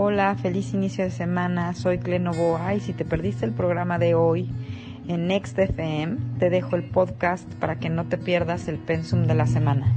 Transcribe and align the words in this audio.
Hola, 0.00 0.36
feliz 0.36 0.74
inicio 0.74 1.02
de 1.02 1.10
semana. 1.10 1.74
Soy 1.74 1.98
Clenovoa 1.98 2.72
y 2.72 2.78
si 2.78 2.92
te 2.92 3.04
perdiste 3.04 3.44
el 3.44 3.50
programa 3.50 3.98
de 3.98 4.14
hoy 4.14 4.48
en 5.08 5.26
Next 5.26 5.58
FM, 5.58 6.38
te 6.38 6.50
dejo 6.50 6.76
el 6.76 6.84
podcast 6.84 7.52
para 7.54 7.80
que 7.80 7.88
no 7.88 8.06
te 8.06 8.16
pierdas 8.16 8.68
el 8.68 8.78
pensum 8.78 9.26
de 9.26 9.34
la 9.34 9.48
semana. 9.48 9.92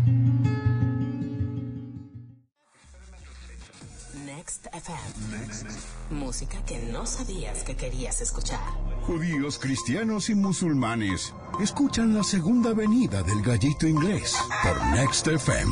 Next 4.26 4.66
FM. 4.74 6.20
Música 6.20 6.58
que 6.66 6.80
no 6.92 7.06
sabías 7.06 7.64
que 7.64 7.76
querías 7.76 8.22
escuchar. 8.22 8.60
Judíos, 9.06 9.60
cristianos 9.60 10.32
y 10.32 10.36
musulmanes 10.36 11.32
escuchan 11.62 12.16
la 12.16 12.24
segunda 12.24 12.74
venida 12.74 13.22
del 13.22 13.44
gallito 13.44 13.86
inglés 13.88 14.36
por 14.64 14.84
Next 14.96 15.28
FM. 15.28 15.72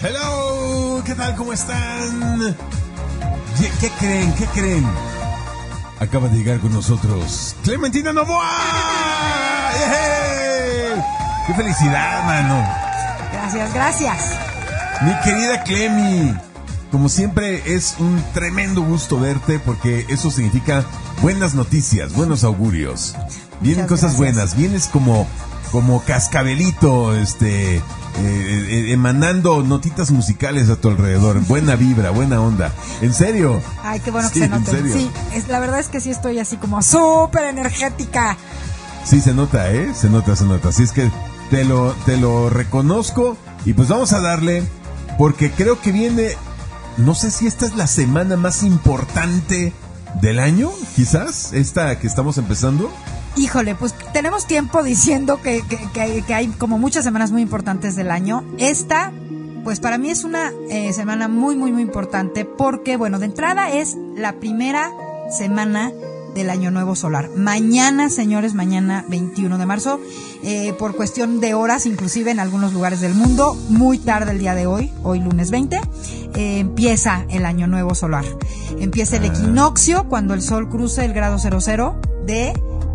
Hello, 0.00 1.02
¿qué 1.04 1.16
tal? 1.16 1.34
¿Cómo 1.34 1.52
están? 1.52 2.56
¿Qué, 3.60 3.70
qué 3.80 3.90
creen? 3.98 4.32
¿Qué 4.34 4.46
creen? 4.46 4.86
Acaba 6.00 6.28
de 6.28 6.38
llegar 6.38 6.60
con 6.60 6.72
nosotros 6.72 7.54
Clementina 7.62 8.12
Novoa. 8.12 8.50
¡Yeah! 9.78 11.04
¡Qué 11.46 11.54
felicidad, 11.54 12.24
mano! 12.24 12.66
Gracias, 13.32 13.74
gracias. 13.74 14.16
Mi 15.02 15.12
querida 15.22 15.62
Clemi, 15.64 16.34
como 16.90 17.08
siempre 17.08 17.74
es 17.74 17.96
un 17.98 18.22
tremendo 18.34 18.82
gusto 18.82 19.18
verte 19.20 19.58
porque 19.58 20.06
eso 20.08 20.30
significa 20.30 20.84
buenas 21.22 21.54
noticias, 21.54 22.12
buenos 22.14 22.44
augurios. 22.44 23.14
Vienen 23.60 23.84
Muchas 23.84 24.00
cosas 24.00 24.18
gracias. 24.18 24.34
buenas, 24.34 24.56
vienes 24.56 24.86
como 24.88 25.26
como 25.70 26.02
cascabelito, 26.04 27.14
este 27.16 27.76
eh, 27.76 27.82
eh, 28.18 28.92
emanando 28.92 29.62
notitas 29.62 30.10
musicales 30.10 30.68
a 30.68 30.76
tu 30.76 30.88
alrededor, 30.88 31.40
buena 31.46 31.76
vibra, 31.76 32.10
buena 32.10 32.40
onda. 32.40 32.72
En 33.00 33.12
serio. 33.14 33.60
Ay, 33.82 34.00
qué 34.00 34.10
bueno 34.10 34.28
Sí, 34.28 34.34
que 34.34 34.38
se 34.40 34.44
en 34.46 34.50
note. 34.52 34.70
serio. 34.70 34.92
Sí, 34.94 35.10
es, 35.34 35.48
la 35.48 35.60
verdad 35.60 35.78
es 35.80 35.88
que 35.88 36.00
sí 36.00 36.10
estoy 36.10 36.38
así 36.38 36.56
como 36.56 36.82
súper 36.82 37.44
energética. 37.44 38.36
Sí, 39.04 39.20
se 39.20 39.32
nota, 39.32 39.70
¿eh? 39.70 39.92
Se 39.94 40.10
nota, 40.10 40.34
se 40.36 40.44
nota. 40.44 40.68
Así 40.70 40.82
es 40.82 40.92
que 40.92 41.10
te 41.50 41.64
lo, 41.64 41.92
te 42.04 42.16
lo 42.16 42.50
reconozco 42.50 43.36
y 43.64 43.72
pues 43.72 43.88
vamos 43.88 44.12
a 44.12 44.20
darle 44.20 44.62
porque 45.18 45.50
creo 45.50 45.80
que 45.80 45.92
viene, 45.92 46.30
no 46.96 47.14
sé 47.14 47.30
si 47.30 47.46
esta 47.46 47.66
es 47.66 47.76
la 47.76 47.86
semana 47.86 48.36
más 48.36 48.62
importante 48.62 49.72
del 50.20 50.38
año, 50.40 50.70
quizás, 50.96 51.52
esta 51.52 51.98
que 51.98 52.06
estamos 52.06 52.38
empezando. 52.38 52.90
Híjole, 53.36 53.74
pues 53.74 53.94
tenemos 54.12 54.46
tiempo 54.46 54.82
diciendo 54.82 55.40
que, 55.40 55.62
que- 55.62 55.88
que- 55.92 56.22
que 56.26 56.34
hay 56.34 56.48
como 56.48 56.78
muchas 56.78 57.04
semanas 57.04 57.30
muy 57.30 57.42
importantes 57.42 57.96
del 57.96 58.10
año. 58.10 58.44
Esta, 58.58 59.12
pues 59.64 59.80
para 59.80 59.98
mí 59.98 60.10
es 60.10 60.24
una 60.24 60.52
eh, 60.68 60.92
semana 60.92 61.28
muy, 61.28 61.56
muy, 61.56 61.72
muy 61.72 61.82
importante 61.82 62.44
porque, 62.44 62.96
bueno, 62.96 63.18
de 63.18 63.26
entrada 63.26 63.70
es 63.72 63.96
la 64.16 64.34
primera 64.40 64.90
semana 65.36 65.92
del 66.34 66.50
año 66.50 66.70
nuevo 66.70 66.94
solar. 66.94 67.28
Mañana, 67.36 68.08
señores, 68.08 68.54
mañana 68.54 69.04
21 69.08 69.58
de 69.58 69.66
marzo, 69.66 70.00
eh, 70.44 70.74
por 70.78 70.94
cuestión 70.94 71.40
de 71.40 71.54
horas, 71.54 71.86
inclusive 71.86 72.30
en 72.30 72.38
algunos 72.40 72.72
lugares 72.72 73.00
del 73.00 73.14
mundo, 73.14 73.56
muy 73.68 73.98
tarde 73.98 74.32
el 74.32 74.38
día 74.38 74.54
de 74.54 74.66
hoy, 74.66 74.92
hoy 75.02 75.18
lunes 75.20 75.50
20, 75.50 75.80
eh, 76.34 76.58
empieza 76.60 77.24
el 77.30 77.46
año 77.46 77.66
nuevo 77.66 77.94
solar. 77.96 78.24
Empieza 78.78 79.16
el 79.16 79.24
equinoccio 79.24 80.04
cuando 80.08 80.34
el 80.34 80.42
sol 80.42 80.68
cruce 80.68 81.04
el 81.04 81.12
grado 81.14 81.38
00 81.38 81.96
de 82.26 82.52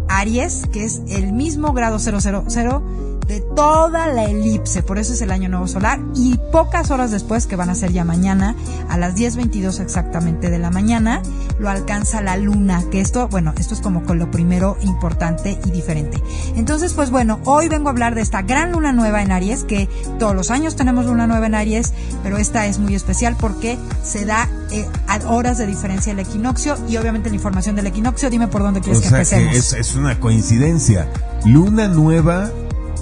Aries, 0.08 0.67
que 0.72 0.84
es 0.84 1.02
el 1.09 1.34
mismo 1.34 1.73
grado 1.73 2.00
000 2.00 3.14
de 3.28 3.42
toda 3.42 4.08
la 4.08 4.26
elipse, 4.26 4.84
por 4.84 5.00
eso 5.00 5.14
es 5.14 5.22
el 5.22 5.31
año 5.31 5.50
nuevo 5.50 5.68
solar, 5.68 6.00
y 6.16 6.38
pocas 6.52 6.92
horas 6.92 7.12
después, 7.12 7.48
que 7.48 7.56
van 7.56 7.70
a 7.70 7.76
ser 7.76 7.92
ya 7.92 8.04
mañana, 8.06 8.56
a 8.90 8.98
las 8.98 9.16
10.22 9.16 9.80
exactamente 9.80 10.50
de 10.50 10.59
la 10.59 10.70
mañana, 10.70 11.22
lo 11.58 11.70
alcanza 11.70 12.22
la 12.22 12.38
luna, 12.38 12.84
que 12.92 13.02
esto, 13.02 13.28
bueno, 13.28 13.54
esto 13.58 13.73
es 13.73 13.82
como 13.82 14.04
con 14.04 14.20
lo 14.20 14.30
primero 14.30 14.78
importante 14.82 15.59
y 15.66 15.72
diferente. 15.72 16.22
Entonces, 16.55 16.94
pues 16.94 17.10
bueno, 17.10 17.39
hoy 17.45 17.67
vengo 17.67 17.88
a 17.88 17.92
hablar 17.92 18.16
de 18.16 18.22
esta 18.22 18.42
gran 18.42 18.72
luna 18.72 18.92
nueva 18.92 19.22
en 19.22 19.32
Aries, 19.32 19.64
que 19.64 19.89
todos 20.20 20.36
los 20.36 20.52
años 20.52 20.76
tenemos 20.76 21.05
luna 21.05 21.28
nueva 21.28 21.48
en 21.48 21.55
Aries, 21.55 21.94
pero 22.23 22.38
esta 22.38 22.67
es 22.67 22.80
muy 22.80 22.95
especial 22.95 23.36
porque 23.39 23.78
se 24.04 24.26
da 24.26 24.48
eh, 24.72 24.88
a 25.08 25.17
horas 25.30 25.58
de 25.58 25.66
diferencia 25.66 26.11
el 26.11 26.20
equinoccio 26.20 26.78
y 26.88 26.98
obviamente 26.98 27.30
la 27.30 27.36
información 27.36 27.76
del 27.76 27.88
equinoccio, 27.88 28.30
dime 28.30 28.48
por 28.48 28.61
dónde 28.61 28.82
O 28.82 28.83
quieres 28.83 29.02
que 29.02 29.08
empecemos. 29.08 29.52
que 29.52 29.58
es, 29.58 29.73
es 29.73 29.95
una 29.95 30.20
coincidencia. 30.20 31.08
Luna 31.45 31.88
nueva 31.88 32.52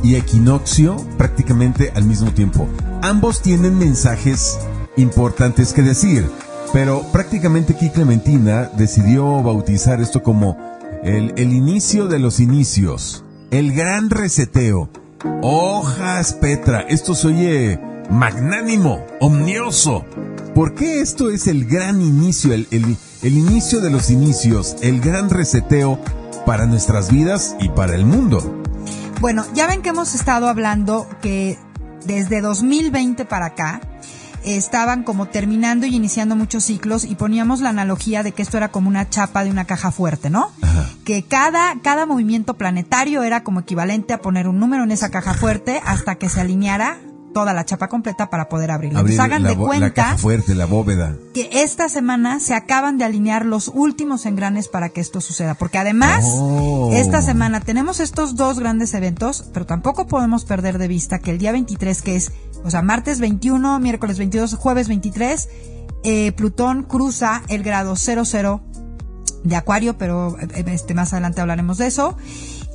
y 0.03 0.15
equinoccio 0.15 0.97
prácticamente 1.17 1.91
al 1.95 2.03
mismo 2.05 2.31
tiempo. 2.31 2.67
Ambos 3.01 3.41
tienen 3.41 3.77
mensajes 3.79 4.59
importantes 4.97 5.73
que 5.73 5.81
decir, 5.81 6.29
pero 6.71 7.01
prácticamente 7.11 7.73
aquí 7.73 7.89
Clementina 7.89 8.69
decidió 8.77 9.41
bautizar 9.41 10.01
esto 10.01 10.21
como 10.21 10.57
el, 11.03 11.33
el 11.37 11.53
inicio 11.53 12.07
de 12.07 12.19
los 12.19 12.39
inicios, 12.39 13.23
el 13.51 13.73
gran 13.73 14.09
reseteo. 14.09 14.89
Hojas 15.41 16.33
Petra, 16.33 16.81
esto 16.81 17.15
se 17.15 17.27
oye 17.27 17.79
magnánimo, 18.09 19.05
omnioso. 19.19 20.05
¿Por 20.53 20.75
qué 20.75 21.01
esto 21.01 21.29
es 21.31 21.47
el 21.47 21.65
gran 21.65 22.01
inicio, 22.01 22.53
el, 22.53 22.67
el- 22.71 22.97
el 23.23 23.37
inicio 23.37 23.79
de 23.79 23.89
los 23.89 24.09
inicios, 24.09 24.75
el 24.81 24.99
gran 24.99 25.29
reseteo 25.29 25.97
para 26.45 26.65
nuestras 26.65 27.09
vidas 27.09 27.55
y 27.59 27.69
para 27.69 27.95
el 27.95 28.05
mundo? 28.05 28.62
Bueno, 29.23 29.45
ya 29.53 29.67
ven 29.67 29.81
que 29.81 29.87
hemos 29.87 30.15
estado 30.15 30.49
hablando 30.49 31.07
que 31.21 31.57
desde 32.05 32.41
2020 32.41 33.23
para 33.23 33.45
acá 33.45 33.79
estaban 34.43 35.03
como 35.03 35.27
terminando 35.27 35.85
y 35.85 35.95
iniciando 35.95 36.35
muchos 36.35 36.65
ciclos 36.65 37.05
y 37.05 37.15
poníamos 37.15 37.61
la 37.61 37.69
analogía 37.69 38.21
de 38.21 38.33
que 38.33 38.41
esto 38.41 38.57
era 38.57 38.67
como 38.67 38.89
una 38.89 39.09
chapa 39.09 39.45
de 39.45 39.49
una 39.49 39.63
caja 39.63 39.91
fuerte, 39.91 40.29
¿no? 40.29 40.51
Que 41.05 41.23
cada, 41.23 41.79
cada 41.81 42.05
movimiento 42.05 42.55
planetario 42.55 43.23
era 43.23 43.45
como 43.45 43.61
equivalente 43.61 44.11
a 44.11 44.17
poner 44.21 44.49
un 44.49 44.59
número 44.59 44.83
en 44.83 44.91
esa 44.91 45.09
caja 45.09 45.33
fuerte 45.33 45.81
hasta 45.85 46.15
que 46.15 46.27
se 46.27 46.41
alineara 46.41 46.97
toda 47.33 47.53
la 47.53 47.65
chapa 47.65 47.89
completa 47.89 48.29
para 48.29 48.47
poder 48.47 48.71
abrirla. 48.71 48.99
Abrir 48.99 49.13
Entonces 49.15 49.31
hagan 49.33 49.43
la, 49.43 49.49
de 49.49 49.55
la 49.55 49.61
cuenta 49.61 49.93
caja 49.93 50.17
fuerte, 50.17 50.55
la 50.55 50.65
bóveda. 50.65 51.15
que 51.33 51.49
esta 51.51 51.89
semana 51.89 52.39
se 52.39 52.53
acaban 52.53 52.97
de 52.97 53.03
alinear 53.05 53.45
los 53.45 53.67
últimos 53.73 54.25
engranes 54.25 54.67
para 54.69 54.89
que 54.89 55.01
esto 55.01 55.19
suceda. 55.19 55.55
Porque 55.55 55.77
además, 55.79 56.23
Oh. 56.27 56.91
esta 56.93 57.21
semana 57.21 57.59
tenemos 57.59 57.99
estos 57.99 58.35
dos 58.35 58.59
grandes 58.59 58.93
eventos, 58.93 59.45
pero 59.53 59.65
tampoco 59.65 60.07
podemos 60.07 60.45
perder 60.45 60.77
de 60.77 60.87
vista 60.87 61.19
que 61.19 61.31
el 61.31 61.37
día 61.39 61.51
23, 61.51 62.01
que 62.01 62.15
es, 62.15 62.31
o 62.63 62.69
sea, 62.71 62.81
martes 62.81 63.19
21, 63.19 63.79
miércoles 63.79 64.17
22, 64.17 64.55
jueves 64.55 64.87
23, 64.87 65.49
eh, 66.03 66.31
Plutón 66.33 66.83
cruza 66.83 67.41
el 67.49 67.63
grado 67.63 67.95
00 67.95 68.61
de 69.43 69.55
Acuario, 69.55 69.97
pero 69.97 70.37
eh, 70.39 70.63
este 70.67 70.93
más 70.93 71.11
adelante 71.13 71.41
hablaremos 71.41 71.77
de 71.77 71.87
eso. 71.87 72.15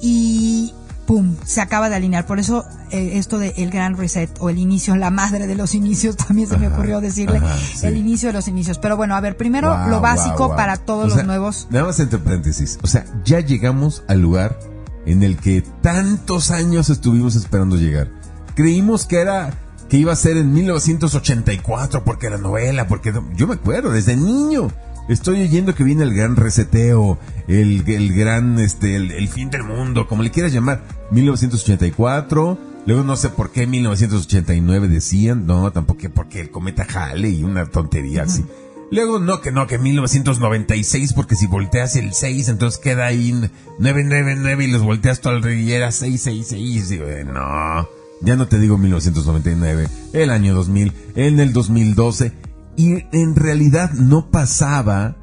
Y 0.00 0.72
pum, 1.08 1.36
se 1.42 1.62
acaba 1.62 1.88
de 1.88 1.96
alinear. 1.96 2.26
Por 2.26 2.38
eso 2.38 2.66
eh, 2.90 3.12
esto 3.14 3.38
de 3.38 3.54
el 3.56 3.70
gran 3.70 3.96
reset 3.96 4.30
o 4.40 4.50
el 4.50 4.58
inicio, 4.58 4.94
la 4.94 5.10
madre 5.10 5.46
de 5.46 5.54
los 5.54 5.74
inicios, 5.74 6.16
también 6.28 6.48
se 6.48 6.58
me 6.58 6.68
ocurrió 6.68 7.00
decirle 7.00 7.38
ajá, 7.38 7.56
sí. 7.56 7.86
el 7.86 7.96
inicio 7.96 8.28
de 8.28 8.34
los 8.34 8.46
inicios. 8.46 8.78
Pero 8.78 8.98
bueno, 8.98 9.16
a 9.16 9.20
ver, 9.20 9.38
primero 9.38 9.88
lo 9.88 10.02
básico 10.02 10.54
para 10.54 10.76
todos 10.76 11.14
O 11.14 11.16
los 11.16 11.24
nuevos. 11.24 11.66
Nada 11.70 11.86
más 11.86 11.98
entre 11.98 12.18
paréntesis. 12.18 12.78
O 12.82 12.86
sea, 12.86 13.06
ya 13.24 13.40
llegamos 13.40 14.04
al 14.06 14.20
lugar 14.20 14.58
en 15.06 15.22
el 15.22 15.38
que 15.38 15.62
tantos 15.80 16.50
años 16.50 16.90
estuvimos 16.90 17.36
esperando 17.36 17.76
llegar. 17.76 18.10
Creímos 18.54 19.06
que 19.06 19.20
era 19.20 19.54
que 19.88 19.96
iba 19.96 20.12
a 20.12 20.16
ser 20.16 20.36
en 20.36 20.52
1984 20.52 22.04
porque 22.04 22.28
la 22.28 22.36
novela, 22.36 22.86
porque 22.86 23.14
yo 23.34 23.46
me 23.46 23.54
acuerdo 23.54 23.90
desde 23.90 24.14
niño. 24.14 24.70
Estoy 25.08 25.42
oyendo 25.42 25.74
que 25.74 25.84
viene 25.84 26.04
el 26.04 26.14
gran 26.14 26.36
reseteo, 26.36 27.18
el, 27.48 27.82
el 27.88 28.14
gran, 28.14 28.58
este, 28.58 28.96
el, 28.96 29.10
el 29.10 29.28
fin 29.28 29.50
del 29.50 29.64
mundo, 29.64 30.06
como 30.06 30.22
le 30.22 30.30
quieras 30.30 30.52
llamar. 30.52 30.84
1984, 31.10 32.58
luego 32.84 33.02
no 33.04 33.16
sé 33.16 33.30
por 33.30 33.50
qué 33.50 33.66
1989 33.66 34.88
decían, 34.88 35.46
no, 35.46 35.72
tampoco 35.72 36.08
porque 36.14 36.40
el 36.40 36.50
cometa 36.50 36.84
Halley 36.84 37.40
y 37.40 37.44
una 37.44 37.66
tontería 37.66 38.24
así. 38.24 38.44
Luego, 38.90 39.18
no, 39.18 39.40
que 39.40 39.52
no, 39.52 39.66
que 39.66 39.78
1996, 39.78 41.12
porque 41.12 41.36
si 41.36 41.46
volteas 41.46 41.96
el 41.96 42.14
6, 42.14 42.48
entonces 42.48 42.80
queda 42.80 43.06
ahí 43.06 43.32
999 43.78 44.64
y 44.64 44.68
los 44.68 44.82
volteas 44.82 45.20
todo 45.20 45.34
alrededor 45.34 45.62
y 45.62 45.72
era 45.72 45.92
666. 45.92 46.88
Digo, 46.88 47.04
eh, 47.06 47.24
no, 47.24 47.88
ya 48.22 48.36
no 48.36 48.48
te 48.48 48.58
digo 48.58 48.78
1999, 48.78 49.88
el 50.14 50.30
año 50.30 50.54
2000, 50.54 50.92
en 51.16 51.40
el 51.40 51.52
2012. 51.52 52.32
Y 52.78 53.04
en 53.12 53.34
realidad 53.36 53.90
no 53.92 54.30
pasaba 54.30 55.16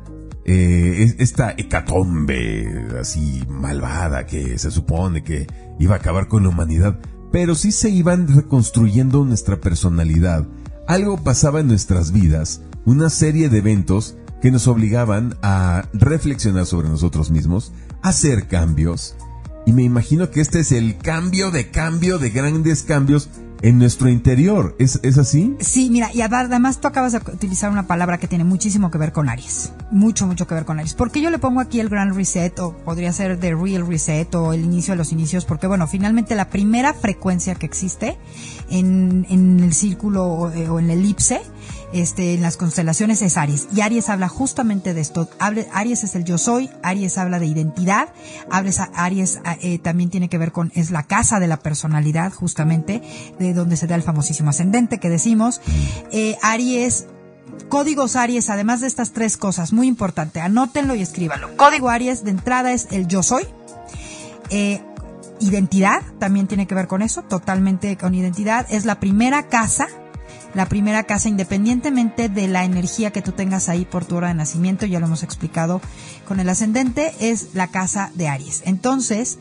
eh, 0.48 0.98
es- 1.04 1.16
esta 1.18 1.56
hecatombe 1.58 2.86
así 3.02 3.44
malvada 3.50 4.28
que 4.28 4.60
se 4.60 4.70
supone 4.70 5.24
que 5.24 5.48
iba 5.80 5.96
a 5.96 5.98
acabar 5.98 6.28
con 6.28 6.44
la 6.44 6.50
humanidad, 6.50 7.00
pero 7.32 7.56
sí 7.56 7.72
se 7.72 7.90
iban 7.90 8.28
reconstruyendo 8.28 9.26
nuestra 9.26 9.60
personalidad. 9.60 10.48
Algo 10.88 11.24
pasaba 11.24 11.62
en 11.62 11.68
nuestras 11.68 12.12
vidas, 12.12 12.62
una 12.86 13.10
serie 13.10 13.50
de 13.50 13.58
eventos 13.58 14.18
que 14.42 14.52
nos 14.52 14.68
obligaban 14.68 15.36
a 15.42 15.90
reflexionar 15.94 16.68
sobre 16.68 16.90
nosotros 16.90 17.32
mismos, 17.32 17.72
a 18.04 18.10
hacer 18.10 18.48
cambios, 18.48 19.16
y 19.66 19.74
me 19.74 19.82
imagino 19.82 20.30
que 20.30 20.42
este 20.42 20.60
es 20.60 20.72
el 20.72 20.98
cambio 21.00 21.50
de 21.50 21.72
cambio 21.72 22.20
de 22.20 22.30
grandes 22.30 22.84
cambios 22.84 23.30
en 23.66 23.80
nuestro 23.80 24.10
interior. 24.10 24.76
¿Es, 24.78 25.00
¿Es 25.02 25.18
así? 25.18 25.56
Sí, 25.60 25.90
mira, 25.90 26.12
y 26.14 26.22
además 26.22 26.80
tú 26.80 26.88
acabas 26.88 27.14
de 27.14 27.18
utilizar 27.18 27.72
una 27.72 27.88
palabra 27.88 28.20
que 28.20 28.28
tiene 28.28 28.44
muchísimo 28.44 28.92
que 28.92 29.00
ver 29.00 29.12
con 29.12 29.28
Aries. 29.28 29.74
Mucho, 29.90 30.28
mucho 30.28 30.46
que 30.46 30.54
ver 30.54 30.66
con 30.66 30.78
Aries. 30.78 30.94
Porque 30.94 31.20
yo 31.20 31.32
le 31.32 31.40
pongo 31.40 31.62
aquí 31.62 31.80
el 31.80 31.90
Grand 31.90 32.16
Reset, 32.16 32.60
o 32.60 32.78
podría 32.78 33.12
ser 33.12 33.40
The 33.40 33.56
Real 33.56 33.88
Reset, 33.88 34.34
o 34.36 34.54
el 34.54 34.64
inicio 34.64 34.94
de 34.94 35.00
los 35.00 35.12
inicios, 35.12 35.46
porque 35.46 35.66
bueno, 35.66 35.88
finalmente 35.88 36.36
la 36.36 36.50
primera 36.52 36.94
frecuencia 36.94 37.56
que 37.56 37.66
existe 37.66 38.20
en, 38.70 39.26
en 39.32 39.60
el 39.62 39.74
círculo 39.74 40.26
o, 40.26 40.52
eh, 40.52 40.70
o 40.70 40.78
en 40.78 40.92
el 40.92 41.00
elipse 41.00 41.42
este, 41.94 42.34
en 42.34 42.42
las 42.42 42.58
constelaciones 42.58 43.22
es 43.22 43.38
Aries. 43.38 43.68
Y 43.76 43.82
Aries 43.82 44.10
habla 44.10 44.28
justamente 44.28 44.94
de 44.94 45.02
esto. 45.02 45.30
Aries 45.40 46.04
es 46.04 46.16
el 46.16 46.24
yo 46.24 46.38
soy, 46.38 46.70
Aries 46.84 47.18
habla 47.18 47.40
de 47.40 47.48
identidad, 47.48 48.10
Aries, 48.50 48.80
Aries 48.94 49.40
eh, 49.62 49.80
también 49.80 50.10
tiene 50.10 50.30
que 50.30 50.38
ver 50.38 50.52
con, 50.52 50.72
es 50.76 50.92
la 50.92 51.04
casa 51.04 51.40
de 51.40 51.48
la 51.48 51.58
personalidad, 51.58 52.34
justamente, 52.34 53.02
de 53.40 53.54
donde 53.54 53.78
se 53.78 53.88
da 53.88 53.96
el 53.96 54.04
famosísimo 54.04 54.50
ascendente 54.50 55.00
que 55.00 55.10
decimos. 55.10 55.62
Eh, 56.12 56.38
Aries 56.42 57.06
Códigos 57.70 58.16
Aries, 58.16 58.50
además 58.50 58.82
de 58.82 58.88
estas 58.88 59.12
tres 59.12 59.38
cosas, 59.38 59.74
muy 59.74 59.88
importante, 59.88 60.42
anótenlo 60.42 60.96
y 60.96 61.02
escríbanlo. 61.02 61.56
Código 61.58 61.90
Aries 61.90 62.24
de 62.24 62.32
entrada 62.32 62.72
es 62.72 62.88
el 62.92 63.08
yo 63.08 63.24
soy. 63.24 63.44
Eh, 64.50 64.82
identidad 65.40 66.02
también 66.20 66.48
tiene 66.48 66.68
que 66.68 66.76
ver 66.76 66.88
con 66.88 67.02
eso, 67.02 67.24
totalmente 67.24 67.98
con 67.98 68.14
identidad. 68.14 68.66
Es 68.70 68.86
la 68.86 69.00
primera 69.00 69.48
casa 69.48 69.88
la 70.56 70.68
primera 70.68 71.04
casa, 71.04 71.30
independientemente 71.30 72.30
de 72.30 72.48
la 72.48 72.64
energía 72.64 73.12
que 73.12 73.22
tú 73.22 73.34
tengas 73.34 73.70
ahí 73.70 73.86
por 73.86 74.06
tu 74.06 74.16
hora 74.16 74.30
de 74.30 74.36
nacimiento, 74.36 74.86
ya 74.86 75.00
lo 75.00 75.06
hemos 75.06 75.22
explicado 75.22 75.82
con 76.28 76.40
el 76.40 76.50
ascendente, 76.50 77.14
es 77.20 77.54
la 77.54 77.68
casa 77.68 78.12
de 78.16 78.30
Aries. 78.30 78.62
Entonces, 78.66 79.38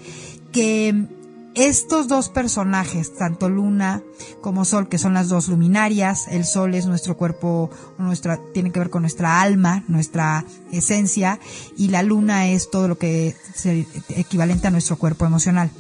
que 0.53 1.07
estos 1.55 2.09
dos 2.09 2.31
personajes, 2.31 3.15
tanto 3.15 3.49
Luna 3.49 4.03
como 4.41 4.65
Sol, 4.65 4.89
que 4.89 4.99
son 4.99 5.15
las 5.15 5.29
dos 5.29 5.49
luminarias, 5.49 6.27
el 6.29 6.45
Sol 6.45 6.75
es 6.75 6.87
nuestro 6.87 7.17
cuerpo, 7.17 7.71
nuestra, 7.97 8.41
tiene 8.53 8.73
que 8.73 8.81
ver 8.81 8.91
con 8.91 9.03
nuestra 9.03 9.41
alma, 9.41 9.85
nuestra 9.87 10.45
esencia, 10.73 11.39
y 11.77 11.89
la 11.89 12.03
Luna 12.03 12.49
es 12.49 12.71
todo 12.71 12.89
lo 12.89 12.99
que 12.99 13.29
es 13.55 13.67
equivalente 14.09 14.67
a 14.67 14.73
nuestro 14.73 14.97
cuerpo 14.97 15.27
emocional. 15.27 15.71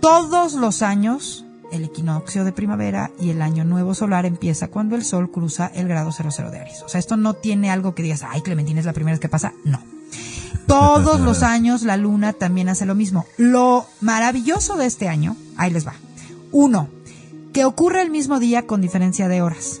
Todos 0.00 0.52
los 0.52 0.82
años, 0.82 1.43
el 1.72 1.84
equinoccio 1.84 2.44
de 2.44 2.52
primavera 2.52 3.10
y 3.20 3.30
el 3.30 3.42
año 3.42 3.64
nuevo 3.64 3.94
solar 3.94 4.26
empieza 4.26 4.68
cuando 4.68 4.96
el 4.96 5.04
sol 5.04 5.30
cruza 5.30 5.70
el 5.74 5.88
grado 5.88 6.12
00 6.12 6.50
de 6.50 6.60
Aries. 6.60 6.82
O 6.82 6.88
sea, 6.88 6.98
esto 6.98 7.16
no 7.16 7.34
tiene 7.34 7.70
algo 7.70 7.94
que 7.94 8.02
digas, 8.02 8.22
ay, 8.22 8.42
Clementina 8.42 8.80
es 8.80 8.86
la 8.86 8.92
primera 8.92 9.14
vez 9.14 9.20
que 9.20 9.28
pasa. 9.28 9.52
No. 9.64 9.80
Todos 10.66 11.20
los 11.20 11.42
años 11.42 11.82
la 11.82 11.96
luna 11.96 12.32
también 12.32 12.68
hace 12.68 12.86
lo 12.86 12.94
mismo. 12.94 13.26
Lo 13.36 13.86
maravilloso 14.00 14.76
de 14.76 14.86
este 14.86 15.08
año, 15.08 15.36
ahí 15.56 15.70
les 15.70 15.86
va. 15.86 15.94
Uno, 16.52 16.88
que 17.52 17.64
ocurre 17.64 18.02
el 18.02 18.10
mismo 18.10 18.40
día 18.40 18.66
con 18.66 18.80
diferencia 18.80 19.28
de 19.28 19.42
horas. 19.42 19.80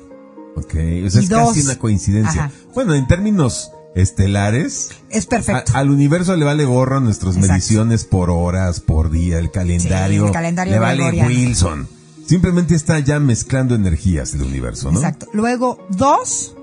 Ok, 0.56 0.74
o 1.06 1.10
sea, 1.10 1.20
es 1.20 1.28
casi 1.28 1.62
una 1.62 1.78
coincidencia. 1.78 2.50
Bueno, 2.74 2.94
en 2.94 3.06
términos 3.06 3.72
estelares. 3.94 4.90
Es 5.10 5.26
perfecto. 5.26 5.72
al 5.74 5.90
universo 5.90 6.36
le 6.36 6.44
vale 6.44 6.64
gorro 6.64 7.00
nuestras 7.00 7.36
mediciones 7.36 8.04
por 8.04 8.30
horas, 8.30 8.80
por 8.80 9.10
día, 9.10 9.38
el 9.38 9.50
calendario. 9.50 10.26
el 10.26 10.32
calendario 10.32 10.74
le 10.74 10.78
vale 10.78 11.22
Wilson. 11.24 11.88
Simplemente 12.26 12.74
está 12.74 12.98
ya 13.00 13.20
mezclando 13.20 13.74
energías 13.74 14.32
del 14.32 14.42
universo, 14.42 14.90
¿no? 14.90 14.98
Exacto. 14.98 15.26
Luego, 15.32 15.78
dos, 15.90 16.56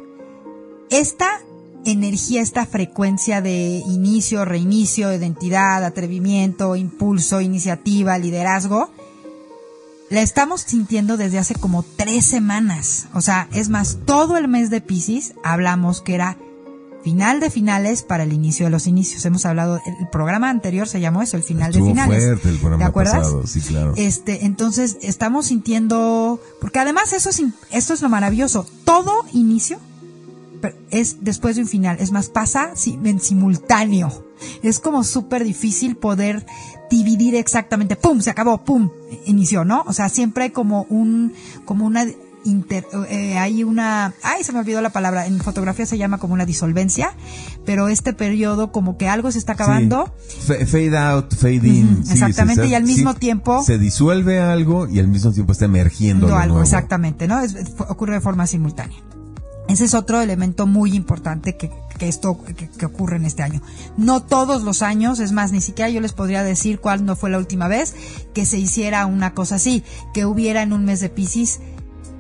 esta 0.90 1.42
energía, 1.86 2.42
esta 2.42 2.66
frecuencia 2.66 3.42
de 3.42 3.82
inicio, 3.86 4.44
reinicio, 4.44 5.14
identidad, 5.14 5.84
atrevimiento, 5.84 6.76
impulso, 6.76 7.42
iniciativa, 7.42 8.18
liderazgo, 8.18 8.92
la 10.10 10.22
estamos 10.22 10.62
sintiendo 10.62 11.16
desde 11.16 11.38
hace 11.38 11.56
como 11.56 11.84
tres 11.84 12.26
semanas. 12.26 13.08
O 13.14 13.22
sea, 13.22 13.48
es 13.54 13.70
más, 13.70 14.00
todo 14.06 14.38
el 14.38 14.48
mes 14.48 14.70
de 14.70 14.82
Pisces 14.82 15.36
hablamos 15.44 16.02
que 16.02 16.16
era 16.16 16.38
final 17.04 17.40
de 17.40 17.50
finales 17.50 18.04
para 18.04 18.24
el 18.24 18.34
inicio 18.34 18.66
de 18.66 18.72
los 18.72 18.88
inicios. 18.88 19.26
Hemos 19.26 19.46
hablado, 19.46 19.80
el 19.86 20.08
programa 20.10 20.50
anterior 20.50 20.88
se 20.88 21.00
llamó 21.00 21.22
eso, 21.22 21.38
el 21.38 21.44
final 21.44 21.72
de 21.72 21.82
finales. 21.82 22.24
Fuerte 22.24 22.50
el 22.50 22.58
programa 22.58 22.86
¿Te 22.86 22.90
acuerdas? 22.90 23.16
Pasado, 23.16 23.48
sí, 23.48 23.62
claro. 23.62 23.94
Este, 23.96 24.46
entonces 24.46 24.98
estamos 25.02 25.48
sintiendo, 25.48 26.40
porque 26.60 26.80
además 26.80 27.14
eso 27.14 27.30
es, 27.30 27.42
esto 27.72 27.94
es 27.94 28.02
lo 28.02 28.10
maravilloso. 28.10 28.66
Todo 28.86 29.26
inicio 29.34 29.80
es 30.92 31.18
después 31.22 31.56
de 31.56 31.64
un 31.64 31.68
final. 31.68 31.98
Es 32.00 32.12
más, 32.12 32.30
pasa 32.30 32.74
en 32.86 33.20
simultáneo. 33.20 34.26
Es 34.64 34.80
como 34.80 35.04
súper 35.04 35.44
difícil 35.44 35.96
poder 35.96 36.46
dividir 36.90 37.36
exactamente, 37.36 37.96
pum, 37.96 38.20
se 38.22 38.30
acabó, 38.30 38.66
pum, 38.66 38.90
inició, 39.26 39.64
¿no? 39.64 39.84
O 39.88 39.94
sea, 39.94 40.10
siempre 40.10 40.46
hay 40.46 40.50
como 40.50 40.84
un, 40.90 41.34
como 41.64 41.86
una 41.86 42.06
eh, 42.44 43.38
hay 43.38 43.64
una, 43.64 44.14
ay, 44.24 44.44
se 44.44 44.52
me 44.52 44.60
olvidó 44.60 44.82
la 44.82 44.90
palabra, 44.90 45.28
en 45.28 45.40
fotografía 45.40 45.86
se 45.86 45.98
llama 45.98 46.18
como 46.18 46.34
una 46.34 46.46
disolvencia, 46.46 47.14
pero 47.66 47.88
este 47.88 48.14
periodo 48.14 48.72
como 48.72 48.98
que 48.98 49.08
algo 49.08 49.32
se 49.32 49.40
está 49.40 49.54
acabando. 49.54 50.14
Fade 50.48 50.98
out, 50.98 51.34
fade 51.36 51.68
in. 51.68 52.04
exactamente, 52.10 52.68
y 52.68 52.74
al 52.74 52.84
mismo 52.84 53.14
tiempo. 53.14 53.64
Se 53.64 53.78
disuelve 53.78 54.40
algo 54.40 54.88
y 54.88 55.00
al 55.00 55.08
mismo 55.08 55.32
tiempo 55.32 55.52
está 55.52 55.66
emergiendo 55.66 56.36
algo. 56.36 56.62
Exactamente, 56.62 57.28
¿no? 57.28 57.40
ocurre 57.90 58.16
de 58.16 58.22
forma 58.22 58.48
simultánea. 58.48 58.98
Ese 59.68 59.86
es 59.86 59.94
otro 59.94 60.20
elemento 60.20 60.68
muy 60.68 60.96
importante 60.96 61.56
que, 61.56 61.72
que 61.98 62.10
esto 62.10 62.44
que, 62.44 62.68
que, 62.70 62.86
ocurre 62.86 63.16
en 63.16 63.26
este 63.26 63.42
año. 63.42 63.62
No 63.96 64.22
todos 64.22 64.64
los 64.64 64.82
años, 64.82 65.20
es 65.20 65.32
más, 65.32 65.54
ni 65.54 65.62
siquiera 65.62 65.90
yo 65.90 66.02
les 66.02 66.12
podría 66.12 66.44
decir 66.44 66.80
cuándo 66.80 67.16
fue 67.16 67.30
la 67.30 67.38
última 67.38 67.70
vez 67.70 67.96
que 68.34 68.46
se 68.46 68.58
hiciera 68.58 69.06
una 69.06 69.34
cosa 69.34 69.56
así, 69.56 69.84
que 70.14 70.26
hubiera 70.26 70.62
en 70.62 70.74
un 70.74 70.84
mes 70.84 71.00
de 71.00 71.08
Pisces 71.08 71.62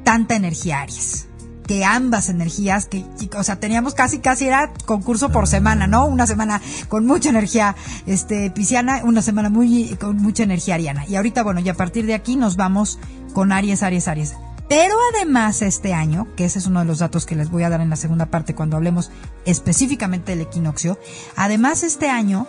tanta 0.03 0.35
energía 0.35 0.81
Aries 0.81 1.27
que 1.71 1.85
ambas 1.85 2.27
energías, 2.27 2.85
que, 2.85 3.05
o 3.37 3.43
sea, 3.43 3.57
teníamos 3.57 3.93
casi, 3.93 4.19
casi 4.19 4.45
era 4.45 4.73
concurso 4.85 5.29
por 5.29 5.47
semana, 5.47 5.87
¿no? 5.87 6.05
Una 6.05 6.27
semana 6.27 6.61
con 6.89 7.05
mucha 7.05 7.29
energía, 7.29 7.77
este, 8.07 8.51
pisciana, 8.51 9.01
una 9.05 9.21
semana 9.21 9.49
muy, 9.49 9.95
con 9.95 10.17
mucha 10.17 10.43
energía 10.43 10.75
ariana. 10.75 11.05
Y 11.07 11.15
ahorita, 11.15 11.43
bueno, 11.43 11.61
y 11.61 11.69
a 11.69 11.73
partir 11.73 12.05
de 12.05 12.13
aquí 12.13 12.35
nos 12.35 12.57
vamos 12.57 12.99
con 13.33 13.53
Aries, 13.53 13.83
Aries, 13.83 14.09
Aries. 14.09 14.35
Pero 14.67 14.95
además 15.13 15.61
este 15.61 15.93
año, 15.93 16.27
que 16.35 16.43
ese 16.43 16.59
es 16.59 16.65
uno 16.65 16.79
de 16.79 16.85
los 16.85 16.99
datos 16.99 17.25
que 17.25 17.35
les 17.35 17.49
voy 17.49 17.63
a 17.63 17.69
dar 17.69 17.79
en 17.79 17.89
la 17.89 17.95
segunda 17.95 18.25
parte 18.25 18.55
cuando 18.55 18.77
hablemos 18.77 19.09
específicamente 19.45 20.33
del 20.33 20.41
equinoccio, 20.41 20.99
además 21.35 21.83
este 21.83 22.09
año, 22.09 22.47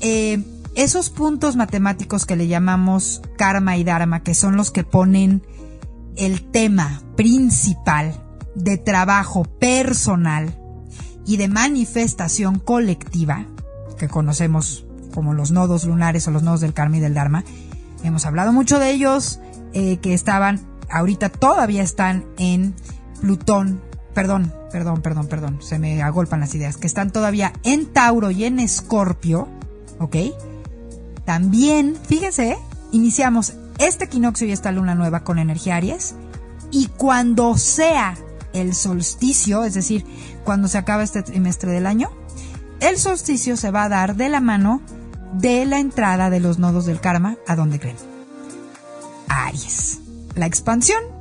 eh, 0.00 0.44
esos 0.76 1.10
puntos 1.10 1.56
matemáticos 1.56 2.26
que 2.26 2.36
le 2.36 2.48
llamamos 2.48 3.22
karma 3.38 3.76
y 3.76 3.84
dharma, 3.84 4.22
que 4.22 4.34
son 4.34 4.56
los 4.56 4.70
que 4.70 4.84
ponen 4.84 5.42
el 6.16 6.50
tema 6.50 7.02
principal 7.16 8.14
de 8.54 8.78
trabajo 8.78 9.44
personal 9.44 10.54
y 11.26 11.36
de 11.36 11.48
manifestación 11.48 12.58
colectiva, 12.58 13.46
que 13.98 14.08
conocemos 14.08 14.86
como 15.14 15.34
los 15.34 15.50
nodos 15.50 15.84
lunares 15.84 16.26
o 16.28 16.30
los 16.30 16.42
nodos 16.42 16.60
del 16.60 16.74
karma 16.74 16.98
y 16.98 17.00
del 17.00 17.14
dharma, 17.14 17.44
hemos 18.02 18.26
hablado 18.26 18.52
mucho 18.52 18.78
de 18.78 18.90
ellos, 18.90 19.40
eh, 19.72 19.98
que 19.98 20.14
estaban, 20.14 20.60
ahorita 20.90 21.28
todavía 21.28 21.82
están 21.82 22.24
en 22.38 22.74
Plutón, 23.20 23.80
perdón, 24.14 24.52
perdón, 24.70 25.02
perdón, 25.02 25.26
perdón, 25.26 25.58
se 25.60 25.78
me 25.78 26.02
agolpan 26.02 26.40
las 26.40 26.54
ideas, 26.54 26.76
que 26.76 26.86
están 26.86 27.10
todavía 27.10 27.52
en 27.64 27.86
Tauro 27.86 28.30
y 28.30 28.44
en 28.44 28.60
Escorpio, 28.60 29.48
¿ok? 29.98 30.16
También, 31.24 31.96
fíjense, 32.06 32.56
iniciamos 32.92 33.54
este 33.78 34.04
equinoccio 34.04 34.46
y 34.46 34.52
esta 34.52 34.72
luna 34.72 34.94
nueva 34.94 35.20
con 35.20 35.38
energía 35.38 35.76
Aries. 35.76 36.14
Y 36.70 36.88
cuando 36.88 37.56
sea 37.56 38.16
el 38.52 38.74
solsticio, 38.74 39.64
es 39.64 39.74
decir, 39.74 40.04
cuando 40.44 40.68
se 40.68 40.78
acaba 40.78 41.02
este 41.02 41.22
trimestre 41.22 41.72
del 41.72 41.86
año, 41.86 42.10
el 42.80 42.98
solsticio 42.98 43.56
se 43.56 43.70
va 43.70 43.84
a 43.84 43.88
dar 43.88 44.16
de 44.16 44.28
la 44.28 44.40
mano 44.40 44.82
de 45.32 45.64
la 45.66 45.78
entrada 45.78 46.30
de 46.30 46.40
los 46.40 46.58
nodos 46.58 46.86
del 46.86 47.00
karma, 47.00 47.36
¿a 47.46 47.56
dónde 47.56 47.78
creen? 47.78 47.96
Aries. 49.28 50.00
La 50.34 50.46
expansión 50.46 51.15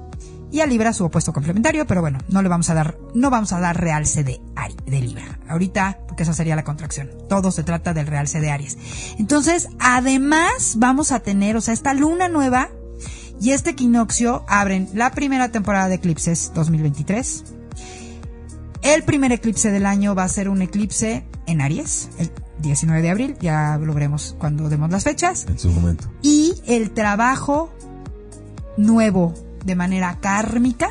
y 0.55 0.61
a 0.61 0.65
Libra 0.65 0.93
su 0.93 1.03
opuesto 1.03 1.33
complementario, 1.33 1.85
pero 1.85 1.99
bueno, 1.99 2.19
no 2.29 2.41
le 2.41 2.47
vamos 2.47 2.69
a 2.69 2.73
dar, 2.73 2.97
no 3.13 3.29
vamos 3.29 3.51
a 3.51 3.59
dar 3.59 3.77
realce 3.77 4.23
de, 4.23 4.39
de 4.85 5.01
Libra. 5.01 5.37
Ahorita, 5.49 5.99
porque 6.07 6.23
esa 6.23 6.33
sería 6.33 6.55
la 6.55 6.63
contracción. 6.63 7.11
Todo 7.27 7.51
se 7.51 7.63
trata 7.63 7.93
del 7.93 8.07
realce 8.07 8.39
de 8.39 8.51
Aries. 8.51 8.77
Entonces, 9.19 9.67
además, 9.79 10.75
vamos 10.77 11.11
a 11.11 11.19
tener, 11.19 11.57
o 11.57 11.61
sea, 11.61 11.73
esta 11.73 11.93
luna 11.93 12.29
nueva 12.29 12.69
y 13.41 13.51
este 13.51 13.71
equinoccio 13.71 14.45
abren 14.47 14.87
la 14.93 15.11
primera 15.11 15.51
temporada 15.51 15.89
de 15.89 15.95
eclipses 15.95 16.53
2023. 16.55 17.43
El 18.81 19.03
primer 19.03 19.33
eclipse 19.33 19.71
del 19.71 19.85
año 19.85 20.15
va 20.15 20.23
a 20.23 20.29
ser 20.29 20.47
un 20.47 20.61
eclipse 20.61 21.25
en 21.47 21.59
Aries, 21.59 22.07
el 22.17 22.31
19 22.59 23.01
de 23.01 23.09
abril, 23.09 23.35
ya 23.41 23.77
lo 23.77 23.93
veremos 23.93 24.37
cuando 24.39 24.69
demos 24.69 24.89
las 24.89 25.03
fechas. 25.03 25.47
En 25.49 25.59
su 25.59 25.69
momento. 25.69 26.09
Y 26.21 26.53
el 26.65 26.91
trabajo 26.91 27.73
nuevo 28.77 29.33
de 29.65 29.75
manera 29.75 30.19
kármica 30.21 30.89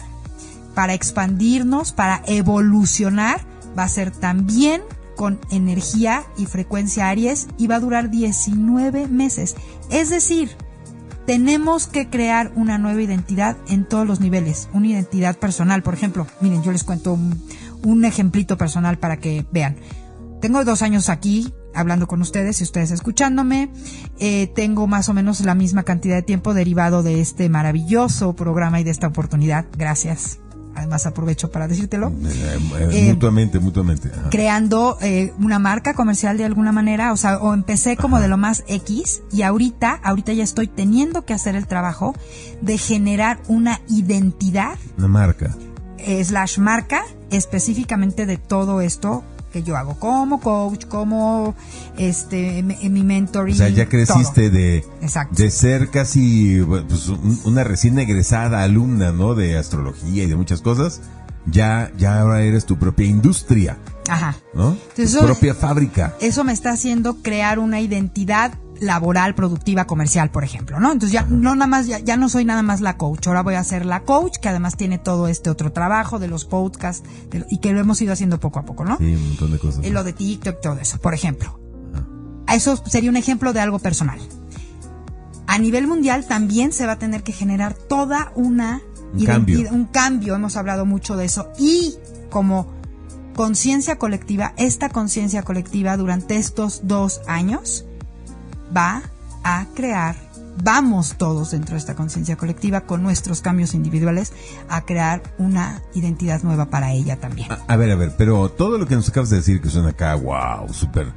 para 0.74 0.94
expandirnos, 0.94 1.92
para 1.92 2.22
evolucionar, 2.26 3.40
va 3.78 3.84
a 3.84 3.88
ser 3.88 4.10
también 4.10 4.82
con 5.16 5.38
energía 5.50 6.24
y 6.36 6.46
frecuencia 6.46 7.08
Aries 7.08 7.46
y 7.56 7.68
va 7.68 7.76
a 7.76 7.80
durar 7.80 8.10
19 8.10 9.06
meses. 9.06 9.54
Es 9.90 10.10
decir, 10.10 10.50
tenemos 11.26 11.86
que 11.86 12.10
crear 12.10 12.52
una 12.56 12.78
nueva 12.78 13.00
identidad 13.00 13.56
en 13.68 13.88
todos 13.88 14.06
los 14.06 14.20
niveles, 14.20 14.68
una 14.72 14.88
identidad 14.88 15.38
personal. 15.38 15.82
Por 15.82 15.94
ejemplo, 15.94 16.26
miren, 16.40 16.62
yo 16.62 16.72
les 16.72 16.84
cuento 16.84 17.14
un, 17.14 17.42
un 17.82 18.04
ejemplito 18.04 18.58
personal 18.58 18.98
para 18.98 19.18
que 19.18 19.46
vean. 19.50 19.76
Tengo 20.40 20.64
dos 20.64 20.82
años 20.82 21.08
aquí 21.08 21.54
hablando 21.74 22.06
con 22.06 22.20
ustedes 22.22 22.60
y 22.60 22.64
ustedes 22.64 22.90
escuchándome. 22.90 23.70
Eh, 24.18 24.48
tengo 24.54 24.86
más 24.86 25.08
o 25.08 25.14
menos 25.14 25.40
la 25.40 25.54
misma 25.54 25.82
cantidad 25.82 26.16
de 26.16 26.22
tiempo 26.22 26.54
derivado 26.54 27.02
de 27.02 27.20
este 27.20 27.48
maravilloso 27.48 28.34
programa 28.34 28.80
y 28.80 28.84
de 28.84 28.90
esta 28.90 29.06
oportunidad. 29.08 29.66
Gracias. 29.76 30.38
Además 30.76 31.06
aprovecho 31.06 31.52
para 31.52 31.68
decírtelo. 31.68 32.08
Eh, 32.08 32.58
eh, 32.80 32.88
Eh, 32.92 33.12
mutuamente, 33.12 33.60
mutuamente. 33.60 34.10
ajá. 34.12 34.28
creando 34.30 34.98
eh, 35.02 35.32
una 35.38 35.60
marca 35.60 35.94
comercial 35.94 36.36
de 36.36 36.44
alguna 36.44 36.72
manera, 36.72 37.12
o 37.12 37.16
sea, 37.16 37.38
o 37.38 37.54
empecé 37.54 37.96
como 37.96 38.18
de 38.18 38.26
lo 38.26 38.36
más 38.38 38.64
X 38.66 39.22
y 39.30 39.42
ahorita, 39.42 40.00
ahorita 40.02 40.32
ya 40.32 40.42
estoy 40.42 40.66
teniendo 40.66 41.24
que 41.24 41.32
hacer 41.32 41.54
el 41.54 41.68
trabajo 41.68 42.14
de 42.60 42.76
generar 42.76 43.38
una 43.46 43.80
identidad 43.88 44.76
Una 44.98 45.06
marca. 45.06 45.54
slash 46.24 46.58
marca 46.58 47.04
específicamente 47.30 48.26
de 48.26 48.36
todo 48.36 48.80
esto 48.80 49.22
que 49.54 49.62
yo 49.62 49.76
hago 49.76 49.94
como 50.00 50.40
coach, 50.40 50.86
como 50.86 51.54
este 51.96 52.62
mi 52.64 53.02
mentoring. 53.04 53.54
O 53.54 53.58
sea, 53.58 53.68
ya 53.68 53.88
creciste 53.88 54.48
todo. 54.50 54.58
de, 54.58 54.84
Exacto. 55.00 55.40
de 55.40 55.50
ser 55.52 55.90
casi 55.90 56.60
pues, 56.66 57.08
un- 57.08 57.40
una 57.44 57.62
recién 57.62 57.96
egresada 58.00 58.64
alumna, 58.64 59.12
¿no? 59.12 59.36
De 59.36 59.56
astrología 59.56 60.24
y 60.24 60.26
de 60.26 60.34
muchas 60.34 60.60
cosas. 60.60 61.02
Ya, 61.46 61.92
ya 61.96 62.20
ahora 62.20 62.42
eres 62.42 62.64
tu 62.66 62.78
propia 62.78 63.06
industria, 63.06 63.76
Ajá. 64.08 64.34
¿no? 64.54 64.70
Entonces, 64.72 65.12
tu 65.12 65.18
eso- 65.18 65.24
propia 65.26 65.54
fábrica. 65.54 66.14
Eso 66.20 66.42
me 66.42 66.52
está 66.52 66.72
haciendo 66.72 67.22
crear 67.22 67.58
una 67.60 67.80
identidad 67.80 68.54
laboral, 68.80 69.34
productiva, 69.34 69.86
comercial, 69.86 70.30
por 70.30 70.44
ejemplo, 70.44 70.80
¿no? 70.80 70.92
Entonces 70.92 71.12
ya 71.12 71.22
no 71.28 71.54
nada 71.54 71.66
más, 71.66 71.86
ya, 71.86 71.98
ya 72.00 72.16
no 72.16 72.28
soy 72.28 72.44
nada 72.44 72.62
más 72.62 72.80
la 72.80 72.96
coach, 72.96 73.26
ahora 73.28 73.42
voy 73.42 73.54
a 73.54 73.64
ser 73.64 73.86
la 73.86 74.00
coach, 74.00 74.38
que 74.38 74.48
además 74.48 74.76
tiene 74.76 74.98
todo 74.98 75.28
este 75.28 75.48
otro 75.50 75.72
trabajo 75.72 76.18
de 76.18 76.28
los 76.28 76.44
podcasts 76.44 77.08
de 77.30 77.44
y 77.50 77.58
que 77.58 77.72
lo 77.72 77.80
hemos 77.80 78.00
ido 78.02 78.12
haciendo 78.12 78.40
poco 78.40 78.58
a 78.58 78.64
poco, 78.64 78.84
¿no? 78.84 78.98
Sí, 78.98 79.14
un 79.14 79.28
montón 79.28 79.52
de 79.52 79.58
cosas. 79.58 79.84
Eh, 79.84 79.90
Lo 79.90 80.02
de 80.04 80.12
TikTok, 80.12 80.60
todo 80.60 80.78
eso, 80.78 80.98
por 80.98 81.14
ejemplo. 81.14 81.58
Eso 82.52 82.76
sería 82.86 83.10
un 83.10 83.16
ejemplo 83.16 83.52
de 83.52 83.60
algo 83.60 83.78
personal. 83.78 84.18
A 85.46 85.58
nivel 85.58 85.86
mundial 85.86 86.26
también 86.26 86.72
se 86.72 86.86
va 86.86 86.92
a 86.92 86.98
tener 86.98 87.22
que 87.22 87.32
generar 87.32 87.74
toda 87.74 88.32
una 88.34 88.80
Un 89.12 89.20
identidad- 89.20 89.34
cambio. 89.34 89.72
un 89.72 89.84
cambio, 89.86 90.34
hemos 90.34 90.56
hablado 90.56 90.84
mucho 90.86 91.16
de 91.16 91.24
eso, 91.26 91.48
y 91.58 91.94
como 92.30 92.72
conciencia 93.34 93.98
colectiva, 93.98 94.52
esta 94.56 94.88
conciencia 94.90 95.42
colectiva 95.42 95.96
durante 95.96 96.36
estos 96.36 96.82
dos 96.84 97.20
años 97.26 97.84
va 98.76 99.02
a 99.42 99.66
crear, 99.74 100.16
vamos 100.62 101.16
todos 101.18 101.50
dentro 101.50 101.74
de 101.74 101.78
esta 101.78 101.94
conciencia 101.94 102.36
colectiva 102.36 102.82
con 102.82 103.02
nuestros 103.02 103.40
cambios 103.42 103.74
individuales 103.74 104.32
a 104.68 104.82
crear 104.86 105.22
una 105.38 105.82
identidad 105.94 106.42
nueva 106.42 106.70
para 106.70 106.92
ella 106.92 107.16
también. 107.16 107.50
A, 107.52 107.58
a 107.68 107.76
ver, 107.76 107.90
a 107.90 107.96
ver, 107.96 108.14
pero 108.16 108.48
todo 108.48 108.78
lo 108.78 108.86
que 108.86 108.94
nos 108.96 109.08
acabas 109.08 109.30
de 109.30 109.36
decir 109.36 109.60
que 109.60 109.68
suena 109.68 109.90
acá, 109.90 110.14
wow, 110.14 110.72
súper 110.72 111.12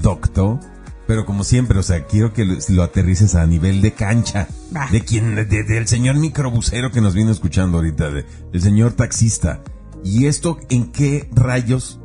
docto. 0.00 0.60
Pero 1.04 1.26
como 1.26 1.42
siempre, 1.42 1.78
o 1.80 1.82
sea, 1.82 2.06
quiero 2.06 2.32
que 2.32 2.44
lo, 2.44 2.54
lo 2.68 2.82
aterrices 2.84 3.34
a 3.34 3.44
nivel 3.44 3.82
de 3.82 3.92
cancha. 3.92 4.46
De 4.92 5.00
quien, 5.02 5.34
de- 5.34 5.44
del 5.64 5.88
señor 5.88 6.14
microbusero 6.16 6.92
que 6.92 7.00
nos 7.00 7.12
viene 7.12 7.32
escuchando 7.32 7.78
ahorita, 7.78 8.10
de- 8.10 8.24
del 8.52 8.62
señor 8.62 8.92
taxista. 8.92 9.60
¿Y 10.04 10.26
esto 10.26 10.58
en 10.70 10.92
qué 10.92 11.28
rayos 11.34 12.00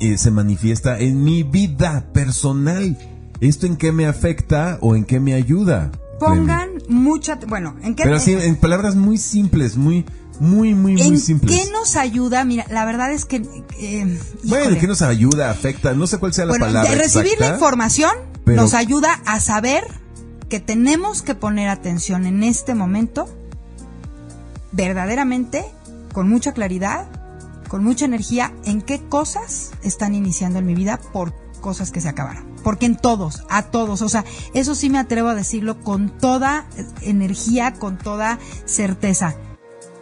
eh, 0.00 0.18
se 0.18 0.32
manifiesta 0.32 0.98
en 0.98 1.22
mi 1.22 1.44
vida 1.44 2.12
personal? 2.12 2.98
¿Esto 3.40 3.66
en 3.66 3.76
qué 3.76 3.92
me 3.92 4.06
afecta 4.06 4.78
o 4.80 4.94
en 4.96 5.04
qué 5.04 5.20
me 5.20 5.34
ayuda? 5.34 5.90
Pongan 6.18 6.70
mucha, 6.88 7.36
bueno, 7.48 7.76
¿en 7.82 7.94
qué, 7.94 8.02
Pero 8.02 8.16
así, 8.16 8.32
en 8.34 8.56
palabras 8.56 8.94
muy 8.96 9.16
simples, 9.16 9.76
muy, 9.78 10.04
muy, 10.38 10.74
muy, 10.74 10.92
muy 10.94 11.02
¿En 11.02 11.18
simples. 11.18 11.58
qué 11.64 11.70
nos 11.72 11.96
ayuda? 11.96 12.44
Mira, 12.44 12.66
la 12.70 12.84
verdad 12.84 13.10
es 13.12 13.24
que... 13.24 13.36
eh, 13.78 14.18
Bueno. 14.44 14.76
¿qué 14.78 14.86
nos 14.86 15.00
ayuda, 15.00 15.50
afecta? 15.50 15.94
No 15.94 16.06
sé 16.06 16.18
cuál 16.18 16.34
sea 16.34 16.44
la 16.44 16.52
Bueno, 16.52 16.66
palabra 16.66 16.94
recibir 16.94 17.40
la 17.40 17.54
información 17.54 18.10
pero- 18.44 18.60
nos 18.62 18.74
ayuda 18.74 19.20
a 19.24 19.40
saber 19.40 19.82
que 20.50 20.60
tenemos 20.60 21.22
que 21.22 21.34
poner 21.34 21.68
atención 21.70 22.26
en 22.26 22.42
este 22.42 22.74
momento, 22.74 23.26
verdaderamente, 24.72 25.64
con 26.12 26.28
mucha 26.28 26.52
claridad, 26.52 27.06
con 27.68 27.82
mucha 27.84 28.04
energía, 28.04 28.52
en 28.64 28.82
qué 28.82 29.00
cosas 29.08 29.70
están 29.82 30.14
iniciando 30.14 30.58
en 30.58 30.66
mi 30.66 30.74
vida 30.74 31.00
por 31.12 31.32
cosas 31.60 31.90
que 31.90 32.00
se 32.00 32.08
acabaron. 32.08 32.49
Porque 32.62 32.86
en 32.86 32.96
todos, 32.96 33.44
a 33.48 33.62
todos, 33.64 34.02
o 34.02 34.08
sea, 34.08 34.24
eso 34.54 34.74
sí 34.74 34.90
me 34.90 34.98
atrevo 34.98 35.28
a 35.28 35.34
decirlo 35.34 35.80
con 35.80 36.10
toda 36.18 36.66
energía, 37.02 37.74
con 37.74 37.98
toda 37.98 38.38
certeza. 38.64 39.36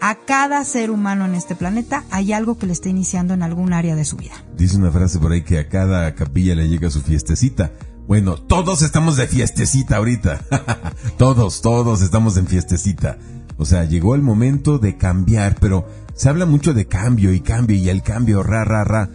A 0.00 0.14
cada 0.14 0.64
ser 0.64 0.90
humano 0.90 1.24
en 1.26 1.34
este 1.34 1.56
planeta 1.56 2.04
hay 2.10 2.32
algo 2.32 2.56
que 2.56 2.66
le 2.66 2.72
está 2.72 2.88
iniciando 2.88 3.34
en 3.34 3.42
algún 3.42 3.72
área 3.72 3.96
de 3.96 4.04
su 4.04 4.16
vida. 4.16 4.34
Dice 4.56 4.76
una 4.76 4.92
frase 4.92 5.18
por 5.18 5.32
ahí 5.32 5.42
que 5.42 5.58
a 5.58 5.68
cada 5.68 6.14
capilla 6.14 6.54
le 6.54 6.68
llega 6.68 6.90
su 6.90 7.02
fiestecita. 7.02 7.72
Bueno, 8.06 8.36
todos 8.36 8.82
estamos 8.82 9.16
de 9.16 9.26
fiestecita 9.26 9.96
ahorita. 9.96 10.40
todos, 11.18 11.60
todos 11.60 12.00
estamos 12.00 12.36
en 12.36 12.46
fiestecita. 12.46 13.18
O 13.58 13.64
sea, 13.64 13.84
llegó 13.84 14.14
el 14.14 14.22
momento 14.22 14.78
de 14.78 14.96
cambiar, 14.96 15.56
pero 15.60 15.86
se 16.14 16.28
habla 16.28 16.46
mucho 16.46 16.74
de 16.74 16.86
cambio 16.86 17.32
y 17.32 17.40
cambio 17.40 17.76
y 17.76 17.88
el 17.88 18.02
cambio, 18.02 18.42
ra, 18.42 18.64
ra, 18.64 18.84
ra. 18.84 19.10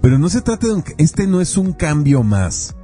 Pero 0.00 0.18
no 0.18 0.28
se 0.28 0.40
trata 0.40 0.68
de 0.68 0.72
un, 0.72 0.84
este 0.98 1.26
no 1.26 1.40
es 1.40 1.56
un 1.56 1.72
cambio 1.72 2.22
más. 2.22 2.76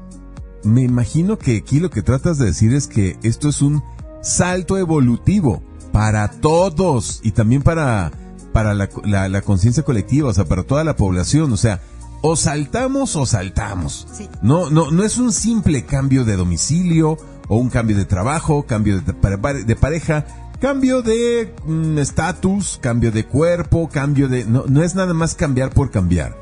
Me 0.65 0.83
imagino 0.83 1.39
que 1.39 1.57
aquí 1.59 1.81
lo 1.81 1.91
que 1.91 2.03
tratas 2.03 2.39
de 2.39 2.47
decir 2.47 2.75
es 2.75 2.87
que 2.87 3.17
esto 3.23 3.49
es 3.49 3.61
un 3.63 3.83
salto 4.23 4.79
evolutivo 4.79 5.63
para 5.93 6.29
todos 6.31 7.21
y 7.23 7.33
también 7.33 7.63
para, 7.63 8.11
para 8.53 8.75
la, 8.75 8.89
la- 9.05 9.29
la 9.29 9.43
conciencia 9.43 9.83
colectiva, 9.83 10.31
o 10.31 10.35
sea, 10.35 10.45
para 10.47 10.63
toda 10.65 10.83
la 10.85 10.97
población. 10.97 11.53
O 11.53 11.57
sea, 11.57 11.81
o 12.23 12.37
saltamos 12.37 13.17
o 13.17 13.27
saltamos. 13.27 14.07
Sí. 14.13 14.29
No, 14.43 14.71
no, 14.71 14.91
no 14.91 15.03
es 15.05 15.19
un 15.19 15.33
simple 15.33 15.85
cambio 15.85 16.25
de 16.25 16.37
domicilio 16.37 17.19
o 17.49 17.57
un 17.59 17.69
cambio 17.69 17.97
de 17.97 18.07
trabajo, 18.07 18.65
cambio 18.65 19.01
de 19.01 19.77
pareja, 19.77 20.25
cambio 20.61 21.03
de 21.03 21.55
mm, 21.67 21.99
estatus, 21.99 22.79
cambio 22.81 23.13
de 23.13 23.27
cuerpo, 23.27 23.91
cambio 23.93 24.29
de... 24.29 24.47
No, 24.47 24.65
no 24.67 24.83
es 24.83 24.95
nada 24.95 25.13
más 25.13 25.35
cambiar 25.35 25.71
por 25.71 25.91
cambiar. 25.91 26.35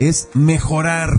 Es 0.00 0.28
mejorar. 0.34 1.16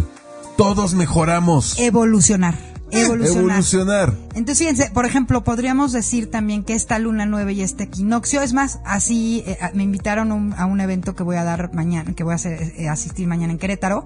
Todos 0.61 0.93
mejoramos. 0.93 1.79
Evolucionar. 1.79 2.53
Evolucionar. 2.91 3.45
Evolucionar. 3.47 4.13
Entonces, 4.35 4.59
fíjense, 4.59 4.91
por 4.93 5.07
ejemplo, 5.07 5.43
podríamos 5.43 5.91
decir 5.91 6.29
también 6.29 6.63
que 6.63 6.75
esta 6.75 6.99
luna 6.99 7.25
nueva 7.25 7.51
y 7.51 7.61
este 7.63 7.85
equinoccio, 7.85 8.43
es 8.43 8.53
más, 8.53 8.79
así 8.85 9.43
eh, 9.47 9.57
me 9.73 9.81
invitaron 9.81 10.31
un- 10.31 10.53
a 10.53 10.67
un 10.67 10.79
evento 10.79 11.15
que 11.15 11.23
voy 11.23 11.37
a 11.37 11.43
dar 11.43 11.73
mañana, 11.73 12.13
que 12.13 12.23
voy 12.23 12.33
a 12.33 12.35
hacer, 12.35 12.73
eh, 12.77 12.89
asistir 12.89 13.27
mañana 13.27 13.53
en 13.53 13.57
Querétaro, 13.57 14.05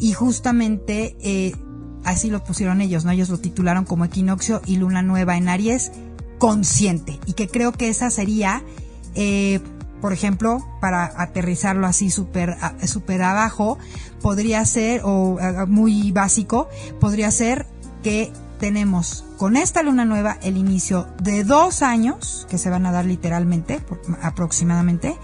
y 0.00 0.14
justamente 0.14 1.16
eh, 1.20 1.54
así 2.02 2.28
lo 2.28 2.42
pusieron 2.42 2.80
ellos, 2.80 3.04
¿no? 3.04 3.12
Ellos 3.12 3.28
lo 3.28 3.38
titularon 3.38 3.84
como 3.84 4.04
equinoccio 4.04 4.62
y 4.66 4.78
luna 4.78 5.00
nueva 5.02 5.36
en 5.36 5.48
Aries 5.48 5.92
consciente, 6.38 7.20
y 7.26 7.34
que 7.34 7.46
creo 7.46 7.70
que 7.70 7.88
esa 7.88 8.10
sería, 8.10 8.64
eh, 9.14 9.60
por 10.04 10.12
ejemplo, 10.12 10.62
para 10.82 11.14
aterrizarlo 11.16 11.86
así 11.86 12.10
súper 12.10 12.58
súper 12.86 13.22
abajo, 13.22 13.78
podría 14.20 14.62
ser, 14.66 15.00
o 15.02 15.38
muy 15.66 16.12
básico, 16.12 16.68
podría 17.00 17.30
ser 17.30 17.64
que 18.02 18.30
tenemos 18.60 19.24
con 19.38 19.56
esta 19.56 19.82
luna 19.82 20.04
nueva 20.04 20.36
el 20.42 20.58
inicio 20.58 21.08
de 21.22 21.42
dos 21.42 21.80
años, 21.80 22.46
que 22.50 22.58
se 22.58 22.68
van 22.68 22.84
a 22.84 22.92
dar 22.92 23.06
literalmente, 23.06 23.80
aproximadamente, 24.20 25.16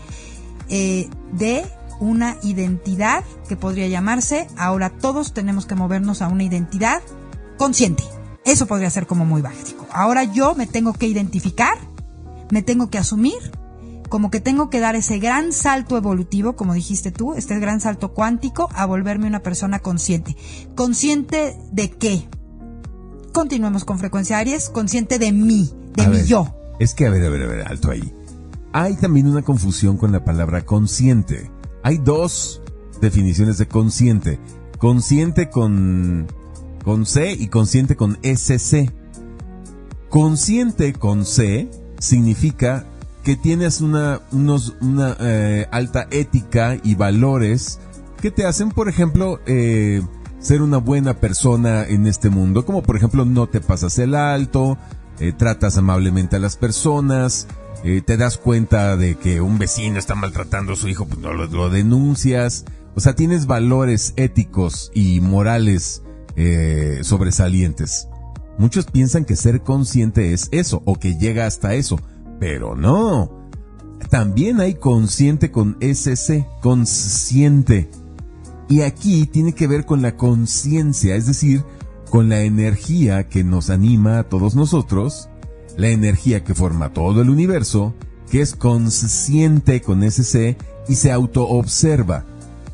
eh, 0.71 1.11
de 1.31 1.67
una 1.99 2.39
identidad 2.43 3.23
que 3.51 3.57
podría 3.57 3.87
llamarse, 3.87 4.47
ahora 4.57 4.89
todos 4.89 5.35
tenemos 5.35 5.67
que 5.67 5.75
movernos 5.75 6.23
a 6.23 6.29
una 6.29 6.45
identidad 6.45 7.03
consciente. 7.59 8.05
Eso 8.47 8.65
podría 8.67 8.89
ser 8.89 9.07
como 9.07 9.27
muy 9.27 9.43
básico. 9.43 9.87
Ahora 9.93 10.25
yo 10.25 10.55
me 10.55 10.67
tengo 10.67 10.95
que 10.95 11.07
identificar, 11.07 11.77
me 12.51 12.63
tengo 12.63 12.89
que 12.89 12.97
asumir, 12.97 13.60
como 14.11 14.31
que 14.31 14.41
tengo 14.41 14.69
que 14.71 14.81
dar 14.81 14.97
ese 14.97 15.21
gran 15.21 15.53
salto 15.53 15.97
evolutivo, 15.97 16.57
como 16.57 16.75
dijiste 16.75 17.13
tú, 17.13 17.35
este 17.35 17.59
gran 17.61 17.81
salto 17.81 18.13
cuántico, 18.13 18.69
a 18.75 18.85
volverme 18.85 19.29
una 19.29 19.41
persona 19.41 19.79
consciente. 19.79 20.37
¿Consciente 20.75 21.57
de 21.71 21.91
qué? 21.91 22.29
Continuemos 23.33 23.85
con 23.85 24.01
frecuencia 24.01 24.39
Aries, 24.39 24.69
consciente 24.69 25.21
de 25.21 25.31
mí, 25.31 25.73
de 25.95 26.03
A 26.03 26.09
mi 26.09 26.17
ver, 26.17 26.27
yo. 26.27 26.57
Es 26.81 26.93
que, 26.93 27.07
a 27.07 27.11
ver, 27.11 27.25
a 27.25 27.31
ver, 27.31 27.43
a 27.45 27.47
ver, 27.47 27.69
alto 27.69 27.93
ahí. 27.93 28.13
Hay 28.73 28.97
también 28.97 29.29
una 29.29 29.43
confusión 29.43 29.97
con 29.97 30.11
la 30.11 30.25
palabra 30.25 30.67
consciente. 30.67 31.49
Hay 31.85 31.99
dos 31.99 32.63
definiciones 33.01 33.59
de 33.59 33.69
consciente. 33.69 34.41
Consciente 34.79 35.51
con, 35.51 36.27
con 36.83 37.07
C 37.07 37.33
y 37.33 37.47
consciente 37.47 37.95
con 37.95 38.19
SC. 38.25 38.93
Consciente 40.09 40.95
con 40.95 41.25
C 41.25 41.71
significa 42.01 42.87
que 43.31 43.37
tienes 43.37 43.81
una, 43.81 44.21
eh, 45.21 45.69
alta 45.71 46.09
ética 46.11 46.77
y 46.83 46.97
valores 46.97 47.79
que 48.21 48.33
te 48.33 48.45
hacen, 48.45 48.71
por 48.71 48.89
ejemplo, 48.89 49.39
eh, 49.47 50.03
ser 50.41 50.63
una 50.63 50.79
buena 50.79 51.15
persona 51.15 51.85
en 51.87 52.09
este 52.09 52.29
mundo, 52.29 52.67
como 52.67 52.83
por 52.83 52.97
ejemplo 52.97 53.25
no 53.25 53.47
te 53.47 53.61
pasas 53.61 54.01
el 54.01 54.17
alto, 54.17 54.79
eh, 55.21 55.33
tratas 55.33 55.79
amablemente 55.79 56.35
a 56.35 56.39
las 56.41 56.57
personas, 56.57 57.47
te 57.85 58.17
das 58.17 58.37
cuenta 58.37 58.97
de 58.97 59.15
que 59.15 59.41
un 59.41 59.61
vecino 59.61 60.01
está 60.01 60.17
maltratando 60.17 60.73
a 60.73 60.77
su 60.77 60.89
hijo, 60.89 61.07
pues 61.07 61.21
no 61.21 61.33
lo, 61.33 61.71
denuncias. 61.71 62.65
O 62.97 63.01
sea, 63.01 63.15
tienes 63.15 63.47
valores 63.47 64.13
éticos 64.17 64.91
y 64.93 65.21
morales 65.21 66.03
sobresalientes. 67.03 68.09
Muchos 68.59 68.87
piensan 68.87 69.25
que 69.25 69.37
ser 69.37 69.63
consciente 69.63 70.33
es 70.33 70.49
eso, 70.51 70.83
o 70.85 70.99
que 70.99 71.17
llega 71.17 71.47
hasta 71.47 71.75
eso, 71.75 72.01
pero 72.41 72.75
no. 72.75 73.31
También 74.09 74.61
hay 74.61 74.75
consciente 74.75 75.53
con 75.53 75.77
SC, 75.81 76.45
consciente. 76.61 77.89
Y 78.69 78.81
aquí 78.81 79.27
tiene 79.27 79.53
que 79.53 79.69
ver 79.69 79.85
con 79.85 80.03
la 80.03 80.17
conciencia, 80.17 81.15
es 81.15 81.27
decir, 81.27 81.63
con 82.09 82.29
la 82.29 82.41
energía 82.43 83.29
que 83.29 83.45
nos 83.45 83.71
anima 83.71 84.19
a 84.19 84.23
todos 84.25 84.57
nosotros, 84.57 85.29
la 85.77 85.89
energía 85.89 86.43
que 86.43 86.55
forma 86.55 86.93
todo 86.93 87.23
el 87.23 87.31
universo, 87.31 87.95
que 88.31 88.41
es 88.41 88.57
consciente 88.57 89.81
con 89.83 90.03
SC 90.03 90.57
y 90.89 90.95
se 90.95 91.13
autoobserva. 91.13 92.25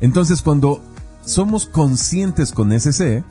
Entonces 0.01 0.41
cuando 0.41 0.81
somos 1.23 1.67
conscientes 1.67 2.51
con 2.51 2.71
SC, 2.71 3.23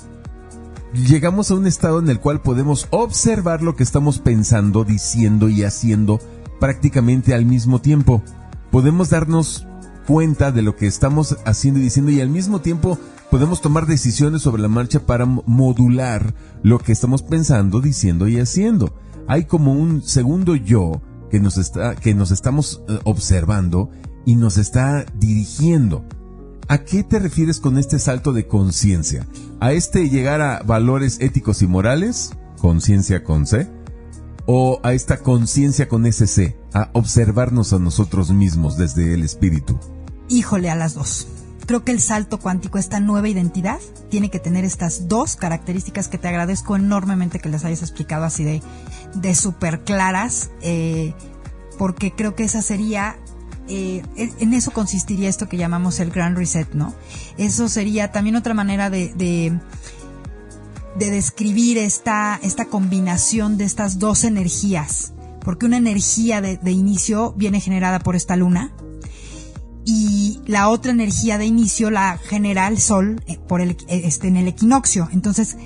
llegamos 0.93 1.51
a 1.51 1.55
un 1.55 1.67
estado 1.67 1.99
en 1.99 2.09
el 2.09 2.21
cual 2.21 2.41
podemos 2.41 2.89
observar 2.91 3.63
lo 3.63 3.77
que 3.77 3.83
estamos 3.83 4.19
pensando, 4.19 4.85
diciendo 4.85 5.49
y 5.49 5.63
haciendo 5.63 6.21
prácticamente 6.61 7.35
al 7.35 7.45
mismo 7.45 7.81
tiempo. 7.81 8.23
Podemos 8.71 9.11
darnos 9.11 9.67
cuenta 10.07 10.53
de 10.53 10.63
lo 10.63 10.77
que 10.77 10.87
estamos 10.87 11.37
haciendo 11.45 11.81
y 11.81 11.85
diciendo 11.85 12.13
y 12.13 12.21
al 12.21 12.31
mismo 12.31 12.61
tiempo 12.61 12.99
podemos 13.31 13.61
tomar 13.61 13.87
decisiones 13.87 14.43
sobre 14.43 14.63
la 14.63 14.69
marcha 14.69 15.05
para 15.05 15.27
modular 15.27 16.35
lo 16.63 16.79
que 16.79 16.93
estamos 16.93 17.23
pensando, 17.23 17.81
diciendo 17.81 18.29
y 18.29 18.39
haciendo. 18.39 18.95
Hay 19.29 19.45
como 19.45 19.73
un 19.73 20.03
segundo 20.03 20.55
yo 20.55 21.01
que 21.31 21.41
nos 21.41 21.59
está 21.59 21.97
que 21.97 22.15
nos 22.15 22.31
estamos 22.31 22.83
eh, 22.89 23.01
observando 23.05 23.91
y 24.25 24.37
nos 24.37 24.59
está 24.59 25.05
dirigiendo. 25.15 26.05
¿A 26.69 26.79
qué 26.79 27.05
te 27.05 27.21
refieres 27.21 27.61
con 27.61 27.79
este 27.79 28.01
salto 28.01 28.33
de 28.33 28.49
conciencia? 28.49 29.29
¿A 29.61 29.71
este 29.71 30.11
llegar 30.11 30.41
a 30.41 30.63
valores 30.65 31.19
éticos 31.21 31.63
y 31.63 31.69
morales? 31.69 32.33
Conciencia 32.59 33.23
con 33.23 33.47
C. 33.47 33.69
¿O 34.47 34.81
a 34.83 34.93
esta 34.93 35.19
conciencia 35.19 35.87
con 35.89 36.11
SC? 36.11 36.57
A 36.75 36.91
observarnos 36.93 37.73
a 37.73 37.79
nosotros 37.79 38.33
mismos 38.33 38.77
desde 38.77 39.15
el 39.15 39.23
espíritu. 39.23 39.79
Híjole 40.29 40.69
a 40.69 40.75
las 40.75 40.95
dos. 40.95 41.29
Creo 41.67 41.85
que 41.85 41.93
el 41.93 42.01
salto 42.01 42.39
cuántico, 42.39 42.79
esta 42.79 42.99
nueva 42.99 43.29
identidad, 43.29 43.79
tiene 44.11 44.29
que 44.29 44.41
tener 44.41 44.65
estas 44.65 45.07
dos 45.07 45.37
características 45.37 46.09
que 46.09 46.19
te 46.19 46.27
agradezco 46.27 46.75
enormemente 46.75 47.39
que 47.39 47.49
les 47.49 47.65
hayas 47.65 47.83
explicado 47.83 48.25
así 48.25 48.43
de, 48.43 48.61
de 49.15 49.35
súper 49.37 49.85
claras, 49.85 50.51
eh, 50.63 51.15
porque 51.79 52.13
creo 52.13 52.35
que 52.35 52.43
esa 52.43 52.61
sería 52.61 53.19
eh, 53.69 54.03
en 54.17 54.55
eso 54.55 54.71
consistiría 54.71 55.29
esto 55.29 55.49
que 55.49 55.57
llamamos 55.57 56.01
el 56.01 56.11
Grand 56.11 56.37
Reset, 56.37 56.73
¿no? 56.75 56.95
Eso 57.37 57.69
sería 57.69 58.13
también 58.13 58.37
otra 58.37 58.55
manera 58.55 58.91
de, 58.91 59.13
de, 59.15 59.59
describir 60.99 61.79
esta, 61.79 62.39
esta 62.43 62.67
combinación 62.67 63.59
de 63.59 63.65
estas 63.65 63.99
dos 63.99 64.25
energías, 64.25 65.13
porque 65.41 65.67
una 65.67 65.77
energía 65.77 66.41
de, 66.41 66.71
inicio 66.71 67.33
viene 67.37 67.61
generada 67.61 67.99
por 67.99 68.17
esta 68.17 68.37
luna 68.37 68.73
y 69.85 70.41
la 70.47 70.69
otra 70.69 70.93
energía 70.93 71.39
de 71.39 71.47
inicio 71.47 71.91
la 71.91 72.19
genera 72.19 72.67
el 72.69 72.79
sol 72.79 73.23
eh, 73.27 73.39
por 73.47 73.61
el, 73.61 73.77
este, 73.89 74.29
en 74.29 74.37
el 74.37 74.49
equinoccio. 74.49 75.09
Entonces, 75.13 75.57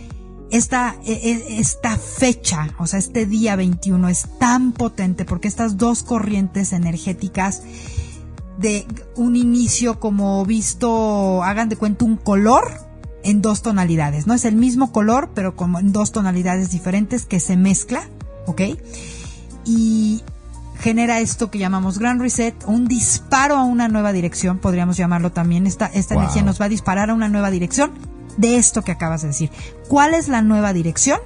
esta, 0.51 0.97
e, 1.05 1.13
e, 1.13 1.61
esta 1.61 1.97
fecha, 1.97 2.75
o 2.79 2.87
sea, 2.87 2.99
este 2.99 3.27
día 3.27 3.57
21 3.57 4.09
es 4.09 4.27
tan 4.39 4.73
potente 4.73 5.25
porque 5.25 5.49
estas 5.49 5.77
dos 5.77 6.03
corrientes 6.03 6.73
energéticas 6.73 7.63
de 8.59 8.87
un 9.17 9.37
inicio 9.37 10.01
como 10.01 10.45
visto, 10.45 11.43
hagan 11.43 11.69
de 11.69 11.77
cuenta 11.77 12.05
un 12.05 12.17
color 12.17 12.73
en 13.23 13.43
dos 13.43 13.63
tonalidades, 13.63 14.27
¿no? 14.27 14.35
Es 14.35 14.45
el 14.45 14.57
mismo 14.57 14.93
color, 14.93 15.31
pero 15.35 15.57
como 15.57 15.79
en 15.79 15.93
dos 15.93 16.13
tonalidades 16.13 16.71
diferentes 16.71 17.27
que 17.27 17.41
se 17.41 17.57
mezcla, 17.57 18.03
¿ok? 18.47 18.63
Y 19.65 20.23
genera 20.79 21.21
esto 21.21 21.51
que 21.51 21.59
llamamos 21.59 21.99
Grand 21.99 22.21
Reset, 22.21 22.55
un 22.67 22.87
disparo 22.87 23.57
a 23.57 23.65
una 23.65 23.89
nueva 23.89 24.13
dirección, 24.13 24.59
podríamos 24.59 24.97
llamarlo 24.97 25.33
también. 25.33 25.67
Esta, 25.67 25.87
esta 25.87 26.15
energía 26.15 26.43
nos 26.43 26.61
va 26.61 26.67
a 26.67 26.71
disparar 26.71 27.11
a 27.11 27.15
una 27.15 27.29
nueva 27.29 27.51
dirección 27.51 27.93
de 28.37 28.57
esto 28.57 28.83
que 28.83 28.93
acabas 28.93 29.23
de 29.23 29.29
decir. 29.29 29.51
¿Cuál 29.89 30.15
es 30.15 30.29
la 30.29 30.43
nueva 30.43 30.73
dirección? 30.73 31.19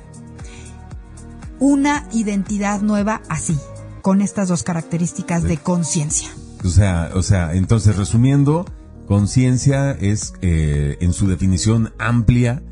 Una 1.59 2.09
identidad 2.13 2.81
nueva 2.81 3.23
así, 3.29 3.59
con 4.03 4.21
estas 4.21 4.49
dos 4.49 4.63
características 4.63 5.43
de 5.45 5.57
conciencia. 5.57 6.29
O 6.65 6.69
sea, 6.69 7.11
o 7.15 7.23
sea, 7.23 7.55
entonces 7.55 7.97
resumiendo, 7.97 8.65
conciencia 9.07 9.93
es 9.93 10.35
eh, 10.41 10.97
en 11.01 11.13
su 11.13 11.29
definición 11.29 11.93
amplia 11.99 12.63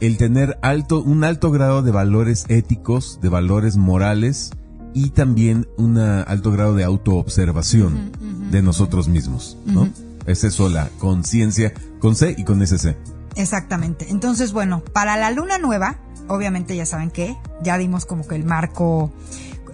el 0.00 0.16
tener 0.16 0.58
alto, 0.62 1.02
un 1.02 1.24
alto 1.24 1.50
grado 1.50 1.82
de 1.82 1.90
valores 1.90 2.44
éticos, 2.48 3.18
de 3.20 3.28
valores 3.28 3.76
morales 3.76 4.50
y 4.94 5.10
también 5.10 5.68
un 5.76 5.98
alto 5.98 6.52
grado 6.52 6.74
de 6.74 6.84
autoobservación 6.84 8.12
de 8.50 8.62
nosotros 8.62 9.08
mismos, 9.08 9.56
¿no? 9.66 9.88
Es 10.26 10.44
eso 10.44 10.68
la 10.68 10.90
conciencia 10.98 11.72
con 12.00 12.14
C 12.14 12.34
y 12.36 12.44
con 12.44 12.64
SC. 12.64 12.96
Exactamente. 13.36 14.06
Entonces, 14.10 14.52
bueno, 14.52 14.82
para 14.92 15.16
la 15.16 15.30
luna 15.30 15.58
nueva, 15.58 15.98
obviamente 16.28 16.76
ya 16.76 16.86
saben 16.86 17.10
que 17.10 17.36
ya 17.62 17.78
dimos 17.78 18.06
como 18.06 18.26
que 18.26 18.36
el 18.36 18.44
marco 18.44 19.12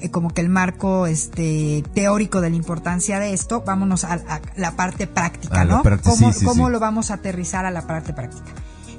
eh, 0.01 0.11
como 0.11 0.31
que 0.31 0.41
el 0.41 0.49
marco 0.49 1.07
este 1.07 1.83
teórico 1.95 2.41
de 2.41 2.51
la 2.51 2.57
importancia 2.57 3.19
de 3.19 3.33
esto, 3.33 3.63
vámonos 3.65 4.05
a, 4.05 4.21
la 4.57 4.73
parte 4.73 5.07
práctica, 5.07 5.65
¿no? 5.65 5.83
¿Cómo, 6.03 6.33
¿cómo 6.45 6.69
lo 6.69 6.81
vamos 6.81 7.11
a 7.11 7.15
aterrizar 7.15 7.65
a 7.65 7.71
la 7.71 7.87
parte 7.87 8.13
práctica? 8.13 8.53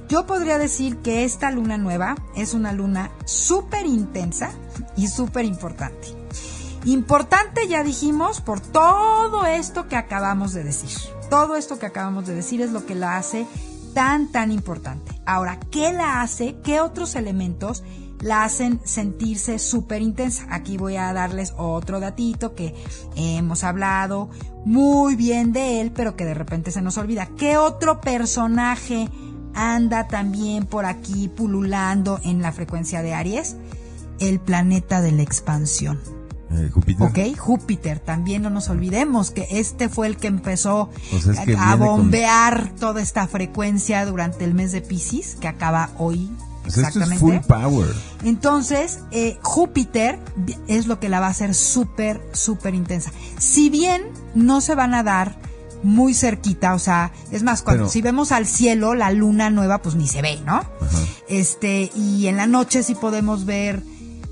Yo 0.08 0.26
podría 0.28 0.58
decir 0.58 0.98
que 0.98 1.24
esta 1.24 1.50
luna 1.52 1.78
nueva 1.78 2.16
es 2.36 2.54
una 2.54 2.72
luna 2.72 3.12
súper 3.26 3.86
intensa 3.86 4.52
y 4.96 5.08
súper 5.08 5.46
importante. 5.46 6.08
Importante, 6.86 7.68
ya 7.68 7.84
dijimos, 7.84 8.42
por 8.42 8.60
todo 8.60 9.46
esto 9.48 9.88
que 9.88 9.96
acabamos 9.96 10.54
de 10.54 10.64
decir. 10.64 10.92
Todo 11.32 11.56
esto 11.56 11.80
que 11.80 11.88
acabamos 11.88 12.28
de 12.28 12.36
decir 12.36 12.62
es 12.62 12.72
lo 12.72 12.86
que 12.86 12.94
la 12.94 13.18
hace 13.18 13.48
tan, 13.96 14.32
tan 14.32 14.52
importante. 14.52 15.20
Ahora, 15.26 15.60
¿qué 15.72 15.92
la 15.92 16.22
hace? 16.22 16.58
¿Qué 16.64 16.82
otros 16.82 17.16
elementos 17.16 17.84
la 18.20 18.44
hacen 18.44 18.80
sentirse 18.84 19.58
súper 19.58 20.04
intensa? 20.04 20.46
Aquí 20.52 20.78
voy 20.78 20.98
a 20.98 21.12
darles 21.14 21.54
otro 21.58 22.00
datito 22.00 22.54
que 22.54 22.76
hemos 23.16 23.64
hablado 23.64 24.30
muy 24.66 25.16
bien 25.16 25.54
de 25.54 25.82
él, 25.82 25.92
pero 25.92 26.16
que 26.16 26.26
de 26.26 26.36
repente 26.36 26.72
se 26.72 26.82
nos 26.82 26.98
olvida. 26.98 27.30
¿Qué 27.38 27.58
otro 27.58 28.02
personaje 28.02 29.10
anda 29.56 30.08
también 30.08 30.66
por 30.66 30.86
aquí 30.86 31.30
pululando 31.30 32.20
en 32.24 32.42
la 32.42 32.52
frecuencia 32.52 33.02
de 33.02 33.14
Aries? 33.14 33.56
El 34.20 34.40
planeta 34.40 35.02
de 35.02 35.14
la 35.14 35.24
expansión. 35.24 36.15
Eh, 36.52 36.70
Júpiter. 36.72 37.08
Ok, 37.08 37.38
Júpiter, 37.38 38.00
también 38.00 38.44
no 38.44 38.50
nos 38.50 38.70
olvidemos 38.70 39.32
que 39.32 39.48
este 39.52 39.90
fue 39.90 40.08
el 40.08 40.18
que 40.18 40.28
empezó 40.28 40.90
a 41.58 41.76
bombear 41.76 42.72
toda 42.80 43.02
esta 43.02 43.28
frecuencia 43.28 44.06
durante 44.06 44.46
el 44.46 44.54
mes 44.54 44.72
de 44.72 44.82
Pisces, 44.82 45.36
que 45.36 45.48
acaba 45.48 45.90
hoy. 45.98 46.30
exactamente. 46.66 47.18
full 47.18 47.38
power. 47.48 47.88
Entonces, 48.24 49.00
eh, 49.12 49.38
Júpiter 49.42 50.20
es 50.68 50.88
lo 50.88 51.00
que 51.00 51.10
la 51.10 51.20
va 51.20 51.28
a 51.28 51.32
hacer 51.32 51.54
súper, 51.54 52.22
súper 52.32 52.76
intensa. 52.76 53.12
Si 53.38 53.70
bien 53.70 54.04
no 54.36 54.62
se 54.62 54.76
van 54.76 54.94
a 54.94 55.04
dar 55.04 55.38
muy 55.84 56.14
cerquita, 56.14 56.74
o 56.74 56.80
sea, 56.80 57.12
es 57.32 57.44
más, 57.44 57.62
cuando 57.62 57.90
si 57.90 58.02
vemos 58.02 58.32
al 58.32 58.48
cielo, 58.48 58.96
la 58.96 59.12
luna 59.12 59.50
nueva, 59.50 59.82
pues 59.82 59.96
ni 59.96 60.08
se 60.08 60.22
ve, 60.22 60.40
¿no? 60.46 60.64
Este, 61.28 61.92
y 61.96 62.28
en 62.28 62.38
la 62.38 62.48
noche 62.48 62.82
sí 62.84 62.96
podemos 62.96 63.46
ver 63.46 63.84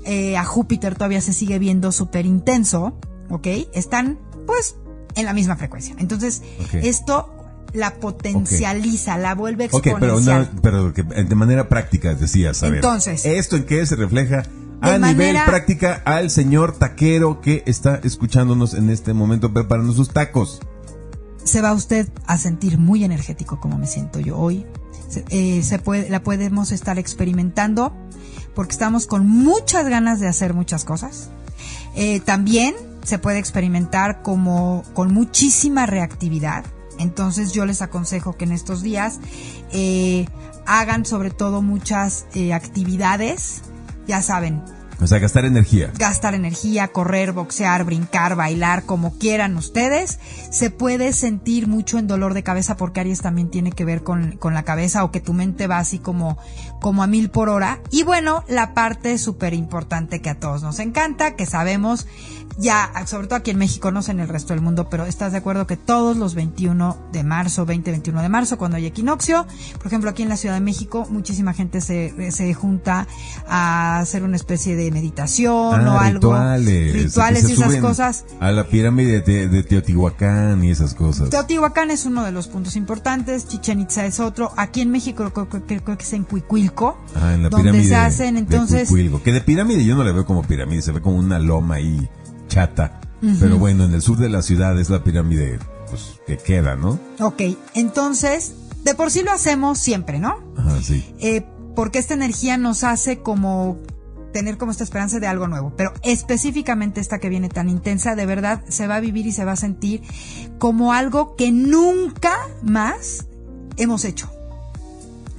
eh, 0.04 0.36
a 0.36 0.44
Júpiter 0.44 0.94
todavía 0.94 1.20
se 1.20 1.32
sigue 1.32 1.58
viendo 1.58 1.92
súper 1.92 2.26
intenso, 2.26 2.98
¿ok? 3.30 3.46
Están, 3.72 4.18
pues, 4.46 4.76
en 5.16 5.24
la 5.24 5.32
misma 5.32 5.56
frecuencia. 5.56 5.94
Entonces, 5.98 6.42
esto 6.72 7.30
la 7.74 7.94
potencializa, 7.96 9.18
la 9.18 9.34
vuelve 9.34 9.64
exponencial. 9.64 10.42
Ok, 10.42 10.60
pero, 10.62 10.92
pero 10.94 11.24
de 11.28 11.34
manera 11.34 11.68
práctica, 11.68 12.14
decías, 12.14 12.62
a 12.62 12.68
Entonces, 12.68 13.26
¿esto 13.26 13.56
en 13.56 13.64
qué 13.64 13.84
se 13.84 13.96
refleja? 13.96 14.44
A 14.80 14.98
nivel 14.98 15.36
práctica 15.46 16.02
al 16.04 16.30
señor 16.30 16.76
taquero 16.76 17.40
que 17.40 17.62
está 17.66 18.00
escuchándonos 18.04 18.74
en 18.74 18.90
este 18.90 19.14
momento 19.14 19.52
preparando 19.52 19.92
sus 19.92 20.10
tacos. 20.10 20.60
Se 21.42 21.60
va 21.62 21.72
usted 21.72 22.08
a 22.26 22.38
sentir 22.38 22.78
muy 22.78 23.04
energético 23.04 23.60
como 23.60 23.78
me 23.78 23.86
siento 23.86 24.20
yo 24.20 24.38
hoy. 24.38 24.66
Se, 25.08 25.24
eh, 25.30 25.62
se 25.62 25.78
puede, 25.78 26.08
la 26.10 26.22
podemos 26.22 26.70
estar 26.70 26.98
experimentando 26.98 27.94
porque 28.54 28.72
estamos 28.72 29.06
con 29.06 29.26
muchas 29.26 29.88
ganas 29.88 30.20
de 30.20 30.28
hacer 30.28 30.54
muchas 30.54 30.84
cosas. 30.84 31.30
Eh, 31.94 32.20
también 32.20 32.74
se 33.02 33.18
puede 33.18 33.38
experimentar 33.38 34.22
como 34.22 34.82
con 34.94 35.12
muchísima 35.12 35.86
reactividad. 35.86 36.64
Entonces 36.98 37.52
yo 37.52 37.66
les 37.66 37.82
aconsejo 37.82 38.36
que 38.36 38.44
en 38.44 38.52
estos 38.52 38.82
días 38.82 39.18
eh, 39.72 40.26
hagan 40.66 41.04
sobre 41.04 41.30
todo 41.30 41.60
muchas 41.62 42.26
eh, 42.34 42.52
actividades, 42.54 43.62
ya 44.06 44.22
saben, 44.22 44.62
O 45.00 45.06
sea, 45.08 45.18
gastar 45.18 45.44
energía. 45.44 45.90
gastar 45.98 46.34
energía, 46.34 46.88
correr, 46.88 47.32
boxear, 47.32 47.84
brincar, 47.84 48.36
bailar, 48.36 48.84
como 48.84 49.18
quieran 49.18 49.56
ustedes. 49.56 50.18
Se 50.50 50.70
puede 50.70 51.12
sentir 51.12 51.66
mucho 51.66 51.98
en 51.98 52.06
dolor 52.06 52.32
de 52.32 52.44
cabeza 52.44 52.76
porque 52.76 53.00
Aries 53.00 53.20
también 53.20 53.50
tiene 53.50 53.72
que 53.72 53.84
ver 53.84 54.04
con, 54.04 54.36
con 54.38 54.54
la 54.54 54.62
cabeza 54.62 55.02
o 55.02 55.10
que 55.10 55.20
tu 55.20 55.32
mente 55.32 55.66
va 55.66 55.78
así 55.78 55.98
como, 55.98 56.38
como 56.84 57.02
a 57.02 57.06
mil 57.06 57.30
por 57.30 57.48
hora. 57.48 57.80
Y 57.90 58.02
bueno, 58.02 58.44
la 58.46 58.74
parte 58.74 59.16
súper 59.16 59.54
importante 59.54 60.20
que 60.20 60.28
a 60.28 60.38
todos 60.38 60.62
nos 60.62 60.80
encanta, 60.80 61.34
que 61.34 61.46
sabemos 61.46 62.06
ya, 62.58 62.92
sobre 63.06 63.26
todo 63.26 63.36
aquí 63.36 63.50
en 63.50 63.56
México, 63.58 63.90
no 63.90 64.02
sé 64.02 64.12
en 64.12 64.20
el 64.20 64.28
resto 64.28 64.52
del 64.52 64.62
mundo, 64.62 64.88
pero 64.90 65.06
estás 65.06 65.32
de 65.32 65.38
acuerdo 65.38 65.66
que 65.66 65.76
todos 65.78 66.18
los 66.18 66.34
21 66.34 66.96
de 67.10 67.24
marzo, 67.24 67.64
20, 67.64 67.90
21 67.90 68.20
de 68.22 68.28
marzo, 68.28 68.58
cuando 68.58 68.76
hay 68.76 68.84
equinoccio, 68.86 69.46
por 69.78 69.86
ejemplo, 69.86 70.10
aquí 70.10 70.22
en 70.22 70.28
la 70.28 70.36
Ciudad 70.36 70.54
de 70.56 70.60
México, 70.60 71.06
muchísima 71.08 71.54
gente 71.54 71.80
se, 71.80 72.30
se 72.30 72.52
junta 72.52 73.08
a 73.48 73.98
hacer 74.00 74.22
una 74.22 74.36
especie 74.36 74.76
de 74.76 74.90
meditación 74.92 75.88
o 75.88 75.98
Ah, 75.98 76.04
algo. 76.04 76.20
rituales. 76.20 77.48
Y 77.48 77.52
esas 77.54 77.76
cosas. 77.78 78.24
A 78.40 78.50
la 78.52 78.64
pirámide 78.68 79.20
de, 79.22 79.48
de 79.48 79.62
Teotihuacán 79.64 80.62
y 80.62 80.70
esas 80.70 80.94
cosas. 80.94 81.30
Teotihuacán 81.30 81.90
es 81.90 82.04
uno 82.04 82.24
de 82.24 82.30
los 82.32 82.46
puntos 82.48 82.76
importantes, 82.76 83.48
Chichen 83.48 83.80
Itza 83.80 84.04
es 84.06 84.20
otro. 84.20 84.52
Aquí 84.56 84.80
en 84.82 84.90
México 84.90 85.28
creo, 85.32 85.48
creo- 85.48 85.66
creo- 85.66 85.96
que 85.96 86.04
es 86.04 86.12
en 86.12 86.24
Ah, 87.14 87.34
en 87.34 87.42
la 87.42 87.48
donde 87.48 87.70
pirámide 87.70 87.88
se 87.88 87.94
hacen 87.94 88.34
de 88.34 88.40
entonces. 88.40 88.90
Que 89.22 89.32
de 89.32 89.40
pirámide 89.40 89.84
yo 89.84 89.96
no 89.96 90.04
la 90.04 90.12
veo 90.12 90.26
como 90.26 90.42
pirámide, 90.42 90.82
se 90.82 90.92
ve 90.92 91.00
como 91.00 91.16
una 91.16 91.38
loma 91.38 91.76
ahí 91.76 92.08
chata. 92.48 93.00
Pero 93.40 93.56
bueno, 93.56 93.84
en 93.84 93.94
el 93.94 94.02
sur 94.02 94.18
de 94.18 94.28
la 94.28 94.42
ciudad 94.42 94.78
es 94.78 94.90
la 94.90 95.02
pirámide 95.02 95.58
pues, 95.88 96.20
que 96.26 96.36
queda, 96.36 96.76
¿no? 96.76 96.98
Ok, 97.20 97.40
entonces, 97.74 98.52
de 98.84 98.94
por 98.94 99.10
sí 99.10 99.22
lo 99.22 99.32
hacemos 99.32 99.78
siempre, 99.78 100.18
¿no? 100.18 100.42
Ajá, 100.58 100.82
sí. 100.82 101.14
Eh, 101.20 101.46
porque 101.74 101.98
esta 101.98 102.12
energía 102.12 102.58
nos 102.58 102.84
hace 102.84 103.20
como 103.20 103.78
tener 104.34 104.58
como 104.58 104.72
esta 104.72 104.84
esperanza 104.84 105.20
de 105.20 105.26
algo 105.26 105.48
nuevo. 105.48 105.72
Pero 105.76 105.94
específicamente 106.02 107.00
esta 107.00 107.18
que 107.18 107.30
viene 107.30 107.48
tan 107.48 107.70
intensa, 107.70 108.14
de 108.14 108.26
verdad 108.26 108.62
se 108.68 108.86
va 108.86 108.96
a 108.96 109.00
vivir 109.00 109.26
y 109.26 109.32
se 109.32 109.44
va 109.44 109.52
a 109.52 109.56
sentir 109.56 110.02
como 110.58 110.92
algo 110.92 111.36
que 111.36 111.52
nunca 111.52 112.34
más 112.62 113.26
hemos 113.76 114.04
hecho. 114.04 114.33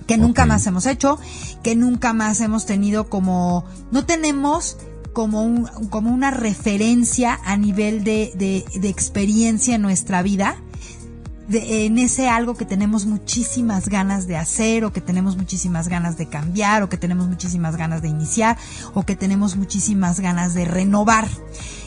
Que 0.08 0.18
nunca 0.18 0.46
más 0.46 0.66
hemos 0.68 0.86
hecho, 0.86 1.20
que 1.64 1.76
nunca 1.76 2.14
más 2.14 2.40
hemos 2.42 2.66
tenido 2.66 3.10
como, 3.10 3.66
no 3.92 4.06
tenemos 4.06 4.78
como, 5.14 5.44
un, 5.44 5.66
como 5.90 6.12
una 6.12 6.30
referencia 6.32 7.40
a 7.44 7.58
nivel 7.58 8.04
de, 8.04 8.32
de, 8.36 8.66
de 8.80 8.90
experiencia 8.90 9.76
en 9.76 9.82
nuestra 9.82 10.22
vida 10.22 10.58
de- 11.48 11.86
en 11.86 11.98
ese 12.00 12.28
algo 12.28 12.56
que 12.56 12.66
tenemos 12.66 13.06
muchísimas 13.06 13.88
ganas 13.88 14.26
de 14.28 14.36
hacer 14.36 14.84
o 14.84 14.92
que 14.92 15.00
tenemos 15.02 15.38
muchísimas 15.38 15.88
ganas 15.88 16.18
de 16.18 16.28
cambiar 16.28 16.82
o 16.84 16.90
que 16.90 16.98
tenemos 16.98 17.28
muchísimas 17.28 17.76
ganas 17.76 18.02
de 18.02 18.08
iniciar 18.10 18.58
o 18.94 19.04
que 19.04 19.16
tenemos 19.16 19.56
muchísimas 19.56 20.20
ganas 20.20 20.54
de 20.54 20.66
renovar. 20.66 21.28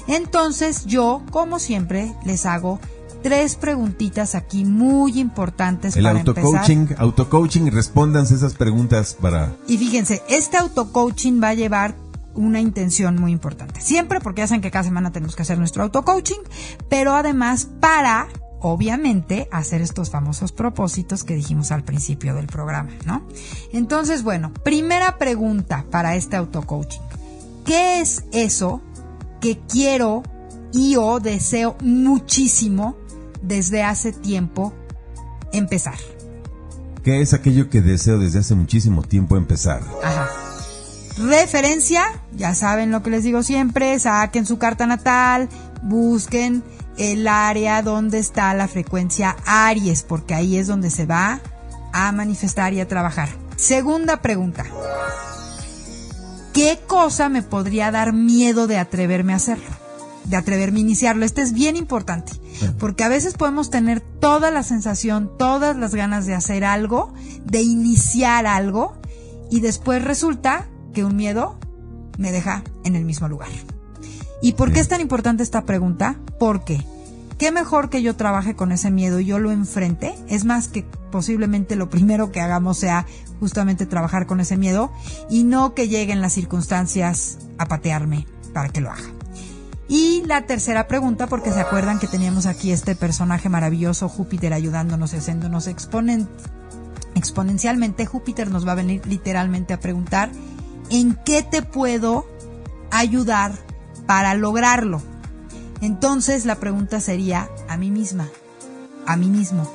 Entonces 0.06 0.86
yo, 0.86 1.22
como 1.30 1.58
siempre, 1.58 2.14
les 2.24 2.46
hago 2.46 2.80
tres 3.22 3.56
preguntitas 3.56 4.34
aquí 4.34 4.64
muy 4.64 5.18
importantes 5.18 5.96
El 5.96 6.04
para 6.04 6.20
empezar. 6.20 6.44
autocoaching, 6.44 6.88
autocoaching, 6.98 7.70
respóndanse 7.70 8.34
esas 8.34 8.54
preguntas 8.54 9.16
para... 9.20 9.52
Y 9.66 9.78
fíjense, 9.78 10.22
este 10.28 10.56
auto-coaching 10.56 11.42
va 11.42 11.48
a 11.48 11.54
llevar 11.54 11.96
una 12.34 12.60
intención 12.60 13.16
muy 13.16 13.32
importante. 13.32 13.80
Siempre, 13.80 14.20
porque 14.20 14.42
ya 14.42 14.46
saben 14.46 14.60
que 14.60 14.70
cada 14.70 14.84
semana 14.84 15.10
tenemos 15.10 15.34
que 15.34 15.42
hacer 15.42 15.58
nuestro 15.58 15.82
auto-coaching, 15.82 16.40
pero 16.88 17.14
además 17.14 17.68
para, 17.80 18.28
obviamente, 18.60 19.48
hacer 19.50 19.82
estos 19.82 20.10
famosos 20.10 20.52
propósitos 20.52 21.24
que 21.24 21.34
dijimos 21.34 21.72
al 21.72 21.82
principio 21.82 22.34
del 22.34 22.46
programa, 22.46 22.90
¿no? 23.04 23.26
Entonces, 23.72 24.22
bueno, 24.22 24.52
primera 24.62 25.18
pregunta 25.18 25.84
para 25.90 26.14
este 26.14 26.36
auto-coaching. 26.36 27.00
¿Qué 27.64 28.00
es 28.00 28.24
eso 28.32 28.80
que 29.40 29.58
quiero 29.68 30.22
y 30.72 30.96
o 30.96 31.18
deseo 31.20 31.76
muchísimo 31.80 32.96
desde 33.42 33.82
hace 33.82 34.12
tiempo 34.12 34.74
empezar? 35.52 35.98
¿Qué 37.02 37.20
es 37.22 37.32
aquello 37.32 37.70
que 37.70 37.80
deseo 37.80 38.18
desde 38.18 38.40
hace 38.40 38.54
muchísimo 38.54 39.02
tiempo 39.02 39.36
empezar? 39.36 39.82
Ajá. 40.02 40.28
Referencia, 41.18 42.04
ya 42.36 42.54
saben 42.54 42.90
lo 42.90 43.02
que 43.02 43.10
les 43.10 43.24
digo 43.24 43.42
siempre, 43.42 43.98
saquen 43.98 44.46
su 44.46 44.58
carta 44.58 44.86
natal, 44.86 45.48
busquen 45.82 46.62
el 46.96 47.26
área 47.26 47.82
donde 47.82 48.18
está 48.18 48.54
la 48.54 48.68
frecuencia 48.68 49.36
Aries, 49.46 50.02
porque 50.02 50.34
ahí 50.34 50.56
es 50.56 50.66
donde 50.66 50.90
se 50.90 51.06
va 51.06 51.40
a 51.92 52.12
manifestar 52.12 52.72
y 52.72 52.80
a 52.80 52.88
trabajar. 52.88 53.28
Segunda 53.56 54.22
pregunta. 54.22 54.64
¿Qué 56.52 56.78
cosa 56.86 57.28
me 57.28 57.42
podría 57.42 57.90
dar 57.90 58.12
miedo 58.12 58.66
de 58.66 58.78
atreverme 58.78 59.32
a 59.32 59.36
hacerlo? 59.36 59.70
De 60.24 60.36
atreverme 60.36 60.78
a 60.78 60.82
iniciarlo. 60.82 61.24
Este 61.24 61.42
es 61.42 61.52
bien 61.52 61.76
importante, 61.76 62.32
porque 62.78 63.04
a 63.04 63.08
veces 63.08 63.34
podemos 63.34 63.70
tener 63.70 64.00
toda 64.00 64.50
la 64.50 64.62
sensación, 64.62 65.30
todas 65.38 65.76
las 65.76 65.94
ganas 65.94 66.26
de 66.26 66.34
hacer 66.34 66.64
algo, 66.64 67.12
de 67.44 67.62
iniciar 67.62 68.46
algo, 68.46 68.94
y 69.50 69.60
después 69.60 70.04
resulta 70.04 70.68
que 70.92 71.04
un 71.04 71.16
miedo 71.16 71.58
me 72.18 72.32
deja 72.32 72.62
en 72.84 72.96
el 72.96 73.04
mismo 73.04 73.28
lugar. 73.28 73.48
¿Y 74.42 74.52
por 74.52 74.72
qué 74.72 74.80
es 74.80 74.88
tan 74.88 75.00
importante 75.00 75.42
esta 75.42 75.64
pregunta? 75.64 76.16
Porque 76.38 76.84
qué 77.38 77.52
mejor 77.52 77.90
que 77.90 78.02
yo 78.02 78.16
trabaje 78.16 78.54
con 78.54 78.72
ese 78.72 78.90
miedo 78.90 79.20
y 79.20 79.26
yo 79.26 79.38
lo 79.38 79.50
enfrente. 79.50 80.14
Es 80.28 80.44
más 80.44 80.68
que 80.68 80.84
posiblemente 81.10 81.76
lo 81.76 81.88
primero 81.88 82.30
que 82.30 82.40
hagamos 82.40 82.78
sea 82.78 83.06
justamente 83.40 83.86
trabajar 83.86 84.26
con 84.26 84.40
ese 84.40 84.56
miedo 84.56 84.92
y 85.30 85.44
no 85.44 85.74
que 85.74 85.88
lleguen 85.88 86.20
las 86.20 86.34
circunstancias 86.34 87.38
a 87.58 87.66
patearme 87.66 88.26
para 88.52 88.68
que 88.68 88.80
lo 88.80 88.90
haga. 88.90 89.17
Y 89.88 90.22
la 90.26 90.42
tercera 90.46 90.86
pregunta, 90.86 91.26
porque 91.28 91.50
se 91.50 91.60
acuerdan 91.60 91.98
que 91.98 92.06
teníamos 92.06 92.44
aquí 92.44 92.72
este 92.72 92.94
personaje 92.94 93.48
maravilloso, 93.48 94.08
Júpiter, 94.08 94.52
ayudándonos 94.52 95.14
y 95.14 95.16
haciéndonos 95.16 95.66
exponen- 95.66 96.28
exponencialmente, 97.14 98.04
Júpiter 98.04 98.50
nos 98.50 98.66
va 98.66 98.72
a 98.72 98.76
venir 98.76 99.06
literalmente 99.06 99.72
a 99.72 99.80
preguntar, 99.80 100.30
¿en 100.90 101.14
qué 101.24 101.42
te 101.42 101.62
puedo 101.62 102.26
ayudar 102.90 103.52
para 104.06 104.34
lograrlo? 104.34 105.00
Entonces 105.80 106.44
la 106.44 106.56
pregunta 106.56 107.00
sería 107.00 107.48
a 107.68 107.76
mí 107.78 107.90
misma, 107.90 108.28
a 109.06 109.16
mí 109.16 109.28
mismo, 109.28 109.70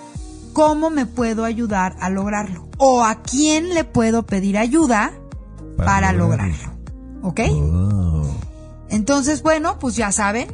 ¿cómo 0.54 0.90
me 0.92 1.06
puedo 1.08 1.44
ayudar 1.44 1.96
a 2.00 2.10
lograrlo? 2.12 2.68
¿O 2.78 3.04
a 3.04 3.24
quién 3.24 3.74
le 3.74 3.84
puedo 3.84 4.24
pedir 4.28 4.58
ayuda 4.60 5.12
Para 5.78 5.86
para, 5.86 6.14
lograrlo. 6.14 6.54
lograrlo? 6.54 7.28
¿Ok? 7.28 7.40
Oh. 7.52 8.36
Entonces, 8.94 9.42
bueno, 9.42 9.80
pues 9.80 9.96
ya 9.96 10.12
saben, 10.12 10.54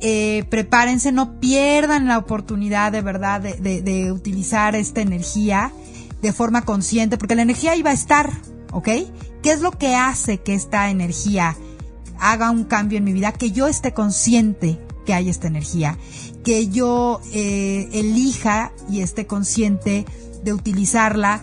eh, 0.00 0.44
prepárense, 0.50 1.10
no 1.10 1.40
pierdan 1.40 2.06
la 2.06 2.16
oportunidad 2.16 2.92
de 2.92 3.02
verdad 3.02 3.40
de, 3.40 4.12
utilizar 4.12 4.76
esta 4.76 5.00
energía 5.00 5.72
de 6.20 6.32
forma 6.32 6.64
consciente, 6.64 7.18
porque 7.18 7.34
la 7.34 7.42
energía 7.42 7.74
iba 7.74 7.90
a 7.90 7.92
estar, 7.92 8.30
¿ok? 8.70 8.88
¿Qué 9.42 9.50
es 9.50 9.62
lo 9.62 9.72
que 9.72 9.96
hace 9.96 10.38
que 10.38 10.54
esta 10.54 10.90
energía 10.90 11.56
haga 12.20 12.52
un 12.52 12.62
cambio 12.62 12.98
en 12.98 13.04
mi 13.04 13.12
vida? 13.12 13.32
Que 13.32 13.50
yo 13.50 13.66
esté 13.66 13.92
consciente 13.92 14.78
que 15.04 15.12
hay 15.12 15.28
esta 15.28 15.48
energía, 15.48 15.98
que 16.44 16.68
yo 16.68 17.20
eh, 17.32 17.88
elija 17.92 18.70
y 18.88 19.00
esté 19.00 19.26
consciente 19.26 20.06
de 20.44 20.52
utilizarla 20.52 21.40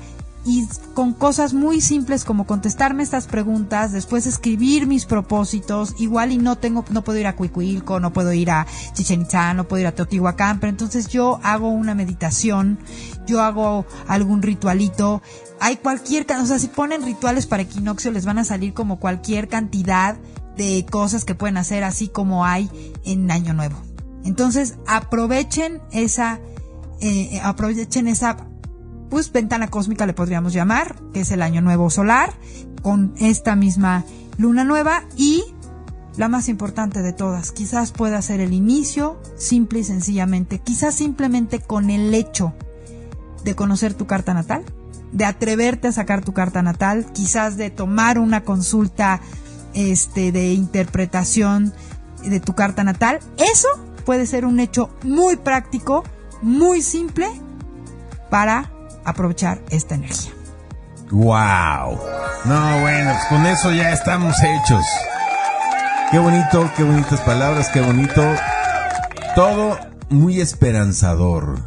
y 0.50 0.68
con 0.96 1.14
cosas 1.14 1.54
muy 1.54 1.80
simples 1.80 2.26
como 2.26 2.48
contestarme 2.48 3.04
estas 3.04 3.28
preguntas, 3.28 3.92
después 3.92 4.26
escribir 4.26 4.88
mis 4.88 5.06
propósitos, 5.06 5.94
igual 6.00 6.32
y 6.32 6.40
no 6.40 6.56
tengo, 6.56 6.84
no 6.90 7.04
puedo 7.04 7.20
ir 7.20 7.28
a 7.28 7.36
Cuicuilco, 7.36 8.00
no 8.00 8.12
puedo 8.12 8.34
ir 8.34 8.50
a 8.50 8.66
Chichen 8.94 9.22
Itza, 9.22 9.54
no 9.54 9.68
puedo 9.68 9.82
ir 9.82 9.88
a 9.88 9.92
Teotihuacán, 9.92 10.60
pero 10.60 10.72
entonces 10.72 11.08
yo 11.08 11.40
hago 11.44 11.70
una 11.70 11.94
meditación, 11.94 12.80
yo 13.28 13.42
hago 13.42 13.86
algún 14.08 14.42
ritualito, 14.42 15.22
hay 15.60 15.78
cualquier, 15.78 16.26
o 16.42 16.46
sea, 16.48 16.58
si 16.58 16.68
ponen 16.68 17.06
rituales 17.06 17.46
para 17.46 17.62
equinoccio 17.62 18.10
les 18.10 18.26
van 18.26 18.40
a 18.40 18.44
salir 18.44 18.74
como 18.74 19.00
cualquier 19.00 19.50
cantidad 19.50 20.18
de 20.58 20.84
cosas 20.90 21.26
que 21.26 21.36
pueden 21.36 21.58
hacer 21.58 21.84
así 21.84 22.08
como 22.08 22.44
hay 22.44 22.72
en 23.06 23.30
Año 23.30 23.54
Nuevo. 23.54 23.76
Entonces 24.26 24.80
aprovechen 24.88 25.80
esa, 25.92 26.40
eh, 27.02 27.40
aprovechen 27.44 28.08
esa 28.08 28.50
pues 29.10 29.32
ventana 29.32 29.68
cósmica 29.68 30.06
le 30.06 30.14
podríamos 30.14 30.54
llamar, 30.54 30.96
que 31.14 31.22
es 31.22 31.32
el 31.32 31.42
año 31.42 31.62
nuevo 31.62 31.90
solar, 31.90 32.34
con 32.82 33.14
esta 33.18 33.56
misma 33.56 34.06
luna 34.38 34.64
nueva 34.64 35.04
y 35.18 35.44
la 36.18 36.28
más 36.28 36.50
importante 36.50 37.02
de 37.02 37.14
todas, 37.14 37.52
quizás 37.52 37.92
pueda 37.92 38.22
ser 38.22 38.42
el 38.42 38.54
inicio, 38.54 39.22
simple 39.38 39.80
y 39.80 39.84
sencillamente, 39.84 40.60
quizás 40.60 40.96
simplemente 40.96 41.60
con 41.60 41.90
el 41.90 42.14
hecho 42.14 42.54
de 43.44 43.56
conocer 43.56 43.94
tu 43.94 44.06
carta 44.06 44.34
natal, 44.34 44.66
de 45.14 45.26
atreverte 45.26 45.88
a 45.88 45.92
sacar 45.92 46.24
tu 46.24 46.34
carta 46.34 46.62
natal, 46.62 47.06
quizás 47.14 47.58
de 47.58 47.70
tomar 47.70 48.20
una 48.20 48.44
consulta 48.44 49.22
este 49.74 50.32
de 50.32 50.54
interpretación 50.54 51.74
de 52.24 52.40
tu 52.40 52.54
carta 52.54 52.84
natal, 52.84 53.20
eso 53.38 53.70
puede 54.06 54.26
ser 54.26 54.46
un 54.46 54.60
hecho 54.60 54.90
muy 55.04 55.38
práctico, 55.38 56.04
muy 56.42 56.82
simple 56.82 57.28
para 58.30 58.72
aprovechar 59.06 59.62
esta 59.70 59.96
energía. 59.96 60.32
¡Wow! 61.12 62.00
No, 62.46 62.82
bueno, 62.82 63.12
pues 63.14 63.26
con 63.30 63.46
eso 63.46 63.72
ya 63.72 63.92
estamos 63.92 64.36
hechos. 64.44 64.84
Qué 66.12 66.20
bonito, 66.20 66.70
qué 66.78 66.84
bonitas 66.84 67.20
palabras, 67.22 67.70
qué 67.74 67.82
bonito. 67.82 68.22
Todo 69.36 69.78
muy 70.10 70.40
esperanzador. 70.42 71.60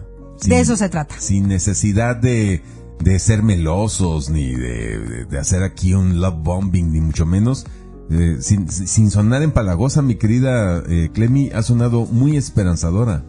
De 0.45 0.61
eso 0.61 0.77
se 0.77 0.89
trata. 0.89 1.15
Sin 1.19 1.47
necesidad 1.49 2.17
de, 2.17 2.63
de 3.01 3.19
ser 3.19 3.43
melosos, 3.43 4.31
ni 4.31 4.55
de, 4.55 4.99
de- 4.99 5.25
de 5.27 5.39
hacer 5.39 5.63
aquí 5.63 5.95
un 5.95 6.21
love 6.21 6.37
bombing, 6.43 6.93
ni 6.93 7.01
mucho 7.01 7.27
menos. 7.27 7.67
Eh, 8.11 8.39
sin, 8.41 8.69
sin 8.69 9.11
sonar 9.11 9.43
empalagosa, 9.43 10.03
mi 10.03 10.17
querida 10.17 10.83
eh, 10.89 11.11
Clemi, 11.15 11.51
ha 11.55 11.63
sonado 11.63 12.07
muy 12.07 12.37
esperanzadora. 12.37 13.23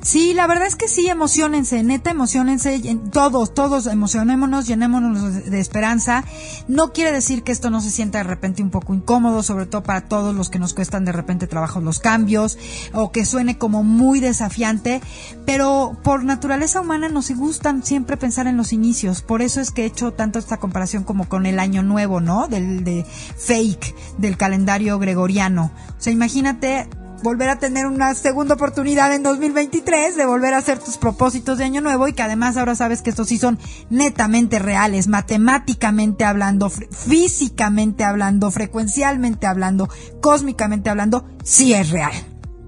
Sí, 0.00 0.32
la 0.32 0.46
verdad 0.46 0.66
es 0.68 0.76
que 0.76 0.86
sí, 0.86 1.08
emocionense, 1.08 1.82
neta, 1.82 2.10
emocionense, 2.12 2.76
en- 2.84 3.10
todos, 3.10 3.52
todos 3.52 3.86
emocionémonos, 3.86 4.66
llenémonos 4.66 5.34
de, 5.34 5.50
de 5.50 5.60
esperanza. 5.60 6.24
No 6.68 6.92
quiere 6.92 7.10
decir 7.12 7.42
que 7.42 7.50
esto 7.52 7.68
no 7.68 7.80
se 7.80 7.90
sienta 7.90 8.18
de 8.18 8.24
repente 8.24 8.62
un 8.62 8.70
poco 8.70 8.94
incómodo, 8.94 9.42
sobre 9.42 9.66
todo 9.66 9.82
para 9.82 10.02
todos 10.02 10.34
los 10.36 10.50
que 10.50 10.60
nos 10.60 10.72
cuestan 10.72 11.04
de 11.04 11.10
repente 11.12 11.48
trabajo 11.48 11.80
los 11.80 11.98
cambios, 11.98 12.58
o 12.92 13.10
que 13.10 13.24
suene 13.24 13.58
como 13.58 13.82
muy 13.82 14.20
desafiante, 14.20 15.02
pero 15.44 15.96
por 16.04 16.22
naturaleza 16.24 16.80
humana 16.80 17.08
nos 17.08 17.30
gustan 17.32 17.82
siempre 17.82 18.16
pensar 18.16 18.46
en 18.46 18.56
los 18.56 18.72
inicios. 18.72 19.20
Por 19.22 19.42
eso 19.42 19.60
es 19.60 19.72
que 19.72 19.82
he 19.82 19.86
hecho 19.86 20.12
tanto 20.12 20.38
esta 20.38 20.58
comparación 20.58 21.02
como 21.02 21.28
con 21.28 21.44
el 21.44 21.58
año 21.58 21.82
nuevo, 21.82 22.20
¿no? 22.20 22.46
Del 22.46 22.84
de 22.84 23.04
fake, 23.36 23.94
del 24.16 24.36
calendario 24.36 24.98
gregoriano. 25.00 25.72
O 25.88 26.00
sea, 26.00 26.12
imagínate 26.12 26.88
volver 27.22 27.48
a 27.48 27.58
tener 27.58 27.86
una 27.86 28.14
segunda 28.14 28.54
oportunidad 28.54 29.14
en 29.14 29.22
2023 29.22 30.16
de 30.16 30.26
volver 30.26 30.54
a 30.54 30.58
hacer 30.58 30.78
tus 30.78 30.96
propósitos 30.96 31.58
de 31.58 31.64
año 31.64 31.80
nuevo 31.80 32.08
y 32.08 32.12
que 32.12 32.22
además 32.22 32.56
ahora 32.56 32.74
sabes 32.74 33.02
que 33.02 33.10
estos 33.10 33.28
sí 33.28 33.38
son 33.38 33.58
netamente 33.90 34.58
reales, 34.58 35.08
matemáticamente 35.08 36.24
hablando, 36.24 36.70
físicamente 36.70 38.04
hablando, 38.04 38.50
frecuencialmente 38.50 39.46
hablando, 39.46 39.88
cósmicamente 40.20 40.90
hablando, 40.90 41.26
sí 41.44 41.74
es 41.74 41.90
real. 41.90 42.12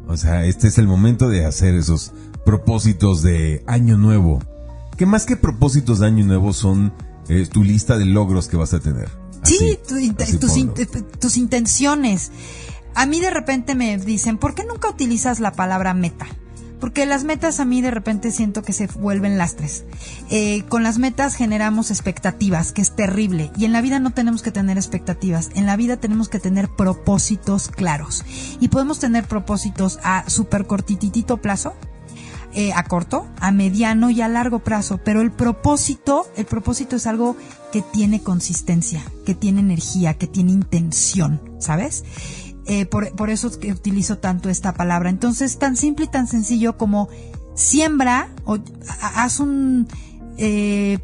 O 0.09 0.17
sea, 0.17 0.45
este 0.45 0.69
es 0.69 0.79
el 0.79 0.89
momento 0.89 1.29
de 1.29 1.47
hacer 1.47 1.75
esos 1.75 2.13
propósitos 2.45 3.23
de 3.23 3.63
año 3.67 3.97
nuevo. 3.97 4.41
Que 4.97 5.07
más 5.07 5.25
que 5.25 5.37
propósitos 5.37 6.01
de 6.01 6.07
año 6.07 6.25
nuevo 6.27 6.53
son 6.53 6.93
eh, 7.29 7.47
tu 7.51 7.63
lista 7.63 7.97
de 7.97 8.07
logros 8.07 8.49
que 8.49 8.57
vas 8.57 8.75
a 8.75 8.81
tener. 8.81 9.09
Sí, 9.45 9.79
tu 9.89 9.95
así 10.23 10.37
tus, 10.39 10.53
tus 11.19 11.37
intenciones. 11.37 12.31
A 12.95 13.07
mí 13.07 13.21
de 13.21 13.31
repente 13.31 13.75
me 13.75 13.97
dicen, 13.99 14.39
¿por 14.39 14.55
qué 14.55 14.65
nunca 14.65 14.89
utilizas 14.89 15.41
la 15.41 15.53
palabra 15.53 15.95
meta? 15.95 16.27
Porque 16.81 17.05
las 17.05 17.25
metas 17.25 17.61
a 17.61 17.67
mí 17.67 17.83
de 17.83 17.91
repente 17.91 18.31
siento 18.31 18.63
que 18.63 18.73
se 18.73 18.87
vuelven 18.87 19.37
lastres. 19.37 19.85
Eh, 20.31 20.65
con 20.69 20.83
las 20.83 20.99
metas 20.99 21.35
generamos 21.35 21.91
expectativas, 21.91 22.73
que 22.73 22.81
es 22.81 22.97
terrible. 22.97 23.51
Y 23.57 23.67
en 23.67 23.73
la 23.73 23.83
vida 23.83 24.01
no 24.01 24.13
tenemos 24.13 24.43
que 24.43 24.51
tener 24.51 24.79
expectativas. 24.79 25.51
En 25.55 25.67
la 25.67 25.77
vida 25.77 25.99
tenemos 25.99 26.31
que 26.31 26.41
tener 26.41 26.69
propósitos 26.69 27.69
claros. 27.69 28.25
Y 28.61 28.69
podemos 28.69 28.99
tener 28.99 29.25
propósitos 29.25 29.99
a 30.03 30.25
súper 30.29 30.67
cortititito 30.67 31.37
plazo, 31.37 31.75
eh, 32.53 32.73
a 32.73 32.83
corto, 32.83 33.29
a 33.39 33.53
mediano 33.53 34.11
y 34.11 34.23
a 34.23 34.29
largo 34.29 34.59
plazo, 34.59 34.99
pero 35.05 35.21
el 35.21 35.31
propósito, 35.31 36.27
el 36.37 36.47
propósito 36.47 36.97
es 36.97 37.07
algo 37.07 37.37
que 37.71 37.81
tiene 37.81 38.23
consistencia, 38.23 39.05
que 39.25 39.37
tiene 39.37 39.61
energía, 39.61 40.15
que 40.15 40.27
tiene 40.27 40.51
intención, 40.51 41.41
¿sabes? 41.61 42.03
Eh, 42.73 42.87
por, 42.87 43.11
por 43.17 43.31
eso 43.31 43.49
es 43.49 43.57
que 43.57 43.73
utilizo 43.73 44.19
tanto 44.19 44.49
esta 44.49 44.73
palabra. 44.75 45.11
Entonces, 45.11 45.59
tan 45.59 45.77
simple 45.77 46.05
y 46.05 46.09
tan 46.09 46.27
sencillo 46.29 46.77
como 46.79 47.09
siembra 47.55 48.29
o 48.45 48.55
ha- 48.89 49.25
haz 49.25 49.41
un 49.41 49.89
eh, 50.39 50.99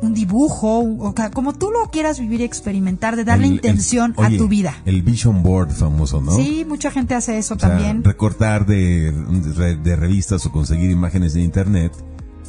un 0.00 0.14
dibujo, 0.14 0.78
o 0.78 1.14
como 1.34 1.54
tú 1.54 1.70
lo 1.72 1.90
quieras 1.90 2.20
vivir 2.20 2.40
y 2.40 2.44
experimentar, 2.44 3.16
de 3.16 3.24
darle 3.24 3.46
El- 3.46 3.50
el- 3.52 3.56
intención 3.56 4.14
a 4.16 4.30
tu 4.30 4.46
vida. 4.46 4.76
El 4.84 5.02
Vision 5.02 5.42
Board 5.42 5.70
famoso, 5.72 6.20
¿no? 6.20 6.36
Sí, 6.36 6.64
mucha 6.68 6.90
gente 6.92 7.14
hace 7.16 7.36
eso 7.36 7.54
O 7.54 7.58
sea, 7.58 7.70
también. 7.70 8.04
recortar 8.04 8.64
de, 8.64 9.10
de- 9.12 9.76
de 9.76 9.96
revistas 9.96 10.46
o 10.46 10.52
conseguir 10.52 10.90
imágenes 10.90 11.34
de 11.34 11.40
internet 11.42 11.92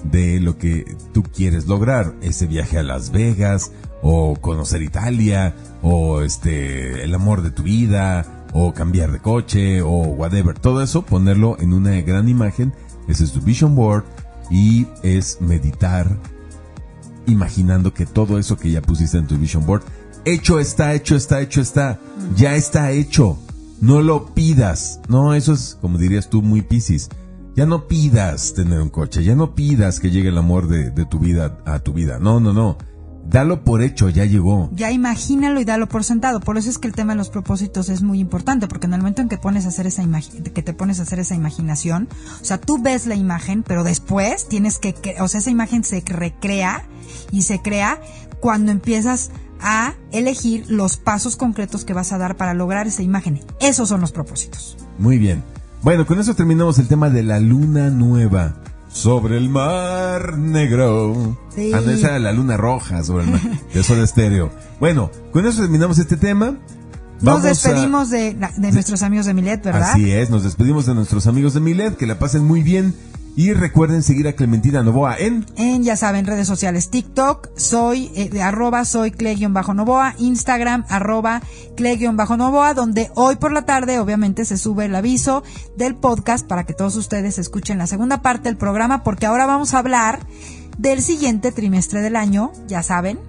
de 0.03 0.39
lo 0.39 0.57
que 0.59 0.95
tú 1.11 1.23
quieres 1.23 1.65
lograr. 1.65 2.13
Ese 2.21 2.45
viaje 2.45 2.77
a 2.77 2.83
Las 2.83 3.09
Vegas, 3.11 3.71
o 4.01 4.35
conocer 4.35 4.81
Italia, 4.81 5.55
o 5.81 6.21
este, 6.21 7.03
el 7.03 7.13
amor 7.13 7.41
de 7.41 7.51
tu 7.51 7.63
vida, 7.63 8.47
o 8.53 8.73
cambiar 8.73 9.11
de 9.11 9.19
coche, 9.19 9.81
o 9.81 9.89
whatever. 9.89 10.57
Todo 10.57 10.81
eso, 10.81 11.03
ponerlo 11.03 11.57
en 11.59 11.73
una 11.73 11.99
gran 12.01 12.29
imagen. 12.29 12.73
Ese 13.07 13.23
es 13.23 13.31
tu 13.31 13.41
vision 13.41 13.75
board. 13.75 14.03
Y 14.51 14.87
es 15.03 15.41
meditar 15.41 16.17
imaginando 17.27 17.93
que 17.93 18.07
todo 18.07 18.39
eso 18.39 18.57
que 18.57 18.71
ya 18.71 18.81
pusiste 18.81 19.17
en 19.17 19.27
tu 19.27 19.37
vision 19.37 19.65
board, 19.65 19.83
hecho 20.25 20.59
está, 20.59 20.93
hecho 20.95 21.15
está, 21.15 21.41
hecho 21.41 21.61
está, 21.61 21.99
ya 22.35 22.55
está 22.55 22.91
hecho. 22.91 23.37
No 23.81 24.01
lo 24.01 24.33
pidas. 24.33 24.99
No, 25.07 25.33
eso 25.33 25.53
es, 25.53 25.77
como 25.79 25.97
dirías 25.97 26.29
tú, 26.29 26.41
muy 26.41 26.61
piscis. 26.61 27.09
Ya 27.55 27.65
no 27.65 27.87
pidas 27.87 28.53
tener 28.53 28.79
un 28.79 28.89
coche, 28.89 29.23
ya 29.23 29.35
no 29.35 29.53
pidas 29.53 29.99
que 29.99 30.11
llegue 30.11 30.29
el 30.29 30.37
amor 30.37 30.67
de, 30.67 30.91
de 30.91 31.05
tu 31.05 31.19
vida 31.19 31.59
a 31.65 31.79
tu 31.79 31.93
vida. 31.93 32.19
No, 32.19 32.39
no, 32.39 32.53
no. 32.53 32.77
Dalo 33.29 33.63
por 33.63 33.83
hecho, 33.83 34.09
ya 34.09 34.25
llegó. 34.25 34.71
Ya 34.73 34.91
imagínalo 34.91 35.61
y 35.61 35.65
dalo 35.65 35.87
por 35.87 36.03
sentado. 36.03 36.39
Por 36.39 36.57
eso 36.57 36.69
es 36.69 36.79
que 36.79 36.87
el 36.87 36.95
tema 36.95 37.13
de 37.13 37.17
los 37.17 37.29
propósitos 37.29 37.89
es 37.89 38.01
muy 38.01 38.19
importante, 38.19 38.67
porque 38.67 38.87
en 38.87 38.93
el 38.93 39.01
momento 39.01 39.21
en 39.21 39.29
que 39.29 39.37
pones 39.37 39.65
a 39.65 39.67
hacer 39.67 39.85
esa 39.85 40.03
que 40.53 40.63
te 40.63 40.73
pones 40.73 40.99
a 40.99 41.03
hacer 41.03 41.19
esa 41.19 41.35
imaginación, 41.35 42.07
o 42.41 42.45
sea, 42.45 42.59
tú 42.59 42.81
ves 42.81 43.05
la 43.05 43.15
imagen, 43.15 43.61
pero 43.61 43.83
después 43.83 44.47
tienes 44.47 44.79
que, 44.79 44.95
o 45.19 45.27
sea, 45.27 45.41
esa 45.41 45.51
imagen 45.51 45.83
se 45.83 46.01
recrea 46.05 46.85
y 47.31 47.43
se 47.43 47.61
crea 47.61 48.01
cuando 48.39 48.71
empiezas 48.71 49.29
a 49.61 49.93
elegir 50.11 50.65
los 50.67 50.97
pasos 50.97 51.35
concretos 51.35 51.85
que 51.85 51.93
vas 51.93 52.11
a 52.13 52.17
dar 52.17 52.35
para 52.35 52.55
lograr 52.55 52.87
esa 52.87 53.03
imagen. 53.03 53.41
Esos 53.59 53.89
son 53.89 54.01
los 54.01 54.11
propósitos. 54.11 54.75
Muy 54.97 55.19
bien. 55.19 55.43
Bueno, 55.83 56.07
con 56.07 56.19
eso 56.19 56.33
terminamos 56.33 56.79
el 56.79 56.87
tema 56.87 57.09
de 57.09 57.23
la 57.23 57.39
luna 57.39 57.89
nueva 57.89 58.55
sobre 58.91 59.37
el 59.37 59.49
mar 59.49 60.37
negro. 60.37 61.37
Sí. 61.55 61.71
Ah, 61.73 61.81
no, 61.85 61.91
esa 61.91 62.07
era 62.09 62.19
la 62.19 62.31
luna 62.33 62.57
roja 62.57 63.03
sobre 63.03 63.23
el 63.25 63.31
mar 63.31 63.41
de 63.73 63.83
Soda 63.83 64.03
Estéreo. 64.03 64.51
Bueno, 64.79 65.11
con 65.31 65.45
eso 65.45 65.61
terminamos 65.61 65.97
este 65.99 66.17
tema. 66.17 66.57
Nos 67.21 67.23
Vamos 67.23 67.45
a- 67.45 67.47
despedimos 67.49 68.09
de, 68.09 68.33
la- 68.39 68.51
de 68.55 68.71
nuestros 68.71 69.01
amigos 69.03 69.25
de 69.25 69.33
Milet, 69.33 69.63
¿verdad? 69.63 69.91
Así 69.91 70.11
es, 70.11 70.29
nos 70.29 70.43
despedimos 70.43 70.85
de 70.85 70.95
nuestros 70.95 71.27
amigos 71.27 71.53
de 71.53 71.59
Milet, 71.59 71.97
que 71.97 72.07
la 72.07 72.17
pasen 72.17 72.45
muy 72.45 72.63
bien 72.63 72.95
y 73.39 73.53
recuerden 73.53 74.03
seguir 74.03 74.27
a 74.27 74.33
Clementina 74.33 74.83
Novoa 74.83 75.15
en 75.17 75.45
En, 75.55 75.81
ya 75.85 75.95
saben, 75.95 76.25
redes 76.25 76.45
sociales, 76.45 76.89
TikTok, 76.89 77.47
soy, 77.55 78.11
eh, 78.13 78.27
de 78.27 78.41
arroba 78.41 78.83
soy 78.83 79.11
cle-novoa, 79.11 80.13
Instagram, 80.17 80.83
arroba 80.89 81.41
cle-novoa, 81.77 82.73
donde 82.73 83.09
hoy 83.15 83.37
por 83.37 83.53
la 83.53 83.61
tarde, 83.61 83.97
obviamente, 83.97 84.43
se 84.43 84.57
sube 84.57 84.87
el 84.87 84.95
aviso 84.95 85.41
del 85.77 85.95
podcast 85.95 86.45
para 86.47 86.65
que 86.65 86.73
todos 86.73 86.97
ustedes 86.97 87.37
escuchen 87.37 87.77
la 87.77 87.87
segunda 87.87 88.21
parte 88.21 88.49
del 88.49 88.57
programa, 88.57 89.05
porque 89.05 89.25
ahora 89.25 89.45
vamos 89.45 89.73
a 89.73 89.79
hablar 89.79 90.19
del 90.77 91.01
siguiente 91.01 91.53
trimestre 91.53 92.01
del 92.01 92.17
año, 92.17 92.51
ya 92.67 92.83
saben, 92.83 93.21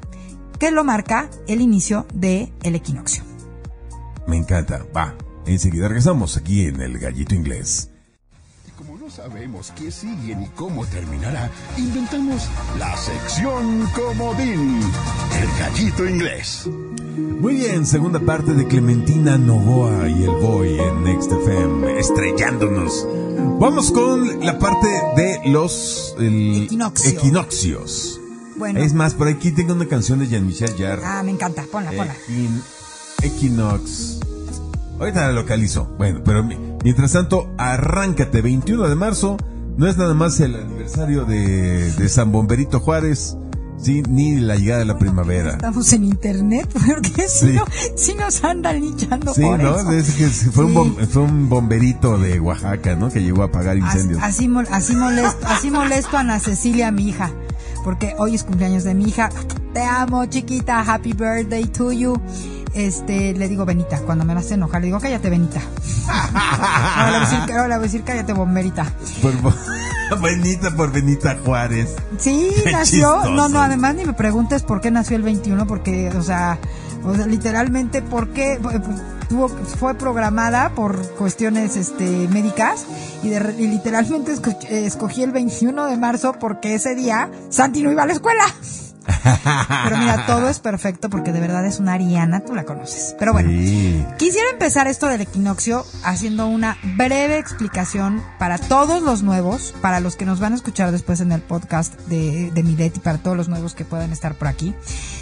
que 0.58 0.72
lo 0.72 0.82
marca 0.82 1.30
el 1.46 1.60
inicio 1.60 2.04
del 2.14 2.52
el 2.64 2.74
equinoccio. 2.74 3.22
Me 4.26 4.36
encanta, 4.36 4.84
va. 4.96 5.14
Enseguida 5.46 5.86
regresamos 5.86 6.36
aquí 6.36 6.66
en 6.66 6.80
el 6.80 6.98
Gallito 6.98 7.36
Inglés. 7.36 7.89
No 9.10 9.16
sabemos 9.16 9.72
qué 9.76 9.90
sigue 9.90 10.36
ni 10.36 10.46
cómo 10.50 10.86
terminará, 10.86 11.50
inventamos 11.76 12.46
la 12.78 12.96
sección 12.96 13.84
comodín. 13.92 14.80
El 15.36 15.48
gallito 15.58 16.06
inglés. 16.08 16.68
Muy 17.40 17.56
bien, 17.56 17.86
segunda 17.86 18.20
parte 18.20 18.52
de 18.54 18.68
Clementina 18.68 19.36
Novoa 19.36 20.08
y 20.08 20.22
el 20.22 20.30
Boy 20.30 20.78
en 20.78 21.02
Next 21.02 21.32
FM, 21.32 21.98
estrellándonos. 21.98 23.04
Vamos 23.58 23.90
con 23.90 24.44
la 24.46 24.60
parte 24.60 24.86
de 25.16 25.40
los 25.50 26.14
el- 26.20 26.62
Equinoccio. 26.66 27.10
equinoccios. 27.10 28.20
Bueno, 28.58 28.78
Es 28.78 28.94
más, 28.94 29.14
por 29.14 29.26
aquí 29.26 29.50
tengo 29.50 29.72
una 29.72 29.86
canción 29.88 30.20
de 30.20 30.28
Jean-Michel 30.28 30.76
Jarre. 30.78 31.02
ah, 31.04 31.24
me 31.24 31.32
encanta, 31.32 31.64
ponla, 31.72 31.90
ponla. 31.90 32.14
Equin- 32.28 32.62
Equinox. 33.22 34.20
Ahorita 35.00 35.22
la 35.26 35.32
localizo. 35.32 35.86
Bueno, 35.98 36.20
pero 36.24 36.44
mi- 36.44 36.69
mientras 36.84 37.12
tanto, 37.12 37.50
arráncate. 37.58 38.42
21 38.42 38.88
de 38.88 38.94
marzo. 38.94 39.36
No 39.76 39.86
es 39.86 39.96
nada 39.96 40.14
más 40.14 40.38
el 40.40 40.56
aniversario 40.56 41.24
de, 41.24 41.92
de 41.92 42.08
San 42.10 42.32
Bomberito 42.32 42.80
Juárez, 42.80 43.36
sí, 43.78 44.02
ni 44.08 44.36
la 44.36 44.56
llegada 44.56 44.80
de 44.80 44.84
la 44.84 44.98
primavera. 44.98 45.52
Estamos 45.52 45.90
en 45.94 46.04
internet, 46.04 46.68
porque 46.86 47.28
si 47.28 47.46
Sí. 47.46 47.52
no, 47.54 47.64
si 47.96 48.14
nos 48.14 48.44
andan 48.44 48.80
linchando 48.80 49.32
Sí, 49.32 49.40
por 49.40 49.58
¿no? 49.62 49.76
eso. 49.78 49.90
Es 49.92 50.10
que 50.16 50.26
fue, 50.26 50.64
un 50.66 50.72
Sí. 50.72 50.76
bom- 50.76 51.06
fue 51.08 51.22
un 51.22 51.48
bomberito 51.48 52.18
de 52.18 52.40
Oaxaca, 52.40 52.94
¿no? 52.96 53.08
Que 53.10 53.22
llegó 53.22 53.42
a 53.42 53.46
apagar 53.46 53.78
incendios. 53.78 54.20
Así, 54.22 54.50
así 54.70 54.96
molesto, 54.96 55.46
así 55.46 55.70
molesto 55.70 56.16
a 56.18 56.20
Ana 56.20 56.40
Cecilia, 56.40 56.90
mi 56.90 57.08
hija, 57.08 57.30
porque 57.82 58.14
hoy 58.18 58.34
es 58.34 58.44
cumpleaños 58.44 58.84
de 58.84 58.94
mi 58.94 59.04
hija. 59.08 59.30
Te 59.72 59.82
amo, 59.82 60.26
chiquita, 60.26 60.80
happy 60.80 61.12
birthday 61.14 61.64
to 61.66 61.90
you. 61.92 62.20
Este, 62.74 63.32
le 63.34 63.48
digo 63.48 63.64
Benita, 63.64 63.98
cuando 64.00 64.24
me 64.24 64.32
hace 64.34 64.54
enojar, 64.54 64.80
le 64.80 64.86
digo, 64.86 65.00
cállate, 65.00 65.28
Benita. 65.28 65.60
Ahora 66.08 67.10
le 67.10 67.18
voy 67.18 67.26
a 67.26 67.30
decir, 67.30 67.38
ahora 67.52 67.68
le 67.68 67.74
voy 67.74 67.74
a 67.74 67.78
decir, 67.88 68.02
cállate, 68.04 68.32
bomberita. 68.32 68.86
Por, 69.22 70.20
Benita 70.22 70.70
por 70.76 70.92
Benita 70.92 71.36
Juárez. 71.44 71.94
Sí, 72.18 72.50
Qué 72.64 72.72
nació, 72.72 73.14
chistoso. 73.14 73.30
no, 73.32 73.48
no, 73.48 73.60
además 73.60 73.94
ni 73.96 74.04
me 74.04 74.12
preguntes 74.12 74.62
por 74.62 74.80
qué 74.80 74.90
nació 74.90 75.16
el 75.16 75.22
21, 75.22 75.66
porque, 75.66 76.10
o 76.10 76.22
sea, 76.22 76.58
o 77.04 77.14
sea, 77.14 77.26
literalmente, 77.26 78.02
¿por 78.02 78.28
qué? 78.28 78.58
tuvo, 79.28 79.48
fue 79.48 79.94
programada 79.94 80.70
por 80.70 81.00
cuestiones 81.10 81.76
este, 81.76 82.26
médicas 82.28 82.84
y, 83.22 83.28
de- 83.28 83.54
y 83.58 83.68
literalmente 83.68 84.34
esco- 84.34 84.56
escogí 84.68 85.22
el 85.22 85.30
21 85.30 85.86
de 85.86 85.96
marzo 85.96 86.34
porque 86.40 86.74
ese 86.74 86.94
día 86.96 87.30
Santi 87.48 87.82
no 87.82 87.92
iba 87.92 88.02
a 88.02 88.06
la 88.06 88.12
escuela. 88.12 88.42
Pero 89.06 89.96
mira, 89.98 90.26
todo 90.26 90.48
es 90.48 90.58
perfecto 90.58 91.10
porque 91.10 91.32
de 91.32 91.40
verdad 91.40 91.64
es 91.66 91.80
una 91.80 91.94
Ariana, 91.94 92.40
tú 92.40 92.54
la 92.54 92.64
conoces. 92.64 93.14
Pero 93.18 93.32
bueno, 93.32 93.50
Sí. 93.50 94.04
Quisiera 94.18 94.50
empezar 94.50 94.86
esto 94.86 95.06
del 95.06 95.22
equinoccio 95.22 95.84
haciendo 96.04 96.46
una 96.46 96.76
breve 96.96 97.38
explicación 97.38 98.22
para 98.38 98.58
todos 98.58 99.02
los 99.02 99.22
nuevos, 99.22 99.74
para 99.80 100.00
los 100.00 100.16
que 100.16 100.26
nos 100.26 100.40
van 100.40 100.52
a 100.52 100.56
escuchar 100.56 100.92
después 100.92 101.20
en 101.20 101.32
el 101.32 101.40
podcast 101.40 101.98
de, 102.08 102.50
de 102.52 102.62
Milet 102.62 102.96
y 102.96 103.00
para 103.00 103.18
todos 103.18 103.36
los 103.36 103.48
nuevos 103.48 103.74
que 103.74 103.84
puedan 103.84 104.12
estar 104.12 104.34
por 104.34 104.48
aquí. 104.48 104.74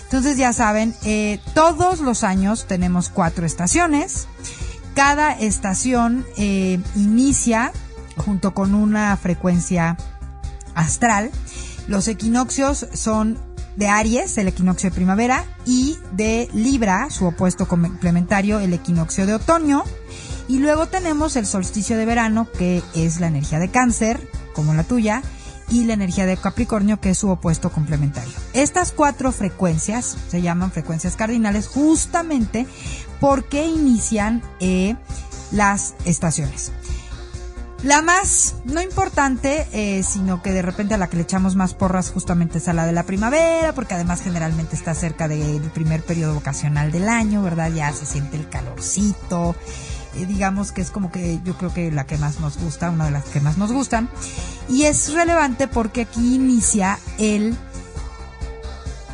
Entonces 0.04 0.36
ya 0.36 0.52
saben, 0.52 0.94
eh, 1.04 1.40
todos 1.54 2.00
los 2.00 2.24
años 2.24 2.66
tenemos 2.66 3.08
cuatro 3.10 3.44
estaciones. 3.44 4.26
Cada 4.94 5.32
estación 5.32 6.26
eh, 6.36 6.80
inicia 6.96 7.72
junto 8.16 8.54
con 8.54 8.74
una 8.74 9.16
frecuencia 9.16 9.96
astral. 10.74 11.30
Los 11.88 12.08
equinoccios 12.08 12.86
son 12.92 13.38
de 13.78 13.86
Aries, 13.86 14.36
el 14.38 14.48
equinoccio 14.48 14.90
de 14.90 14.96
primavera, 14.96 15.44
y 15.64 15.96
de 16.12 16.50
Libra, 16.52 17.10
su 17.10 17.26
opuesto 17.26 17.68
complementario, 17.68 18.58
el 18.58 18.72
equinoccio 18.72 19.24
de 19.24 19.34
otoño. 19.34 19.84
Y 20.48 20.58
luego 20.58 20.86
tenemos 20.86 21.36
el 21.36 21.46
solsticio 21.46 21.96
de 21.96 22.04
verano, 22.04 22.48
que 22.58 22.82
es 22.94 23.20
la 23.20 23.28
energía 23.28 23.60
de 23.60 23.70
cáncer, 23.70 24.28
como 24.52 24.74
la 24.74 24.82
tuya, 24.82 25.22
y 25.70 25.84
la 25.84 25.92
energía 25.92 26.26
de 26.26 26.36
Capricornio, 26.36 27.00
que 27.00 27.10
es 27.10 27.18
su 27.18 27.28
opuesto 27.28 27.70
complementario. 27.70 28.32
Estas 28.52 28.90
cuatro 28.90 29.30
frecuencias 29.30 30.16
se 30.28 30.42
llaman 30.42 30.72
frecuencias 30.72 31.14
cardinales 31.14 31.68
justamente 31.68 32.66
porque 33.20 33.64
inician 33.66 34.42
eh, 34.58 34.96
las 35.52 35.94
estaciones. 36.04 36.72
La 37.84 38.02
más, 38.02 38.56
no 38.64 38.82
importante, 38.82 39.68
eh, 39.72 40.02
sino 40.02 40.42
que 40.42 40.50
de 40.50 40.62
repente 40.62 40.94
a 40.94 40.98
la 40.98 41.06
que 41.08 41.16
le 41.16 41.22
echamos 41.22 41.54
más 41.54 41.74
porras 41.74 42.10
justamente 42.10 42.58
es 42.58 42.66
a 42.66 42.72
la 42.72 42.86
de 42.86 42.92
la 42.92 43.04
primavera, 43.04 43.72
porque 43.72 43.94
además 43.94 44.20
generalmente 44.20 44.74
está 44.74 44.94
cerca 44.94 45.28
del 45.28 45.60
primer 45.70 46.02
periodo 46.02 46.34
vocacional 46.34 46.90
del 46.90 47.08
año, 47.08 47.40
¿verdad? 47.40 47.70
Ya 47.70 47.92
se 47.92 48.04
siente 48.04 48.36
el 48.36 48.48
calorcito, 48.48 49.54
eh, 50.16 50.26
digamos 50.26 50.72
que 50.72 50.80
es 50.80 50.90
como 50.90 51.12
que 51.12 51.38
yo 51.44 51.56
creo 51.56 51.72
que 51.72 51.92
la 51.92 52.04
que 52.04 52.18
más 52.18 52.40
nos 52.40 52.58
gusta, 52.58 52.90
una 52.90 53.04
de 53.04 53.12
las 53.12 53.26
que 53.26 53.40
más 53.40 53.58
nos 53.58 53.70
gustan. 53.70 54.08
Y 54.68 54.84
es 54.84 55.12
relevante 55.12 55.68
porque 55.68 56.02
aquí 56.02 56.34
inicia 56.34 56.98
el 57.18 57.56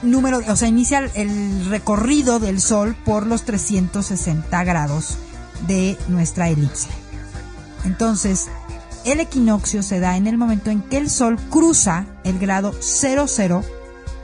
número, 0.03 0.41
o 0.49 0.57
sea, 0.57 0.69
inicia 0.69 1.01
el 1.15 1.67
recorrido 1.69 2.39
del 2.39 2.63
Sol 2.63 2.97
por 3.05 3.27
los 3.27 3.43
360 3.43 4.65
grados 4.65 5.19
de 5.67 5.99
nuestra 6.09 6.49
elipse. 6.49 7.04
Entonces, 7.85 8.49
el 9.05 9.21
equinoccio 9.21 9.83
se 9.83 10.01
da 10.01 10.17
en 10.17 10.27
el 10.27 10.39
momento 10.39 10.71
en 10.71 10.83
que 10.83 10.97
el 10.99 11.11
Sol 11.11 11.39
cruza 11.51 12.07
el 12.25 12.39
grado 12.39 12.73
00 12.81 13.63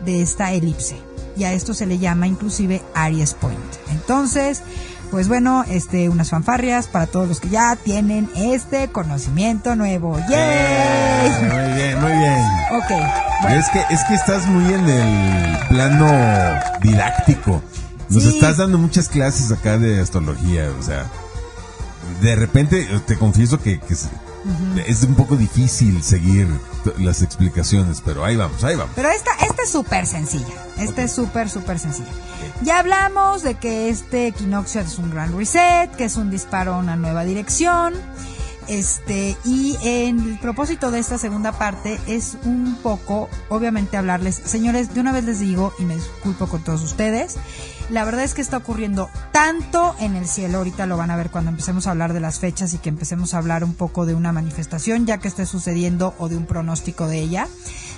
de 0.05 0.23
esta 0.23 0.53
elipse. 0.53 0.97
Y 1.37 1.45
a 1.45 1.53
esto 1.53 1.75
se 1.75 1.87
le 1.87 1.99
llama 1.99 2.27
inclusive 2.27 2.83
Aries 2.95 3.35
Point. 3.35 3.59
Entonces, 3.91 4.63
pues 5.11 5.29
bueno, 5.29 5.65
este, 5.69 6.09
unas 6.09 6.31
fanfarrias 6.31 6.87
para 6.87 7.07
todos 7.07 7.29
los 7.29 7.41
que 7.41 7.49
ya 7.49 7.77
tienen 7.77 8.31
este 8.37 8.89
conocimiento 8.89 9.75
nuevo. 9.77 10.19
¡Yay! 10.29 11.31
Muy 11.43 11.75
bien, 11.75 12.01
muy 12.01 12.13
bien. 12.13 12.39
Ok. 12.73 13.51
Es 13.51 13.69
que, 13.71 13.81
es 13.95 14.05
que 14.05 14.15
estás 14.15 14.47
muy 14.47 14.73
en 14.73 14.89
el 14.89 15.59
plano 15.69 16.07
didáctico. 16.83 17.63
Nos 18.09 18.23
Sí. 18.25 18.31
estás 18.31 18.57
dando 18.57 18.77
muchas 18.79 19.09
clases 19.09 19.51
acá 19.53 19.79
de 19.79 20.01
astrología, 20.01 20.69
o 20.79 20.83
sea, 20.83 21.07
de 22.21 22.37
repente 22.37 22.89
te 23.07 23.17
confieso 23.17 23.61
que, 23.61 23.81
que 23.81 23.95
es, 23.95 24.09
es 24.87 25.03
un 25.03 25.15
poco 25.15 25.37
difícil 25.37 26.03
seguir 26.03 26.49
las 26.99 27.23
explicaciones, 27.23 28.03
pero 28.05 28.25
ahí 28.25 28.37
vamos, 28.37 28.65
ahí 28.65 28.77
vamos. 28.77 28.93
Pero 28.95 29.11
esta, 29.11 29.33
esta 29.45 29.63
es 29.63 29.71
súper 29.71 30.07
sencilla. 30.07 30.55
Esta 30.79 31.03
es 31.03 31.13
súper, 31.13 31.51
súper 31.51 31.79
sencilla. 31.79 32.11
Ya 32.63 32.79
hablamos 32.79 33.43
de 33.43 33.55
que 33.55 33.89
este 33.89 34.29
equinoccio 34.29 34.81
es 34.81 34.99
un 34.99 35.11
gran 35.11 35.37
reset, 35.37 35.91
que 35.93 36.05
es 36.05 36.17
un 36.17 36.31
disparo 36.31 36.75
a 36.75 36.79
una 36.79 36.97
nueva 36.97 37.25
dirección. 37.25 37.95
Este, 38.69 39.37
y 39.45 39.77
en 39.83 40.21
el 40.21 40.39
propósito 40.39 40.93
de 40.93 41.01
esta 41.01 41.19
segunda 41.19 41.51
parte 41.51 41.99
es 42.07 42.37
un 42.45 42.79
poco, 42.83 43.29
obviamente, 43.49 43.97
hablarles, 43.97 44.37
señores, 44.37 44.95
de 44.95 45.01
una 45.01 45.11
vez 45.13 45.25
les 45.25 45.41
digo, 45.41 45.73
y 45.81 45.85
me 45.85 45.97
disculpo 45.97 46.47
con 46.47 46.63
todos 46.63 46.83
ustedes, 46.83 47.37
la 47.91 48.05
verdad 48.05 48.25
es 48.25 48.35
que 48.35 48.41
está 48.41 48.57
ocurriendo 48.59 49.09
tanto 49.33 49.95
en 50.01 50.17
el 50.17 50.27
cielo, 50.27 50.59
ahorita 50.59 50.87
lo 50.87 50.97
van 50.97 51.11
a 51.11 51.17
ver 51.17 51.31
cuando 51.31 51.51
empecemos 51.51 51.87
a 51.87 51.91
hablar 51.91 52.13
de 52.13 52.21
las 52.21 52.39
fechas 52.39 52.73
y 52.75 52.79
que 52.79 52.89
empecemos 52.89 53.35
a 53.35 53.39
hablar 53.39 53.65
un 53.65 53.75
poco 53.75 54.07
de 54.07 54.15
una 54.15 54.33
manifestación 54.33 55.07
ya 55.07 55.19
que 55.19 55.29
esté 55.29 55.47
sucediendo 55.47 56.15
o 56.19 56.29
de 56.29 56.37
un 56.37 56.47
pronóstico 56.47 57.07
de 57.09 57.19
ella. 57.21 57.49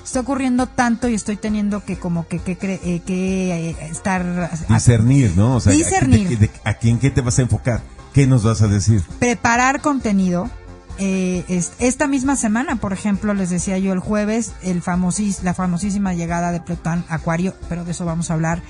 Está 0.04 0.20
ocurriendo 0.20 0.66
tanto 0.66 1.08
y 1.08 1.14
estoy 1.14 1.36
teniendo 1.36 1.84
que 1.84 1.96
como 1.98 2.26
que, 2.26 2.38
que, 2.40 2.52
eh, 2.60 3.02
que 3.06 3.70
eh, 3.70 3.76
estar... 3.90 4.50
Discernir, 4.68 5.32
¿no? 5.36 5.56
O 5.56 5.60
sea, 5.60 5.72
¿a- 5.72 5.76
Discernir. 5.76 6.28
de- 6.28 6.36
de- 6.36 6.50
¿a 6.64 6.74
quién 6.74 6.98
qué 6.98 7.10
te 7.10 7.20
vas 7.20 7.38
a 7.38 7.42
enfocar? 7.42 7.82
¿Qué 8.12 8.26
nos 8.26 8.42
vas 8.42 8.60
a 8.62 8.68
decir? 8.68 9.02
preparar 9.18 9.80
contenido. 9.80 10.50
Eh, 10.98 11.44
es- 11.48 11.72
esta 11.78 12.06
misma 12.06 12.36
semana, 12.36 12.76
por 12.76 12.92
ejemplo, 12.92 13.34
les 13.34 13.50
decía 13.50 13.78
yo 13.78 13.92
el 13.92 13.98
jueves, 14.00 14.52
el 14.62 14.82
famosis, 14.82 15.42
la 15.42 15.54
famosísima 15.54 16.14
llegada 16.14 16.52
de 16.52 16.60
Plutón 16.60 17.04
Acuario, 17.08 17.54
pero 17.68 17.84
de 17.84 17.92
eso 17.92 18.04
vamos 18.04 18.30
a 18.30 18.34
hablar 18.34 18.62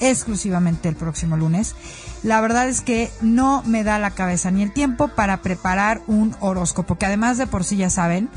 exclusivamente 0.00 0.88
el 0.88 0.96
próximo 0.96 1.36
lunes. 1.36 1.74
La 2.22 2.40
verdad 2.40 2.68
es 2.68 2.80
que 2.80 3.10
no 3.20 3.62
me 3.66 3.84
da 3.84 3.98
la 3.98 4.10
cabeza 4.12 4.50
ni 4.50 4.62
el 4.62 4.72
tiempo 4.72 5.08
para 5.08 5.42
preparar 5.42 6.02
un 6.06 6.34
horóscopo, 6.40 6.96
que 6.96 7.06
además 7.06 7.38
de 7.38 7.46
por 7.46 7.64
sí 7.64 7.76
ya 7.76 7.90
saben 7.90 8.28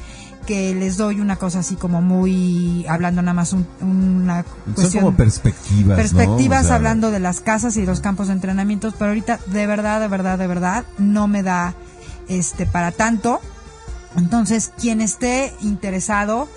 que 0.46 0.74
les 0.74 0.98
doy 0.98 1.20
una 1.22 1.36
cosa 1.36 1.60
así 1.60 1.76
como 1.76 2.02
muy, 2.02 2.84
hablando 2.90 3.22
nada 3.22 3.34
más 3.36 3.54
un- 3.54 3.68
una 3.80 4.44
Son 4.44 4.74
cuestión 4.74 5.04
como 5.06 5.18
perspectivas, 5.18 5.86
¿no? 5.90 5.96
perspectivas 5.96 6.64
O 6.64 6.68
sea, 6.68 6.76
hablando 6.78 7.12
de 7.12 7.20
las 7.20 7.42
casas 7.42 7.78
y 7.78 7.86
los 7.86 8.00
campos 8.02 8.28
de 8.28 8.34
entrenamientos, 8.34 8.96
pero 8.98 9.10
ahorita 9.10 9.40
de 9.48 9.68
verdad, 9.68 10.00
de 10.02 10.08
verdad, 10.08 10.40
de 10.40 10.48
verdad 10.48 10.84
no 10.98 11.28
me 11.28 11.44
da 11.44 11.76
este 12.38 12.66
para 12.66 12.92
tanto. 12.92 13.40
Entonces, 14.18 14.72
quien 14.80 15.02
esté 15.02 15.54
interesado, 15.62 16.48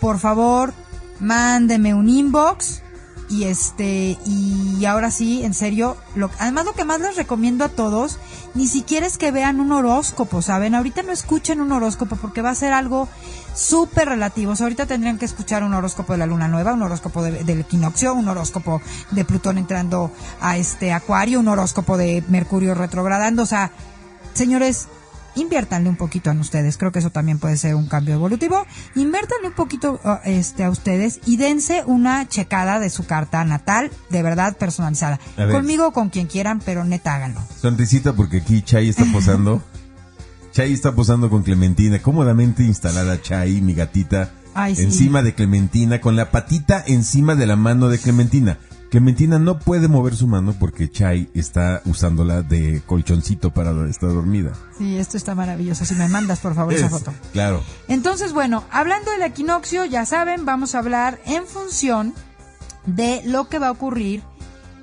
por 0.00 0.18
favor, 0.18 0.72
mándeme 1.20 1.94
un 1.94 2.08
inbox 2.08 2.82
y 3.28 3.44
este 3.44 4.18
y 4.26 4.84
ahora 4.84 5.10
sí, 5.10 5.42
en 5.42 5.54
serio, 5.54 5.96
lo, 6.14 6.30
además 6.38 6.64
lo 6.66 6.72
que 6.74 6.84
más 6.84 7.00
les 7.00 7.16
recomiendo 7.16 7.64
a 7.64 7.68
todos, 7.70 8.18
ni 8.54 8.66
siquiera 8.66 9.06
es 9.06 9.16
que 9.16 9.30
vean 9.30 9.60
un 9.60 9.72
horóscopo, 9.72 10.42
¿saben? 10.42 10.74
Ahorita 10.74 11.02
no 11.02 11.12
escuchen 11.12 11.60
un 11.60 11.72
horóscopo 11.72 12.16
porque 12.16 12.42
va 12.42 12.50
a 12.50 12.54
ser 12.54 12.72
algo 12.74 13.08
súper 13.54 14.08
relativo. 14.08 14.52
O 14.52 14.56
sea, 14.56 14.64
ahorita 14.66 14.86
tendrían 14.86 15.18
que 15.18 15.24
escuchar 15.24 15.62
un 15.64 15.72
horóscopo 15.72 16.12
de 16.12 16.18
la 16.18 16.26
luna 16.26 16.48
nueva, 16.48 16.72
un 16.74 16.82
horóscopo 16.82 17.22
de- 17.22 17.44
del 17.44 17.60
equinoccio, 17.60 18.12
un 18.14 18.28
horóscopo 18.28 18.82
de 19.12 19.24
Plutón 19.24 19.56
entrando 19.56 20.10
a 20.40 20.56
este 20.58 20.92
acuario, 20.92 21.40
un 21.40 21.48
horóscopo 21.48 21.96
de 21.96 22.22
Mercurio 22.28 22.74
retrogradando. 22.74 23.44
O 23.44 23.46
sea, 23.46 23.70
señores, 24.34 24.88
inviértanle 25.34 25.88
un 25.88 25.96
poquito 25.96 26.30
en 26.30 26.40
ustedes. 26.40 26.76
Creo 26.76 26.92
que 26.92 26.98
eso 26.98 27.10
también 27.10 27.38
puede 27.38 27.56
ser 27.56 27.74
un 27.74 27.86
cambio 27.86 28.14
evolutivo. 28.14 28.66
Inviértanle 28.94 29.48
un 29.48 29.54
poquito 29.54 30.00
uh, 30.04 30.18
este, 30.24 30.64
a 30.64 30.70
ustedes 30.70 31.20
y 31.26 31.36
dense 31.36 31.82
una 31.86 32.28
checada 32.28 32.80
de 32.80 32.90
su 32.90 33.06
carta 33.06 33.44
natal, 33.44 33.90
de 34.10 34.22
verdad 34.22 34.56
personalizada. 34.56 35.18
Conmigo 35.50 35.88
o 35.88 35.92
con 35.92 36.10
quien 36.10 36.26
quieran, 36.26 36.60
pero 36.64 36.84
neta 36.84 37.14
háganlo. 37.14 37.40
Sonrisita 37.60 38.12
porque 38.12 38.38
aquí 38.38 38.62
Chay 38.62 38.88
está 38.88 39.04
posando. 39.12 39.62
Chay 40.52 40.72
está 40.72 40.94
posando 40.94 41.30
con 41.30 41.42
Clementina, 41.42 42.00
cómodamente 42.00 42.62
instalada 42.62 43.20
Chay, 43.22 43.62
mi 43.62 43.72
gatita, 43.72 44.32
Ay, 44.52 44.76
sí. 44.76 44.82
encima 44.82 45.22
de 45.22 45.34
Clementina, 45.34 46.00
con 46.02 46.14
la 46.14 46.30
patita 46.30 46.84
encima 46.86 47.34
de 47.34 47.46
la 47.46 47.56
mano 47.56 47.88
de 47.88 47.98
Clementina. 47.98 48.58
Clementina 48.92 49.38
no 49.38 49.58
puede 49.58 49.88
mover 49.88 50.14
su 50.14 50.26
mano 50.26 50.54
porque 50.60 50.90
Chay 50.90 51.30
está 51.32 51.80
usándola 51.86 52.42
de 52.42 52.82
colchoncito 52.84 53.50
para 53.50 53.70
estar 53.88 54.10
dormida. 54.10 54.52
Sí, 54.76 54.98
esto 54.98 55.16
está 55.16 55.34
maravilloso. 55.34 55.86
Si 55.86 55.94
me 55.94 56.08
mandas, 56.08 56.40
por 56.40 56.54
favor, 56.54 56.74
esa 56.74 56.84
Es- 56.86 56.92
foto. 56.92 57.10
Claro. 57.32 57.62
Entonces, 57.88 58.34
bueno, 58.34 58.64
hablando 58.70 59.10
del 59.12 59.22
equinoccio, 59.22 59.86
ya 59.86 60.04
saben, 60.04 60.44
vamos 60.44 60.74
a 60.74 60.80
hablar 60.80 61.18
en 61.24 61.46
función 61.46 62.12
de 62.84 63.22
lo 63.24 63.48
que 63.48 63.58
va 63.58 63.68
a 63.68 63.70
ocurrir 63.70 64.22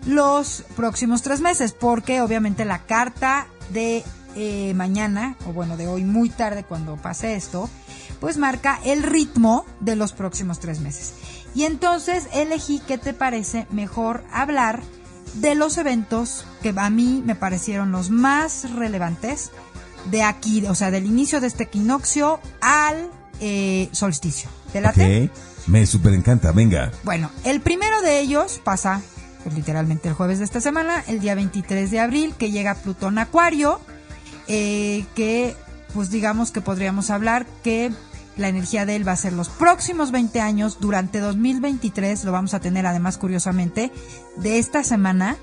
los 0.07 0.63
próximos 0.75 1.21
tres 1.21 1.39
meses, 1.39 1.73
porque 1.73 2.21
obviamente 2.23 2.65
la 2.65 2.79
carta 2.79 3.45
de 3.71 4.03
eh, 4.35 4.73
mañana, 4.73 5.35
o 5.45 5.53
bueno, 5.53 5.77
de 5.77 5.87
hoy 5.87 6.03
muy 6.03 6.29
tarde 6.29 6.63
cuando 6.63 6.95
pase 6.95 7.35
esto, 7.35 7.69
pues 8.19 8.37
marca 8.37 8.79
el 8.85 9.03
ritmo 9.03 9.65
de 9.81 9.95
los 9.95 10.13
próximos 10.13 10.59
tres 10.59 10.79
meses. 10.79 11.13
Y 11.55 11.63
entonces 11.63 12.27
elegí, 12.33 12.81
¿qué 12.87 12.97
te 12.97 13.13
parece? 13.13 13.67
Mejor 13.71 14.23
hablar 14.31 14.81
de 15.35 15.55
los 15.55 15.77
eventos 15.77 16.45
que 16.61 16.73
a 16.75 16.89
mí 16.89 17.21
me 17.25 17.35
parecieron 17.35 17.91
los 17.91 18.09
más 18.09 18.71
relevantes 18.73 19.51
de 20.05 20.23
aquí, 20.23 20.65
o 20.65 20.75
sea, 20.75 20.91
del 20.91 21.05
inicio 21.05 21.41
de 21.41 21.47
este 21.47 21.63
equinoccio 21.63 22.39
al 22.61 23.09
eh, 23.39 23.89
solsticio. 23.91 24.49
¿Te 24.71 24.81
late? 24.81 25.29
Me 25.67 25.85
super 25.85 26.13
encanta, 26.13 26.51
venga. 26.51 26.91
Bueno, 27.03 27.29
el 27.43 27.61
primero 27.61 28.01
de 28.01 28.19
ellos 28.19 28.59
pasa 28.63 29.01
pues 29.43 29.55
literalmente 29.55 30.09
el 30.09 30.15
jueves 30.15 30.39
de 30.39 30.45
esta 30.45 30.61
semana, 30.61 31.03
el 31.07 31.19
día 31.19 31.35
23 31.35 31.91
de 31.91 31.99
abril, 31.99 32.33
que 32.37 32.51
llega 32.51 32.75
Plutón 32.75 33.17
Acuario, 33.17 33.79
eh, 34.47 35.05
que 35.15 35.55
pues 35.93 36.09
digamos 36.11 36.51
que 36.51 36.61
podríamos 36.61 37.09
hablar 37.09 37.45
que 37.63 37.91
la 38.39 38.49
energía 38.49 38.85
de 38.85 38.95
él 38.95 39.07
va 39.07 39.11
a 39.11 39.17
ser 39.17 39.33
los 39.33 39.49
próximos 39.49 40.11
20 40.11 40.41
años, 40.41 40.77
durante 40.79 41.19
2023 41.19 42.23
lo 42.23 42.31
vamos 42.31 42.53
a 42.53 42.59
tener 42.59 42.85
además 42.85 43.17
curiosamente, 43.17 43.91
de 44.37 44.59
esta 44.59 44.83
semana 44.83 45.37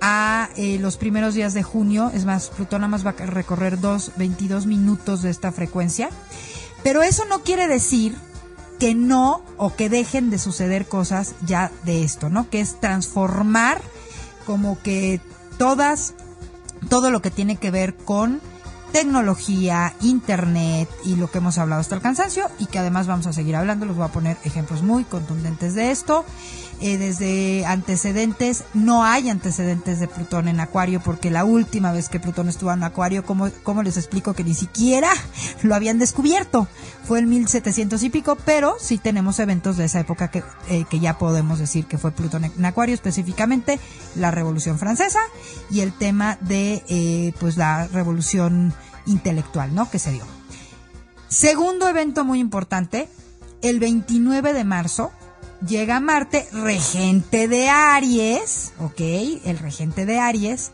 a 0.00 0.50
eh, 0.56 0.78
los 0.78 0.96
primeros 0.96 1.34
días 1.34 1.54
de 1.54 1.62
junio, 1.62 2.10
es 2.14 2.24
más, 2.24 2.48
Plutón 2.50 2.82
nada 2.82 2.90
más 2.90 3.06
va 3.06 3.10
a 3.10 3.26
recorrer 3.26 3.80
dos, 3.80 4.12
22 4.16 4.66
minutos 4.66 5.22
de 5.22 5.30
esta 5.30 5.52
frecuencia, 5.52 6.10
pero 6.82 7.02
eso 7.02 7.24
no 7.24 7.42
quiere 7.42 7.66
decir 7.66 8.16
que 8.78 8.94
no 8.94 9.42
o 9.56 9.74
que 9.74 9.88
dejen 9.88 10.30
de 10.30 10.38
suceder 10.38 10.86
cosas 10.86 11.34
ya 11.46 11.72
de 11.84 12.04
esto, 12.04 12.28
¿no? 12.28 12.50
Que 12.50 12.60
es 12.60 12.78
transformar 12.78 13.80
como 14.44 14.80
que 14.82 15.20
todas, 15.58 16.14
todo 16.88 17.10
lo 17.10 17.22
que 17.22 17.30
tiene 17.30 17.56
que 17.56 17.70
ver 17.70 17.96
con 17.96 18.40
tecnología, 18.92 19.94
internet 20.00 20.88
y 21.04 21.16
lo 21.16 21.30
que 21.30 21.38
hemos 21.38 21.58
hablado 21.58 21.80
hasta 21.80 21.94
el 21.94 22.00
cansancio 22.00 22.50
y 22.58 22.66
que 22.66 22.78
además 22.78 23.06
vamos 23.06 23.26
a 23.26 23.32
seguir 23.32 23.56
hablando. 23.56 23.86
Les 23.86 23.96
voy 23.96 24.04
a 24.04 24.12
poner 24.12 24.36
ejemplos 24.44 24.82
muy 24.82 25.04
contundentes 25.04 25.74
de 25.74 25.90
esto. 25.90 26.24
Eh, 26.80 26.98
desde 26.98 27.64
antecedentes, 27.64 28.64
no 28.74 29.02
hay 29.02 29.30
antecedentes 29.30 29.98
de 29.98 30.08
Plutón 30.08 30.46
en 30.46 30.60
Acuario 30.60 31.00
porque 31.00 31.30
la 31.30 31.44
última 31.44 31.90
vez 31.90 32.10
que 32.10 32.20
Plutón 32.20 32.50
estuvo 32.50 32.70
en 32.70 32.84
Acuario, 32.84 33.24
¿cómo, 33.24 33.48
cómo 33.62 33.82
les 33.82 33.96
explico 33.96 34.34
que 34.34 34.44
ni 34.44 34.52
siquiera 34.52 35.10
lo 35.62 35.74
habían 35.74 35.98
descubierto? 35.98 36.68
Fue 37.04 37.20
en 37.20 37.30
1700 37.30 38.02
y 38.02 38.10
pico, 38.10 38.36
pero 38.44 38.76
sí 38.78 38.98
tenemos 38.98 39.38
eventos 39.38 39.78
de 39.78 39.86
esa 39.86 40.00
época 40.00 40.30
que, 40.30 40.42
eh, 40.68 40.84
que 40.90 41.00
ya 41.00 41.16
podemos 41.16 41.58
decir 41.58 41.86
que 41.86 41.96
fue 41.96 42.12
Plutón 42.12 42.44
en 42.44 42.64
Acuario, 42.64 42.94
específicamente 42.94 43.80
la 44.14 44.30
Revolución 44.30 44.78
Francesa 44.78 45.20
y 45.70 45.80
el 45.80 45.92
tema 45.92 46.36
de 46.42 46.84
eh, 46.88 47.32
pues 47.40 47.56
la 47.56 47.86
Revolución 47.86 48.74
intelectual, 49.06 49.74
¿no? 49.74 49.90
Que 49.90 49.98
se 49.98 50.12
dio. 50.12 50.24
Segundo 51.28 51.88
evento 51.88 52.24
muy 52.24 52.38
importante, 52.38 53.08
el 53.62 53.80
29 53.80 54.52
de 54.52 54.64
marzo 54.64 55.10
llega 55.66 56.00
Marte, 56.00 56.48
regente 56.52 57.48
de 57.48 57.68
Aries, 57.68 58.72
¿ok? 58.78 59.00
El 59.44 59.58
regente 59.58 60.06
de 60.06 60.18
Aries. 60.18 60.72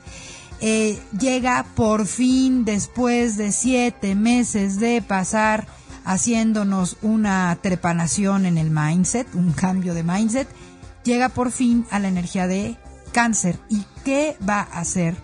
eh, 0.60 0.98
llega 1.18 1.66
por 1.74 2.06
fin 2.06 2.64
después 2.64 3.36
de 3.36 3.50
siete 3.50 4.14
meses 4.14 4.78
de 4.78 5.02
pasar 5.02 5.66
haciéndonos 6.04 6.96
una 7.02 7.58
trepanación 7.60 8.46
en 8.46 8.58
el 8.58 8.70
mindset, 8.70 9.26
un 9.34 9.52
cambio 9.52 9.92
de 9.94 10.04
mindset, 10.04 10.48
llega 11.04 11.28
por 11.28 11.50
fin 11.50 11.86
a 11.90 11.98
la 11.98 12.08
energía 12.08 12.46
de 12.46 12.76
cáncer. 13.12 13.58
¿Y 13.68 13.84
qué 14.04 14.36
va 14.48 14.60
a 14.60 14.80
hacer? 14.80 15.16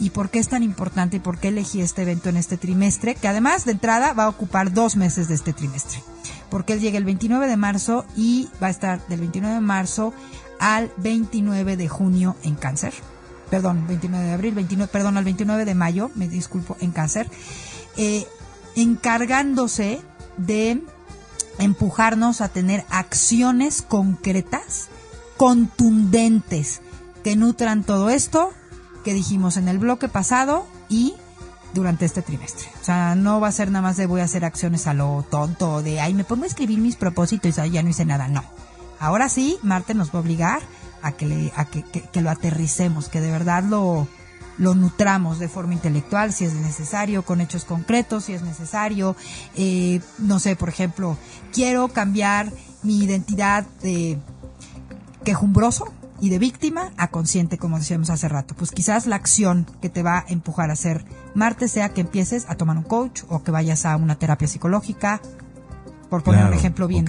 ¿Y 0.00 0.10
por 0.10 0.30
qué 0.30 0.38
es 0.38 0.48
tan 0.48 0.62
importante 0.62 1.16
y 1.16 1.20
por 1.20 1.38
qué 1.38 1.48
elegí 1.48 1.80
este 1.80 2.02
evento 2.02 2.28
en 2.28 2.36
este 2.36 2.56
trimestre? 2.56 3.14
Que 3.14 3.28
además 3.28 3.64
de 3.64 3.72
entrada 3.72 4.12
va 4.12 4.24
a 4.24 4.28
ocupar 4.28 4.72
dos 4.72 4.96
meses 4.96 5.28
de 5.28 5.34
este 5.34 5.52
trimestre. 5.52 6.00
Porque 6.50 6.74
él 6.74 6.80
llega 6.80 6.98
el 6.98 7.04
29 7.04 7.46
de 7.46 7.56
marzo 7.56 8.04
y 8.16 8.48
va 8.62 8.68
a 8.68 8.70
estar 8.70 9.06
del 9.08 9.20
29 9.20 9.56
de 9.56 9.60
marzo 9.60 10.12
al 10.60 10.90
29 10.96 11.76
de 11.76 11.88
junio 11.88 12.36
en 12.42 12.54
cáncer. 12.54 12.94
Perdón, 13.50 13.86
29 13.86 14.26
de 14.26 14.32
abril, 14.32 14.54
29, 14.54 14.90
perdón, 14.92 15.16
al 15.16 15.24
29 15.24 15.64
de 15.64 15.74
mayo, 15.74 16.10
me 16.14 16.28
disculpo, 16.28 16.76
en 16.80 16.92
cáncer. 16.92 17.30
Eh, 17.96 18.26
encargándose 18.76 20.00
de 20.36 20.82
empujarnos 21.58 22.40
a 22.40 22.48
tener 22.48 22.84
acciones 22.90 23.82
concretas, 23.82 24.88
contundentes, 25.36 26.80
que 27.24 27.36
nutran 27.36 27.82
todo 27.84 28.10
esto 28.10 28.52
que 29.04 29.14
dijimos 29.14 29.56
en 29.56 29.68
el 29.68 29.78
bloque 29.78 30.08
pasado 30.08 30.66
y 30.88 31.14
durante 31.74 32.04
este 32.04 32.22
trimestre. 32.22 32.68
O 32.80 32.84
sea, 32.84 33.14
no 33.14 33.40
va 33.40 33.48
a 33.48 33.52
ser 33.52 33.70
nada 33.70 33.82
más 33.82 33.96
de 33.96 34.06
voy 34.06 34.20
a 34.20 34.24
hacer 34.24 34.44
acciones 34.44 34.86
a 34.86 34.94
lo 34.94 35.24
tonto, 35.30 35.82
de 35.82 36.00
ay, 36.00 36.14
me 36.14 36.24
pongo 36.24 36.44
a 36.44 36.46
escribir 36.46 36.78
mis 36.78 36.96
propósitos 36.96 37.58
y 37.58 37.70
ya 37.70 37.82
no 37.82 37.88
hice 37.88 38.04
nada. 38.04 38.28
No. 38.28 38.42
Ahora 38.98 39.28
sí, 39.28 39.58
Marte 39.62 39.94
nos 39.94 40.08
va 40.08 40.18
a 40.18 40.22
obligar 40.22 40.62
a 41.02 41.12
que, 41.12 41.26
le, 41.26 41.52
a 41.54 41.64
que 41.66 42.20
lo 42.20 42.30
aterricemos, 42.30 43.08
que 43.08 43.20
de 43.20 43.30
verdad 43.30 43.62
lo, 43.62 44.08
lo 44.58 44.74
nutramos 44.74 45.38
de 45.38 45.48
forma 45.48 45.72
intelectual, 45.72 46.32
si 46.32 46.44
es 46.44 46.52
necesario, 46.54 47.24
con 47.24 47.40
hechos 47.40 47.64
concretos, 47.64 48.24
si 48.24 48.34
es 48.34 48.42
necesario. 48.42 49.16
Eh, 49.56 50.00
no 50.18 50.38
sé, 50.38 50.56
por 50.56 50.68
ejemplo, 50.68 51.16
quiero 51.52 51.88
cambiar 51.88 52.52
mi 52.82 52.98
identidad 52.98 53.64
de 53.82 54.18
quejumbroso 55.24 55.92
y 56.20 56.30
de 56.30 56.38
víctima 56.38 56.92
a 56.96 57.08
consciente, 57.08 57.58
como 57.58 57.78
decíamos 57.78 58.10
hace 58.10 58.28
rato. 58.28 58.54
Pues 58.54 58.70
quizás 58.70 59.06
la 59.06 59.16
acción 59.16 59.66
que 59.80 59.88
te 59.88 60.02
va 60.02 60.18
a 60.18 60.24
empujar 60.28 60.70
a 60.70 60.72
hacer 60.74 61.04
Marte 61.34 61.68
sea 61.68 61.90
que 61.90 62.00
empieces 62.00 62.46
a 62.48 62.56
tomar 62.56 62.76
un 62.76 62.84
coach 62.84 63.22
o 63.28 63.42
que 63.42 63.50
vayas 63.50 63.86
a 63.86 63.96
una 63.96 64.18
terapia 64.18 64.48
psicológica, 64.48 65.20
por 66.10 66.22
poner 66.22 66.40
Claro, 66.40 66.52
un 66.54 66.58
ejemplo 66.58 66.88
bien. 66.88 67.04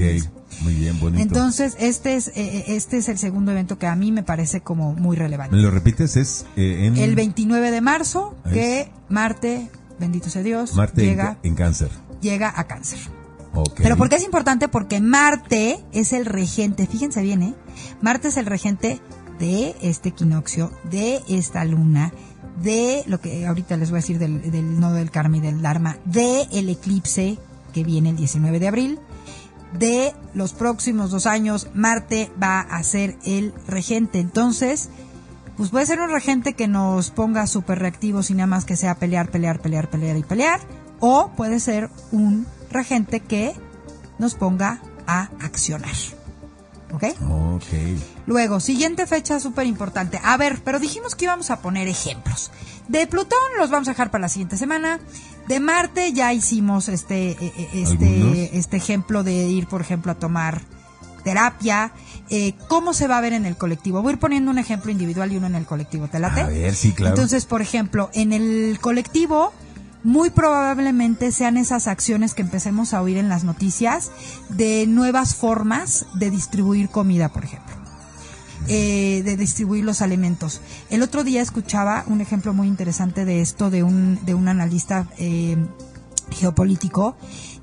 Muy 0.61 0.73
bien, 0.73 0.99
bonito. 0.99 1.21
Entonces, 1.21 1.77
este 1.79 2.15
es, 2.15 2.29
eh, 2.35 2.65
este 2.67 2.97
es 2.97 3.07
el 3.07 3.17
segundo 3.17 3.51
evento 3.51 3.77
que 3.79 3.87
a 3.87 3.95
mí 3.95 4.11
me 4.11 4.23
parece 4.23 4.61
como 4.61 4.93
muy 4.93 5.15
relevante. 5.15 5.55
¿Me 5.55 5.61
lo 5.61 5.71
repites? 5.71 6.17
Es 6.17 6.45
eh, 6.57 6.85
en 6.85 6.97
El 6.97 7.15
29 7.15 7.71
de 7.71 7.81
marzo, 7.81 8.35
que 8.51 8.91
Marte, 9.07 9.69
bendito 9.99 10.29
sea 10.29 10.43
Dios, 10.43 10.75
Marte 10.75 11.03
en, 11.03 11.07
llega, 11.09 11.37
en 11.43 11.55
cáncer. 11.55 11.89
llega 12.21 12.51
a 12.53 12.65
cáncer. 12.65 12.99
Pero 13.77 13.97
¿por 13.97 14.09
qué 14.09 14.15
es 14.15 14.23
importante? 14.23 14.67
Porque 14.67 14.99
Marte 14.99 15.83
es 15.91 16.13
el 16.13 16.25
regente, 16.25 16.87
fíjense 16.87 17.21
bien, 17.21 17.41
¿eh? 17.41 17.55
Marte 18.01 18.29
es 18.29 18.37
el 18.37 18.45
regente 18.45 19.01
de 19.39 19.75
este 19.81 20.09
equinoccio, 20.09 20.71
de 20.89 21.21
esta 21.29 21.65
luna, 21.65 22.13
de 22.61 23.03
lo 23.07 23.21
que 23.21 23.47
ahorita 23.47 23.77
les 23.77 23.89
voy 23.89 23.97
a 23.97 24.01
decir 24.01 24.19
del, 24.19 24.51
del 24.51 24.79
nodo 24.79 24.95
del 24.95 25.11
karma 25.11 25.37
y 25.37 25.39
del 25.39 25.61
dharma, 25.61 25.97
de 26.05 26.47
el 26.51 26.69
eclipse 26.69 27.37
que 27.73 27.83
viene 27.83 28.09
el 28.09 28.17
19 28.17 28.59
de 28.59 28.67
abril, 28.67 28.99
de 29.77 30.13
los 30.33 30.53
próximos 30.53 31.11
dos 31.11 31.25
años, 31.25 31.67
Marte 31.73 32.31
va 32.41 32.61
a 32.61 32.81
ser 32.83 33.17
el 33.23 33.53
regente. 33.67 34.19
Entonces, 34.19 34.89
pues 35.57 35.69
puede 35.69 35.85
ser 35.85 35.99
un 35.99 36.09
regente 36.09 36.53
que 36.53 36.67
nos 36.67 37.11
ponga 37.11 37.45
súper 37.45 37.79
reactivos 37.79 38.29
y 38.29 38.33
nada 38.33 38.47
más 38.47 38.65
que 38.65 38.75
sea 38.75 38.95
pelear, 38.95 39.29
pelear, 39.29 39.59
pelear, 39.59 39.89
pelear 39.89 40.17
y 40.17 40.23
pelear. 40.23 40.59
O 40.99 41.31
puede 41.35 41.59
ser 41.59 41.89
un 42.11 42.47
regente 42.71 43.19
que 43.19 43.53
nos 44.17 44.35
ponga 44.35 44.81
a 45.07 45.29
accionar. 45.41 45.95
¿Ok? 46.91 47.03
Ok. 47.29 47.65
Luego, 48.25 48.59
siguiente 48.59 49.05
fecha 49.05 49.39
súper 49.39 49.67
importante. 49.67 50.19
A 50.23 50.37
ver, 50.37 50.61
pero 50.63 50.79
dijimos 50.79 51.15
que 51.15 51.25
íbamos 51.25 51.51
a 51.51 51.61
poner 51.61 51.87
ejemplos. 51.87 52.51
De 52.87 53.05
Plutón 53.05 53.37
los 53.57 53.69
vamos 53.69 53.87
a 53.87 53.91
dejar 53.91 54.09
para 54.09 54.23
la 54.23 54.29
siguiente 54.29 54.57
semana. 54.57 54.99
De 55.47 55.59
Marte 55.59 56.13
ya 56.13 56.33
hicimos 56.33 56.89
este, 56.89 57.31
eh, 57.31 57.37
eh, 57.41 57.83
¿Algunos? 57.85 58.37
este, 58.37 58.57
este 58.57 58.77
ejemplo 58.77 59.23
de 59.23 59.33
ir, 59.33 59.67
por 59.67 59.81
ejemplo, 59.81 60.11
a 60.11 60.15
tomar 60.15 60.61
terapia. 61.23 61.91
Eh, 62.29 62.53
¿Cómo 62.67 62.93
se 62.93 63.07
va 63.07 63.17
a 63.17 63.21
ver 63.21 63.33
en 63.33 63.45
el 63.45 63.55
colectivo? 63.55 64.01
Voy 64.01 64.11
a 64.11 64.13
ir 64.13 64.19
poniendo 64.19 64.51
un 64.51 64.57
ejemplo 64.57 64.91
individual 64.91 65.31
y 65.31 65.37
uno 65.37 65.47
en 65.47 65.55
el 65.55 65.65
colectivo. 65.65 66.07
¿Te 66.07 66.19
late? 66.19 66.41
A 66.41 66.47
ver, 66.47 66.75
sí, 66.75 66.91
claro. 66.91 67.15
Entonces, 67.15 67.45
por 67.45 67.61
ejemplo, 67.61 68.09
en 68.13 68.33
el 68.33 68.79
colectivo, 68.81 69.53
muy 70.03 70.29
probablemente 70.29 71.31
sean 71.31 71.57
esas 71.57 71.87
acciones 71.87 72.33
que 72.33 72.41
empecemos 72.41 72.93
a 72.93 73.01
oír 73.01 73.17
en 73.17 73.29
las 73.29 73.43
noticias 73.43 74.11
de 74.49 74.85
nuevas 74.87 75.35
formas 75.35 76.05
de 76.13 76.31
distribuir 76.31 76.89
comida, 76.89 77.29
por 77.29 77.43
ejemplo. 77.43 77.79
Eh, 78.67 79.21
de 79.23 79.37
distribuir 79.37 79.83
los 79.83 80.01
alimentos. 80.01 80.61
El 80.89 81.01
otro 81.01 81.23
día 81.23 81.41
escuchaba 81.41 82.03
un 82.07 82.21
ejemplo 82.21 82.53
muy 82.53 82.67
interesante 82.67 83.25
de 83.25 83.41
esto 83.41 83.69
de 83.69 83.83
un, 83.83 84.23
de 84.25 84.35
un 84.35 84.47
analista 84.47 85.07
eh, 85.17 85.57
geopolítico 86.29 87.15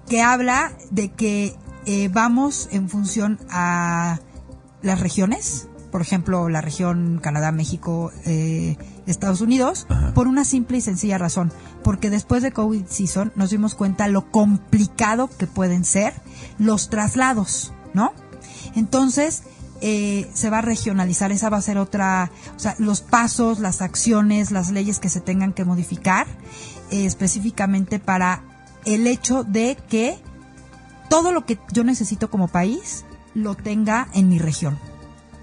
que 0.09 0.23
habla 0.23 0.73
de 0.91 1.13
que 1.13 1.55
eh, 1.85 2.09
vamos 2.09 2.69
en 2.73 2.89
función 2.89 3.39
a 3.51 4.21
las 4.83 5.01
regiones, 5.01 5.69
por 5.91 6.01
ejemplo, 6.03 6.49
la 6.49 6.61
región 6.61 7.21
Canadá, 7.23 7.53
México, 7.53 8.13
eh, 8.25 8.77
Estados 9.07 9.41
Unidos, 9.41 9.87
Ajá. 9.89 10.15
por 10.15 10.27
una 10.27 10.45
simple 10.45 10.79
y 10.79 10.81
sencilla 10.81 11.19
razón, 11.19 11.53
porque 11.83 12.11
después 12.11 12.43
de 12.43 12.53
COVID 12.53 12.87
season 12.87 13.33
nos 13.37 13.51
dimos 13.51 13.75
cuenta 13.75 14.09
lo 14.09 14.31
complicado 14.31 15.29
que 15.39 15.47
pueden 15.47 15.85
ser 15.85 16.15
los 16.59 16.91
traslados, 16.91 17.73
¿no? 17.95 18.13
Entonces, 18.75 19.43
eh, 19.81 20.31
se 20.33 20.49
va 20.51 20.59
a 20.59 20.63
regionalizar, 20.63 21.33
esa 21.33 21.51
va 21.51 21.59
a 21.59 21.63
ser 21.63 21.79
otra, 21.79 22.31
o 22.57 22.59
sea, 22.59 22.75
los 22.79 23.03
pasos, 23.03 23.59
las 23.59 23.83
acciones, 23.83 24.51
las 24.51 24.71
leyes 24.71 24.99
que 24.99 25.09
se 25.09 25.21
tengan 25.21 25.53
que 25.53 25.65
modificar, 25.65 26.27
eh, 26.91 27.05
específicamente 27.05 27.99
para 27.99 28.43
el 28.87 29.07
hecho 29.07 29.45
de 29.45 29.77
que 29.89 30.19
todo 31.11 31.33
lo 31.33 31.45
que 31.45 31.59
yo 31.73 31.85
necesito 31.85 32.31
como 32.31 32.49
país 32.49 33.05
lo 33.35 33.55
tenga 33.55 34.09
en 34.15 34.29
mi 34.29 34.39
región. 34.39 34.79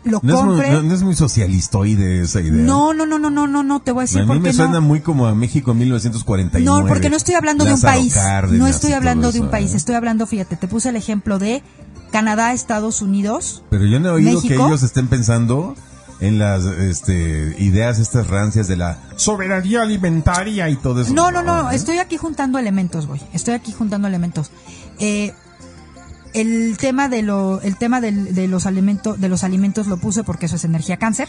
Lo 0.06 0.20
no, 0.22 0.38
es 0.39 0.43
muy, 0.45 0.70
no- 0.70 0.84
no 0.84 0.93
es 0.93 1.01
muy 1.01 1.16
socialistoide 1.16 2.22
esa 2.22 2.41
idea. 2.41 2.51
No, 2.51 2.93
no, 2.93 3.06
no, 3.06 3.20
no, 3.20 3.30
no, 3.30 3.47
no, 3.47 3.64
no, 3.64 3.82
te 3.82 3.91
voy 3.91 4.01
a 4.01 4.04
decir 4.06 4.22
a 4.22 4.26
por 4.26 4.36
mí 4.36 4.41
me 4.41 4.51
suena 4.54 4.74
no. 4.74 4.82
muy 4.82 4.99
como 4.99 5.28
a 5.28 5.36
México 5.36 5.72
en 5.72 5.78
1949. 5.80 6.66
No, 6.66 6.88
porque 6.88 7.10
no 7.10 7.16
estoy 7.16 7.36
hablando 7.36 7.64
de 7.66 7.74
un 7.74 7.82
país. 7.82 8.14
Cárdenas 8.14 8.60
No 8.60 8.68
estoy 8.68 8.93
hablando 8.93 9.32
de 9.32 9.39
un 9.39 9.45
eso, 9.45 9.51
país. 9.51 9.74
¿eh? 9.74 9.78
Estoy 9.78 9.95
hablando, 9.95 10.28
fíjate, 10.28 10.58
te 10.58 10.68
puse 10.68 10.89
el 10.89 10.97
ejemplo 10.97 11.39
de 11.39 11.64
Canadá, 12.12 12.54
Estados 12.54 13.01
Unidos. 13.01 13.64
Pero 13.70 13.86
yo 13.86 13.99
no 13.99 14.10
he 14.10 14.12
oído 14.12 14.41
que 14.41 14.56
ellos 14.56 14.84
estén 14.84 15.08
pensando 15.08 15.76
en 16.20 16.39
las 16.39 16.64
este, 16.66 17.56
ideas 17.60 17.99
estas 17.99 18.28
rancias 18.28 18.68
de 18.68 18.78
la 18.78 18.97
soberanía 19.16 19.82
alimentaria 19.82 20.70
y 20.70 20.76
todo 20.76 21.01
eso. 21.01 21.14
No, 21.14 21.32
no, 21.32 21.43
no, 21.43 21.72
¿eh? 21.72 21.76
estoy 21.76 21.97
aquí 21.97 22.18
juntando 22.18 22.60
elementos, 22.60 23.08
güey. 23.08 23.22
Estoy 23.34 23.54
aquí 23.56 23.72
juntando 23.72 24.08
elementos. 24.08 24.51
Eh, 24.99 25.34
el 26.34 26.77
tema 26.77 27.09
de 27.09 27.21
lo, 27.21 27.61
el 27.61 27.77
tema 27.77 28.01
del- 28.01 28.34
de 28.34 28.47
los 28.47 28.65
alimentos, 28.65 29.19
de 29.19 29.29
los 29.29 29.43
alimentos 29.43 29.88
lo 29.88 29.97
puse 29.97 30.23
porque 30.23 30.47
eso 30.47 30.55
es 30.55 30.63
energía 30.65 30.97
cáncer. 30.97 31.27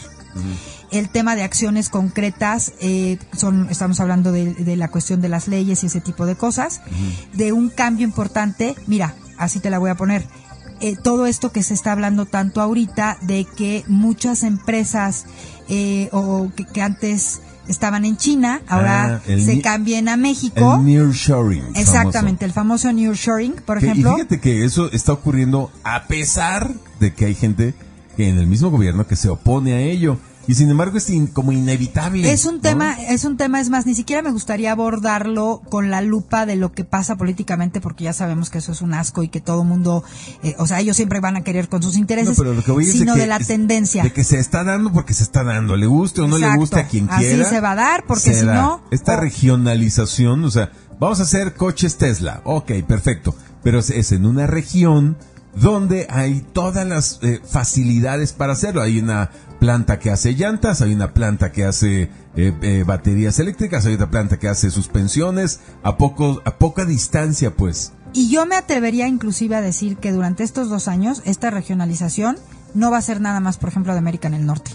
El 0.91 1.09
tema 1.09 1.37
de 1.37 1.43
acciones 1.43 1.89
concretas, 1.89 2.73
eh, 2.81 3.19
son, 3.37 3.69
estamos 3.71 4.01
hablando 4.01 4.33
de, 4.33 4.55
de 4.55 4.77
la 4.77 4.89
cuestión 4.91 5.21
de 5.21 5.29
las 5.29 5.49
leyes 5.49 5.83
y 5.83 5.87
ese 5.87 6.01
tipo 6.01 6.27
de 6.27 6.37
cosas. 6.37 6.81
De 7.33 7.53
un 7.53 7.69
cambio 7.71 8.05
importante, 8.05 8.75
mira, 8.87 9.15
así 9.39 9.61
te 9.61 9.71
la 9.71 9.79
voy 9.79 9.91
a 9.91 9.97
poner. 9.97 10.27
Eh, 10.81 10.97
todo 11.03 11.27
esto 11.27 11.53
que 11.53 11.63
se 11.63 11.73
está 11.75 11.93
hablando 11.93 12.27
tanto 12.27 12.61
ahorita 12.61 13.19
de 13.23 13.45
que 13.57 13.85
muchas 13.87 14.43
empresas 14.43 15.25
eh, 15.69 16.09
o 16.13 16.51
que, 16.55 16.65
que 16.67 16.83
antes 16.83 17.41
estaban 17.69 18.05
en 18.05 18.17
China, 18.17 18.61
ahora 18.69 19.23
Ah, 19.27 19.39
se 19.39 19.61
cambien 19.61 20.09
a 20.09 20.17
México. 20.17 20.77
El 20.79 20.85
nearshoring. 20.87 21.65
Exactamente, 21.75 22.45
el 22.45 22.53
famoso 22.53 22.93
nearshoring, 22.93 23.55
por 23.65 23.79
Que- 23.79 23.87
ejemplo. 23.87 24.13
Y 24.13 24.15
fíjate 24.17 24.41
que 24.41 24.65
eso 24.65 24.91
está 24.93 25.13
ocurriendo 25.13 25.71
a 25.83 26.05
pesar 26.05 26.73
de 27.01 27.15
que 27.15 27.27
hay 27.27 27.35
gente 27.35 27.75
que 28.17 28.29
en 28.29 28.39
el 28.39 28.47
mismo 28.47 28.71
gobierno 28.71 29.07
que 29.07 29.17
se 29.17 29.29
opone 29.29 29.73
a 29.75 29.81
ello. 29.81 30.19
Y 30.47 30.55
sin 30.55 30.69
embargo 30.71 30.99
es 30.99 31.09
in- 31.11 31.27
como 31.27 31.53
inevitable. 31.53 32.31
Es 32.33 32.45
un 32.45 32.57
¿no? 32.57 32.61
tema, 32.61 32.95
es 33.03 33.25
un 33.25 33.37
tema, 33.37 33.61
es 33.61 33.71
más, 33.71 33.87
ni 33.87 33.95
siquiera 33.95 34.23
me 34.23 34.31
gustaría 34.31 34.73
abordarlo 34.73 35.63
con 35.71 35.91
la 35.91 36.01
lupa 36.03 36.47
de 36.47 36.57
lo 36.57 36.73
que 36.73 36.85
pasa 36.85 37.17
políticamente, 37.17 37.81
porque 37.81 38.05
ya 38.05 38.13
sabemos 38.13 38.51
que 38.51 38.59
eso 38.59 38.73
es 38.73 38.83
un 38.83 38.95
asco 38.95 39.23
y 39.23 39.29
que 39.29 39.41
todo 39.41 39.65
mundo, 39.65 40.05
eh, 40.43 40.55
o 40.59 40.67
sea, 40.67 40.81
ellos 40.81 40.97
siempre 40.97 41.21
van 41.21 41.37
a 41.37 41.43
querer 41.45 41.69
con 41.69 41.83
sus 41.83 41.95
No, 41.95 42.01
intereses, 42.01 42.37
pero 42.37 42.53
lo 42.55 42.63
que 42.63 42.73
voy 42.73 42.85
es 42.85 42.93
sino 42.93 43.15
de, 43.17 43.27
la 43.27 43.39
tendencia. 43.39 44.03
De 44.03 44.13
que 44.13 44.25
se 44.25 44.39
está 44.39 44.65
dando 44.65 44.93
porque 44.93 45.15
se 45.15 45.23
está 45.23 45.45
dando. 45.45 45.77
Le 45.77 45.87
guste 45.87 46.21
o 46.21 46.29
no 46.29 46.37
le 46.39 46.55
guste 46.57 46.81
a 46.81 46.87
quien 46.89 47.09
Así 47.11 47.25
quiera. 47.25 47.49
se 47.49 47.61
va 47.61 47.73
a 47.73 47.77
dar, 47.77 48.05
porque 48.07 48.35
si 48.35 48.45
no, 48.45 48.83
Esta 48.91 49.17
regionalización, 49.65 50.45
o 50.45 50.51
sea, 50.51 50.71
vamos 51.01 51.21
a 51.21 51.25
hacer 51.25 51.55
coches 51.55 51.97
Tesla. 51.97 52.41
Ok, 52.45 52.73
perfecto. 52.87 53.35
Pero 53.63 53.79
es- 53.79 53.91
es 53.91 54.13
en 54.13 54.27
una 54.27 54.47
región 54.47 55.17
donde 55.57 56.07
hay 56.11 56.45
todas 56.53 56.87
las 56.87 57.19
eh, 57.23 57.41
facilidades 57.49 58.33
para 58.33 58.53
hacerlo. 58.53 58.83
Hay 58.83 58.99
una 58.99 59.31
planta 59.65 59.99
que 59.99 60.11
hace 60.11 60.35
llantas, 60.35 60.83
hay 60.83 60.93
una 60.93 61.15
planta 61.15 61.51
que 61.51 61.65
hace 61.65 62.11
eh, 62.37 62.53
eh, 62.61 62.85
baterías 62.87 63.39
eléctricas, 63.39 63.87
hay 63.87 63.95
otra 63.95 64.11
planta 64.11 64.39
que 64.39 64.47
hace 64.47 64.71
suspensiones 64.71 65.61
a 65.83 65.97
poco 65.97 66.43
a 66.45 66.59
poca 66.59 66.85
distancia, 66.85 67.57
pues. 67.57 67.95
Y 68.13 68.29
yo 68.29 68.45
me 68.45 68.57
atrevería 68.57 69.09
inclusive 69.09 69.57
a 69.57 69.63
decir 69.63 69.97
que 69.97 70.13
durante 70.13 70.45
estos 70.45 70.69
dos 70.69 70.87
años 70.87 71.23
esta 71.25 71.49
regionalización 71.49 72.37
no 72.75 72.91
va 72.91 72.99
a 72.99 73.03
ser 73.03 73.23
nada 73.23 73.41
más, 73.41 73.57
por 73.57 73.71
ejemplo, 73.71 73.95
de 73.95 74.01
América 74.01 74.29
en 74.29 74.35
el 74.35 74.45
Norte. 74.45 74.73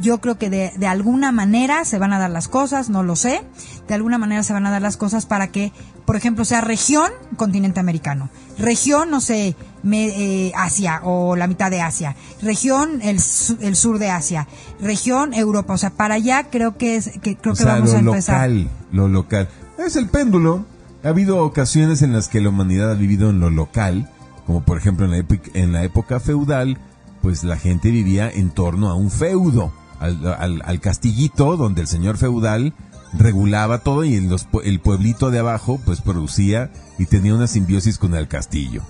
Yo 0.00 0.20
creo 0.20 0.36
que 0.36 0.50
de, 0.50 0.72
de 0.76 0.86
alguna 0.88 1.30
manera 1.30 1.84
se 1.84 1.98
van 1.98 2.12
a 2.12 2.18
dar 2.18 2.30
las 2.30 2.48
cosas, 2.48 2.90
no 2.90 3.04
lo 3.04 3.14
sé, 3.14 3.40
de 3.86 3.94
alguna 3.94 4.18
manera 4.18 4.42
se 4.42 4.52
van 4.52 4.66
a 4.66 4.72
dar 4.72 4.82
las 4.82 4.96
cosas 4.96 5.26
para 5.26 5.52
que, 5.52 5.72
por 6.06 6.16
ejemplo, 6.16 6.44
sea 6.44 6.60
región 6.60 7.12
continente 7.36 7.78
americano, 7.78 8.30
región, 8.58 9.10
no 9.10 9.20
sé, 9.20 9.54
me- 9.84 10.46
eh, 10.48 10.52
Asia 10.56 11.00
o 11.04 11.36
la 11.36 11.46
mitad 11.46 11.70
de 11.70 11.80
Asia, 11.80 12.16
región 12.42 13.00
el, 13.02 13.20
el 13.60 13.76
sur 13.76 13.98
de 14.00 14.10
Asia, 14.10 14.48
región 14.80 15.32
Europa, 15.34 15.74
o 15.74 15.78
sea, 15.78 15.90
para 15.90 16.14
allá 16.16 16.48
creo 16.50 16.76
que 16.76 16.96
es 16.96 17.10
que 17.22 17.36
creo 17.36 17.52
o 17.52 17.56
que 17.56 17.62
sea, 17.62 17.74
vamos 17.74 17.90
lo 17.90 17.96
a 17.96 18.00
empezar. 18.00 18.50
local, 18.50 18.70
lo 18.90 19.08
local. 19.08 19.48
Es 19.78 19.94
el 19.96 20.08
péndulo. 20.08 20.66
Ha 21.04 21.08
habido 21.08 21.44
ocasiones 21.44 22.00
en 22.02 22.12
las 22.12 22.28
que 22.28 22.40
la 22.40 22.48
humanidad 22.48 22.90
ha 22.90 22.94
vivido 22.94 23.28
en 23.30 23.38
lo 23.38 23.50
local, 23.50 24.10
como 24.46 24.62
por 24.64 24.78
ejemplo 24.78 25.04
en 25.04 25.12
la, 25.12 25.18
epi- 25.18 25.50
en 25.54 25.72
la 25.72 25.84
época 25.84 26.18
feudal, 26.18 26.78
pues 27.20 27.44
la 27.44 27.56
gente 27.58 27.90
vivía 27.90 28.30
en 28.30 28.50
torno 28.50 28.88
a 28.88 28.94
un 28.94 29.10
feudo, 29.10 29.70
al, 30.00 30.26
al- 30.38 30.62
al 30.64 30.80
castillito 30.80 31.56
donde 31.58 31.82
el 31.82 31.88
señor 31.88 32.16
feudal 32.16 32.72
regulaba 33.12 33.78
todo 33.80 34.04
y 34.04 34.16
en 34.16 34.28
los 34.28 34.48
el 34.64 34.80
pueblito 34.80 35.30
de 35.30 35.38
abajo 35.38 35.78
pues 35.84 36.00
producía 36.00 36.70
y 36.98 37.04
tenía 37.06 37.34
una 37.34 37.46
simbiosis 37.46 37.98
con 37.98 38.14
el 38.14 38.26
castillo. 38.26 38.82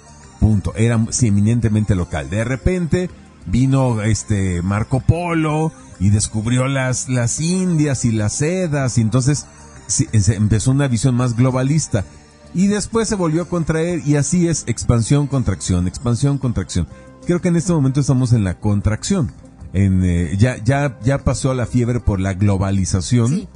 Punto. 0.45 0.75
Era 0.77 1.03
eminentemente 1.23 1.95
local. 1.95 2.29
De 2.29 2.45
repente 2.45 3.09
vino 3.47 4.03
este 4.03 4.61
Marco 4.61 5.01
Polo 5.01 5.73
y 5.99 6.11
descubrió 6.11 6.69
las, 6.69 7.09
las 7.09 7.41
Indias 7.41 8.05
y 8.05 8.13
las 8.13 8.35
sedas 8.35 8.99
y 8.99 9.01
entonces 9.01 9.47
se 9.87 10.35
empezó 10.35 10.73
una 10.73 10.87
visión 10.87 11.15
más 11.15 11.35
globalista. 11.35 12.05
Y 12.53 12.67
después 12.67 13.09
se 13.09 13.15
volvió 13.15 13.41
a 13.41 13.49
contraer 13.49 14.03
y 14.07 14.17
así 14.17 14.47
es 14.47 14.65
expansión, 14.67 15.29
contracción, 15.29 15.89
expansión, 15.89 16.37
contracción. 16.37 16.89
Creo 17.25 17.41
que 17.41 17.49
en 17.49 17.57
este 17.57 17.73
momento 17.73 18.01
estamos 18.01 18.35
en 18.35 18.45
la 18.45 18.61
contracción. 18.61 19.33
En, 19.73 20.05
eh, 20.05 20.37
ya, 20.37 20.63
ya, 20.63 20.99
ya 21.03 21.25
pasó 21.25 21.55
la 21.55 21.65
fiebre 21.65 22.01
por 22.01 22.21
la 22.21 22.35
globalización 22.35 23.29
Sí. 23.29 23.49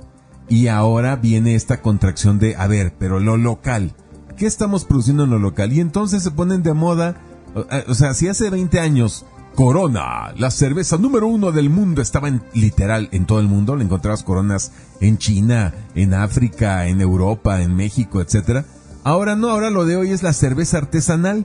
y 0.49 0.69
ahora 0.69 1.17
viene 1.17 1.55
esta 1.55 1.83
contracción 1.83 2.39
de, 2.39 2.57
a 2.57 2.67
ver, 2.67 2.95
pero 2.99 3.21
lo 3.21 3.37
local. 3.37 3.93
¿Qué 4.39 4.47
estamos 4.47 4.85
produciendo 4.85 5.25
en 5.25 5.31
lo 5.31 5.41
local? 5.41 5.73
Y 5.73 5.81
entonces 5.81 6.23
se 6.23 6.31
ponen 6.31 6.63
de 6.63 6.73
moda, 6.73 7.17
o, 7.57 7.63
eh, 7.63 7.93
sea, 7.93 8.15
si 8.15 8.29
hace 8.29 8.51
20 8.51 8.79
años 8.79 9.27
Corona, 9.57 10.33
la 10.37 10.53
cerveza 10.53 10.97
número 10.97 11.27
uno 11.27 11.51
del 11.51 11.71
mundo, 11.71 12.01
estaba 12.01 12.29
en, 12.29 12.41
literal 12.55 13.09
en 13.11 13.27
todo 13.27 13.41
el 13.41 13.49
mundo, 13.49 13.75
le 13.75 13.83
encontrabas 13.83 14.23
coronas 14.23 14.71
en 15.01 15.19
China, 15.19 15.75
en 15.97 16.15
África, 16.15 16.87
en 16.87 17.01
Europa, 17.01 17.61
en 17.61 17.75
México, 17.75 18.21
etcétera. 18.21 18.65
Ahora 19.03 19.35
no, 19.35 19.49
ahora 19.49 19.71
lo 19.71 19.85
de 19.85 19.97
hoy 19.97 20.13
es 20.13 20.23
la 20.23 20.33
cerveza 20.33 20.79
artesanal. 20.79 21.45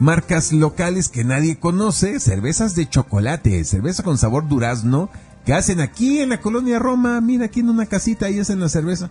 Marcas 0.00 0.52
locales 0.52 1.08
que 1.08 1.22
nadie 1.22 1.60
conoce, 1.60 2.18
cervezas 2.18 2.74
de 2.74 2.88
chocolate, 2.88 3.62
cerveza 3.62 4.02
con 4.02 4.18
sabor 4.18 4.48
durazno, 4.48 5.08
que 5.46 5.54
hacen 5.54 5.80
aquí 5.80 6.18
en 6.18 6.30
la 6.30 6.40
colonia 6.40 6.80
Roma, 6.80 7.20
mira 7.20 7.44
aquí 7.44 7.60
en 7.60 7.70
una 7.70 7.86
casita, 7.86 8.26
ahí 8.26 8.40
hacen 8.40 8.58
la 8.58 8.68
cerveza. 8.68 9.10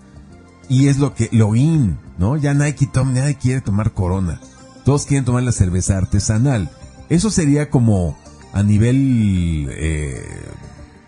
Y 0.70 0.88
es 0.88 0.98
lo 0.98 1.14
que, 1.14 1.30
lo 1.32 1.56
in, 1.56 1.98
¿no? 2.18 2.38
Ya 2.38 2.54
nadie, 2.54 2.74
toma, 2.92 3.12
nadie 3.12 3.36
quiere 3.36 3.62
tomar 3.62 3.92
corona. 3.92 4.40
Todos 4.86 5.06
quieren 5.06 5.26
tomar 5.26 5.44
la 5.44 5.52
cerveza 5.52 5.98
artesanal. 5.98 6.70
Eso 7.10 7.30
sería 7.30 7.70
como 7.70 8.18
a 8.54 8.64
nivel 8.64 9.68
eh, 9.72 10.26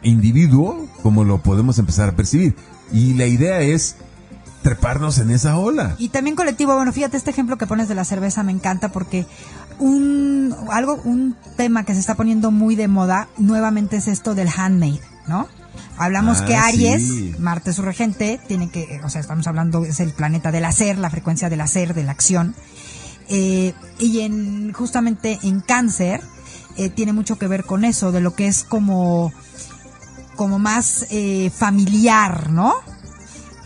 individuo, 0.03 0.87
como 1.03 1.23
lo 1.23 1.41
podemos 1.41 1.79
empezar 1.79 2.09
a 2.09 2.15
percibir. 2.15 2.55
Y 2.91 3.13
la 3.13 3.25
idea 3.25 3.61
es 3.61 3.95
treparnos 4.65 5.19
en 5.19 5.29
esa 5.29 5.57
ola. 5.57 5.95
Y 5.99 6.09
también 6.09 6.35
colectivo, 6.35 6.75
bueno, 6.75 6.91
fíjate 6.91 7.17
este 7.17 7.29
ejemplo 7.29 7.57
que 7.57 7.67
pones 7.67 7.87
de 7.87 7.93
la 7.93 8.03
cerveza 8.03 8.41
me 8.41 8.51
encanta 8.51 8.91
porque 8.91 9.27
un 9.77 10.55
algo 10.71 10.99
un 11.03 11.35
tema 11.55 11.83
que 11.83 11.93
se 11.93 11.99
está 11.99 12.15
poniendo 12.15 12.49
muy 12.49 12.75
de 12.75 12.87
moda 12.87 13.27
nuevamente 13.37 13.97
es 13.97 14.07
esto 14.07 14.33
del 14.33 14.49
handmade, 14.49 15.01
¿no? 15.27 15.47
Hablamos 15.97 16.41
Ah, 16.41 16.45
que 16.45 16.55
Aries, 16.55 17.01
sí. 17.01 17.35
Marte 17.39 17.73
su 17.73 17.81
regente, 17.81 18.39
tiene 18.47 18.69
que, 18.69 18.99
o 19.03 19.09
sea, 19.09 19.21
estamos 19.21 19.47
hablando 19.47 19.85
es 19.85 19.99
el 19.99 20.11
planeta 20.13 20.51
del 20.51 20.65
hacer, 20.65 20.97
la 20.97 21.09
frecuencia 21.09 21.49
del 21.49 21.61
hacer, 21.61 21.93
de 21.93 22.03
la 22.03 22.11
acción. 22.11 22.55
Eh, 23.29 23.73
y 23.99 24.19
en 24.21 24.71
justamente 24.73 25.39
en 25.43 25.61
Cáncer 25.61 26.21
eh, 26.77 26.89
tiene 26.89 27.13
mucho 27.13 27.37
que 27.37 27.47
ver 27.47 27.63
con 27.63 27.83
eso, 27.85 28.11
de 28.11 28.21
lo 28.21 28.35
que 28.35 28.47
es 28.47 28.63
como 28.63 29.31
como 30.35 30.59
más 30.59 31.05
eh, 31.11 31.49
familiar, 31.55 32.49
¿no? 32.51 32.73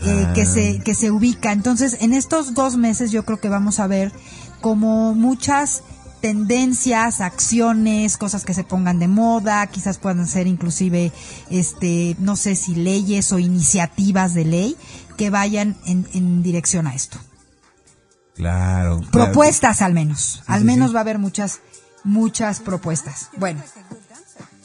Eh, 0.02 0.24
Ah. 0.28 0.32
que 0.34 0.46
se 0.46 0.78
que 0.80 0.94
se 0.94 1.10
ubica. 1.10 1.52
Entonces, 1.52 1.98
en 2.00 2.14
estos 2.14 2.54
dos 2.54 2.76
meses 2.76 3.10
yo 3.10 3.24
creo 3.24 3.40
que 3.40 3.48
vamos 3.48 3.80
a 3.80 3.86
ver 3.86 4.12
como 4.60 5.14
muchas 5.14 5.82
tendencias, 6.20 7.20
acciones, 7.20 8.16
cosas 8.16 8.44
que 8.44 8.54
se 8.54 8.64
pongan 8.64 8.98
de 8.98 9.08
moda, 9.08 9.66
quizás 9.66 9.98
puedan 9.98 10.26
ser 10.26 10.46
inclusive, 10.46 11.12
este, 11.50 12.16
no 12.18 12.36
sé 12.36 12.54
si 12.54 12.74
leyes 12.74 13.32
o 13.32 13.38
iniciativas 13.38 14.34
de 14.34 14.44
ley 14.44 14.76
que 15.16 15.30
vayan 15.30 15.76
en, 15.86 16.06
en 16.12 16.42
dirección 16.42 16.86
a 16.86 16.94
esto. 16.94 17.18
Claro. 18.34 19.00
claro. 19.00 19.10
Propuestas 19.10 19.82
al 19.82 19.92
menos, 19.92 20.42
al 20.46 20.60
sí, 20.60 20.66
menos 20.66 20.88
sí. 20.88 20.94
va 20.94 21.00
a 21.00 21.02
haber 21.02 21.18
muchas, 21.18 21.60
muchas 22.04 22.60
propuestas. 22.60 23.28
Bueno, 23.36 23.62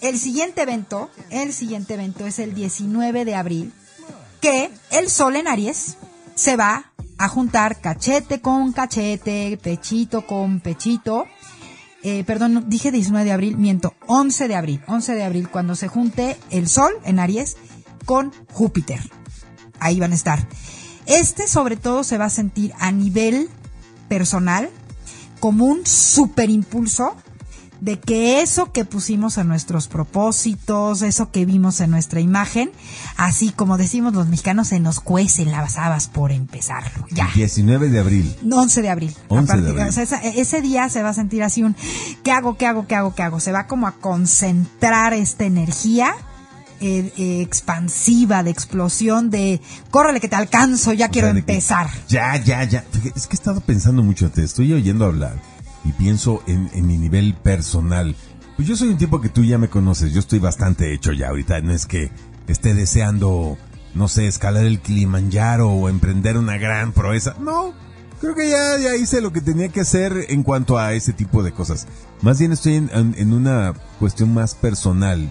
el 0.02 0.20
siguiente 0.20 0.62
evento, 0.62 1.10
el 1.30 1.54
siguiente 1.54 1.96
evento 1.96 2.26
es 2.26 2.40
el 2.40 2.54
19 2.54 3.26
de 3.26 3.36
abril, 3.36 3.74
que 4.40 4.70
el 4.92 5.10
Sol 5.10 5.36
en 5.36 5.48
Aries 5.48 5.98
se 6.36 6.56
va 6.56 6.92
a 7.26 7.30
juntar 7.30 7.82
cachete 7.82 8.40
con 8.40 8.72
cachete, 8.72 9.58
pechito 9.62 10.26
con 10.28 10.60
pechito. 10.60 11.26
Eh, 12.04 12.24
perdón, 12.24 12.66
dije 12.68 12.92
19 12.92 13.26
de 13.26 13.32
abril, 13.32 13.58
miento, 13.58 13.96
11 14.06 14.48
de 14.48 14.56
abril, 14.56 14.82
11 14.88 15.16
de 15.16 15.24
abril, 15.24 15.50
cuando 15.50 15.76
se 15.76 15.88
junte 15.88 16.38
el 16.52 16.68
Sol 16.68 16.92
en 17.04 17.18
Aries 17.18 17.58
con 18.06 18.32
Júpiter. 18.54 19.00
Ahí 19.80 20.00
van 20.00 20.12
a 20.12 20.16
estar. 20.16 20.48
Este 21.08 21.48
sobre 21.48 21.78
todo 21.78 22.04
se 22.04 22.20
va 22.20 22.26
a 22.26 22.30
sentir 22.30 22.74
a 22.78 22.92
nivel 22.92 23.50
personal 24.08 24.70
como 25.40 25.66
un 25.66 25.84
super 25.86 26.52
impulso 26.52 27.16
de 27.86 28.00
que 28.00 28.42
eso 28.42 28.72
que 28.72 28.84
pusimos 28.84 29.38
en 29.38 29.48
nuestros 29.48 29.88
propósitos, 29.88 31.04
eso 31.04 31.30
que 31.30 31.46
vimos 31.46 31.80
en 31.82 31.92
nuestra 31.92 32.20
imagen, 32.20 32.72
así 33.16 33.52
como 33.52 33.78
decimos 33.78 34.14
los 34.16 34.28
mexicanos, 34.28 34.70
se 34.70 34.80
nos 34.80 35.00
cuecen 35.00 35.52
las 35.52 35.78
habas 35.78 36.08
por 36.08 36.32
empezarlo. 36.32 37.06
Ya. 37.12 37.30
19 37.36 37.90
de 37.90 38.00
abril. 38.00 38.36
11 38.52 38.82
de 38.82 38.90
abril. 38.90 39.16
11 39.28 39.54
A 39.54 39.58
de 39.58 39.70
abril. 39.70 39.88
o 39.88 39.92
sea, 39.92 40.02
esa- 40.04 40.18
ese 40.24 40.62
día 40.64 40.90
se 40.90 41.04
va 41.04 41.10
a 41.10 41.14
sentir 41.14 41.44
así 41.44 41.62
un 41.62 41.76
¿qué 42.24 42.32
hago, 42.32 42.58
qué 42.58 42.66
hago, 42.66 42.88
qué 42.88 42.96
hago, 42.96 43.14
qué 43.14 43.22
hago? 43.22 43.40
Se 43.40 43.52
va 43.52 43.68
como 43.68 43.86
a 43.86 43.92
concentrar 43.92 45.14
esta 45.14 45.46
energía 45.46 46.12
eh, 46.82 47.14
eh, 47.18 47.42
expansiva, 47.42 48.42
de 48.44 48.50
explosión, 48.50 49.30
de 49.30 49.62
córrele 49.92 50.20
que 50.20 50.28
te 50.28 50.36
alcanzo, 50.36 50.92
ya 50.92 51.10
quiero 51.10 51.28
sea, 51.28 51.34
que- 51.36 51.40
empezar. 51.40 51.90
Ya, 52.10 52.36
ya, 52.44 52.64
ya. 52.64 52.84
Es 53.16 53.28
que 53.28 53.34
he 53.36 53.40
estado 53.40 53.62
pensando 53.62 54.02
mucho, 54.04 54.30
te 54.32 54.44
estoy 54.44 54.74
oyendo 54.74 55.06
hablar 55.06 55.40
y 55.86 55.92
pienso 55.94 56.44
en, 56.48 56.70
mi 56.86 56.98
nivel 56.98 57.36
personal. 57.36 58.16
Pues 58.56 58.68
yo 58.68 58.76
soy 58.76 58.90
un 58.90 58.98
tipo 58.98 59.22
que 59.22 59.30
tú 59.30 59.44
ya 59.44 59.58
me 59.58 59.70
conoces, 59.70 60.14
yo 60.14 60.20
estoy 60.20 60.40
bastante 60.40 60.94
hecho 60.94 61.12
ya 61.14 61.30
ahorita, 61.30 61.62
no 61.62 61.72
es 61.72 61.86
que 61.86 62.10
esté 62.48 62.74
deseando, 62.74 63.58
no 63.94 64.08
sé, 64.08 64.28
escalar 64.28 64.66
el 64.66 64.80
Kilimanjaro 64.80 65.70
o 65.70 65.90
emprender 65.90 66.38
una 66.38 66.58
gran 66.58 66.92
proeza. 66.92 67.36
No, 67.40 67.74
creo 68.20 68.34
que 68.34 68.50
ya, 68.50 68.78
ya 68.78 68.96
hice 68.96 69.22
lo 69.22 69.32
que 69.32 69.42
tenía 69.42 69.70
que 69.70 69.82
hacer 69.82 70.26
en 70.30 70.44
cuanto 70.44 70.80
a 70.80 70.94
ese 70.94 71.14
tipo 71.14 71.44
de 71.44 71.52
cosas. 71.52 71.88
Más 72.22 72.40
bien 72.40 72.52
estoy 72.52 72.76
en, 72.76 73.34
una 73.34 73.74
cuestión 74.00 74.34
más 74.34 74.56
personal. 74.56 75.30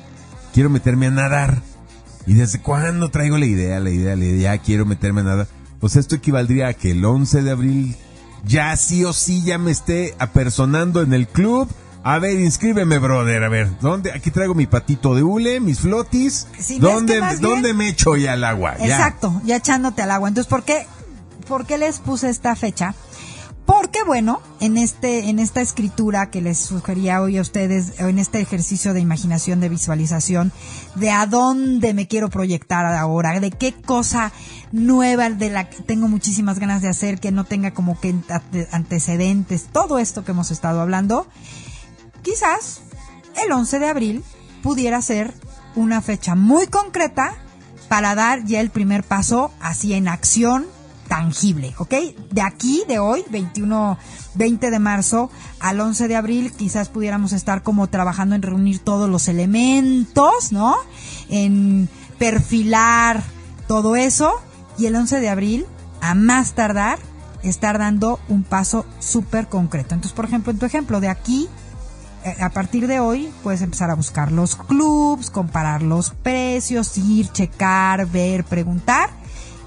Quiero 0.53 0.71
meterme 0.71 1.07
a 1.07 1.11
nadar. 1.11 1.63
¿Y 2.27 2.35
desde 2.35 2.63
cuándo 2.63 3.11
traigo 3.11 3.37
la 3.37 3.45
idea, 3.45 3.81
la 3.81 3.91
idea, 3.91 4.17
la 4.17 4.25
idea? 4.25 4.59
Quiero 4.59 4.87
meterme 4.87 5.23
a 5.23 5.25
nada. 5.25 5.49
Pues 5.79 5.97
esto 5.97 6.15
equivaldría 6.15 6.69
a 6.69 6.75
que 6.75 6.93
el 6.93 7.05
11 7.05 7.43
de 7.43 7.51
abril 7.51 7.97
ya 8.45 8.77
sí 8.77 9.05
o 9.05 9.13
sí 9.13 9.43
ya 9.45 9.59
me 9.59 9.71
esté 9.71 10.15
apersonando 10.19 11.03
en 11.03 11.13
el 11.13 11.27
club. 11.29 11.69
A 12.03 12.19
ver, 12.19 12.39
inscríbeme, 12.39 12.99
brother. 12.99 13.43
A 13.45 13.49
ver, 13.49 13.79
¿dónde? 13.81 14.13
Aquí 14.13 14.31
traigo 14.31 14.55
mi 14.55 14.67
patito 14.67 15.15
de 15.15 15.23
hule, 15.23 15.61
mis 15.61 15.81
flotis. 15.81 16.47
¿Dónde, 16.79 17.21
bien- 17.21 17.41
¿Dónde 17.41 17.73
me 17.73 17.89
echo 17.89 18.15
ya 18.17 18.35
al 18.35 18.45
agua? 18.45 18.77
Ya. 18.79 18.85
Exacto, 18.87 19.41
ya 19.45 19.57
echándote 19.57 20.03
al 20.03 20.11
agua. 20.11 20.29
Entonces, 20.29 20.51
¿por 20.51 20.65
qué, 20.65 20.87
¿por 21.49 21.65
qué 21.67 21.79
les 21.79 22.01
puse 22.01 22.29
esta 22.29 22.55
fecha? 22.57 22.95
Porque 23.65 24.01
bueno, 24.07 24.43
en 24.61 24.77
este, 24.77 25.31
en 25.31 25.39
esta 25.39 25.63
escritura 25.63 26.29
que 26.31 26.43
les 26.43 26.59
sugería 26.59 27.23
hoy 27.23 27.39
a 27.39 27.41
ustedes, 27.41 27.99
en 27.99 28.19
este 28.19 28.39
ejercicio 28.43 28.93
de 28.93 29.01
imaginación, 29.01 29.61
de 29.61 29.71
visualización, 29.71 30.53
de 30.97 31.11
a 31.11 31.25
dónde 31.25 31.95
me 31.95 32.07
quiero 32.07 32.29
proyectar 32.29 32.85
ahora, 32.85 33.41
de 33.41 33.51
qué 33.51 33.73
cosa 33.73 34.33
nueva 34.75 35.31
de 35.31 35.51
la 35.51 35.71
que 35.71 35.83
tengo 35.85 36.09
muchísimas 36.09 36.59
ganas 36.59 36.83
de 36.83 36.89
hacer, 36.89 37.21
que 37.21 37.31
no 37.31 37.45
tenga 37.45 37.73
como 37.73 37.99
que 38.01 38.11
ante- 38.11 38.69
antecedentes, 38.73 39.67
todo 39.73 39.99
esto 40.01 40.25
que 40.25 40.33
hemos 40.33 40.51
estado 40.51 40.81
hablando, 40.81 41.29
quizás 42.23 42.81
el 43.45 43.53
11 43.53 43.79
de 43.79 43.89
abril 43.89 44.25
pudiera 44.65 45.01
ser 45.01 45.33
una 45.77 46.01
fecha 46.01 46.35
muy 46.35 46.67
concreta 46.67 47.37
para 47.89 48.17
dar 48.17 48.45
ya 48.45 48.61
el 48.61 48.71
primer 48.71 49.05
paso 49.05 49.53
así 49.61 49.95
en 49.95 50.09
acción 50.09 50.67
tangible, 51.07 51.73
¿ok? 51.79 51.95
De 52.33 52.41
aquí, 52.43 52.83
de 52.89 52.99
hoy, 52.99 53.25
21, 53.31 53.97
20 54.35 54.71
de 54.73 54.79
marzo 54.81 55.31
al 55.61 55.79
11 55.79 56.09
de 56.09 56.17
abril, 56.17 56.53
quizás 56.53 56.89
pudiéramos 56.89 57.33
estar 57.33 57.63
como 57.63 57.87
trabajando 57.89 58.35
en 58.35 58.43
reunir 58.43 58.81
todos 58.81 59.09
los 59.09 59.29
elementos, 59.29 60.51
¿no? 60.51 60.75
En 61.29 61.89
perfilar 62.19 63.23
todo 63.69 63.95
eso 63.95 64.33
y 64.79 64.87
el 64.87 64.97
11 64.97 65.21
de 65.21 65.29
abril, 65.29 65.67
a 66.01 66.15
más 66.15 66.55
tardar, 66.55 66.99
estar 67.43 67.79
dando 67.79 68.19
un 68.29 68.43
paso 68.43 68.87
súper 68.99 69.49
concreto. 69.49 69.95
Entonces, 69.95 70.15
por 70.15 70.25
ejemplo, 70.25 70.53
en 70.53 70.59
tu 70.59 70.67
ejemplo, 70.67 71.01
de 71.01 71.09
aquí 71.09 71.49
eh, 72.25 72.37
a 72.41 72.49
partir 72.51 72.87
de 72.87 73.01
hoy 73.01 73.31
puedes 73.43 73.61
empezar 73.61 73.91
a 73.91 73.95
buscar 73.95 74.33
los 74.33 74.57
clubs, 74.57 75.31
comparar 75.31 75.83
los 75.83 76.11
precios, 76.11 76.97
ir, 76.97 77.29
checar, 77.29 78.07
ver, 78.07 78.45
preguntar, 78.45 79.11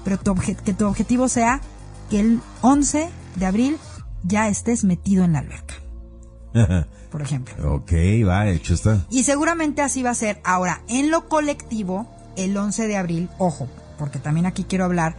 pero 0.04 0.18
tu 0.18 0.34
que 0.34 0.74
tu 0.74 0.86
objetivo 0.86 1.28
sea 1.28 1.60
que 2.10 2.18
el 2.18 2.40
11 2.62 3.10
de 3.36 3.46
abril 3.46 3.76
ya 4.24 4.48
estés 4.48 4.82
metido 4.82 5.24
en 5.24 5.34
la 5.34 5.38
alberca, 5.38 5.74
por 7.12 7.22
ejemplo. 7.22 7.74
ok, 7.74 7.92
va, 8.26 8.48
hecho 8.48 8.74
está. 8.74 9.06
Y 9.08 9.22
seguramente 9.22 9.80
así 9.80 10.02
va 10.02 10.10
a 10.10 10.14
ser. 10.14 10.40
Ahora, 10.42 10.82
en 10.88 11.12
lo 11.12 11.28
colectivo, 11.28 12.08
el 12.36 12.56
11 12.56 12.88
de 12.88 12.96
abril, 12.96 13.30
ojo, 13.38 13.68
porque 13.98 14.18
también 14.18 14.46
aquí 14.46 14.64
quiero 14.64 14.84
hablar 14.84 15.16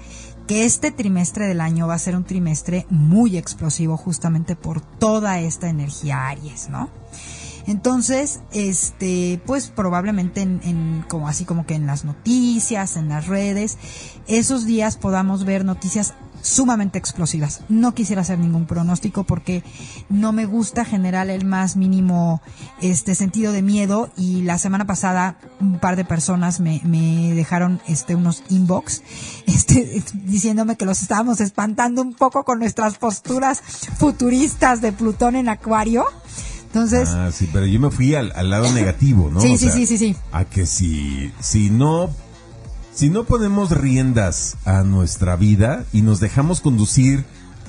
que 0.48 0.66
este 0.66 0.92
trimestre 0.92 1.46
del 1.46 1.62
año 1.62 1.88
va 1.88 1.94
a 1.94 2.00
ser 2.00 2.16
un 2.16 2.24
trimestre 2.24 2.88
muy 2.90 3.38
explosivo 3.38 3.98
justamente 3.98 4.56
por 4.56 4.82
toda 4.82 5.40
esta 5.40 5.70
energía 5.70 6.28
Aries, 6.28 6.70
¿no? 6.70 6.90
Entonces, 7.68 8.40
este, 8.52 9.40
pues 9.46 9.68
probablemente 9.68 10.42
en, 10.42 11.06
como 11.08 11.28
así 11.28 11.46
como 11.46 11.68
que 11.68 11.76
en 11.76 11.86
las 11.86 12.04
noticias, 12.04 12.98
en 12.98 13.10
las 13.10 13.28
redes, 13.28 13.78
esos 14.28 14.66
días 14.66 14.98
podamos 14.98 15.46
ver 15.46 15.66
noticias 15.66 16.16
sumamente 16.42 16.98
explosivas. 16.98 17.62
No 17.70 17.94
quisiera 17.94 18.22
hacer 18.22 18.40
ningún 18.40 18.66
pronóstico 18.66 19.24
porque 19.24 19.64
no 20.10 20.32
me 20.32 20.46
gusta 20.46 20.86
generar 20.86 21.30
el 21.30 21.46
más 21.46 21.76
mínimo 21.76 22.42
este 22.82 23.16
sentido 23.16 23.52
de 23.52 23.62
miedo 23.62 24.10
y 24.18 24.42
la 24.44 24.58
semana 24.58 24.86
pasada 24.86 25.38
un 25.60 25.80
par 25.80 25.96
de 25.96 26.06
personas 26.06 26.60
me, 26.60 26.82
me 26.84 27.34
dejaron 27.34 27.82
este 27.88 28.16
unos 28.16 28.44
inbox 28.50 29.02
este 29.48 30.04
diciéndome 30.14 30.76
que 30.78 30.86
los 30.86 31.02
estábamos 31.02 31.42
espantando 31.42 32.02
un 32.02 32.14
poco 32.14 32.44
con 32.44 32.60
nuestras 32.60 32.98
posturas 32.98 33.62
futuristas 33.98 34.82
de 34.82 34.92
Plutón 34.92 35.36
en 35.36 35.50
Acuario. 35.50 36.06
Entonces, 36.68 37.10
Ah, 37.10 37.32
sí, 37.34 37.50
pero 37.52 37.66
yo 37.66 37.80
me 37.80 37.90
fui 37.90 38.14
al, 38.16 38.32
al 38.36 38.50
lado 38.50 38.72
negativo, 38.74 39.30
¿no? 39.32 39.42
Sí, 39.42 39.54
O 39.56 39.58
sí, 39.58 39.66
sea, 39.66 39.74
sí, 39.74 39.86
sí, 39.88 39.98
sí. 39.98 40.16
A 40.32 40.46
que 40.46 40.66
si, 40.68 41.32
si 41.40 41.70
no, 41.72 42.10
si 43.00 43.10
no 43.10 43.24
ponemos 43.24 43.72
riendas 43.72 44.58
a 44.66 44.84
nuestra 44.84 45.38
vida 45.38 45.86
y 45.94 46.02
nos 46.02 46.20
dejamos 46.20 46.60
conducir 46.60 47.24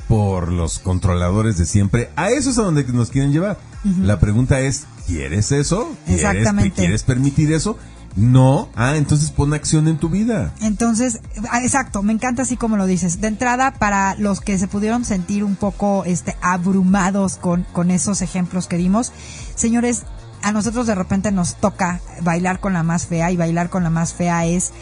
por 0.09 0.51
los 0.51 0.81
controladores 0.81 1.57
de 1.57 1.67
siempre, 1.67 2.11
a 2.17 2.31
eso 2.31 2.51
es 2.51 2.59
a 2.59 2.63
donde 2.63 2.83
nos 2.83 3.11
quieren 3.11 3.31
llevar. 3.31 3.57
La 4.03 4.19
pregunta 4.19 4.59
es, 4.59 4.87
¿quieres 5.07 5.53
eso? 5.53 5.97
¿Quieres, 6.05 6.25
Exactamente. 6.25 6.75
¿Quieres 6.75 7.05
permitir 7.05 7.53
eso? 7.53 7.79
No. 8.17 8.71
Ah, 8.75 8.97
entonces 8.97 9.31
pon 9.31 9.55
acción 9.55 9.87
en 9.87 9.99
tu 9.99 10.09
vida. 10.09 10.53
Entonces, 10.63 11.21
ah, 11.49 11.63
exacto, 11.63 12.03
me 12.03 12.13
encanta 12.13 12.43
así 12.43 12.57
como 12.57 12.77
lo 12.77 12.87
dices. 12.87 13.21
De 13.21 13.29
entrada, 13.29 13.75
para 13.75 14.17
los 14.17 14.41
que 14.41 14.59
se 14.59 14.67
pudieron 14.67 15.05
sentir 15.05 15.45
un 15.45 15.55
poco 15.55 16.03
este, 16.07 16.35
abrumados 16.43 17.37
con, 17.37 17.63
con 17.73 17.93
esos 17.93 18.21
ejemplos 18.21 18.67
que 18.67 18.79
dimos, 18.79 19.13
señores, 19.55 20.03
a 20.43 20.53
nosotros 20.53 20.87
de 20.87 20.95
repente 20.95 21.33
nos 21.33 21.57
toca 21.57 22.01
bailar 22.23 22.61
con 22.61 22.73
la 22.73 22.83
más 22.83 23.07
fea 23.07 23.31
y 23.31 23.37
bailar 23.37 23.71
con 23.71 23.83
la 23.83 23.91
más 23.91 24.15
fea 24.15 24.47
es 24.47 24.73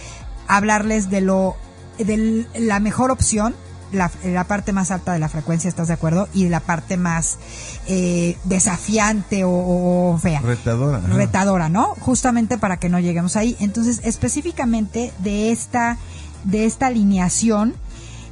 hablarles 0.48 1.10
de 1.10 1.20
lo, 1.20 1.56
de 1.98 2.46
la 2.56 2.80
mejor 2.80 3.10
opción, 3.10 3.54
la, 3.92 4.10
la 4.24 4.44
parte 4.44 4.72
más 4.72 4.90
alta 4.90 5.12
de 5.12 5.18
la 5.18 5.28
frecuencia, 5.30 5.68
¿estás 5.68 5.88
de 5.88 5.94
acuerdo? 5.94 6.28
Y 6.34 6.48
la 6.48 6.60
parte 6.60 6.96
más 6.96 7.38
eh, 7.86 8.36
desafiante 8.44 9.44
o, 9.44 9.50
o 9.50 10.18
fea 10.18 10.40
Retadora. 10.40 10.98
ajá. 10.98 11.08
retadora, 11.08 11.68
¿no? 11.68 11.94
Justamente 12.00 12.58
para 12.58 12.76
que 12.78 12.88
no 12.90 12.98
lleguemos 13.00 13.36
ahí. 13.36 13.56
Entonces, 13.60 14.00
específicamente 14.04 15.12
de 15.20 15.52
esta, 15.52 15.96
de 16.44 16.66
esta 16.66 16.88
alineación, 16.88 17.74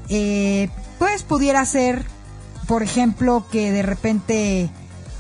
eh, 0.09 0.69
pues 0.99 1.23
pudiera 1.23 1.65
ser, 1.65 2.05
por 2.69 2.83
ejemplo, 2.83 3.47
que 3.51 3.73
de 3.73 3.83
repente 3.83 4.69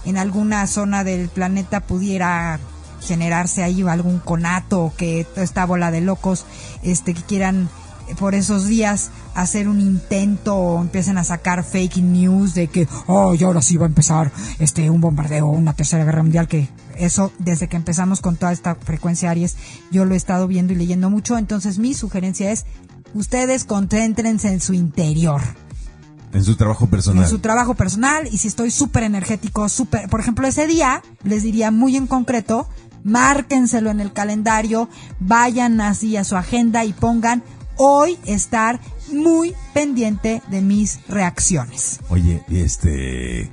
en 0.05 0.19
alguna 0.19 0.67
zona 0.67 1.03
del 1.03 1.29
planeta 1.29 1.81
pudiera 1.81 2.61
generarse 3.07 3.63
ahí 3.63 3.83
algún 3.83 4.19
conato 4.19 4.93
que 4.97 5.25
toda 5.25 5.43
esta 5.43 5.65
bola 5.65 5.91
de 5.91 6.01
locos 6.01 6.45
este 6.83 7.15
que 7.15 7.23
quieran 7.23 7.69
por 8.19 8.35
esos 8.35 8.67
días 8.67 9.11
hacer 9.35 9.69
un 9.69 9.81
intento 9.81 10.55
o 10.55 10.81
empiecen 10.81 11.19
a 11.19 11.25
sacar 11.25 11.65
fake 11.65 11.97
news 11.99 12.55
de 12.55 12.69
que 12.69 12.89
oh 13.07 13.35
y 13.35 13.43
ahora 13.43 13.63
sí 13.63 13.77
va 13.77 13.87
a 13.87 13.89
empezar 13.89 14.31
este 14.59 14.89
un 14.91 15.01
bombardeo 15.01 15.47
una 15.47 15.73
tercera 15.75 16.05
guerra 16.05 16.23
mundial 16.23 16.47
que 16.47 16.69
eso 16.97 17.33
desde 17.39 17.69
que 17.69 17.77
empezamos 17.77 18.21
con 18.21 18.37
toda 18.37 18.53
esta 18.53 18.77
frecuencia 18.77 19.31
Aries 19.31 19.57
yo 19.91 20.05
lo 20.05 20.15
he 20.15 20.17
estado 20.17 20.47
viendo 20.47 20.73
y 20.73 20.77
leyendo 20.77 21.11
mucho 21.11 21.37
entonces 21.37 21.79
mi 21.79 21.95
sugerencia 21.95 22.53
es 22.53 22.65
ustedes 23.15 23.65
concéntrense 23.65 24.49
en 24.53 24.61
su 24.61 24.73
interior 24.73 25.43
En 26.33 26.45
su 26.45 26.57
trabajo 26.57 26.87
personal. 26.87 27.25
en 27.25 27.31
su 27.31 27.39
trabajo 27.39 27.75
personal 27.75 28.29
y 28.31 28.39
si 28.39 28.49
estoy 28.49 28.71
súper 28.71 29.05
energético, 29.05 29.69
súper, 29.69 30.09
por 30.09 30.21
ejemplo, 30.21 30.47
ese 30.47 30.67
día, 30.67 31.03
les 31.23 31.43
diría 31.43 31.71
muy 31.71 31.97
en 31.97 32.07
concreto, 32.07 32.69
márquenselo 33.07 33.91
en 33.91 34.01
el 34.01 34.13
calendario, 34.13 34.89
vayan 35.21 35.81
así 35.81 36.17
a 36.17 36.25
su 36.25 36.37
agenda 36.37 36.85
y 36.85 36.93
pongan 36.93 37.43
hoy 37.77 38.19
estar 38.27 38.81
muy 39.13 39.55
pendiente 39.73 40.43
de 40.51 40.61
mis 40.61 41.01
reacciones. 41.09 42.01
Oye, 42.11 42.43
este. 42.51 43.51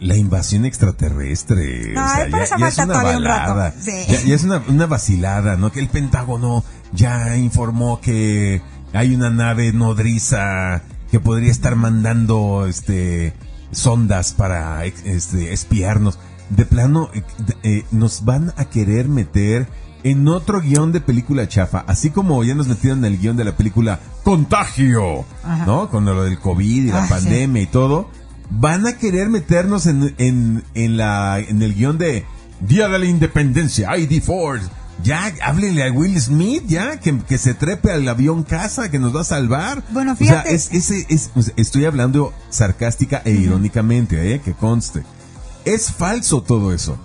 La 0.00 0.16
invasión 0.16 0.64
extraterrestre. 0.64 1.96
o 1.96 2.00
Ay, 2.00 2.08
sea, 2.16 2.24
pero 2.24 2.38
ya, 2.38 2.42
esa 2.42 2.58
ya 2.58 2.68
es 2.68 2.78
una 2.78 2.86
todavía 2.88 3.18
un 3.18 3.24
rato. 3.24 3.54
balada. 3.54 3.74
Sí. 3.80 3.92
Ya, 4.08 4.20
ya 4.20 4.34
es 4.34 4.42
una, 4.42 4.62
una 4.66 4.86
vacilada, 4.86 5.56
¿no? 5.56 5.70
Que 5.70 5.78
el 5.78 5.88
Pentágono 5.88 6.64
ya 6.92 7.36
informó 7.36 8.00
que 8.00 8.60
hay 8.92 9.14
una 9.14 9.30
nave 9.30 9.72
nodriza 9.72 10.82
que 11.10 11.20
podría 11.20 11.52
estar 11.52 11.76
mandando 11.76 12.66
este 12.66 13.32
sondas 13.70 14.32
para 14.32 14.84
este, 14.84 15.52
espiarnos. 15.52 16.18
De 16.56 16.64
plano, 16.66 17.08
eh, 17.14 17.22
eh, 17.62 17.84
nos 17.90 18.24
van 18.24 18.52
a 18.56 18.64
querer 18.66 19.08
meter 19.08 19.66
en 20.04 20.26
otro 20.28 20.60
guion 20.60 20.92
de 20.92 21.00
película 21.00 21.46
chafa, 21.48 21.84
así 21.86 22.10
como 22.10 22.42
ya 22.44 22.54
nos 22.54 22.66
metieron 22.66 23.04
en 23.04 23.12
el 23.12 23.18
guion 23.20 23.36
de 23.36 23.44
la 23.44 23.56
película 23.56 24.00
Contagio, 24.24 25.24
Ajá. 25.44 25.64
¿no? 25.66 25.88
Con 25.88 26.04
lo 26.04 26.24
del 26.24 26.38
COVID 26.38 26.84
y 26.84 26.90
la 26.90 27.04
Ah, 27.04 27.06
sí. 27.06 27.12
pandemia 27.14 27.62
y 27.62 27.66
todo. 27.66 28.08
Van 28.50 28.86
a 28.86 28.98
querer 28.98 29.28
meternos 29.30 29.86
en, 29.86 30.14
en, 30.18 30.64
en, 30.74 30.96
la, 30.96 31.38
en 31.38 31.62
el 31.62 31.74
guion 31.74 31.96
de 31.98 32.24
Día 32.60 32.88
de 32.88 32.98
la 32.98 33.06
Independencia, 33.06 33.88
ID4, 33.96 34.60
Ya, 35.02 35.32
háblele 35.42 35.84
a 35.84 35.90
Will 35.92 36.20
Smith, 36.20 36.64
ya, 36.66 37.00
que, 37.00 37.18
que 37.20 37.38
se 37.38 37.54
trepe 37.54 37.90
al 37.90 38.06
avión 38.08 38.42
casa, 38.42 38.90
que 38.90 38.98
nos 38.98 39.14
va 39.16 39.22
a 39.22 39.24
salvar. 39.24 39.82
Bueno, 39.90 40.12
O 40.12 40.16
fíjate- 40.16 40.58
sea, 40.58 40.78
es, 40.78 40.90
es, 41.08 41.30
pues, 41.34 41.52
estoy 41.56 41.86
hablando 41.86 42.32
sarcástica 42.50 43.22
e 43.24 43.32
irónicamente, 43.32 44.34
eh, 44.34 44.40
que 44.40 44.52
conste. 44.52 45.02
Es 45.64 45.92
falso 45.92 46.42
todo 46.42 46.72
eso. 46.72 46.98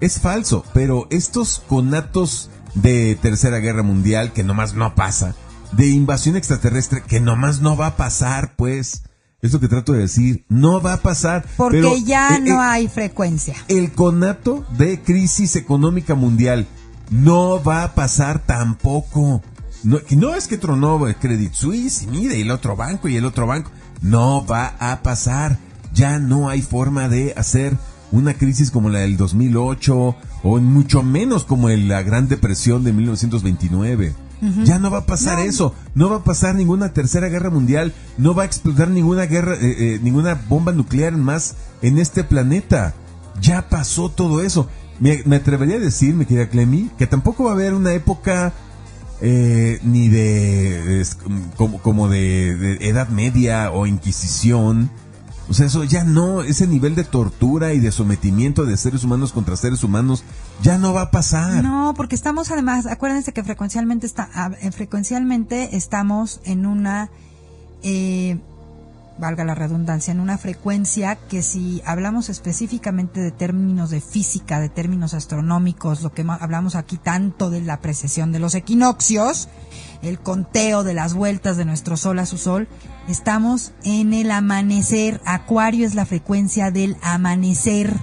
Es 0.00 0.20
falso, 0.20 0.64
pero 0.72 1.06
estos 1.10 1.62
conatos 1.68 2.50
de 2.74 3.18
Tercera 3.20 3.58
Guerra 3.58 3.82
Mundial, 3.82 4.32
que 4.32 4.42
nomás 4.42 4.74
no 4.74 4.94
pasa, 4.94 5.34
de 5.72 5.88
invasión 5.88 6.36
extraterrestre, 6.36 7.02
que 7.02 7.20
nomás 7.20 7.60
no 7.60 7.76
va 7.76 7.88
a 7.88 7.96
pasar, 7.96 8.54
pues, 8.56 9.04
es 9.42 9.52
lo 9.52 9.60
que 9.60 9.68
trato 9.68 9.92
de 9.92 10.00
decir, 10.00 10.44
no 10.48 10.80
va 10.80 10.94
a 10.94 11.02
pasar. 11.02 11.44
Porque 11.56 11.78
pero, 11.78 11.96
ya 11.96 12.36
eh, 12.36 12.40
no 12.40 12.62
eh, 12.62 12.66
hay 12.66 12.88
frecuencia. 12.88 13.54
el 13.68 13.92
conato 13.92 14.64
de 14.76 15.00
crisis 15.00 15.56
económica 15.56 16.14
mundial 16.14 16.66
no 17.10 17.62
va 17.62 17.84
a 17.84 17.94
pasar 17.94 18.38
tampoco. 18.40 19.42
No, 19.84 19.98
no 20.10 20.34
es 20.34 20.46
que 20.46 20.58
tronó 20.58 21.06
el 21.06 21.16
Credit 21.16 21.52
Suisse 21.52 22.04
y 22.04 22.06
mire, 22.06 22.38
y 22.38 22.42
el 22.42 22.50
otro 22.50 22.76
banco 22.76 23.08
y 23.08 23.16
el 23.16 23.24
otro 23.24 23.46
banco. 23.46 23.70
No 24.00 24.44
va 24.46 24.74
a 24.78 25.02
pasar. 25.02 25.58
Ya 25.94 26.18
no 26.18 26.48
hay 26.48 26.62
forma 26.62 27.08
de 27.08 27.34
hacer 27.36 27.76
una 28.12 28.34
crisis 28.34 28.70
como 28.70 28.90
la 28.90 29.00
del 29.00 29.16
2008 29.16 30.16
o 30.42 30.60
mucho 30.60 31.02
menos 31.02 31.44
como 31.44 31.68
la 31.68 32.02
Gran 32.02 32.28
Depresión 32.28 32.84
de 32.84 32.92
1929. 32.92 34.14
Ya 34.64 34.80
no 34.80 34.90
va 34.90 34.98
a 34.98 35.06
pasar 35.06 35.38
eso, 35.38 35.72
no 35.94 36.10
va 36.10 36.16
a 36.16 36.24
pasar 36.24 36.56
ninguna 36.56 36.92
tercera 36.92 37.28
guerra 37.28 37.48
mundial, 37.48 37.92
no 38.18 38.34
va 38.34 38.42
a 38.42 38.46
explotar 38.46 38.88
ninguna 38.88 39.26
guerra, 39.26 39.54
eh, 39.54 39.76
eh, 39.78 40.00
ninguna 40.02 40.34
bomba 40.34 40.72
nuclear 40.72 41.16
más 41.16 41.54
en 41.80 41.96
este 41.98 42.24
planeta. 42.24 42.92
Ya 43.40 43.68
pasó 43.68 44.08
todo 44.08 44.42
eso. 44.42 44.68
Me, 44.98 45.22
me 45.26 45.36
atrevería 45.36 45.76
a 45.76 45.80
decir, 45.80 46.16
mi 46.16 46.26
querida 46.26 46.48
Clemi, 46.48 46.90
que 46.98 47.06
tampoco 47.06 47.44
va 47.44 47.50
a 47.50 47.54
haber 47.54 47.72
una 47.72 47.92
época 47.92 48.52
eh, 49.20 49.78
ni 49.84 50.08
de 50.08 51.00
es, 51.00 51.16
como, 51.56 51.78
como 51.78 52.08
de, 52.08 52.56
de 52.56 52.88
Edad 52.88 53.10
Media 53.10 53.70
o 53.70 53.86
Inquisición. 53.86 54.90
O 55.52 55.54
sea, 55.54 55.66
eso 55.66 55.84
ya 55.84 56.02
no, 56.02 56.40
ese 56.40 56.66
nivel 56.66 56.94
de 56.94 57.04
tortura 57.04 57.74
y 57.74 57.78
de 57.78 57.92
sometimiento 57.92 58.64
de 58.64 58.74
seres 58.78 59.04
humanos 59.04 59.32
contra 59.32 59.54
seres 59.54 59.84
humanos 59.84 60.24
ya 60.62 60.78
no 60.78 60.94
va 60.94 61.02
a 61.02 61.10
pasar. 61.10 61.62
No, 61.62 61.92
porque 61.94 62.14
estamos 62.14 62.50
además, 62.50 62.86
acuérdense 62.86 63.34
que 63.34 63.44
frecuencialmente 63.44 64.06
está, 64.06 64.30
ah, 64.32 64.52
eh, 64.62 64.72
frecuencialmente 64.72 65.76
estamos 65.76 66.40
en 66.44 66.64
una, 66.64 67.10
eh, 67.82 68.38
valga 69.18 69.44
la 69.44 69.54
redundancia, 69.54 70.12
en 70.12 70.20
una 70.20 70.38
frecuencia 70.38 71.16
que 71.16 71.42
si 71.42 71.82
hablamos 71.84 72.30
específicamente 72.30 73.20
de 73.20 73.30
términos 73.30 73.90
de 73.90 74.00
física, 74.00 74.58
de 74.58 74.70
términos 74.70 75.12
astronómicos, 75.12 76.00
lo 76.00 76.14
que 76.14 76.24
hablamos 76.26 76.76
aquí 76.76 76.96
tanto 76.96 77.50
de 77.50 77.60
la 77.60 77.78
precesión 77.82 78.32
de 78.32 78.38
los 78.38 78.54
equinoccios, 78.54 79.50
el 80.02 80.18
conteo 80.18 80.82
de 80.84 80.94
las 80.94 81.14
vueltas 81.14 81.56
de 81.56 81.64
nuestro 81.64 81.96
sol 81.96 82.18
a 82.18 82.26
su 82.26 82.36
sol, 82.38 82.68
estamos 83.08 83.72
en 83.84 84.12
el 84.12 84.30
amanecer. 84.30 85.20
Acuario 85.24 85.86
es 85.86 85.94
la 85.94 86.06
frecuencia 86.06 86.70
del 86.70 86.96
amanecer 87.02 87.94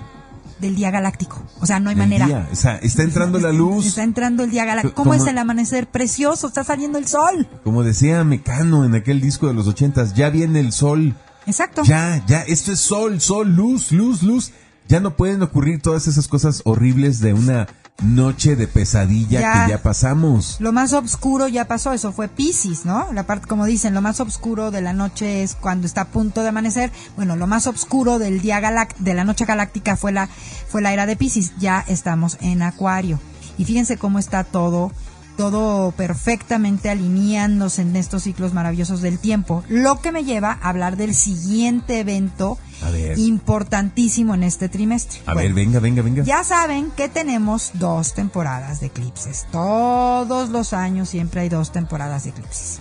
del 0.60 0.76
día 0.76 0.92
galáctico. 0.92 1.42
O 1.62 1.66
sea, 1.66 1.80
no 1.80 1.90
hay 1.90 1.96
manera. 1.96 2.26
día, 2.26 2.50
o 2.52 2.56
sea, 2.56 2.76
está 2.78 3.04
entrando 3.04 3.40
la 3.40 3.52
luz. 3.52 3.86
Está 3.86 4.04
entrando 4.04 4.44
el 4.44 4.52
día 4.52 4.66
galáctico. 4.66 4.96
Co- 4.96 5.04
¿Cómo 5.04 5.14
es 5.14 5.26
el 5.26 5.38
amanecer? 5.38 5.88
Precioso, 5.88 6.48
está 6.48 6.64
saliendo 6.64 6.98
el 6.98 7.08
sol. 7.08 7.48
Como 7.64 7.84
decía 7.84 8.24
Mecano 8.24 8.84
en 8.86 8.96
aquel 8.96 9.22
disco 9.22 9.48
de 9.48 9.54
los 9.54 9.68
ochentas, 9.68 10.14
ya 10.16 10.30
viene 10.30 10.60
el 10.60 10.72
sol. 10.74 11.16
Exacto. 11.46 11.84
Ya, 11.84 12.24
ya, 12.28 12.42
esto 12.42 12.72
es 12.74 12.80
sol, 12.82 13.22
sol, 13.22 13.56
luz, 13.56 13.92
luz, 13.92 14.22
luz. 14.24 14.52
Ya 14.88 15.00
no 15.00 15.16
pueden 15.16 15.42
ocurrir 15.44 15.82
todas 15.82 16.08
esas 16.08 16.28
cosas 16.28 16.62
horribles 16.66 17.20
de 17.20 17.34
una 17.34 17.68
noche 18.02 18.56
de 18.56 18.68
pesadilla 18.68 19.42
Ya. 19.42 19.66
que 19.66 19.72
ya 19.72 19.82
pasamos. 19.82 20.58
Lo 20.60 20.72
más 20.72 20.94
oscuro 20.94 21.48
ya 21.48 21.68
pasó, 21.68 21.94
eso 21.94 22.12
fue 22.12 22.28
Pisces, 22.28 22.86
¿no? 22.86 23.12
La 23.14 23.24
parte, 23.24 23.48
como 23.48 23.66
dicen, 23.66 23.94
lo 23.94 24.02
más 24.02 24.20
oscuro 24.20 24.72
de 24.72 24.82
la 24.82 24.94
noche 24.94 25.44
es 25.44 25.56
cuando 25.56 25.88
está 25.88 26.02
a 26.02 26.08
punto 26.08 26.42
de 26.44 26.50
amanecer. 26.50 26.92
Bueno, 27.16 27.36
lo 27.36 27.48
más 27.48 27.68
oscuro 27.68 28.20
del 28.20 28.42
día 28.42 28.62
de 29.00 29.14
la 29.14 29.24
noche 29.24 29.46
galáctica 29.46 29.96
fue 29.96 30.12
la, 30.12 30.28
fue 30.68 30.82
la 30.82 30.94
era 30.94 31.06
de 31.06 31.16
Pisces. 31.16 31.54
Ya 31.60 31.84
estamos 31.88 32.38
en 32.42 32.62
Acuario. 32.62 33.20
Y 33.58 33.66
fíjense 33.66 33.98
cómo 33.98 34.20
está 34.20 34.44
todo, 34.46 34.92
todo 35.40 35.92
perfectamente 35.92 36.90
alineándose 36.90 37.82
en 37.84 37.96
estos 37.96 38.24
ciclos 38.24 38.54
maravillosos 38.54 39.02
del 39.02 39.20
tiempo. 39.20 39.64
Lo 39.70 40.02
que 40.02 40.12
me 40.12 40.26
lleva 40.26 40.60
a 40.62 40.68
hablar 40.68 40.98
del 40.98 41.16
siguiente 41.16 42.02
evento 42.02 42.58
A 42.84 42.90
ver. 42.90 43.18
importantísimo 43.18 44.34
en 44.36 44.44
este 44.44 44.68
trimestre. 44.68 45.20
A 45.26 45.34
Bueno, 45.34 45.48
ver, 45.48 45.54
venga, 45.54 45.80
venga, 45.80 46.02
venga. 46.02 46.24
ya 46.26 46.44
saben 46.44 46.92
que 46.92 47.08
tenemos 47.08 47.72
dos 47.76 48.14
temporadas 48.16 48.82
de 48.82 48.88
eclipses. 48.88 49.46
Todos 49.50 50.50
los 50.50 50.74
años 50.74 51.08
siempre 51.08 51.40
hay 51.40 51.48
dos 51.48 51.72
temporadas 51.72 52.26
de 52.26 52.32
eclipses. 52.32 52.80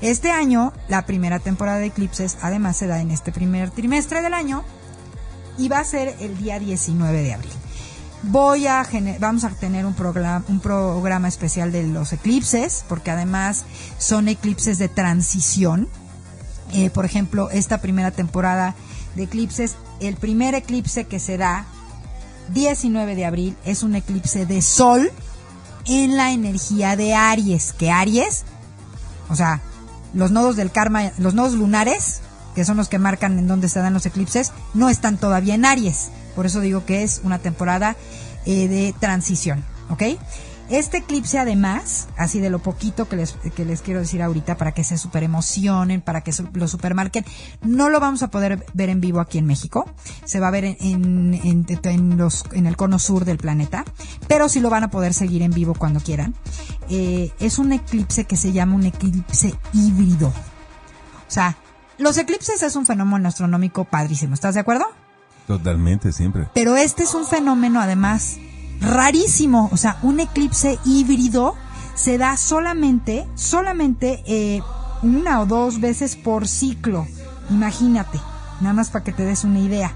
Este 0.00 0.30
año, 0.30 0.72
la 0.86 1.04
primera 1.04 1.40
temporada 1.40 1.78
de 1.78 1.86
eclipses, 1.86 2.38
además 2.42 2.76
se 2.76 2.86
da 2.86 3.00
en 3.00 3.10
este 3.10 3.32
primer 3.32 3.70
trimestre 3.72 4.22
del 4.22 4.34
año 4.34 4.62
y 5.58 5.68
va 5.68 5.80
a 5.80 5.84
ser 5.84 6.14
el 6.20 6.38
día 6.38 6.60
19 6.60 7.22
de 7.24 7.34
abril. 7.34 7.50
Voy 8.24 8.68
a 8.68 8.86
vamos 9.18 9.42
a 9.42 9.50
tener 9.50 9.84
un 9.84 9.94
programa, 9.94 10.44
un 10.48 10.60
programa 10.60 11.26
especial 11.26 11.72
de 11.72 11.82
los 11.82 12.12
eclipses, 12.12 12.84
porque 12.88 13.10
además 13.10 13.64
son 13.98 14.28
eclipses 14.28 14.78
de 14.78 14.88
transición. 14.88 15.88
Eh, 16.72 16.88
por 16.90 17.04
ejemplo, 17.04 17.50
esta 17.50 17.80
primera 17.80 18.12
temporada 18.12 18.76
de 19.16 19.24
eclipses, 19.24 19.74
el 19.98 20.16
primer 20.16 20.54
eclipse 20.54 21.04
que 21.04 21.18
se 21.18 21.36
da 21.36 21.66
19 22.54 23.16
de 23.16 23.24
abril 23.24 23.56
es 23.64 23.82
un 23.82 23.96
eclipse 23.96 24.46
de 24.46 24.62
sol 24.62 25.10
en 25.86 26.16
la 26.16 26.30
energía 26.30 26.94
de 26.94 27.14
Aries, 27.14 27.72
que 27.72 27.90
Aries, 27.90 28.44
o 29.30 29.34
sea, 29.34 29.60
los 30.14 30.30
nodos 30.30 30.54
del 30.54 30.70
karma, 30.70 31.10
los 31.18 31.34
nodos 31.34 31.54
lunares, 31.54 32.20
que 32.54 32.64
son 32.64 32.76
los 32.76 32.88
que 32.88 33.00
marcan 33.00 33.38
en 33.38 33.48
dónde 33.48 33.68
se 33.68 33.80
dan 33.80 33.94
los 33.94 34.06
eclipses, 34.06 34.52
no 34.74 34.88
están 34.88 35.16
todavía 35.16 35.54
en 35.54 35.64
Aries. 35.64 36.10
Por 36.34 36.46
eso 36.46 36.60
digo 36.60 36.84
que 36.84 37.02
es 37.02 37.20
una 37.24 37.38
temporada 37.38 37.96
eh, 38.46 38.68
de 38.68 38.94
transición, 38.98 39.64
¿ok? 39.90 40.02
Este 40.70 40.98
eclipse 40.98 41.38
además, 41.38 42.08
así 42.16 42.40
de 42.40 42.48
lo 42.48 42.60
poquito 42.60 43.06
que 43.06 43.16
les, 43.16 43.32
que 43.54 43.64
les 43.66 43.82
quiero 43.82 44.00
decir 44.00 44.22
ahorita 44.22 44.56
para 44.56 44.72
que 44.72 44.84
se 44.84 44.96
super 44.96 45.22
emocionen, 45.22 46.00
para 46.00 46.22
que 46.22 46.32
lo 46.54 46.66
supermarquen, 46.66 47.26
no 47.60 47.90
lo 47.90 48.00
vamos 48.00 48.22
a 48.22 48.28
poder 48.30 48.64
ver 48.72 48.88
en 48.88 49.00
vivo 49.02 49.20
aquí 49.20 49.36
en 49.36 49.44
México. 49.44 49.84
Se 50.24 50.40
va 50.40 50.48
a 50.48 50.50
ver 50.50 50.64
en, 50.64 50.76
en, 50.80 51.34
en- 51.44 51.66
en 51.82 52.16
los, 52.16 52.44
en 52.52 52.66
el 52.66 52.76
cono 52.78 52.98
sur 52.98 53.26
del 53.26 53.36
planeta, 53.36 53.84
pero 54.28 54.48
sí 54.48 54.60
lo 54.60 54.70
van 54.70 54.84
a 54.84 54.90
poder 54.90 55.12
seguir 55.12 55.42
en 55.42 55.50
vivo 55.50 55.74
cuando 55.74 56.00
quieran. 56.00 56.34
Eh, 56.88 57.32
es 57.38 57.58
un 57.58 57.72
eclipse 57.72 58.24
que 58.24 58.38
se 58.38 58.52
llama 58.52 58.74
un 58.76 58.86
eclipse 58.86 59.54
híbrido. 59.74 60.28
O 60.28 61.30
sea, 61.30 61.58
los 61.98 62.16
eclipses 62.16 62.62
es 62.62 62.76
un 62.76 62.86
fenómeno 62.86 63.28
astronómico 63.28 63.84
padrísimo, 63.84 64.32
¿estás 64.32 64.54
de 64.54 64.60
acuerdo? 64.60 64.86
Totalmente, 65.46 66.12
siempre. 66.12 66.48
Pero 66.54 66.76
este 66.76 67.02
es 67.02 67.14
un 67.14 67.26
fenómeno 67.26 67.80
además 67.80 68.38
rarísimo, 68.80 69.68
o 69.72 69.76
sea, 69.76 69.98
un 70.02 70.20
eclipse 70.20 70.78
híbrido 70.84 71.54
se 71.94 72.18
da 72.18 72.36
solamente, 72.36 73.26
solamente 73.34 74.22
eh, 74.26 74.60
una 75.02 75.40
o 75.40 75.46
dos 75.46 75.80
veces 75.80 76.16
por 76.16 76.48
ciclo. 76.48 77.06
Imagínate, 77.50 78.18
nada 78.60 78.74
más 78.74 78.90
para 78.90 79.04
que 79.04 79.12
te 79.12 79.24
des 79.24 79.44
una 79.44 79.60
idea. 79.60 79.92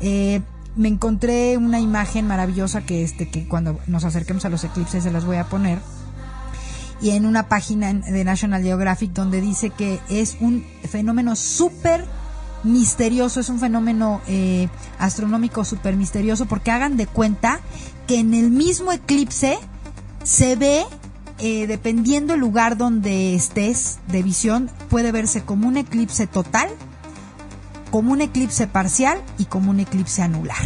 Eh, 0.00 0.42
me 0.76 0.88
encontré 0.88 1.56
una 1.56 1.80
imagen 1.80 2.26
maravillosa 2.26 2.82
que 2.82 3.02
este 3.02 3.28
que 3.28 3.48
cuando 3.48 3.78
nos 3.86 4.04
acerquemos 4.04 4.44
a 4.44 4.50
los 4.50 4.62
eclipses 4.64 5.04
se 5.04 5.10
las 5.10 5.24
voy 5.24 5.36
a 5.36 5.44
poner 5.44 5.78
y 7.00 7.10
en 7.10 7.26
una 7.26 7.48
página 7.48 7.92
de 7.92 8.24
National 8.24 8.62
Geographic 8.62 9.12
donde 9.12 9.40
dice 9.40 9.70
que 9.70 10.00
es 10.08 10.36
un 10.40 10.64
fenómeno 10.88 11.36
súper 11.36 12.04
misterioso, 12.62 13.40
es 13.40 13.48
un 13.48 13.60
fenómeno 13.60 14.20
eh, 14.26 14.68
astronómico 14.98 15.64
súper 15.64 15.96
misterioso 15.96 16.46
porque 16.46 16.70
hagan 16.70 16.96
de 16.96 17.06
cuenta 17.06 17.60
que 18.06 18.18
en 18.18 18.34
el 18.34 18.50
mismo 18.50 18.92
eclipse 18.92 19.58
se 20.22 20.56
ve, 20.56 20.84
eh, 21.38 21.66
dependiendo 21.66 22.34
el 22.34 22.40
lugar 22.40 22.76
donde 22.76 23.34
estés 23.34 23.98
de 24.08 24.22
visión, 24.22 24.70
puede 24.88 25.12
verse 25.12 25.42
como 25.42 25.68
un 25.68 25.76
eclipse 25.76 26.26
total, 26.26 26.68
como 27.90 28.12
un 28.12 28.20
eclipse 28.20 28.66
parcial 28.66 29.18
y 29.38 29.44
como 29.44 29.70
un 29.70 29.80
eclipse 29.80 30.22
anular. 30.22 30.56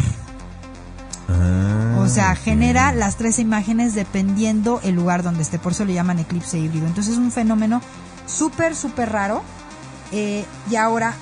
Ah, 1.29 1.97
O 1.99 2.07
sea, 2.07 2.35
genera 2.35 2.91
las 2.93 3.15
tres 3.15 3.39
imágenes 3.39 3.93
dependiendo 3.93 4.81
el 4.83 4.95
lugar 4.95 5.23
donde 5.23 5.43
esté. 5.43 5.59
Por 5.59 5.73
eso 5.73 5.85
le 5.85 5.93
llaman 5.93 6.19
eclipse 6.19 6.57
híbrido. 6.57 6.87
Entonces 6.87 7.13
es 7.13 7.19
un 7.19 7.31
fenómeno 7.31 7.81
súper, 8.25 8.75
súper 8.75 9.11
raro. 9.11 9.43
Eh, 10.11 10.45
y 10.69 10.75
ahora 10.75 11.13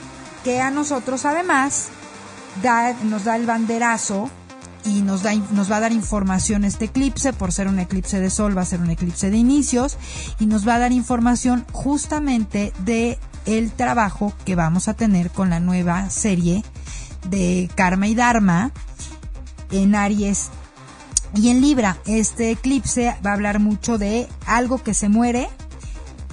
que 0.44 0.62
a 0.62 0.72
nosotros 0.72 1.26
además 1.26 1.90
nos 3.04 3.24
da 3.24 3.36
el 3.36 3.46
banderazo 3.46 4.30
y 4.86 5.02
nos, 5.02 5.24
da, 5.24 5.36
nos 5.52 5.72
va 5.72 5.78
a 5.78 5.82
dar 5.82 5.92
información 5.92 6.64
este 6.64 6.86
eclipse. 6.86 7.34
Por 7.34 7.52
ser 7.52 7.68
un 7.68 7.80
eclipse 7.80 8.20
de 8.20 8.30
sol 8.30 8.58
va 8.58 8.62
a 8.62 8.66
ser 8.66 8.80
un 8.80 8.90
eclipse 8.90 9.30
de 9.30 9.38
inicios. 9.38 9.98
Y 10.40 10.46
nos 10.46 10.68
va 10.68 10.76
a 10.76 10.80
dar 10.80 10.92
información 10.92 11.66
justamente 11.72 12.74
de 12.80 13.18
el 13.46 13.72
trabajo 13.72 14.34
que 14.46 14.56
vamos 14.56 14.88
a 14.88 14.94
tener 14.94 15.32
con 15.32 15.50
la 15.50 15.60
nueva 15.60 16.10
serie 16.10 16.64
de 17.30 17.70
Karma 17.76 18.08
y 18.08 18.16
Dharma 18.16 18.72
en 19.72 19.96
Aries 19.96 20.50
Y 21.36 21.50
en 21.50 21.62
Libra, 21.62 21.98
este 22.06 22.52
eclipse 22.52 23.16
va 23.26 23.32
a 23.32 23.34
hablar 23.34 23.60
mucho 23.60 23.98
de 23.98 24.28
algo 24.46 24.82
que 24.82 24.94
se 24.94 25.10
muere 25.10 25.48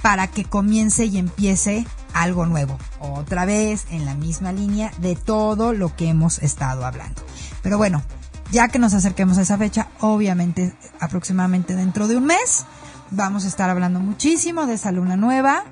para 0.03 0.27
que 0.29 0.45
comience 0.45 1.05
y 1.05 1.19
empiece 1.19 1.87
algo 2.15 2.47
nuevo. 2.47 2.79
Otra 3.01 3.45
vez 3.45 3.87
en 3.91 4.05
la 4.05 4.15
misma 4.15 4.53
línea 4.53 4.91
de 4.99 5.17
todo 5.17 5.73
lo 5.73 5.95
que 5.95 6.09
hemos 6.09 6.39
estado 6.39 6.85
hablando. 6.87 7.23
Pero 7.63 7.77
bueno, 7.79 8.03
ya 8.51 8.69
que 8.69 8.79
nos 8.79 8.95
acerquemos 8.95 9.39
a 9.39 9.43
esa 9.43 9.59
fecha, 9.59 9.89
obviamente 10.01 10.75
aproximadamente 11.01 11.75
dentro 11.75 12.09
de 12.09 12.17
un 12.17 12.25
mes, 12.27 12.65
vamos 13.11 13.45
a 13.45 13.49
estar 13.49 13.69
hablando 13.71 14.01
muchísimo 14.01 14.67
de 14.67 14.75
esa 14.75 14.93
luna 14.93 15.17
nueva, 15.17 15.65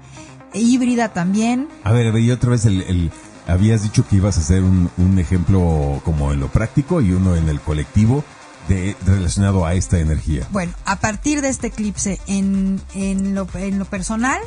e 0.52 0.60
híbrida 0.60 1.12
también. 1.12 1.68
A 1.82 1.92
ver, 1.92 2.16
y 2.18 2.30
otra 2.30 2.50
vez 2.50 2.64
el, 2.64 2.82
el- 2.82 3.10
habías 3.46 3.82
dicho 3.82 4.06
que 4.08 4.16
ibas 4.16 4.38
a 4.38 4.40
hacer 4.40 4.62
un, 4.62 4.90
un 4.96 5.18
ejemplo 5.18 6.00
como 6.04 6.32
en 6.32 6.40
lo 6.40 6.48
práctico 6.48 7.00
y 7.00 7.12
uno 7.12 7.36
en 7.36 7.48
el 7.48 7.60
colectivo 7.60 8.24
de 8.68 8.96
relacionado 9.04 9.66
a 9.66 9.74
esta 9.74 9.98
energía. 9.98 10.46
Bueno, 10.50 10.72
a 10.86 10.96
partir 10.96 11.42
de 11.42 11.48
este 11.50 11.66
eclipse 11.66 12.20
en, 12.26 12.80
en, 12.94 13.34
lo, 13.34 13.46
en 13.54 13.78
lo 13.78 13.84
personal, 13.84 14.40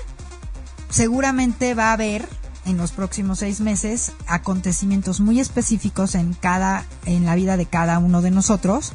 seguramente 0.89 1.73
va 1.73 1.89
a 1.89 1.93
haber 1.93 2.27
en 2.67 2.77
los 2.77 2.91
próximos 2.91 3.39
seis 3.39 3.61
meses 3.61 4.11
acontecimientos 4.27 5.19
muy 5.19 5.39
específicos 5.39 6.15
en 6.15 6.33
cada, 6.33 6.85
en 7.05 7.25
la 7.25 7.35
vida 7.35 7.57
de 7.57 7.65
cada 7.65 7.97
uno 7.97 8.21
de 8.21 8.29
nosotros, 8.29 8.93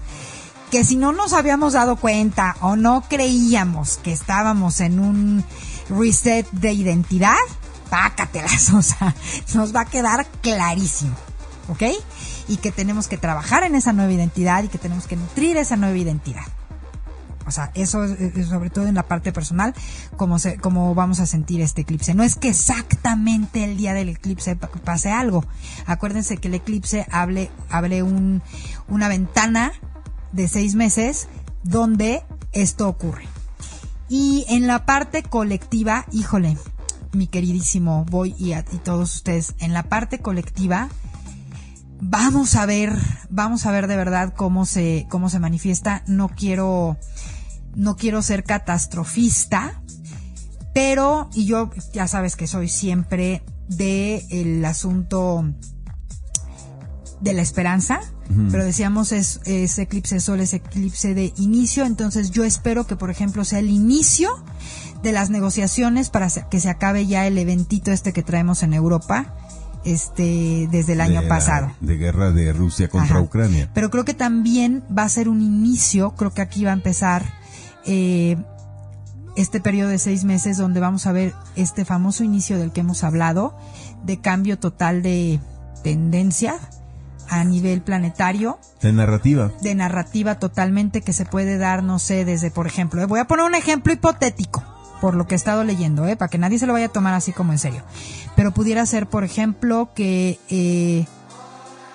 que 0.70 0.84
si 0.84 0.96
no 0.96 1.12
nos 1.12 1.32
habíamos 1.32 1.72
dado 1.72 1.96
cuenta 1.96 2.56
o 2.60 2.76
no 2.76 3.02
creíamos 3.08 3.98
que 3.98 4.12
estábamos 4.12 4.80
en 4.80 5.00
un 5.00 5.44
reset 5.88 6.48
de 6.52 6.72
identidad, 6.72 7.36
pácatelas, 7.90 8.70
o 8.74 8.82
sea, 8.82 9.14
nos 9.54 9.74
va 9.74 9.82
a 9.82 9.86
quedar 9.86 10.26
clarísimo, 10.42 11.14
¿ok? 11.68 11.82
Y 12.48 12.58
que 12.58 12.72
tenemos 12.72 13.08
que 13.08 13.18
trabajar 13.18 13.64
en 13.64 13.74
esa 13.74 13.92
nueva 13.92 14.12
identidad 14.12 14.62
y 14.62 14.68
que 14.68 14.78
tenemos 14.78 15.06
que 15.06 15.16
nutrir 15.16 15.56
esa 15.56 15.76
nueva 15.76 15.96
identidad. 15.96 16.44
O 17.46 17.50
sea, 17.50 17.70
eso 17.74 18.04
es, 18.04 18.46
sobre 18.48 18.70
todo 18.70 18.86
en 18.86 18.94
la 18.94 19.02
parte 19.02 19.32
personal, 19.32 19.74
como 20.16 20.38
se, 20.38 20.58
vamos 20.62 21.20
a 21.20 21.26
sentir 21.26 21.60
este 21.60 21.82
eclipse. 21.82 22.14
No 22.14 22.22
es 22.22 22.36
que 22.36 22.48
exactamente 22.48 23.64
el 23.64 23.76
día 23.76 23.94
del 23.94 24.08
eclipse 24.10 24.56
pa- 24.56 24.68
pase 24.68 25.10
algo. 25.10 25.44
Acuérdense 25.86 26.36
que 26.36 26.48
el 26.48 26.54
eclipse 26.54 27.06
hable, 27.10 27.50
abre 27.70 28.02
un, 28.02 28.42
una 28.88 29.08
ventana 29.08 29.72
de 30.32 30.48
seis 30.48 30.74
meses 30.74 31.28
donde 31.64 32.22
esto 32.52 32.88
ocurre. 32.88 33.26
Y 34.08 34.44
en 34.48 34.66
la 34.66 34.84
parte 34.84 35.22
colectiva, 35.22 36.06
híjole, 36.12 36.56
mi 37.12 37.26
queridísimo 37.26 38.04
Boy 38.04 38.34
y, 38.38 38.52
a, 38.52 38.64
y 38.72 38.78
todos 38.78 39.14
ustedes, 39.16 39.54
en 39.58 39.72
la 39.72 39.82
parte 39.84 40.18
colectiva, 40.18 40.88
vamos 42.00 42.56
a 42.56 42.66
ver, 42.66 42.92
vamos 43.30 43.64
a 43.66 43.70
ver 43.70 43.86
de 43.86 43.96
verdad 43.96 44.34
cómo 44.36 44.66
se, 44.66 45.06
cómo 45.08 45.28
se 45.30 45.38
manifiesta. 45.38 46.02
No 46.06 46.28
quiero, 46.28 46.96
no 47.74 47.96
quiero 47.96 48.22
ser 48.22 48.44
catastrofista, 48.44 49.82
pero, 50.74 51.28
y 51.34 51.44
yo 51.46 51.70
ya 51.92 52.08
sabes 52.08 52.36
que 52.36 52.46
soy 52.46 52.68
siempre 52.68 53.42
de 53.68 54.24
el 54.30 54.64
asunto 54.64 55.44
de 57.20 57.32
la 57.34 57.42
esperanza, 57.42 58.00
pero 58.50 58.64
decíamos 58.64 59.12
es, 59.12 59.40
es 59.44 59.78
eclipse 59.78 60.14
de 60.16 60.20
sol, 60.22 60.40
es 60.40 60.54
eclipse 60.54 61.12
de 61.14 61.32
inicio, 61.36 61.84
entonces 61.84 62.30
yo 62.30 62.44
espero 62.44 62.86
que 62.86 62.96
por 62.96 63.10
ejemplo 63.10 63.44
sea 63.44 63.58
el 63.58 63.68
inicio 63.68 64.30
de 65.02 65.12
las 65.12 65.28
negociaciones 65.30 66.08
para 66.08 66.28
que 66.30 66.58
se 66.60 66.70
acabe 66.70 67.06
ya 67.06 67.26
el 67.26 67.36
eventito 67.36 67.92
este 67.92 68.12
que 68.14 68.22
traemos 68.22 68.62
en 68.62 68.72
Europa, 68.72 69.36
este, 69.84 70.66
desde 70.72 70.94
el 70.94 71.00
año 71.02 71.20
la- 71.22 71.28
pasado. 71.28 71.72
de 71.80 71.96
guerra 71.98 72.30
de 72.32 72.52
Rusia 72.52 72.88
contra 72.88 73.16
Ajá. 73.16 73.24
Ucrania. 73.24 73.70
Pero 73.74 73.90
creo 73.90 74.04
que 74.04 74.14
también 74.14 74.82
va 74.96 75.02
a 75.04 75.08
ser 75.08 75.28
un 75.28 75.42
inicio, 75.42 76.12
creo 76.16 76.32
que 76.32 76.40
aquí 76.42 76.64
va 76.64 76.70
a 76.70 76.74
empezar 76.74 77.34
eh, 77.86 78.36
este 79.36 79.60
periodo 79.60 79.88
de 79.90 79.98
seis 79.98 80.24
meses 80.24 80.56
donde 80.58 80.80
vamos 80.80 81.06
a 81.06 81.12
ver 81.12 81.34
este 81.56 81.84
famoso 81.84 82.24
inicio 82.24 82.58
del 82.58 82.72
que 82.72 82.80
hemos 82.80 83.02
hablado, 83.04 83.56
de 84.04 84.20
cambio 84.20 84.58
total 84.58 85.02
de 85.02 85.40
tendencia 85.82 86.56
a 87.28 87.44
nivel 87.44 87.80
planetario, 87.80 88.58
De 88.82 88.92
narrativa. 88.92 89.50
de 89.62 89.74
narrativa 89.74 90.34
totalmente 90.38 91.00
que 91.00 91.12
se 91.14 91.24
puede 91.24 91.56
dar, 91.56 91.82
no 91.82 91.98
sé, 91.98 92.24
desde, 92.26 92.50
por 92.50 92.66
ejemplo, 92.66 93.00
eh, 93.00 93.06
voy 93.06 93.20
a 93.20 93.26
poner 93.26 93.46
un 93.46 93.54
ejemplo 93.54 93.92
hipotético, 93.92 94.62
por 95.00 95.14
lo 95.14 95.26
que 95.26 95.34
he 95.34 95.36
estado 95.36 95.64
leyendo, 95.64 96.06
eh, 96.06 96.16
para 96.16 96.28
que 96.28 96.36
nadie 96.36 96.58
se 96.58 96.66
lo 96.66 96.74
vaya 96.74 96.86
a 96.86 96.90
tomar 96.90 97.14
así 97.14 97.32
como 97.32 97.52
en 97.52 97.58
serio. 97.58 97.82
Pero 98.36 98.52
pudiera 98.52 98.84
ser, 98.84 99.08
por 99.08 99.24
ejemplo, 99.24 99.90
que 99.94 100.38
eh, 100.50 101.06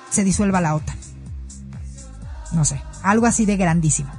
se 0.10 0.24
disuelva 0.24 0.60
la 0.60 0.74
OTAN. 0.76 0.98
No 2.54 2.66
sé, 2.66 2.82
algo 3.04 3.28
así 3.28 3.46
de 3.46 3.58
grandísimo. 3.58 4.10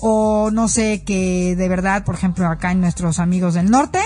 O 0.00 0.50
no 0.50 0.68
sé, 0.68 1.02
que 1.04 1.54
de 1.56 1.68
verdad, 1.68 2.04
por 2.04 2.14
ejemplo, 2.14 2.46
acá 2.46 2.72
en 2.72 2.80
nuestros 2.80 3.18
amigos 3.18 3.54
del 3.54 3.70
norte, 3.70 4.00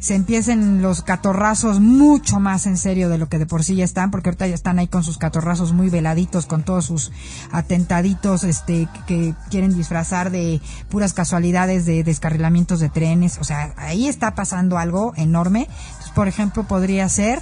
se 0.00 0.14
empiecen 0.14 0.80
los 0.80 1.02
catorrazos 1.02 1.80
mucho 1.80 2.38
más 2.38 2.66
en 2.66 2.76
serio 2.76 3.08
de 3.08 3.18
lo 3.18 3.28
que 3.28 3.38
de 3.38 3.46
por 3.46 3.64
sí 3.64 3.76
ya 3.76 3.84
están, 3.84 4.10
porque 4.10 4.28
ahorita 4.28 4.46
ya 4.46 4.54
están 4.54 4.78
ahí 4.78 4.86
con 4.86 5.02
sus 5.02 5.18
catorrazos 5.18 5.72
muy 5.72 5.90
veladitos, 5.90 6.46
con 6.46 6.62
todos 6.62 6.86
sus 6.86 7.10
atentaditos, 7.50 8.44
este, 8.44 8.88
que, 9.06 9.34
quieren 9.50 9.74
disfrazar 9.74 10.30
de 10.30 10.60
puras 10.88 11.14
casualidades 11.14 11.84
de 11.86 12.04
descarrilamientos 12.04 12.80
de 12.80 12.88
trenes, 12.88 13.38
o 13.38 13.44
sea, 13.44 13.74
ahí 13.76 14.06
está 14.06 14.34
pasando 14.34 14.78
algo 14.78 15.14
enorme. 15.16 15.68
Entonces, 15.88 16.12
por 16.14 16.28
ejemplo, 16.28 16.64
podría 16.64 17.08
ser 17.08 17.40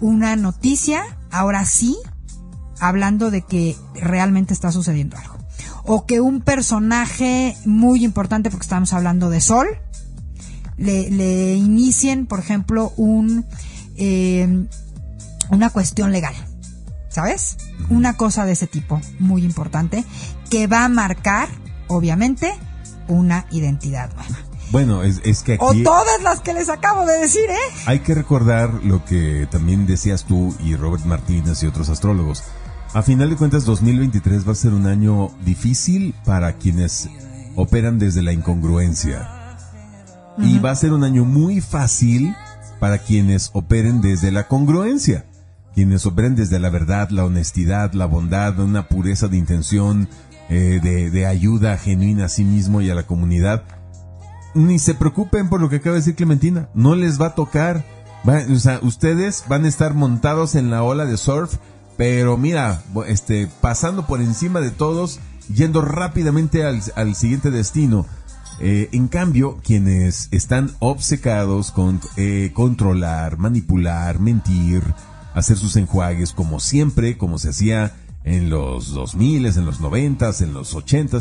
una 0.00 0.36
noticia, 0.36 1.02
ahora 1.30 1.64
sí, 1.64 1.96
hablando 2.80 3.30
de 3.30 3.42
que 3.42 3.76
realmente 3.94 4.52
está 4.52 4.72
sucediendo 4.72 5.16
algo. 5.16 5.33
O 5.84 6.06
que 6.06 6.20
un 6.20 6.40
personaje 6.40 7.56
muy 7.64 8.04
importante, 8.04 8.50
porque 8.50 8.64
estamos 8.64 8.92
hablando 8.92 9.30
de 9.30 9.40
Sol, 9.40 9.66
le, 10.76 11.10
le 11.10 11.54
inicien, 11.54 12.26
por 12.26 12.40
ejemplo, 12.40 12.92
un 12.96 13.44
eh, 13.96 14.66
una 15.50 15.70
cuestión 15.70 16.12
legal, 16.12 16.34
¿sabes? 17.08 17.56
Una 17.90 18.16
cosa 18.16 18.44
de 18.44 18.52
ese 18.52 18.66
tipo, 18.66 19.00
muy 19.18 19.44
importante, 19.44 20.04
que 20.50 20.66
va 20.66 20.84
a 20.84 20.88
marcar, 20.88 21.48
obviamente, 21.88 22.52
una 23.08 23.46
identidad 23.50 24.12
nueva. 24.14 24.38
Bueno, 24.70 25.02
es, 25.02 25.20
es 25.24 25.42
que 25.42 25.58
O 25.60 25.70
aquí 25.70 25.84
todas 25.84 26.22
las 26.22 26.40
que 26.40 26.54
les 26.54 26.68
acabo 26.68 27.04
de 27.04 27.20
decir, 27.20 27.44
¿eh? 27.48 27.74
hay 27.86 28.00
que 28.00 28.14
recordar 28.14 28.72
lo 28.82 29.04
que 29.04 29.46
también 29.50 29.86
decías 29.86 30.24
tú 30.24 30.56
y 30.64 30.74
Robert 30.74 31.04
Martínez 31.04 31.62
y 31.62 31.66
otros 31.66 31.90
astrólogos. 31.90 32.42
A 32.94 33.02
final 33.02 33.28
de 33.30 33.36
cuentas, 33.36 33.64
2023 33.64 34.46
va 34.46 34.52
a 34.52 34.56
ser 34.56 34.72
un 34.72 34.86
año 34.86 35.30
difícil 35.44 36.14
para 36.24 36.52
quienes 36.54 37.08
operan 37.56 37.98
desde 37.98 38.22
la 38.22 38.32
incongruencia. 38.32 39.28
Y 40.38 40.58
va 40.58 40.70
a 40.70 40.76
ser 40.76 40.92
un 40.92 41.02
año 41.04 41.24
muy 41.24 41.60
fácil 41.60 42.34
para 42.78 42.98
quienes 42.98 43.50
operen 43.52 44.00
desde 44.00 44.30
la 44.30 44.46
congruencia. 44.46 45.26
Quienes 45.74 46.06
operen 46.06 46.36
desde 46.36 46.60
la 46.60 46.70
verdad, 46.70 47.10
la 47.10 47.24
honestidad, 47.24 47.92
la 47.94 48.06
bondad, 48.06 48.58
una 48.60 48.86
pureza 48.88 49.26
de 49.26 49.38
intención, 49.38 50.08
eh, 50.48 50.78
de, 50.80 51.10
de 51.10 51.26
ayuda 51.26 51.76
genuina 51.78 52.26
a 52.26 52.28
sí 52.28 52.44
mismo 52.44 52.80
y 52.80 52.90
a 52.90 52.94
la 52.94 53.04
comunidad. 53.04 53.64
Ni 54.54 54.78
se 54.78 54.94
preocupen 54.94 55.48
por 55.48 55.60
lo 55.60 55.68
que 55.68 55.76
acaba 55.76 55.94
de 55.94 56.00
decir 56.00 56.14
Clementina. 56.14 56.68
No 56.74 56.94
les 56.94 57.20
va 57.20 57.26
a 57.28 57.34
tocar. 57.34 57.84
Va- 58.28 58.44
o 58.52 58.56
sea, 58.58 58.78
ustedes 58.82 59.44
van 59.48 59.64
a 59.64 59.68
estar 59.68 59.94
montados 59.94 60.54
en 60.54 60.70
la 60.70 60.84
ola 60.84 61.06
de 61.06 61.16
surf, 61.16 61.56
pero 61.96 62.36
mira, 62.36 62.82
este, 63.06 63.48
pasando 63.60 64.06
por 64.06 64.20
encima 64.20 64.60
de 64.60 64.70
todos, 64.70 65.20
yendo 65.52 65.80
rápidamente 65.82 66.64
al, 66.64 66.80
al 66.96 67.14
siguiente 67.14 67.50
destino. 67.50 68.06
Eh, 68.60 68.88
en 68.92 69.08
cambio, 69.08 69.58
quienes 69.64 70.28
están 70.30 70.70
obcecados 70.78 71.72
con 71.72 72.00
eh, 72.16 72.52
controlar, 72.54 73.36
manipular, 73.38 74.20
mentir, 74.20 74.82
hacer 75.34 75.56
sus 75.56 75.74
enjuagues 75.76 76.32
como 76.32 76.60
siempre, 76.60 77.18
como 77.18 77.38
se 77.38 77.50
hacía 77.50 77.92
en 78.22 78.50
los 78.50 78.94
2000, 78.94 79.46
en 79.46 79.66
los 79.66 79.80
90, 79.80 80.30
en 80.40 80.54
los 80.54 80.74
80. 80.74 81.18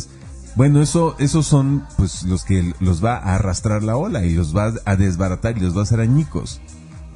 Bueno, 0.56 0.82
eso, 0.84 1.16
esos 1.18 1.48
son 1.48 1.84
pues 1.98 2.22
los 2.24 2.44
que 2.44 2.74
los 2.80 3.04
va 3.04 3.16
a 3.18 3.36
arrastrar 3.36 3.82
la 3.82 3.98
ola 3.98 4.24
y 4.24 4.36
los 4.36 4.56
va 4.56 4.72
a 4.86 4.96
desbaratar 4.96 5.58
y 5.58 5.62
los 5.62 5.76
va 5.76 5.80
a 5.80 5.84
hacer 5.84 6.00
añicos. 6.00 6.62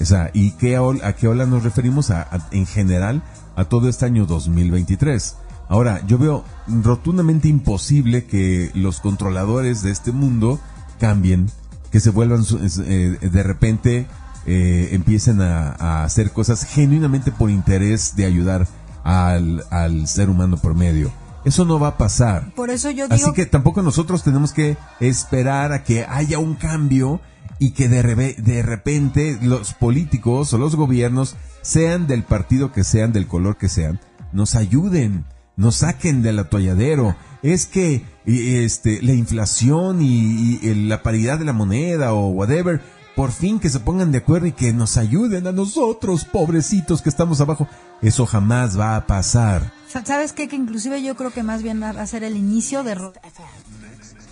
O 0.02 0.06
sea, 0.06 0.32
¿y 0.34 0.52
qué 0.52 0.78
a 0.78 1.14
qué 1.14 1.28
ola 1.28 1.46
nos 1.46 1.64
referimos? 1.64 2.10
A- 2.10 2.48
en 2.52 2.66
general 2.66 3.24
a 3.58 3.66
todo 3.66 3.90
este 3.90 4.06
año 4.06 4.26
2023. 4.26 5.36
Ahora, 5.68 6.02
yo 6.08 6.18
veo 6.18 6.46
rotundamente 6.68 7.50
imposible 7.50 8.26
que 8.26 8.72
los 8.74 9.02
controladores 9.02 9.82
de 9.82 9.92
este 9.92 10.14
mundo 10.14 10.62
cambien, 11.00 11.50
que 11.92 12.00
se 12.00 12.12
vuelvan 12.12 12.46
eh, 12.86 13.18
de 13.20 13.44
repente 13.44 14.08
eh, 14.46 14.90
empiecen 14.94 15.42
a, 15.42 15.72
a 15.72 16.04
hacer 16.06 16.32
cosas 16.32 16.64
genuinamente 16.64 17.32
por 17.32 17.50
interés 17.50 18.16
de 18.16 18.26
ayudar 18.26 18.68
al, 19.04 19.64
al 19.72 20.08
ser 20.08 20.30
humano 20.30 20.58
por 20.58 20.74
medio. 20.76 21.12
Eso 21.44 21.66
no 21.66 21.80
va 21.80 21.90
a 21.90 21.98
pasar. 21.98 22.54
Por 22.56 22.70
eso 22.70 22.92
yo 22.92 23.08
digo 23.08 23.16
Así 23.16 23.34
que 23.34 23.46
tampoco 23.46 23.82
nosotros 23.82 24.24
tenemos 24.24 24.52
que 24.54 24.78
esperar 25.00 25.72
a 25.72 25.84
que 25.84 26.06
haya 26.06 26.40
un 26.40 26.56
cambio 26.56 27.22
y 27.60 27.72
que 27.72 27.88
de, 27.90 28.04
de 28.38 28.62
repente 28.62 29.38
los 29.42 29.74
políticos 29.74 30.54
o 30.54 30.58
los 30.58 30.76
gobiernos, 30.76 31.36
sean 31.62 32.08
del 32.08 32.24
partido 32.24 32.72
que 32.72 32.84
sean, 32.84 33.12
del 33.14 33.28
color 33.28 33.58
que 33.58 33.68
sean, 33.70 34.00
nos 34.32 34.56
ayuden, 34.56 35.26
nos 35.56 35.78
saquen 35.78 36.22
del 36.22 36.40
atolladero, 36.40 37.16
es 37.44 37.66
que 37.66 38.04
este, 38.26 39.02
la 39.02 39.14
inflación 39.14 40.02
y, 40.02 40.60
y 40.62 40.74
la 40.88 41.02
paridad 41.04 41.40
de 41.40 41.46
la 41.46 41.54
moneda 41.54 42.14
o 42.14 42.30
whatever, 42.30 42.82
por 43.16 43.32
fin 43.32 43.60
que 43.60 43.70
se 43.70 43.80
pongan 43.80 44.12
de 44.12 44.20
acuerdo 44.20 44.46
y 44.48 44.52
que 44.52 44.72
nos 44.74 44.96
ayuden 44.98 45.48
a 45.48 45.52
nosotros, 45.52 46.24
pobrecitos 46.26 47.02
que 47.02 47.10
estamos 47.10 47.42
abajo. 47.42 47.68
Eso 48.02 48.28
jamás 48.28 48.80
va 48.80 48.96
a 48.96 49.08
pasar. 49.08 49.74
Sa- 49.88 50.06
¿Sabes 50.06 50.34
qué? 50.34 50.48
Que 50.48 50.56
inclusive 50.56 51.02
yo 51.02 51.16
creo 51.16 51.32
que 51.32 51.42
más 51.42 51.64
bien 51.64 51.82
va 51.82 51.90
a 51.90 52.06
ser 52.08 52.24
el 52.24 52.38
inicio 52.38 52.84
de 52.84 52.94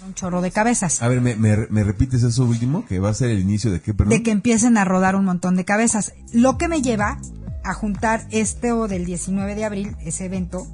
un 0.06 0.14
chorro 0.14 0.42
de 0.42 0.52
cabezas. 0.52 1.02
A 1.02 1.08
ver, 1.08 1.22
¿me, 1.22 1.36
me, 1.36 1.68
me 1.70 1.84
repites 1.84 2.24
eso 2.24 2.44
último? 2.46 2.86
Que 2.86 3.00
va 3.00 3.10
a 3.10 3.14
ser 3.14 3.30
el 3.30 3.40
inicio 3.40 3.72
de 3.72 3.82
qué, 3.82 3.94
perdón. 3.94 4.12
de 4.12 4.24
que 4.24 4.32
empiecen 4.32 4.78
a 4.78 4.86
rodar 4.86 5.16
un 5.16 5.26
montón 5.26 5.56
de 5.56 5.66
cabezas. 5.66 6.14
Lo 6.32 6.58
que 6.58 6.68
me 6.68 6.82
lleva 6.82 7.20
a 7.64 7.74
juntar 7.74 8.28
este 8.32 8.72
o 8.72 8.88
del 8.88 9.06
19 9.06 9.56
de 9.56 9.66
abril, 9.66 9.96
ese 10.06 10.26
evento, 10.26 10.68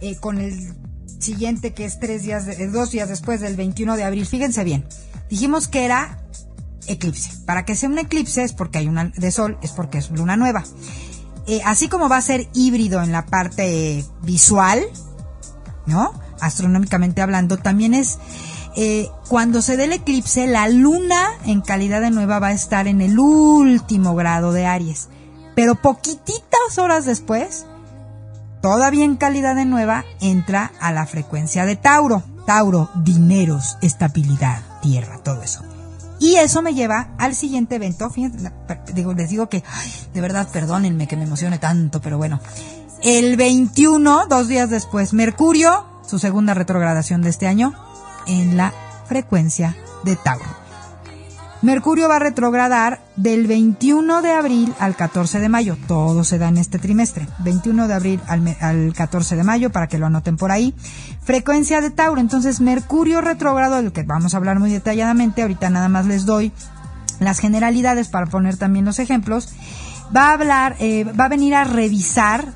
eh, 0.00 0.16
con 0.16 0.38
el 0.38 0.74
siguiente 1.18 1.74
que 1.74 1.84
es 1.84 2.00
tres 2.00 2.22
días, 2.22 2.46
de- 2.46 2.54
eh, 2.64 2.68
dos 2.68 2.90
días 2.90 3.08
después 3.08 3.40
del 3.40 3.56
21 3.56 3.96
de 3.96 4.04
abril. 4.04 4.26
Fíjense 4.26 4.64
bien, 4.64 4.86
dijimos 5.30 5.68
que 5.68 5.84
era 5.84 6.18
eclipse. 6.86 7.30
Para 7.46 7.64
que 7.64 7.74
sea 7.76 7.88
un 7.88 7.98
eclipse 7.98 8.42
es 8.42 8.52
porque 8.52 8.78
hay 8.78 8.88
una 8.88 9.06
de 9.16 9.30
sol, 9.30 9.58
es 9.62 9.70
porque 9.72 9.98
es 9.98 10.10
luna 10.10 10.36
nueva. 10.36 10.64
Eh, 11.46 11.60
así 11.66 11.88
como 11.88 12.08
va 12.08 12.16
a 12.16 12.22
ser 12.22 12.48
híbrido 12.54 13.02
en 13.02 13.12
la 13.12 13.26
parte 13.26 14.02
visual, 14.22 14.82
¿no? 15.86 16.12
Astronómicamente 16.40 17.20
hablando, 17.22 17.56
también 17.58 17.92
es 17.94 18.18
eh, 18.76 19.08
cuando 19.28 19.62
se 19.62 19.76
dé 19.76 19.84
el 19.84 19.92
eclipse, 19.92 20.46
la 20.46 20.68
luna 20.68 21.30
en 21.44 21.60
calidad 21.60 22.00
de 22.00 22.10
nueva 22.10 22.38
va 22.38 22.48
a 22.48 22.52
estar 22.52 22.88
en 22.88 23.00
el 23.00 23.18
último 23.18 24.14
grado 24.14 24.52
de 24.52 24.66
Aries. 24.66 25.08
Pero 25.54 25.76
poquititas 25.76 26.78
horas 26.78 27.04
después, 27.04 27.66
todavía 28.60 29.04
en 29.04 29.16
calidad 29.16 29.54
de 29.54 29.64
nueva, 29.64 30.04
entra 30.20 30.72
a 30.80 30.92
la 30.92 31.06
frecuencia 31.06 31.64
de 31.64 31.76
Tauro. 31.76 32.22
Tauro, 32.46 32.90
dineros, 32.96 33.78
estabilidad, 33.80 34.60
tierra, 34.82 35.18
todo 35.22 35.42
eso. 35.42 35.62
Y 36.18 36.36
eso 36.36 36.62
me 36.62 36.74
lleva 36.74 37.08
al 37.18 37.34
siguiente 37.34 37.76
evento. 37.76 38.10
Digo, 38.92 39.14
les 39.14 39.30
digo 39.30 39.48
que, 39.48 39.62
de 40.12 40.20
verdad, 40.20 40.48
perdónenme 40.52 41.06
que 41.06 41.16
me 41.16 41.24
emocione 41.24 41.58
tanto, 41.58 42.00
pero 42.00 42.18
bueno. 42.18 42.40
El 43.02 43.36
21, 43.36 44.26
dos 44.28 44.48
días 44.48 44.70
después, 44.70 45.12
Mercurio, 45.12 45.84
su 46.06 46.18
segunda 46.18 46.54
retrogradación 46.54 47.22
de 47.22 47.30
este 47.30 47.46
año, 47.46 47.74
en 48.26 48.56
la 48.56 48.72
frecuencia 49.06 49.76
de 50.04 50.16
Tauro. 50.16 50.64
Mercurio 51.64 52.10
va 52.10 52.16
a 52.16 52.18
retrogradar 52.18 53.00
del 53.16 53.46
21 53.46 54.20
de 54.20 54.32
abril 54.32 54.74
al 54.78 54.94
14 54.96 55.40
de 55.40 55.48
mayo. 55.48 55.78
Todo 55.88 56.22
se 56.22 56.36
da 56.36 56.48
en 56.48 56.58
este 56.58 56.78
trimestre. 56.78 57.26
21 57.38 57.88
de 57.88 57.94
abril 57.94 58.20
al, 58.28 58.54
al 58.60 58.92
14 58.94 59.34
de 59.34 59.44
mayo, 59.44 59.72
para 59.72 59.86
que 59.86 59.96
lo 59.96 60.04
anoten 60.04 60.36
por 60.36 60.52
ahí. 60.52 60.74
Frecuencia 61.22 61.80
de 61.80 61.90
Tauro. 61.90 62.20
Entonces, 62.20 62.60
Mercurio 62.60 63.22
retrógrado, 63.22 63.76
del 63.76 63.92
que 63.92 64.02
vamos 64.02 64.34
a 64.34 64.36
hablar 64.36 64.58
muy 64.58 64.70
detalladamente. 64.70 65.40
Ahorita 65.40 65.70
nada 65.70 65.88
más 65.88 66.04
les 66.04 66.26
doy 66.26 66.52
las 67.18 67.38
generalidades 67.38 68.08
para 68.08 68.26
poner 68.26 68.58
también 68.58 68.84
los 68.84 68.98
ejemplos. 68.98 69.54
Va 70.14 70.28
a 70.28 70.32
hablar, 70.34 70.76
eh, 70.80 71.04
va 71.18 71.24
a 71.24 71.28
venir 71.28 71.54
a 71.54 71.64
revisar 71.64 72.52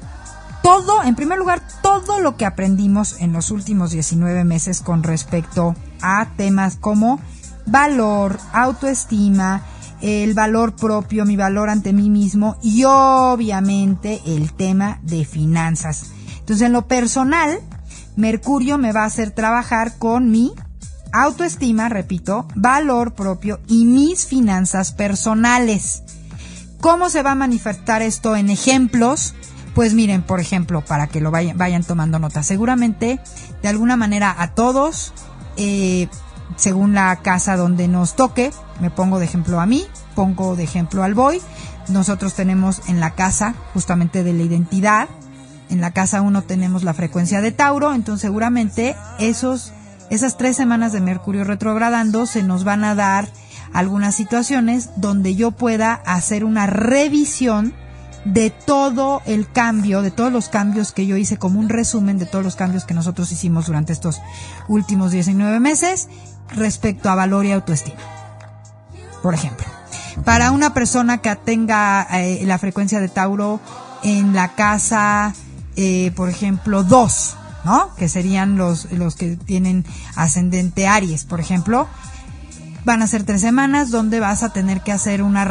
todo, 0.62 1.02
en 1.02 1.14
primer 1.14 1.38
lugar, 1.38 1.62
todo 1.82 2.20
lo 2.20 2.36
que 2.36 2.46
aprendimos 2.46 3.20
en 3.20 3.32
los 3.32 3.50
últimos 3.50 3.90
19 3.90 4.44
meses 4.44 4.80
con 4.80 5.02
respecto 5.02 5.74
a 6.02 6.28
temas 6.36 6.76
como 6.76 7.20
valor, 7.66 8.38
autoestima, 8.52 9.62
el 10.00 10.34
valor 10.34 10.76
propio, 10.76 11.24
mi 11.24 11.36
valor 11.36 11.70
ante 11.70 11.92
mí 11.92 12.10
mismo 12.10 12.56
y 12.62 12.84
obviamente 12.84 14.20
el 14.26 14.52
tema 14.52 14.98
de 15.02 15.24
finanzas. 15.24 16.12
Entonces, 16.38 16.66
en 16.66 16.72
lo 16.72 16.86
personal, 16.86 17.60
Mercurio 18.16 18.78
me 18.78 18.92
va 18.92 19.02
a 19.02 19.06
hacer 19.06 19.30
trabajar 19.30 19.98
con 19.98 20.30
mi 20.30 20.52
autoestima, 21.12 21.88
repito, 21.88 22.46
valor 22.54 23.14
propio 23.14 23.60
y 23.66 23.84
mis 23.84 24.26
finanzas 24.26 24.92
personales. 24.92 26.02
¿Cómo 26.80 27.10
se 27.10 27.22
va 27.22 27.32
a 27.32 27.36
manifestar 27.36 28.02
esto 28.02 28.36
en 28.36 28.50
ejemplos? 28.50 29.34
Pues 29.78 29.94
miren, 29.94 30.22
por 30.22 30.40
ejemplo, 30.40 30.80
para 30.80 31.06
que 31.06 31.20
lo 31.20 31.30
vayan, 31.30 31.56
vayan 31.56 31.84
tomando 31.84 32.18
nota, 32.18 32.42
seguramente 32.42 33.20
de 33.62 33.68
alguna 33.68 33.96
manera 33.96 34.34
a 34.36 34.52
todos, 34.52 35.12
eh, 35.56 36.08
según 36.56 36.94
la 36.94 37.14
casa 37.22 37.56
donde 37.56 37.86
nos 37.86 38.16
toque, 38.16 38.50
me 38.80 38.90
pongo 38.90 39.20
de 39.20 39.26
ejemplo 39.26 39.60
a 39.60 39.66
mí, 39.66 39.84
pongo 40.16 40.56
de 40.56 40.64
ejemplo 40.64 41.04
al 41.04 41.14
boy, 41.14 41.40
nosotros 41.86 42.34
tenemos 42.34 42.88
en 42.88 42.98
la 42.98 43.12
casa 43.12 43.54
justamente 43.72 44.24
de 44.24 44.32
la 44.32 44.42
identidad, 44.42 45.08
en 45.70 45.80
la 45.80 45.92
casa 45.92 46.22
1 46.22 46.42
tenemos 46.42 46.82
la 46.82 46.92
frecuencia 46.92 47.40
de 47.40 47.52
Tauro, 47.52 47.94
entonces 47.94 48.22
seguramente 48.22 48.96
esos, 49.20 49.72
esas 50.10 50.36
tres 50.36 50.56
semanas 50.56 50.90
de 50.90 51.00
Mercurio 51.00 51.44
retrogradando 51.44 52.26
se 52.26 52.42
nos 52.42 52.64
van 52.64 52.82
a 52.82 52.96
dar 52.96 53.28
algunas 53.72 54.16
situaciones 54.16 54.90
donde 54.96 55.36
yo 55.36 55.52
pueda 55.52 55.92
hacer 55.92 56.44
una 56.44 56.66
revisión 56.66 57.74
de 58.24 58.50
todo 58.50 59.22
el 59.26 59.50
cambio, 59.50 60.02
de 60.02 60.10
todos 60.10 60.32
los 60.32 60.48
cambios 60.48 60.92
que 60.92 61.06
yo 61.06 61.16
hice 61.16 61.38
como 61.38 61.60
un 61.60 61.68
resumen 61.68 62.18
de 62.18 62.26
todos 62.26 62.44
los 62.44 62.56
cambios 62.56 62.84
que 62.84 62.94
nosotros 62.94 63.32
hicimos 63.32 63.66
durante 63.66 63.92
estos 63.92 64.20
últimos 64.68 65.12
19 65.12 65.60
meses 65.60 66.08
respecto 66.54 67.10
a 67.10 67.14
valor 67.14 67.46
y 67.46 67.52
autoestima. 67.52 67.98
Por 69.22 69.34
ejemplo, 69.34 69.66
para 70.24 70.50
una 70.50 70.74
persona 70.74 71.18
que 71.18 71.34
tenga 71.36 72.06
eh, 72.12 72.42
la 72.44 72.58
frecuencia 72.58 73.00
de 73.00 73.08
Tauro 73.08 73.60
en 74.02 74.34
la 74.34 74.54
casa, 74.54 75.34
eh, 75.76 76.12
por 76.14 76.28
ejemplo, 76.28 76.84
2, 76.84 77.36
¿no? 77.64 77.94
Que 77.96 78.08
serían 78.08 78.56
los, 78.56 78.90
los 78.92 79.16
que 79.16 79.36
tienen 79.36 79.84
ascendente 80.14 80.86
Aries, 80.86 81.24
por 81.24 81.40
ejemplo, 81.40 81.88
van 82.84 83.02
a 83.02 83.06
ser 83.06 83.24
tres 83.24 83.40
semanas 83.40 83.90
donde 83.90 84.20
vas 84.20 84.42
a 84.42 84.50
tener 84.50 84.80
que 84.80 84.92
hacer 84.92 85.22
una 85.22 85.44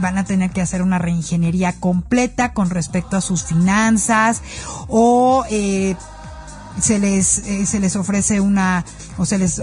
van 0.00 0.18
a 0.18 0.24
tener 0.24 0.50
que 0.50 0.60
hacer 0.60 0.82
una 0.82 0.98
reingeniería 0.98 1.72
completa 1.78 2.52
con 2.52 2.70
respecto 2.70 3.16
a 3.16 3.20
sus 3.20 3.44
finanzas 3.44 4.42
o 4.88 5.44
eh, 5.50 5.96
se 6.80 6.98
les 6.98 7.38
eh, 7.38 7.66
se 7.66 7.80
les 7.80 7.96
ofrece 7.96 8.40
una 8.40 8.84
o 9.18 9.26
se 9.26 9.38
les 9.38 9.60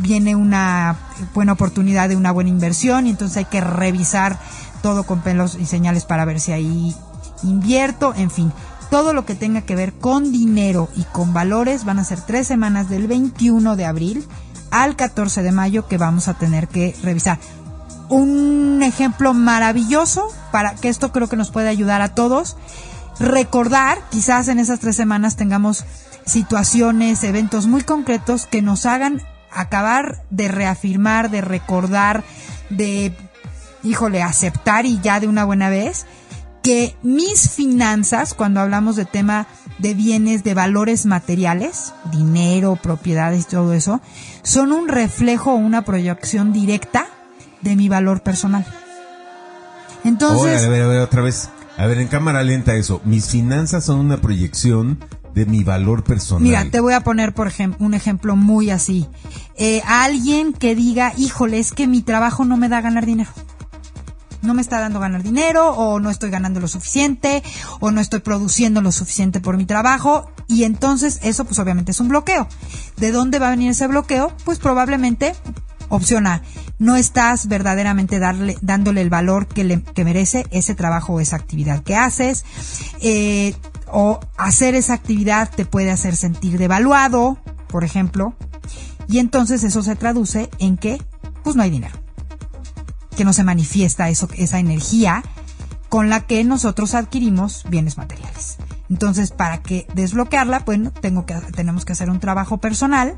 viene 0.00 0.36
una 0.36 0.96
buena 1.34 1.52
oportunidad 1.52 2.08
de 2.08 2.16
una 2.16 2.32
buena 2.32 2.50
inversión 2.50 3.06
y 3.06 3.10
entonces 3.10 3.38
hay 3.38 3.44
que 3.46 3.60
revisar 3.60 4.38
todo 4.82 5.04
con 5.04 5.20
pelos 5.20 5.56
y 5.60 5.66
señales 5.66 6.04
para 6.04 6.24
ver 6.24 6.40
si 6.40 6.52
ahí 6.52 6.94
invierto, 7.42 8.14
en 8.16 8.30
fin, 8.30 8.52
todo 8.90 9.12
lo 9.12 9.24
que 9.24 9.34
tenga 9.34 9.62
que 9.62 9.76
ver 9.76 9.92
con 9.94 10.32
dinero 10.32 10.88
y 10.96 11.04
con 11.04 11.32
valores 11.32 11.84
van 11.84 11.98
a 11.98 12.04
ser 12.04 12.20
tres 12.20 12.46
semanas 12.46 12.88
del 12.88 13.06
21 13.06 13.76
de 13.76 13.84
abril 13.86 14.26
al 14.70 14.96
14 14.96 15.42
de 15.42 15.52
mayo 15.52 15.86
que 15.88 15.98
vamos 15.98 16.28
a 16.28 16.34
tener 16.34 16.68
que 16.68 16.94
revisar. 17.02 17.38
Un 18.08 18.82
ejemplo 18.82 19.34
maravilloso 19.34 20.28
para 20.50 20.74
que 20.74 20.88
esto 20.88 21.12
creo 21.12 21.28
que 21.28 21.36
nos 21.36 21.50
puede 21.50 21.68
ayudar 21.68 22.02
a 22.02 22.14
todos. 22.14 22.56
Recordar, 23.18 23.98
quizás 24.10 24.48
en 24.48 24.58
esas 24.58 24.80
tres 24.80 24.96
semanas 24.96 25.36
tengamos 25.36 25.84
situaciones, 26.26 27.22
eventos 27.24 27.66
muy 27.66 27.82
concretos 27.82 28.46
que 28.46 28.62
nos 28.62 28.86
hagan 28.86 29.22
acabar 29.52 30.22
de 30.30 30.48
reafirmar, 30.48 31.30
de 31.30 31.40
recordar, 31.40 32.24
de, 32.70 33.12
híjole, 33.82 34.22
aceptar 34.22 34.86
y 34.86 35.00
ya 35.00 35.20
de 35.20 35.28
una 35.28 35.44
buena 35.44 35.68
vez 35.70 36.06
que 36.62 36.96
mis 37.02 37.50
finanzas, 37.50 38.34
cuando 38.34 38.60
hablamos 38.60 38.96
de 38.96 39.04
tema 39.04 39.46
de 39.80 39.94
bienes, 39.94 40.44
de 40.44 40.54
valores 40.54 41.06
materiales, 41.06 41.92
dinero, 42.12 42.76
propiedades 42.80 43.42
y 43.42 43.50
todo 43.50 43.72
eso, 43.72 44.00
son 44.42 44.72
un 44.72 44.88
reflejo 44.88 45.52
o 45.52 45.56
una 45.56 45.82
proyección 45.82 46.52
directa 46.52 47.06
de 47.60 47.76
mi 47.76 47.88
valor 47.88 48.22
personal. 48.22 48.66
Entonces, 50.04 50.62
Órale, 50.62 50.66
a 50.66 50.68
ver, 50.68 50.82
a 50.82 50.88
ver, 50.88 51.00
otra 51.00 51.22
vez. 51.22 51.50
A 51.76 51.86
ver, 51.86 51.98
en 51.98 52.08
cámara 52.08 52.42
lenta 52.42 52.74
eso. 52.74 53.00
Mis 53.04 53.28
finanzas 53.28 53.84
son 53.84 54.00
una 54.00 54.18
proyección 54.18 54.98
de 55.34 55.46
mi 55.46 55.64
valor 55.64 56.04
personal. 56.04 56.42
Mira, 56.42 56.70
te 56.70 56.80
voy 56.80 56.92
a 56.92 57.00
poner 57.00 57.32
por 57.32 57.46
ejemplo 57.46 57.86
un 57.86 57.94
ejemplo 57.94 58.36
muy 58.36 58.70
así. 58.70 59.06
Eh, 59.56 59.82
alguien 59.86 60.52
que 60.52 60.74
diga, 60.74 61.12
híjole, 61.16 61.58
es 61.58 61.72
que 61.72 61.86
mi 61.86 62.02
trabajo 62.02 62.44
no 62.44 62.56
me 62.56 62.68
da 62.68 62.80
ganar 62.80 63.06
dinero. 63.06 63.30
No 64.42 64.54
me 64.54 64.62
está 64.62 64.80
dando 64.80 65.00
ganar 65.00 65.22
dinero, 65.22 65.70
o 65.70 66.00
no 66.00 66.10
estoy 66.10 66.30
ganando 66.30 66.60
lo 66.60 66.68
suficiente, 66.68 67.42
o 67.80 67.90
no 67.90 68.00
estoy 68.00 68.20
produciendo 68.20 68.80
lo 68.80 68.92
suficiente 68.92 69.40
por 69.40 69.56
mi 69.56 69.66
trabajo, 69.66 70.30
y 70.48 70.64
entonces 70.64 71.20
eso 71.22 71.44
pues 71.44 71.58
obviamente 71.58 71.92
es 71.92 72.00
un 72.00 72.08
bloqueo. 72.08 72.48
¿De 72.96 73.12
dónde 73.12 73.38
va 73.38 73.48
a 73.48 73.50
venir 73.50 73.70
ese 73.70 73.86
bloqueo? 73.86 74.32
Pues 74.44 74.58
probablemente, 74.58 75.34
opción 75.88 76.26
A, 76.26 76.42
no 76.78 76.96
estás 76.96 77.48
verdaderamente 77.48 78.18
darle, 78.18 78.56
dándole 78.62 79.02
el 79.02 79.10
valor 79.10 79.46
que, 79.46 79.64
le, 79.64 79.82
que 79.82 80.04
merece 80.04 80.46
ese 80.50 80.74
trabajo 80.74 81.14
o 81.14 81.20
esa 81.20 81.36
actividad 81.36 81.82
que 81.82 81.96
haces. 81.96 82.44
Eh, 83.00 83.54
o 83.92 84.20
hacer 84.36 84.74
esa 84.74 84.94
actividad 84.94 85.50
te 85.50 85.64
puede 85.64 85.90
hacer 85.90 86.16
sentir 86.16 86.58
devaluado, 86.58 87.38
por 87.68 87.84
ejemplo, 87.84 88.34
y 89.08 89.18
entonces 89.18 89.64
eso 89.64 89.82
se 89.82 89.96
traduce 89.96 90.50
en 90.58 90.76
que 90.76 91.02
pues 91.42 91.56
no 91.56 91.62
hay 91.62 91.70
dinero, 91.70 91.94
que 93.16 93.24
no 93.24 93.32
se 93.32 93.44
manifiesta 93.44 94.08
eso, 94.08 94.28
esa 94.36 94.58
energía 94.58 95.22
con 95.88 96.08
la 96.08 96.20
que 96.26 96.44
nosotros 96.44 96.94
adquirimos 96.94 97.64
bienes 97.68 97.98
materiales. 97.98 98.56
Entonces, 98.88 99.30
para 99.32 99.62
que 99.62 99.86
desbloquearla, 99.94 100.60
bueno, 100.60 100.92
tengo 100.92 101.26
que, 101.26 101.34
tenemos 101.54 101.84
que 101.84 101.92
hacer 101.92 102.10
un 102.10 102.20
trabajo 102.20 102.58
personal 102.58 103.14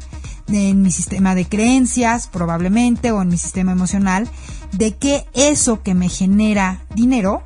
en 0.49 0.83
mi 0.83 0.91
sistema 0.91 1.35
de 1.35 1.47
creencias, 1.47 2.27
probablemente, 2.29 3.11
o 3.11 3.23
en 3.23 3.29
mi 3.29 3.39
sistema 3.39 3.73
emocional, 3.73 4.29
de 4.73 4.97
que 4.97 5.27
eso 5.35 5.83
que 5.83 5.95
me 5.95 6.09
genera 6.09 6.81
dinero, 6.95 7.43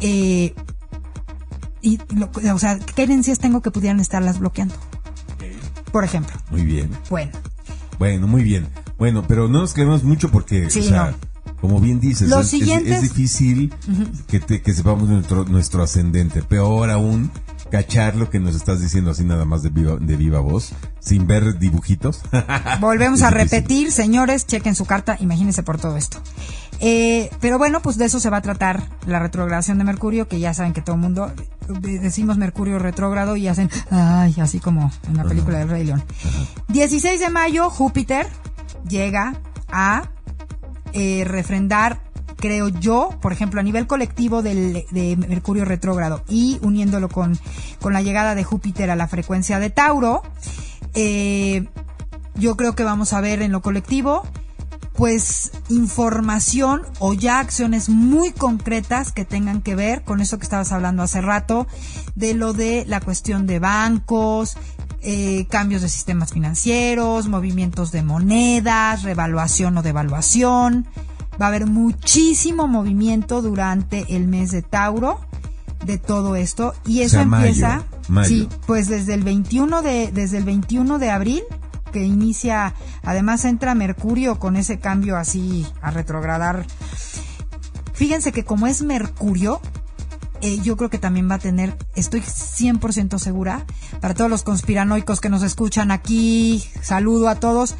eh, 0.00 0.54
y 1.82 1.98
lo- 2.14 2.30
o 2.54 2.58
sea, 2.58 2.78
¿qué 2.78 3.04
creencias 3.04 3.38
tengo 3.38 3.62
que 3.62 3.70
pudieran 3.70 4.00
estarlas 4.00 4.38
bloqueando? 4.38 4.74
Por 5.92 6.04
ejemplo, 6.04 6.36
Muy 6.50 6.64
bien. 6.64 6.90
bueno, 7.08 7.32
Bueno, 7.98 8.26
muy 8.28 8.42
bien. 8.42 8.68
Bueno, 8.98 9.24
pero 9.26 9.48
no 9.48 9.60
nos 9.60 9.74
quedemos 9.74 10.04
mucho 10.04 10.30
porque, 10.30 10.70
Sí, 10.70 10.80
o 10.80 10.82
sea, 10.84 11.14
como 11.60 11.80
bien 11.80 12.00
dices, 12.00 12.28
es, 12.86 13.02
difícil 13.02 13.74
que, 14.26 14.40
te- 14.40 14.62
que 14.62 14.72
sepamos 14.72 15.08
nuestro, 15.08 15.44
nuestro 15.44 15.82
ascendente. 15.82 16.42
Peor 16.42 16.90
aún, 16.90 17.30
cachar 17.70 18.16
lo 18.16 18.30
que 18.30 18.40
nos 18.40 18.54
estás 18.56 18.80
diciendo 18.80 19.10
así 19.10 19.24
nada 19.24 19.44
más 19.44 19.62
de 19.62 19.70
viva, 19.70 19.96
de 20.00 20.16
viva 20.16 20.40
voz, 20.40 20.70
sin 21.00 21.26
ver 21.26 21.58
dibujitos. 21.58 22.22
Volvemos 22.80 23.22
a 23.22 23.30
repetir, 23.30 23.92
señores, 23.92 24.46
chequen 24.46 24.74
su 24.74 24.84
carta, 24.86 25.16
imagínense 25.20 25.62
por 25.62 25.78
todo 25.78 25.96
esto. 25.96 26.18
Eh, 26.82 27.28
pero 27.40 27.58
bueno, 27.58 27.82
pues 27.82 27.98
de 27.98 28.06
eso 28.06 28.20
se 28.20 28.30
va 28.30 28.38
a 28.38 28.42
tratar 28.42 28.82
la 29.06 29.18
retrogradación 29.18 29.76
de 29.76 29.84
Mercurio, 29.84 30.28
que 30.28 30.40
ya 30.40 30.54
saben 30.54 30.72
que 30.72 30.80
todo 30.80 30.96
el 30.96 31.02
mundo 31.02 31.30
eh, 31.68 31.98
decimos 32.00 32.38
Mercurio 32.38 32.78
retrógrado 32.78 33.36
y 33.36 33.48
hacen, 33.48 33.68
ay, 33.90 34.34
así 34.40 34.60
como 34.60 34.90
en 35.06 35.18
la 35.18 35.24
película 35.24 35.58
del 35.58 35.68
Rey 35.68 35.84
León. 35.84 36.02
16 36.68 37.20
de 37.20 37.28
mayo, 37.28 37.68
Júpiter 37.68 38.26
llega 38.88 39.34
a 39.68 40.08
eh, 40.92 41.24
refrendar, 41.26 42.00
creo 42.36 42.68
yo, 42.68 43.10
por 43.20 43.32
ejemplo, 43.32 43.60
a 43.60 43.62
nivel 43.62 43.86
colectivo 43.86 44.42
del, 44.42 44.84
de 44.90 45.16
Mercurio 45.16 45.64
retrógrado 45.64 46.22
y 46.28 46.58
uniéndolo 46.62 47.08
con, 47.08 47.38
con 47.80 47.92
la 47.92 48.02
llegada 48.02 48.34
de 48.34 48.44
Júpiter 48.44 48.90
a 48.90 48.96
la 48.96 49.08
frecuencia 49.08 49.58
de 49.58 49.70
Tauro, 49.70 50.22
eh, 50.94 51.66
yo 52.34 52.56
creo 52.56 52.74
que 52.74 52.84
vamos 52.84 53.12
a 53.12 53.20
ver 53.20 53.42
en 53.42 53.52
lo 53.52 53.60
colectivo 53.60 54.22
pues 55.00 55.52
información 55.70 56.82
o 56.98 57.14
ya 57.14 57.38
acciones 57.38 57.88
muy 57.88 58.32
concretas 58.32 59.12
que 59.12 59.24
tengan 59.24 59.62
que 59.62 59.74
ver 59.74 60.02
con 60.02 60.20
eso 60.20 60.38
que 60.38 60.44
estabas 60.44 60.72
hablando 60.72 61.02
hace 61.02 61.22
rato, 61.22 61.66
de 62.16 62.34
lo 62.34 62.52
de 62.52 62.84
la 62.86 63.00
cuestión 63.00 63.46
de 63.46 63.60
bancos, 63.60 64.58
eh, 65.02 65.46
cambios 65.48 65.82
de 65.82 65.88
sistemas 65.88 66.32
financieros, 66.32 67.28
movimientos 67.28 67.92
de 67.92 68.02
monedas, 68.02 69.02
revaluación 69.02 69.78
o 69.78 69.82
devaluación. 69.82 70.86
Va 71.40 71.46
a 71.46 71.48
haber 71.48 71.66
muchísimo 71.66 72.68
movimiento 72.68 73.40
durante 73.40 74.14
el 74.14 74.28
mes 74.28 74.50
de 74.50 74.62
Tauro 74.62 75.20
de 75.84 75.98
todo 75.98 76.36
esto 76.36 76.74
y 76.86 77.00
eso 77.00 77.16
sea, 77.16 77.24
mayo, 77.24 77.46
empieza 77.46 77.84
mayo. 78.08 78.28
sí 78.28 78.48
pues 78.66 78.88
desde 78.88 79.14
el 79.14 79.22
21 79.22 79.82
de 79.82 80.10
desde 80.12 80.36
el 80.36 80.44
21 80.44 80.98
de 80.98 81.10
abril 81.10 81.42
que 81.90 82.04
inicia 82.04 82.74
además 83.02 83.46
entra 83.46 83.74
Mercurio 83.74 84.38
con 84.38 84.56
ese 84.56 84.78
cambio 84.78 85.16
así 85.16 85.66
a 85.80 85.90
retrogradar 85.90 86.66
fíjense 87.94 88.30
que 88.32 88.44
como 88.44 88.66
es 88.66 88.82
Mercurio 88.82 89.62
eh, 90.42 90.60
yo 90.62 90.76
creo 90.76 90.90
que 90.90 90.98
también 90.98 91.30
va 91.30 91.36
a 91.36 91.38
tener, 91.38 91.76
estoy 91.94 92.20
100% 92.20 93.18
segura, 93.18 93.64
para 94.00 94.14
todos 94.14 94.30
los 94.30 94.42
conspiranoicos 94.42 95.20
que 95.20 95.28
nos 95.28 95.42
escuchan 95.42 95.90
aquí, 95.90 96.64
saludo 96.82 97.28
a 97.28 97.36
todos, 97.36 97.74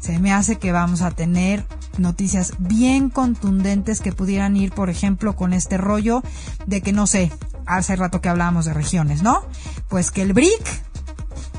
se 0.00 0.18
me 0.18 0.32
hace 0.32 0.56
que 0.56 0.72
vamos 0.72 1.02
a 1.02 1.10
tener 1.10 1.66
noticias 1.98 2.54
bien 2.58 3.10
contundentes 3.10 4.00
que 4.00 4.12
pudieran 4.12 4.56
ir, 4.56 4.72
por 4.72 4.90
ejemplo, 4.90 5.34
con 5.36 5.52
este 5.52 5.78
rollo 5.78 6.22
de 6.66 6.80
que, 6.80 6.92
no 6.92 7.06
sé, 7.06 7.32
hace 7.66 7.96
rato 7.96 8.20
que 8.20 8.28
hablábamos 8.28 8.64
de 8.66 8.74
regiones, 8.74 9.22
¿no? 9.22 9.42
Pues 9.88 10.10
que 10.10 10.22
el 10.22 10.32
BRIC 10.32 10.62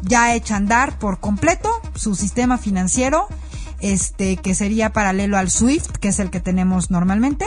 ya 0.04 0.34
echa 0.34 0.56
a 0.56 0.58
andar 0.58 1.00
por 1.00 1.20
completo 1.20 1.70
su 1.96 2.16
sistema 2.16 2.58
financiero, 2.58 3.28
este, 3.80 4.38
que 4.38 4.56
sería 4.56 4.94
paralelo 4.94 5.38
al 5.38 5.50
SWIFT, 5.50 5.98
que 5.98 6.10
es 6.10 6.20
el 6.20 6.30
que 6.30 6.40
tenemos 6.40 6.90
normalmente, 6.90 7.46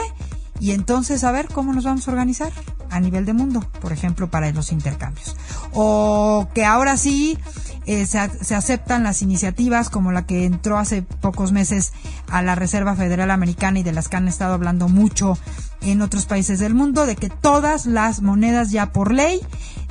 y 0.61 0.71
entonces 0.71 1.23
a 1.23 1.31
ver 1.31 1.47
cómo 1.47 1.73
nos 1.73 1.85
vamos 1.85 2.07
a 2.07 2.11
organizar 2.11 2.53
a 2.91 2.99
nivel 2.99 3.25
de 3.25 3.33
mundo, 3.33 3.65
por 3.81 3.91
ejemplo, 3.91 4.29
para 4.29 4.51
los 4.51 4.71
intercambios. 4.71 5.35
O 5.73 6.47
que 6.53 6.65
ahora 6.65 6.97
sí 6.97 7.39
eh, 7.87 8.05
se, 8.05 8.29
se 8.43 8.53
aceptan 8.53 9.03
las 9.03 9.23
iniciativas 9.23 9.89
como 9.89 10.11
la 10.11 10.27
que 10.27 10.45
entró 10.45 10.77
hace 10.77 11.01
pocos 11.01 11.51
meses 11.51 11.93
a 12.29 12.43
la 12.43 12.53
Reserva 12.53 12.95
Federal 12.95 13.31
Americana 13.31 13.79
y 13.79 13.83
de 13.83 13.91
las 13.91 14.07
que 14.07 14.17
han 14.17 14.27
estado 14.27 14.53
hablando 14.53 14.87
mucho 14.87 15.35
en 15.81 16.03
otros 16.03 16.27
países 16.27 16.59
del 16.59 16.75
mundo, 16.75 17.07
de 17.07 17.15
que 17.15 17.29
todas 17.29 17.87
las 17.87 18.21
monedas 18.21 18.69
ya 18.69 18.91
por 18.91 19.11
ley 19.11 19.41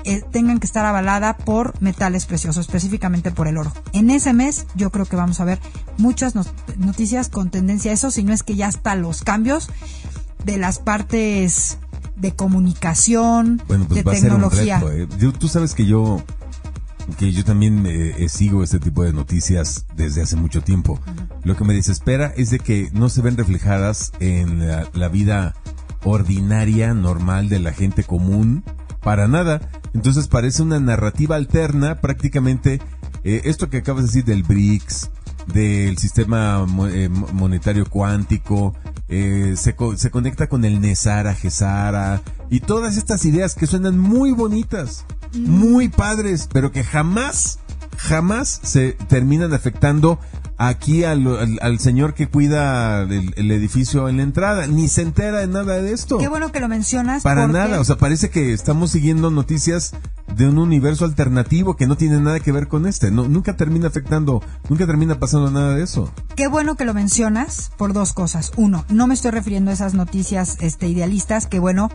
eh, 0.05 0.23
tengan 0.31 0.61
que 0.61 0.67
estar 0.67 0.87
avalada 0.87 1.37
por 1.37 1.81
metales 1.83 2.27
preciosos, 2.27 2.67
específicamente 2.67 3.33
por 3.33 3.49
el 3.49 3.59
oro. 3.59 3.73
En 3.93 4.09
ese 4.11 4.33
mes 4.33 4.67
yo 4.77 4.91
creo 4.91 5.05
que 5.05 5.17
vamos 5.17 5.41
a 5.41 5.45
ver 5.45 5.59
muchas 5.99 6.35
noticias 6.77 7.29
con 7.29 7.51
tendencia 7.51 7.91
a 7.91 7.95
eso, 7.95 8.11
si 8.13 8.23
no 8.23 8.33
es 8.33 8.45
que 8.45 8.55
ya 8.55 8.69
hasta 8.69 8.95
los 8.95 9.23
cambios 9.23 9.69
de 10.45 10.59
las 10.59 10.79
partes 10.79 11.79
de 12.17 12.33
comunicación, 12.33 13.63
Bueno, 13.69 13.87
pues 13.87 13.97
de 13.97 14.03
va 14.03 14.13
a 14.13 14.15
ser 14.17 14.33
un 14.33 14.41
tecnología. 14.43 14.79
reto. 14.81 14.93
¿eh? 14.93 15.09
Yo- 15.19 15.33
tú 15.33 15.49
sabes 15.49 15.75
que 15.75 15.87
yo 15.87 16.23
que 17.19 17.33
yo 17.33 17.45
también 17.45 17.87
eh, 17.87 18.15
eh, 18.19 18.29
sigo 18.29 18.63
este 18.63 18.79
tipo 18.79 19.03
de 19.03 19.13
noticias 19.13 19.85
desde 19.97 20.23
hace 20.23 20.37
mucho 20.37 20.61
tiempo. 20.63 21.01
Lo 21.43 21.57
que 21.57 21.65
me 21.65 21.75
desespera 21.75 22.33
es 22.37 22.51
de 22.51 22.61
que 22.61 22.89
no 22.93 23.09
se 23.09 23.21
ven 23.21 23.37
reflejadas 23.37 24.13
en 24.21 24.69
la, 24.69 24.87
la 24.93 25.09
vida 25.09 25.57
ordinaria, 26.05 26.95
normal 26.95 27.49
de 27.49 27.59
la 27.59 27.73
gente 27.73 28.05
común, 28.05 28.63
para 29.03 29.29
nada. 29.29 29.61
Entonces 29.95 30.29
parece 30.29 30.63
una 30.63 30.79
narrativa 30.79 31.37
alterna, 31.37 32.01
prácticamente 32.01 32.81
eh, 33.25 33.43
esto 33.45 33.69
que 33.71 33.79
acabas 33.79 34.03
de 34.05 34.07
decir 34.09 34.25
del 34.25 34.43
BRICS, 34.45 35.11
del 35.53 35.99
sistema 35.99 36.65
mo- 36.67 36.87
mo- 37.11 37.29
monetario 37.33 37.87
cuántico, 37.89 38.75
eh, 39.11 39.55
se, 39.57 39.75
co- 39.75 39.97
se 39.97 40.11
conecta 40.11 40.49
con 40.49 40.65
el 40.65 40.81
Nesara, 40.81 41.35
Gesara, 41.35 42.23
y 42.49 42.61
todas 42.61 42.97
estas 42.97 43.25
ideas 43.25 43.55
que 43.55 43.67
suenan 43.67 43.99
muy 43.99 44.33
bonitas, 44.33 45.05
muy 45.35 45.89
padres, 45.89 46.49
pero 46.53 46.73
que 46.73 46.83
jamás, 46.85 47.59
jamás 47.97 48.61
se 48.63 48.93
terminan 49.09 49.53
afectando 49.53 50.19
aquí 50.63 51.05
al, 51.05 51.27
al- 51.27 51.59
al 51.63 51.79
señor 51.79 52.13
que 52.15 52.29
cuida 52.29 53.01
el, 53.03 53.33
el 53.37 53.51
edificio 53.51 54.09
en 54.09 54.19
la 54.19 54.23
entrada, 54.25 54.67
ni 54.67 54.89
se 54.89 55.03
entera 55.03 55.39
de 55.39 55.47
nada 55.47 55.81
de 55.81 55.93
esto. 55.93 56.19
Qué 56.19 56.29
bueno 56.29 56.53
que 56.53 56.61
lo 56.61 56.69
mencionas. 56.69 57.23
Para 57.23 57.43
porque- 57.47 57.59
nada, 57.59 57.81
o 57.81 57.85
sea, 57.85 57.97
parece 57.97 58.29
que 58.31 58.53
estamos 58.53 58.91
siguiendo 58.91 59.31
noticias 59.31 59.93
de 60.37 60.49
un 60.49 60.59
universo 60.59 61.05
alternativo 61.07 61.77
que 61.77 61.87
no 61.89 61.97
tiene 61.97 62.21
nada 62.21 62.39
que 62.41 62.53
ver 62.53 62.69
con 62.69 62.87
este. 62.87 63.11
No, 63.11 63.27
nunca 63.27 63.57
termina 63.57 63.89
afectando, 63.89 64.43
nunca 64.69 64.87
termina 64.87 65.19
pasando 65.19 65.51
nada 65.51 65.75
de 65.75 65.83
eso. 65.83 66.13
Qué 66.37 66.47
bueno 66.47 66.77
que 66.77 66.85
lo 66.85 66.95
mencionas 66.95 67.73
por 67.79 67.93
dos 67.93 68.13
cosas. 68.13 68.53
Uno, 68.57 68.85
no 68.91 69.07
me 69.07 69.15
estoy 69.15 69.31
refiriendo 69.33 69.71
a 69.71 69.75
esas 69.75 69.95
noticias 69.95 70.57
este, 70.61 70.87
idealistas, 70.89 71.47
que 71.47 71.59
bueno, 71.59 71.91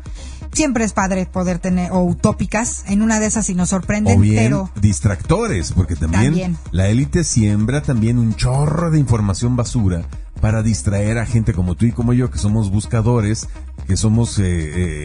siempre 0.53 0.83
es 0.85 0.93
padre 0.93 1.25
poder 1.25 1.59
tener, 1.59 1.91
o 1.91 1.99
utópicas, 2.03 2.83
en 2.87 3.01
una 3.01 3.19
de 3.19 3.27
esas 3.27 3.45
si 3.45 3.55
nos 3.55 3.69
sorprenden, 3.69 4.17
O 4.17 4.21
bien 4.21 4.35
pero 4.35 4.69
distractores, 4.81 5.71
porque 5.73 5.95
también, 5.95 6.23
También. 6.25 6.57
la 6.71 6.87
élite 6.87 7.23
siembra 7.23 7.81
también 7.81 8.17
un 8.17 8.35
chorro 8.35 8.91
de 8.91 8.99
información 8.99 9.55
basura 9.55 10.03
para 10.41 10.61
distraer 10.63 11.17
a 11.17 11.25
gente 11.25 11.53
como 11.53 11.75
tú 11.75 11.85
y 11.85 11.91
como 11.91 12.13
yo, 12.13 12.29
que 12.29 12.37
somos 12.37 12.69
buscadores, 12.71 13.47
que 13.87 13.97
somos 13.97 14.37
eh, 14.39 14.43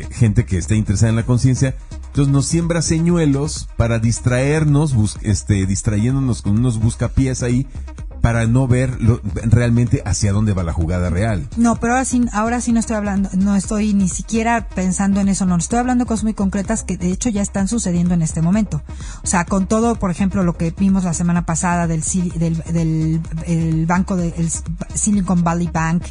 eh, 0.00 0.08
gente 0.10 0.44
que 0.44 0.58
está 0.58 0.74
interesada 0.74 1.10
en 1.10 1.16
la 1.16 1.24
conciencia. 1.24 1.76
Entonces 2.08 2.32
nos 2.32 2.46
siembra 2.46 2.82
señuelos 2.82 3.68
para 3.76 3.98
distraernos, 4.00 4.94
bus- 4.94 5.18
este, 5.22 5.64
distrayéndonos 5.66 6.42
con 6.42 6.58
unos 6.58 6.78
buscapiés 6.80 7.42
ahí, 7.44 7.66
para 8.20 8.46
no 8.46 8.66
ver 8.68 9.00
lo- 9.00 9.20
realmente 9.42 10.02
hacia 10.04 10.32
dónde 10.32 10.52
va 10.52 10.62
la 10.62 10.72
jugada 10.72 11.10
real. 11.10 11.48
No, 11.56 11.76
pero 11.76 11.94
ahora 11.94 12.04
sí, 12.04 12.22
ahora 12.32 12.60
sí 12.60 12.72
no 12.72 12.80
estoy 12.80 12.96
hablando, 12.96 13.28
no 13.36 13.56
estoy 13.56 13.94
ni 13.94 14.08
siquiera 14.08 14.68
pensando 14.68 15.20
en 15.20 15.28
eso, 15.28 15.46
no, 15.46 15.56
estoy 15.56 15.78
hablando 15.78 16.04
de 16.04 16.08
cosas 16.08 16.24
muy 16.24 16.34
concretas 16.34 16.82
que 16.82 16.96
de 16.96 17.10
hecho 17.10 17.28
ya 17.28 17.42
están 17.42 17.68
sucediendo 17.68 18.14
en 18.14 18.22
este 18.22 18.42
momento. 18.42 18.82
O 19.22 19.26
sea, 19.26 19.44
con 19.44 19.66
todo, 19.66 19.96
por 19.96 20.10
ejemplo, 20.10 20.42
lo 20.42 20.56
que 20.56 20.70
vimos 20.70 21.04
la 21.04 21.14
semana 21.14 21.46
pasada 21.46 21.86
del, 21.86 22.02
del, 22.36 22.62
del 22.72 23.20
el 23.46 23.86
banco 23.86 24.16
del 24.16 24.50
Silicon 24.94 25.42
Valley 25.42 25.68
Bank, 25.72 26.02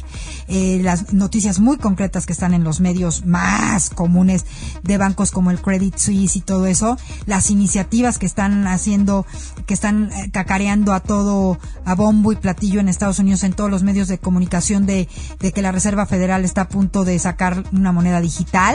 eh, 0.48 0.80
las 0.82 1.12
noticias 1.12 1.60
muy 1.60 1.76
concretas 1.76 2.26
que 2.26 2.32
están 2.32 2.54
en 2.54 2.64
los 2.64 2.80
medios 2.80 3.24
más 3.26 3.90
comunes 3.90 4.44
de 4.82 4.98
bancos 4.98 5.30
como 5.30 5.50
el 5.50 5.60
Credit 5.60 5.96
Suisse 5.96 6.36
y 6.36 6.40
todo 6.40 6.66
eso, 6.66 6.96
las 7.26 7.50
iniciativas 7.50 8.18
que 8.18 8.26
están 8.26 8.66
haciendo, 8.66 9.26
que 9.66 9.74
están 9.74 10.10
eh, 10.12 10.30
cacareando 10.32 10.92
a 10.92 11.00
todo, 11.00 11.58
a 11.84 11.94
bombo 12.00 12.32
y 12.32 12.36
platillo 12.36 12.80
en 12.80 12.88
Estados 12.88 13.18
Unidos 13.18 13.44
en 13.44 13.52
todos 13.52 13.70
los 13.70 13.82
medios 13.82 14.08
de 14.08 14.16
comunicación 14.16 14.86
de, 14.86 15.06
de 15.38 15.52
que 15.52 15.60
la 15.60 15.70
Reserva 15.70 16.06
Federal 16.06 16.46
está 16.46 16.62
a 16.62 16.68
punto 16.70 17.04
de 17.04 17.18
sacar 17.18 17.62
una 17.72 17.92
moneda 17.92 18.22
digital. 18.22 18.74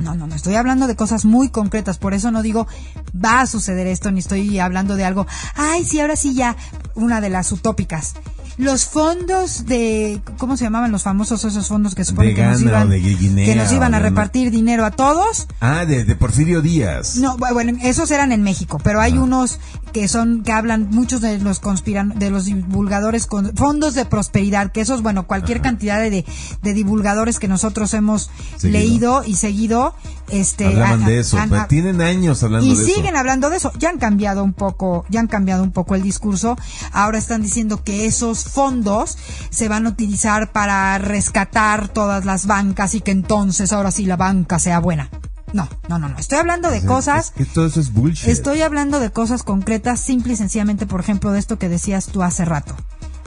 No, 0.00 0.16
no, 0.16 0.26
no, 0.26 0.34
estoy 0.34 0.56
hablando 0.56 0.88
de 0.88 0.96
cosas 0.96 1.24
muy 1.24 1.50
concretas, 1.50 1.98
por 1.98 2.14
eso 2.14 2.32
no 2.32 2.42
digo 2.42 2.66
va 3.14 3.42
a 3.42 3.46
suceder 3.46 3.86
esto, 3.86 4.10
ni 4.10 4.18
estoy 4.18 4.58
hablando 4.58 4.96
de 4.96 5.04
algo, 5.04 5.24
ay, 5.54 5.84
sí, 5.84 6.00
ahora 6.00 6.16
sí 6.16 6.34
ya, 6.34 6.56
una 6.96 7.20
de 7.20 7.30
las 7.30 7.52
utópicas. 7.52 8.14
Los 8.62 8.86
fondos 8.86 9.66
de, 9.66 10.22
¿cómo 10.38 10.56
se 10.56 10.64
llamaban 10.64 10.90
los 10.92 11.02
famosos 11.02 11.44
esos 11.44 11.68
fondos 11.68 11.94
que 11.94 12.04
supone 12.04 12.28
De 12.28 12.34
que 12.34 12.42
nos 12.44 12.60
Ghana 12.62 12.70
iban, 12.70 12.90
de 12.90 12.98
Guinea 13.00 13.46
que 13.46 13.54
nos 13.56 13.72
iban 13.72 13.94
a 13.94 13.98
repartir 13.98 14.50
dinero 14.50 14.84
a 14.84 14.90
todos? 14.90 15.46
Ah, 15.60 15.84
de, 15.84 16.04
de 16.04 16.16
Porfirio 16.16 16.62
Díaz. 16.62 17.16
No, 17.16 17.36
bu- 17.36 17.52
bueno, 17.52 17.78
esos 17.82 18.10
eran 18.10 18.32
en 18.32 18.42
México, 18.42 18.78
pero 18.82 19.00
hay 19.00 19.18
unos 19.18 19.58
que 19.92 20.08
son 20.08 20.42
que 20.42 20.52
hablan 20.52 20.88
muchos 20.90 21.20
de 21.20 21.38
los 21.38 21.60
conspiran 21.60 22.18
de 22.18 22.30
los 22.30 22.46
divulgadores 22.46 23.26
con 23.26 23.54
fondos 23.56 23.94
de 23.94 24.06
prosperidad, 24.06 24.72
que 24.72 24.80
esos 24.80 25.02
bueno, 25.02 25.26
cualquier 25.26 25.60
cantidad 25.60 26.00
de, 26.00 26.24
de 26.62 26.72
divulgadores 26.74 27.38
que 27.38 27.48
nosotros 27.48 27.92
hemos 27.94 28.30
Seguido. 28.56 28.78
leído 28.78 29.24
y 29.26 29.34
seguido 29.36 29.94
este 30.30 30.66
Hablaban 30.66 31.02
a- 31.02 31.06
de 31.08 31.18
eso. 31.20 31.38
han- 31.38 31.50
pero 31.50 31.66
tienen 31.66 32.00
años 32.00 32.42
hablando 32.42 32.66
y 32.66 32.74
de 32.76 32.84
siguen 32.84 33.06
eso. 33.08 33.18
hablando 33.18 33.50
de 33.50 33.56
eso. 33.56 33.72
Ya 33.78 33.90
han 33.90 33.98
cambiado 33.98 34.42
un 34.44 34.52
poco, 34.54 35.04
ya 35.10 35.20
han 35.20 35.26
cambiado 35.28 35.62
un 35.62 35.72
poco 35.72 35.94
el 35.94 36.02
discurso. 36.02 36.56
Ahora 36.92 37.18
están 37.18 37.42
diciendo 37.42 37.82
que 37.84 38.06
esos 38.06 38.38
fondos 38.52 39.18
se 39.50 39.68
van 39.68 39.86
a 39.86 39.90
utilizar 39.90 40.52
para 40.52 40.98
rescatar 40.98 41.88
todas 41.88 42.24
las 42.24 42.46
bancas 42.46 42.94
y 42.94 43.00
que 43.00 43.10
entonces 43.10 43.72
ahora 43.72 43.90
sí 43.90 44.04
la 44.06 44.16
banca 44.16 44.58
sea 44.58 44.78
buena. 44.78 45.10
No, 45.52 45.68
no, 45.88 45.98
no, 45.98 46.08
no. 46.08 46.18
Estoy 46.18 46.38
hablando 46.38 46.70
de 46.70 46.84
cosas 46.84 47.26
Es 47.26 47.30
que 47.32 47.44
todo 47.44 47.66
eso 47.66 47.80
es 47.80 47.92
bullshit. 47.92 48.28
Estoy 48.28 48.62
hablando 48.62 49.00
de 49.00 49.10
cosas 49.10 49.42
concretas, 49.42 50.00
simple 50.00 50.32
y 50.32 50.36
sencillamente, 50.36 50.86
por 50.86 51.00
ejemplo, 51.00 51.32
de 51.32 51.38
esto 51.38 51.58
que 51.58 51.68
decías 51.68 52.06
tú 52.06 52.22
hace 52.22 52.44
rato. 52.44 52.74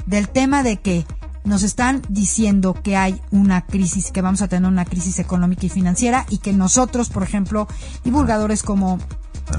Del 0.07 0.29
tema 0.29 0.63
de 0.63 0.77
que 0.77 1.05
nos 1.43 1.61
están 1.61 2.01
diciendo 2.09 2.73
que 2.73 2.97
hay 2.97 3.21
una 3.31 3.65
crisis, 3.65 4.11
que 4.11 4.21
vamos 4.21 4.41
a 4.41 4.47
tener 4.47 4.69
una 4.69 4.85
crisis 4.85 5.19
económica 5.19 5.67
y 5.67 5.69
financiera 5.69 6.25
y 6.29 6.39
que 6.39 6.53
nosotros, 6.53 7.09
por 7.09 7.23
ejemplo, 7.23 7.67
divulgadores 8.03 8.63
como 8.63 8.99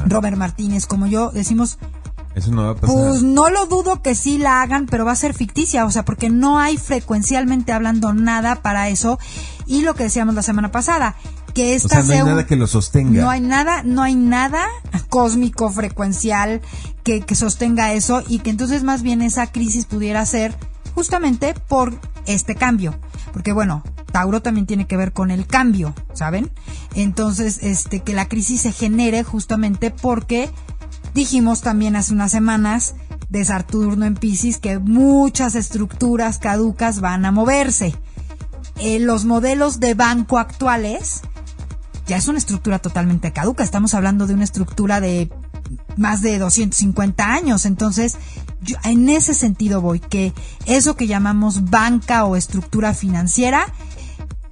Robert 0.06 0.36
Martínez, 0.36 0.86
como 0.86 1.06
yo, 1.06 1.30
decimos, 1.30 1.78
Eso 2.36 2.52
no 2.52 2.62
va 2.64 2.70
a 2.70 2.74
pasar. 2.76 2.94
pues 2.94 3.22
no 3.22 3.50
lo 3.50 3.66
dudo 3.66 4.02
que 4.02 4.14
sí 4.14 4.38
la 4.38 4.62
hagan, 4.62 4.86
pero 4.86 5.04
va 5.04 5.12
a 5.12 5.16
ser 5.16 5.32
ficticia, 5.34 5.84
o 5.86 5.90
sea, 5.90 6.04
porque 6.04 6.28
no 6.30 6.58
hay 6.60 6.76
frecuencialmente 6.76 7.72
hablando 7.72 8.12
nada 8.14 8.56
para 8.62 8.88
eso. 8.90 9.18
Y 9.66 9.82
lo 9.82 9.94
que 9.94 10.04
decíamos 10.04 10.34
la 10.36 10.42
semana 10.42 10.70
pasada, 10.70 11.16
que 11.54 11.72
o 11.72 11.76
esta 11.76 12.02
sea, 12.02 12.04
no 12.04 12.12
hay 12.12 12.20
un- 12.20 12.28
nada 12.28 12.46
que 12.46 12.56
lo 12.56 12.66
sostenga. 12.66 13.22
no 13.22 13.30
hay 13.30 13.40
nada, 13.40 13.82
no 13.82 14.02
hay 14.02 14.14
nada 14.14 14.66
cósmico, 15.08 15.70
frecuencial 15.70 16.60
que, 17.02 17.22
que 17.22 17.34
sostenga 17.34 17.92
eso 17.94 18.22
y 18.28 18.40
que 18.40 18.50
entonces 18.50 18.82
más 18.84 19.02
bien 19.02 19.22
esa 19.22 19.46
crisis 19.50 19.86
pudiera 19.86 20.24
ser 20.26 20.54
justamente 20.94 21.54
por 21.68 21.98
este 22.26 22.54
cambio. 22.54 22.94
Porque 23.32 23.52
bueno, 23.52 23.82
Tauro 24.12 24.42
también 24.42 24.66
tiene 24.66 24.86
que 24.86 24.96
ver 24.98 25.12
con 25.12 25.30
el 25.30 25.46
cambio, 25.46 25.94
¿saben? 26.12 26.50
Entonces, 26.94 27.60
este, 27.62 28.00
que 28.00 28.12
la 28.12 28.28
crisis 28.28 28.62
se 28.62 28.72
genere 28.72 29.24
justamente 29.24 29.90
porque 29.90 30.50
dijimos 31.16 31.62
también 31.62 31.96
hace 31.96 32.12
unas 32.12 32.30
semanas 32.30 32.94
de 33.30 33.42
Saturno 33.44 34.04
en 34.04 34.14
Pisces 34.14 34.58
que 34.58 34.78
muchas 34.78 35.54
estructuras 35.54 36.38
caducas 36.38 37.00
van 37.00 37.24
a 37.24 37.32
moverse. 37.32 37.96
Eh, 38.78 39.00
los 39.00 39.24
modelos 39.24 39.80
de 39.80 39.94
banco 39.94 40.38
actuales 40.38 41.22
ya 42.06 42.18
es 42.18 42.28
una 42.28 42.38
estructura 42.38 42.78
totalmente 42.78 43.32
caduca. 43.32 43.64
Estamos 43.64 43.94
hablando 43.94 44.26
de 44.26 44.34
una 44.34 44.44
estructura 44.44 45.00
de 45.00 45.30
más 45.96 46.20
de 46.20 46.38
250 46.38 47.32
años. 47.32 47.64
Entonces, 47.64 48.18
yo 48.60 48.76
en 48.84 49.08
ese 49.08 49.32
sentido 49.32 49.80
voy, 49.80 50.00
que 50.00 50.34
eso 50.66 50.96
que 50.96 51.06
llamamos 51.06 51.70
banca 51.70 52.26
o 52.26 52.36
estructura 52.36 52.92
financiera 52.92 53.72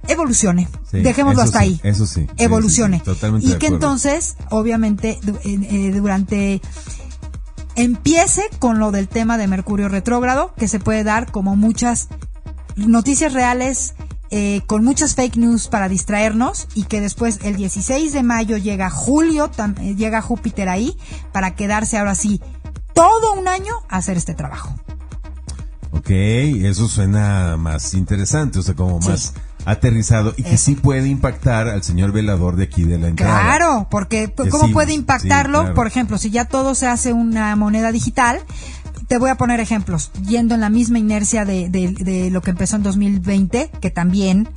evolucione. 0.07 0.67
Sí, 0.91 1.01
Dejémoslo 1.01 1.41
hasta 1.41 1.59
sí, 1.59 1.65
ahí. 1.65 1.79
eso 1.83 2.05
sí, 2.05 2.27
Evolucione. 2.37 2.99
sí, 2.99 3.03
totalmente 3.05 3.47
y 3.47 3.49
que 3.51 3.55
acuerdo. 3.67 3.75
entonces, 3.75 4.35
obviamente, 4.49 5.19
en- 5.43 5.63
eh, 5.63 5.91
durante 5.91 6.61
empiece 7.75 8.43
con 8.59 8.79
lo 8.79 8.91
del 8.91 9.07
tema 9.07 9.37
de 9.37 9.47
Mercurio 9.47 9.89
retrógrado, 9.89 10.53
que 10.57 10.67
se 10.67 10.79
puede 10.79 11.03
dar 11.03 11.31
como 11.31 11.55
muchas 11.55 12.07
noticias 12.75 13.33
reales 13.33 13.95
eh, 14.31 14.61
con 14.65 14.83
muchas 14.83 15.13
fake 15.15 15.37
news 15.37 15.67
para 15.67 15.87
distraernos 15.87 16.67
y 16.73 16.83
que 16.83 16.99
después 16.99 17.39
el 17.43 17.55
16 17.57 18.11
de 18.11 18.23
mayo 18.23 18.57
llega 18.57 18.89
Julio, 18.89 19.51
tam- 19.51 19.77
eh, 19.79 19.95
llega 19.95 20.21
Júpiter 20.21 20.67
ahí 20.67 20.97
para 21.31 21.55
quedarse 21.55 21.97
ahora 21.97 22.15
sí 22.15 22.41
todo 22.93 23.33
un 23.33 23.47
año 23.47 23.73
a 23.87 23.97
hacer 23.97 24.17
este 24.17 24.33
trabajo. 24.33 24.73
Ok, 25.91 26.09
eso 26.09 26.87
suena 26.87 27.55
más 27.57 27.93
interesante, 27.93 28.59
o 28.59 28.63
sea, 28.63 28.73
como 28.73 28.99
Sí. 29.01 29.29
Aterrizado 29.65 30.33
y 30.37 30.43
que 30.43 30.55
Eso. 30.55 30.65
sí 30.65 30.75
puede 30.75 31.07
impactar 31.07 31.67
al 31.67 31.83
señor 31.83 32.11
velador 32.11 32.55
de 32.55 32.65
aquí 32.65 32.83
de 32.83 32.97
la 32.99 33.07
entrada. 33.09 33.41
Claro, 33.41 33.87
porque 33.89 34.31
Que 34.31 34.49
¿cómo 34.49 34.67
sí, 34.67 34.73
puede 34.73 34.89
sí, 34.89 34.95
impactarlo? 34.95 35.59
claro. 35.61 35.75
Por 35.75 35.87
ejemplo, 35.87 36.17
si 36.17 36.29
ya 36.29 36.45
todo 36.45 36.75
se 36.75 36.87
hace 36.87 37.13
una 37.13 37.55
moneda 37.55 37.91
digital, 37.91 38.39
te 39.07 39.17
voy 39.17 39.29
a 39.29 39.35
poner 39.35 39.59
ejemplos, 39.59 40.11
yendo 40.25 40.55
en 40.55 40.61
la 40.61 40.69
misma 40.69 40.99
inercia 40.99 41.45
de, 41.45 41.69
de- 41.69 41.91
de 41.91 42.29
lo 42.31 42.41
que 42.41 42.51
empezó 42.51 42.75
en 42.75 42.83
2020, 42.83 43.69
que 43.81 43.91
también 43.91 44.49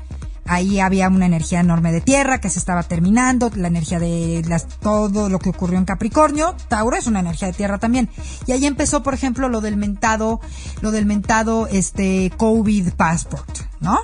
ahí 0.47 0.80
había 0.80 1.09
una 1.10 1.26
energía 1.26 1.60
enorme 1.60 1.93
de 1.93 2.01
tierra 2.01 2.40
que 2.40 2.48
se 2.48 2.59
estaba 2.59 2.82
terminando, 2.82 3.51
la 3.55 3.68
energía 3.68 3.98
de 3.98 4.43
las, 4.48 4.66
todo 4.66 5.28
lo 5.28 5.39
que 5.39 5.51
ocurrió 5.51 5.78
en 5.78 5.85
Capricornio, 5.85 6.55
Tauro 6.68 6.97
es 6.97 7.06
una 7.06 7.20
energía 7.20 7.48
de 7.48 7.55
tierra 7.55 7.76
también. 7.76 8.09
Y 8.47 8.52
ahí 8.52 8.64
empezó, 8.64 9.02
por 9.02 9.12
ejemplo, 9.12 9.51
lo 9.51 9.60
del 9.60 9.76
mentado, 9.76 10.40
lo 10.80 10.90
del 10.90 11.05
mentado 11.05 11.66
este 11.66 12.32
COVID 12.39 12.93
passport, 12.94 13.47
¿no? 13.80 13.98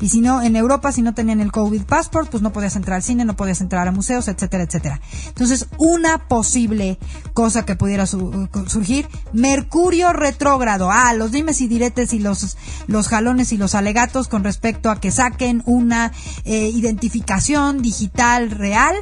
Y 0.00 0.08
si 0.10 0.20
no, 0.20 0.42
en 0.42 0.56
Europa, 0.56 0.92
si 0.92 1.02
no 1.02 1.14
tenían 1.14 1.40
el 1.40 1.50
COVID 1.52 1.82
passport, 1.84 2.30
pues 2.30 2.42
no 2.42 2.52
podías 2.52 2.76
entrar 2.76 2.96
al 2.96 3.02
cine, 3.02 3.24
no 3.24 3.36
podías 3.36 3.60
entrar 3.60 3.86
a 3.88 3.92
museos, 3.92 4.28
etcétera, 4.28 4.64
etcétera. 4.64 5.00
Entonces, 5.28 5.66
una 5.78 6.18
posible 6.28 6.98
cosa 7.32 7.64
que 7.64 7.76
pudiera 7.76 8.06
su- 8.06 8.48
surgir, 8.66 9.08
Mercurio 9.32 10.12
retrógrado. 10.12 10.90
Ah, 10.90 11.12
los 11.14 11.32
dimes 11.32 11.60
y 11.60 11.68
diretes 11.68 12.12
y 12.12 12.18
los, 12.18 12.56
los 12.86 13.08
jalones 13.08 13.52
y 13.52 13.56
los 13.56 13.74
alegatos 13.74 14.28
con 14.28 14.44
respecto 14.44 14.90
a 14.90 15.00
que 15.00 15.10
saquen 15.10 15.62
una 15.66 16.12
eh, 16.44 16.68
identificación 16.74 17.82
digital 17.82 18.50
real, 18.50 18.94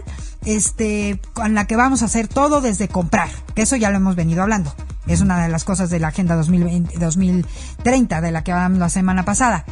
este, 0.44 1.20
con 1.34 1.54
la 1.54 1.66
que 1.66 1.76
vamos 1.76 2.02
a 2.02 2.06
hacer 2.06 2.28
todo 2.28 2.60
desde 2.60 2.88
comprar. 2.88 3.28
Que 3.54 3.62
eso 3.62 3.76
ya 3.76 3.90
lo 3.90 3.96
hemos 3.96 4.16
venido 4.16 4.42
hablando. 4.42 4.74
Es 5.06 5.20
una 5.20 5.42
de 5.42 5.48
las 5.48 5.64
cosas 5.64 5.90
de 5.90 5.98
la 5.98 6.08
Agenda 6.08 6.36
2020, 6.36 6.96
2030, 6.98 8.20
de 8.20 8.30
la 8.30 8.44
que 8.44 8.52
hablamos 8.52 8.78
la 8.78 8.88
semana 8.88 9.24
pasada 9.24 9.64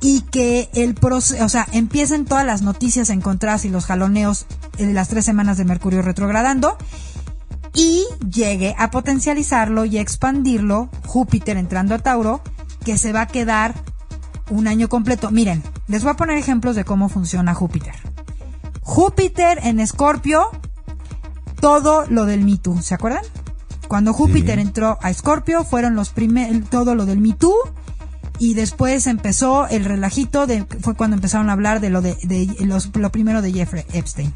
y 0.00 0.20
que 0.22 0.70
el 0.74 0.94
proceso, 0.94 1.44
o 1.44 1.48
sea, 1.48 1.66
empiecen 1.72 2.24
todas 2.24 2.46
las 2.46 2.62
noticias 2.62 3.10
encontradas 3.10 3.64
y 3.64 3.68
los 3.68 3.84
jaloneos 3.86 4.46
de 4.76 4.92
las 4.92 5.08
tres 5.08 5.24
semanas 5.24 5.56
de 5.58 5.64
Mercurio 5.64 6.02
retrogradando 6.02 6.76
y 7.74 8.04
llegue 8.30 8.74
a 8.78 8.90
potencializarlo 8.90 9.84
y 9.84 9.98
a 9.98 10.00
expandirlo 10.00 10.88
Júpiter 11.06 11.56
entrando 11.56 11.94
a 11.94 11.98
Tauro, 11.98 12.40
que 12.84 12.96
se 12.96 13.12
va 13.12 13.22
a 13.22 13.26
quedar 13.26 13.74
un 14.50 14.66
año 14.68 14.88
completo. 14.88 15.30
Miren, 15.30 15.62
les 15.88 16.02
voy 16.02 16.12
a 16.12 16.16
poner 16.16 16.38
ejemplos 16.38 16.76
de 16.76 16.84
cómo 16.84 17.08
funciona 17.08 17.54
Júpiter. 17.54 17.94
Júpiter 18.82 19.60
en 19.62 19.80
Escorpio, 19.80 20.48
todo 21.60 22.06
lo 22.08 22.24
del 22.24 22.44
Me 22.44 22.56
Too, 22.56 22.80
¿se 22.82 22.94
acuerdan? 22.94 23.22
Cuando 23.88 24.12
Júpiter 24.12 24.56
Sí. 24.56 24.60
entró 24.62 24.98
a 25.02 25.10
Escorpio, 25.10 25.64
fueron 25.64 25.94
los 25.94 26.10
primeros, 26.10 26.68
todo 26.70 26.94
lo 26.94 27.04
del 27.04 27.18
Me 27.20 27.32
Too, 27.34 27.54
y 28.38 28.54
después 28.54 29.06
empezó 29.06 29.66
el 29.68 29.84
relajito 29.84 30.46
de 30.46 30.64
fue 30.80 30.94
cuando 30.94 31.16
empezaron 31.16 31.50
a 31.50 31.52
hablar 31.52 31.80
de 31.80 31.90
lo 31.90 32.00
de, 32.02 32.16
los, 32.60 32.94
lo 32.96 33.10
primero 33.10 33.42
de 33.42 33.52
Jeffrey 33.52 33.84
Epstein. 33.92 34.32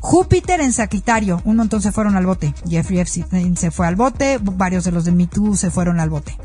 Júpiter 0.00 0.60
en 0.60 0.72
Sagitario, 0.72 1.42
un 1.44 1.56
montón 1.56 1.82
se 1.82 1.92
fueron 1.92 2.16
al 2.16 2.26
bote. 2.26 2.54
Jeffrey 2.68 3.00
Epstein 3.00 3.56
se 3.56 3.70
fue 3.70 3.86
al 3.86 3.96
bote, 3.96 4.38
varios 4.40 4.84
de 4.84 4.92
los 4.92 5.04
de 5.04 5.12
Me 5.12 5.26
Too 5.26 5.56
se 5.56 5.70
fueron 5.70 6.00
al 6.00 6.10
bote. 6.10 6.36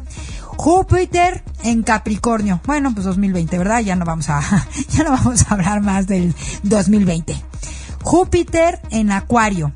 Júpiter 0.58 1.44
en 1.64 1.84
Capricornio. 1.84 2.62
Bueno, 2.66 2.94
pues 2.94 3.06
2020, 3.06 3.58
¿verdad? 3.58 3.82
Ya 3.82 3.96
no 3.96 4.06
vamos 4.06 4.30
a 4.30 4.42
ya 4.90 5.04
no 5.04 5.12
vamos 5.12 5.46
a 5.48 5.54
hablar 5.54 5.82
más 5.82 6.08
del 6.08 6.34
2020. 6.64 7.36
Júpiter 8.04 8.80
en 8.92 9.12
Acuario 9.12 9.74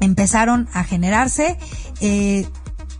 empezaron 0.00 0.68
a 0.72 0.84
generarse 0.84 1.58
eh, 2.00 2.46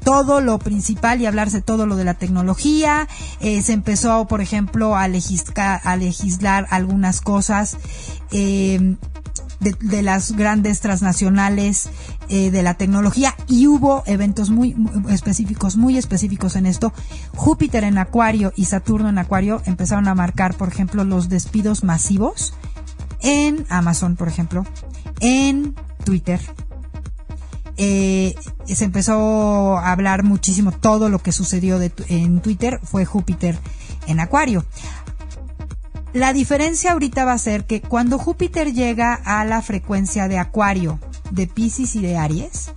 todo 0.05 0.41
lo 0.41 0.59
principal 0.59 1.21
y 1.21 1.27
hablarse 1.27 1.61
todo 1.61 1.87
lo 1.87 1.97
de 1.97 2.05
la 2.05 2.15
tecnología. 2.15 3.09
Eh, 3.41 3.63
se 3.63 3.73
empezó, 3.73 4.27
por 4.27 4.41
ejemplo, 4.41 4.97
a, 4.97 5.05
a 5.05 5.97
legislar 5.97 6.67
algunas 6.71 7.21
cosas 7.21 7.77
de, 8.31 8.97
de 9.81 10.03
las 10.03 10.33
grandes 10.33 10.81
transnacionales 10.81 11.89
eh, 12.29 12.51
de 12.51 12.63
la 12.63 12.75
tecnología 12.75 13.35
y 13.47 13.67
hubo 13.67 14.03
eventos 14.07 14.51
muy, 14.51 14.75
muy 14.75 15.13
específicos, 15.13 15.77
muy 15.77 15.97
específicos 15.97 16.57
en 16.57 16.67
esto. 16.67 16.93
Júpiter 17.35 17.85
en 17.85 17.99
Acuario 17.99 18.53
y 18.57 18.67
Saturno 18.67 19.09
en 19.09 19.19
Acuario 19.19 19.63
empezaron 19.67 20.09
a 20.09 20.15
marcar, 20.15 20.55
por 20.55 20.69
ejemplo, 20.69 21.05
los 21.05 21.29
despidos 21.29 21.85
masivos 21.85 22.55
en 23.21 23.67
Amazon, 23.69 24.17
por 24.17 24.29
ejemplo, 24.29 24.67
en 25.21 25.75
Twitter, 26.05 26.41
eh, 27.85 28.35
se 28.67 28.85
empezó 28.85 29.77
a 29.77 29.91
hablar 29.91 30.23
muchísimo 30.23 30.71
todo 30.71 31.09
lo 31.09 31.19
que 31.19 31.33
sucedió 31.33 31.81
en 31.81 32.41
Twitter 32.41 32.79
fue 32.85 33.05
Júpiter 33.05 33.59
en 34.07 34.21
Acuario. 34.21 34.65
La 36.13 36.33
diferencia 36.33 36.93
ahorita 36.93 37.25
va 37.25 37.33
a 37.33 37.39
ser 37.39 37.65
que 37.65 37.81
cuando 37.81 38.19
Júpiter 38.19 38.73
llega 38.73 39.15
a 39.15 39.45
la 39.45 39.63
frecuencia 39.63 40.29
de 40.29 40.39
Acuario, 40.39 41.01
de 41.33 41.49
Pisces 41.49 41.97
y 41.97 42.03
de 42.03 42.17
Aries, 42.17 42.71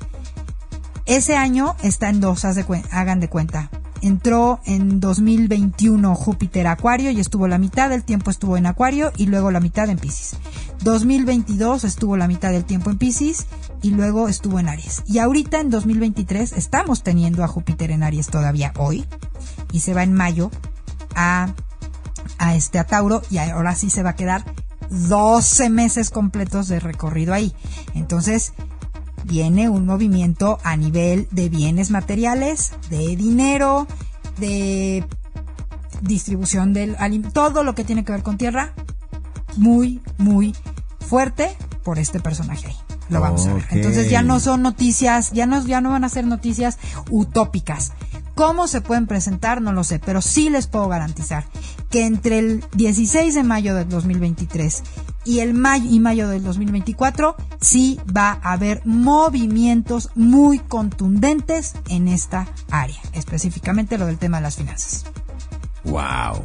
ese 1.06 1.36
año 1.36 1.76
está 1.84 2.10
en 2.10 2.20
dos, 2.20 2.44
hagan 2.44 3.20
de 3.20 3.30
cuenta. 3.30 3.70
entró 4.02 4.60
en 4.66 5.00
2021 5.00 6.16
Júpiter 6.16 6.66
Acuario 6.66 7.12
y 7.12 7.20
estuvo 7.20 7.48
la 7.48 7.60
mitad 7.60 7.90
del 7.92 8.04
tiempo 8.04 8.32
estuvo 8.32 8.58
en 8.58 8.66
Acuario 8.66 9.12
y 9.18 9.28
luego 9.28 9.52
la 9.52 9.60
mitad 9.60 9.88
en 9.88 10.00
Pisces. 10.00 10.38
2022 10.82 11.84
estuvo 11.84 12.18
la 12.18 12.28
mitad 12.28 12.52
del 12.52 12.66
tiempo 12.66 12.90
en 12.90 12.98
Pisces 12.98 13.48
y 13.82 13.92
luego 13.92 14.28
estuvo 14.28 14.60
en 14.60 14.70
Aries. 14.70 15.04
Y 15.06 15.20
ahorita 15.20 15.60
en 15.60 15.70
2023 15.70 16.54
estamos 16.54 17.04
teniendo 17.04 17.44
a 17.44 17.48
Júpiter 17.48 17.92
en 17.92 18.04
Aries 18.04 18.28
todavía 18.28 18.74
hoy 18.78 19.06
y 19.72 19.80
se 19.80 19.94
va 19.94 20.04
en 20.04 20.14
mayo 20.14 20.52
a, 21.16 21.54
a 22.38 22.56
este 22.56 22.80
a 22.80 22.86
Tauro 22.86 23.22
y 23.30 23.38
ahora 23.38 23.76
sí 23.76 23.90
se 23.90 24.04
va 24.04 24.12
a 24.12 24.16
quedar 24.16 24.46
12 24.90 25.70
meses 25.70 26.10
completos 26.10 26.68
de 26.68 26.80
recorrido 26.80 27.34
ahí. 27.34 27.54
Entonces, 27.94 28.54
viene 29.24 29.70
un 29.70 29.86
movimiento 29.86 30.60
a 30.64 30.78
nivel 30.78 31.28
de 31.32 31.50
bienes 31.50 31.92
materiales, 31.92 32.74
de 32.90 33.16
dinero, 33.16 33.88
de 34.38 35.06
distribución 36.02 36.74
del 36.74 36.96
todo 37.34 37.64
lo 37.64 37.76
que 37.76 37.84
tiene 37.84 38.04
que 38.04 38.12
ver 38.12 38.24
con 38.24 38.38
tierra, 38.38 38.74
muy, 39.58 40.02
muy 40.18 40.56
fuerte 41.00 41.56
por 41.84 42.00
este 42.00 42.20
personaje 42.20 42.68
ahí. 42.68 42.76
Lo 43.10 43.22
vamos 43.22 43.46
a 43.46 43.54
ver. 43.54 43.66
Entonces 43.72 44.10
ya 44.10 44.24
no 44.24 44.40
son 44.40 44.64
noticias, 44.64 45.32
ya 45.32 45.46
no, 45.46 45.64
ya 45.66 45.82
no 45.82 45.92
van 45.92 46.04
a 46.04 46.10
ser 46.10 46.26
noticias 46.26 46.78
utópicas. 47.12 47.92
¿Cómo 48.34 48.68
se 48.68 48.82
pueden 48.82 49.08
presentar? 49.08 49.62
No 49.62 49.72
lo 49.72 49.84
sé, 49.84 50.00
pero 50.00 50.22
sí 50.22 50.50
les 50.50 50.68
puedo 50.68 50.90
garantizar 50.90 51.46
que 51.90 52.06
entre 52.06 52.40
el 52.40 52.66
16 52.74 53.34
de 53.34 53.44
mayo 53.44 53.76
del 53.76 53.88
2023 53.88 54.84
y 55.24 55.40
el 55.40 55.54
mayo 55.54 55.90
y 55.90 56.00
mayo 56.02 56.28
del 56.28 56.44
2024 56.44 57.38
sí 57.62 58.00
va 58.16 58.40
a 58.44 58.54
haber 58.54 58.82
movimientos 58.86 60.10
muy 60.16 60.60
contundentes 60.60 61.76
en 61.88 62.10
esta 62.10 62.48
área, 62.70 63.00
específicamente 63.14 63.98
lo 63.98 64.08
del 64.08 64.18
tema 64.18 64.38
de 64.38 64.44
las 64.44 64.58
finanzas. 64.58 65.06
Wow. 65.86 66.44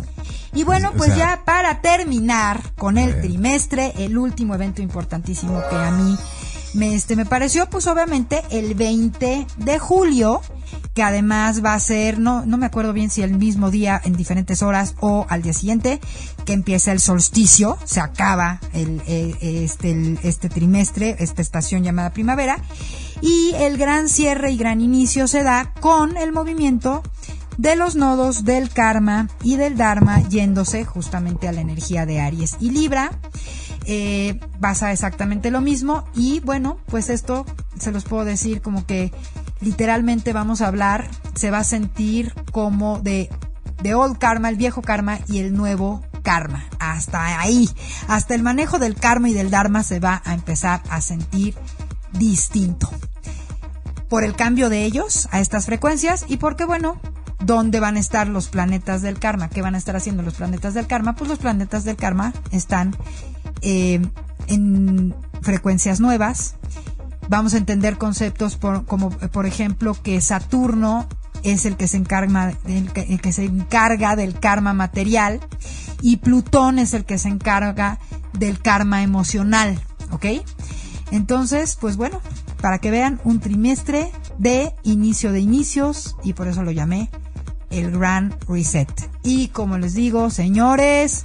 Y 0.52 0.64
bueno, 0.64 0.92
pues 0.96 1.16
ya 1.16 1.42
para 1.44 1.80
terminar 1.80 2.60
con 2.76 2.98
el 2.98 3.20
trimestre, 3.20 3.92
el 3.98 4.18
último 4.18 4.54
evento 4.54 4.82
importantísimo 4.82 5.60
que 5.70 5.76
a 5.76 5.90
mí 5.90 6.16
me, 6.74 6.94
este, 6.94 7.16
me 7.16 7.26
pareció, 7.26 7.68
pues 7.68 7.86
obviamente, 7.86 8.42
el 8.50 8.74
20 8.74 9.46
de 9.56 9.78
julio, 9.78 10.40
que 10.94 11.02
además 11.02 11.64
va 11.64 11.74
a 11.74 11.80
ser, 11.80 12.18
no, 12.18 12.44
no 12.46 12.58
me 12.58 12.66
acuerdo 12.66 12.92
bien 12.92 13.10
si 13.10 13.22
el 13.22 13.36
mismo 13.36 13.70
día 13.70 14.00
en 14.04 14.14
diferentes 14.14 14.62
horas 14.62 14.94
o 15.00 15.26
al 15.28 15.42
día 15.42 15.52
siguiente, 15.52 16.00
que 16.44 16.52
empieza 16.52 16.92
el 16.92 17.00
solsticio, 17.00 17.78
se 17.84 18.00
acaba 18.00 18.60
el, 18.72 19.02
eh, 19.06 19.36
este, 19.40 20.18
este 20.22 20.48
trimestre, 20.48 21.16
esta 21.18 21.42
estación 21.42 21.82
llamada 21.82 22.10
primavera, 22.10 22.58
y 23.20 23.52
el 23.56 23.76
gran 23.76 24.08
cierre 24.08 24.50
y 24.50 24.56
gran 24.56 24.80
inicio 24.80 25.28
se 25.28 25.42
da 25.42 25.74
con 25.80 26.16
el 26.16 26.32
movimiento 26.32 27.02
de 27.58 27.76
los 27.76 27.96
nodos 27.96 28.44
del 28.44 28.70
karma 28.70 29.28
y 29.42 29.56
del 29.56 29.76
dharma 29.76 30.20
yéndose 30.28 30.84
justamente 30.84 31.48
a 31.48 31.52
la 31.52 31.60
energía 31.60 32.06
de 32.06 32.20
Aries 32.20 32.56
y 32.60 32.70
Libra. 32.70 33.10
Eh, 33.86 34.38
pasa 34.60 34.92
exactamente 34.92 35.50
lo 35.50 35.60
mismo 35.60 36.04
y 36.14 36.40
bueno, 36.40 36.78
pues 36.86 37.10
esto 37.10 37.46
se 37.78 37.92
los 37.92 38.04
puedo 38.04 38.24
decir 38.24 38.60
como 38.60 38.86
que 38.86 39.12
literalmente 39.60 40.32
vamos 40.32 40.60
a 40.60 40.68
hablar, 40.68 41.08
se 41.34 41.50
va 41.50 41.58
a 41.58 41.64
sentir 41.64 42.34
como 42.52 43.00
de, 43.00 43.30
de 43.82 43.94
old 43.94 44.18
karma, 44.18 44.48
el 44.48 44.56
viejo 44.56 44.82
karma 44.82 45.18
y 45.28 45.38
el 45.38 45.54
nuevo 45.54 46.02
karma. 46.22 46.66
Hasta 46.78 47.40
ahí, 47.40 47.68
hasta 48.08 48.34
el 48.34 48.42
manejo 48.42 48.78
del 48.78 48.94
karma 48.94 49.28
y 49.28 49.32
del 49.32 49.50
dharma 49.50 49.82
se 49.82 50.00
va 50.00 50.22
a 50.24 50.34
empezar 50.34 50.82
a 50.90 51.00
sentir 51.00 51.54
distinto. 52.12 52.90
Por 54.08 54.24
el 54.24 54.34
cambio 54.34 54.68
de 54.68 54.84
ellos 54.84 55.28
a 55.30 55.40
estas 55.40 55.66
frecuencias 55.66 56.24
y 56.28 56.36
porque 56.36 56.64
bueno, 56.64 57.00
¿Dónde 57.44 57.80
van 57.80 57.96
a 57.96 58.00
estar 58.00 58.28
los 58.28 58.48
planetas 58.48 59.02
del 59.02 59.18
karma? 59.18 59.48
¿Qué 59.48 59.62
van 59.62 59.74
a 59.74 59.78
estar 59.78 59.96
haciendo 59.96 60.22
los 60.22 60.34
planetas 60.34 60.74
del 60.74 60.86
karma? 60.86 61.14
Pues 61.14 61.28
los 61.30 61.38
planetas 61.38 61.84
del 61.84 61.96
karma 61.96 62.32
están 62.50 62.94
eh, 63.62 64.00
en 64.46 65.14
frecuencias 65.40 66.00
nuevas. 66.00 66.56
Vamos 67.28 67.54
a 67.54 67.58
entender 67.58 67.96
conceptos 67.96 68.58
como, 68.58 69.10
por 69.10 69.46
ejemplo, 69.46 69.94
que 69.94 70.20
Saturno 70.20 71.06
es 71.42 71.64
el 71.64 71.76
que 71.76 71.88
se 71.88 71.96
encarga 71.96 72.56
del 74.16 74.38
karma 74.38 74.74
material 74.74 75.40
y 76.02 76.16
Plutón 76.16 76.78
es 76.78 76.92
el 76.92 77.04
que 77.04 77.18
se 77.18 77.28
encarga 77.28 77.98
del 78.32 78.60
karma 78.60 79.02
emocional, 79.02 79.80
¿ok? 80.10 80.26
Entonces, 81.10 81.76
pues 81.80 81.96
bueno, 81.96 82.20
para 82.60 82.78
que 82.78 82.90
vean 82.90 83.20
un 83.24 83.40
trimestre 83.40 84.10
de 84.38 84.74
inicio 84.82 85.32
de 85.32 85.40
inicios 85.40 86.16
y 86.22 86.34
por 86.34 86.48
eso 86.48 86.62
lo 86.62 86.70
llamé 86.70 87.10
el 87.70 87.90
Gran 87.92 88.34
Reset. 88.48 89.10
Y 89.22 89.48
como 89.48 89.78
les 89.78 89.94
digo, 89.94 90.30
señores, 90.30 91.22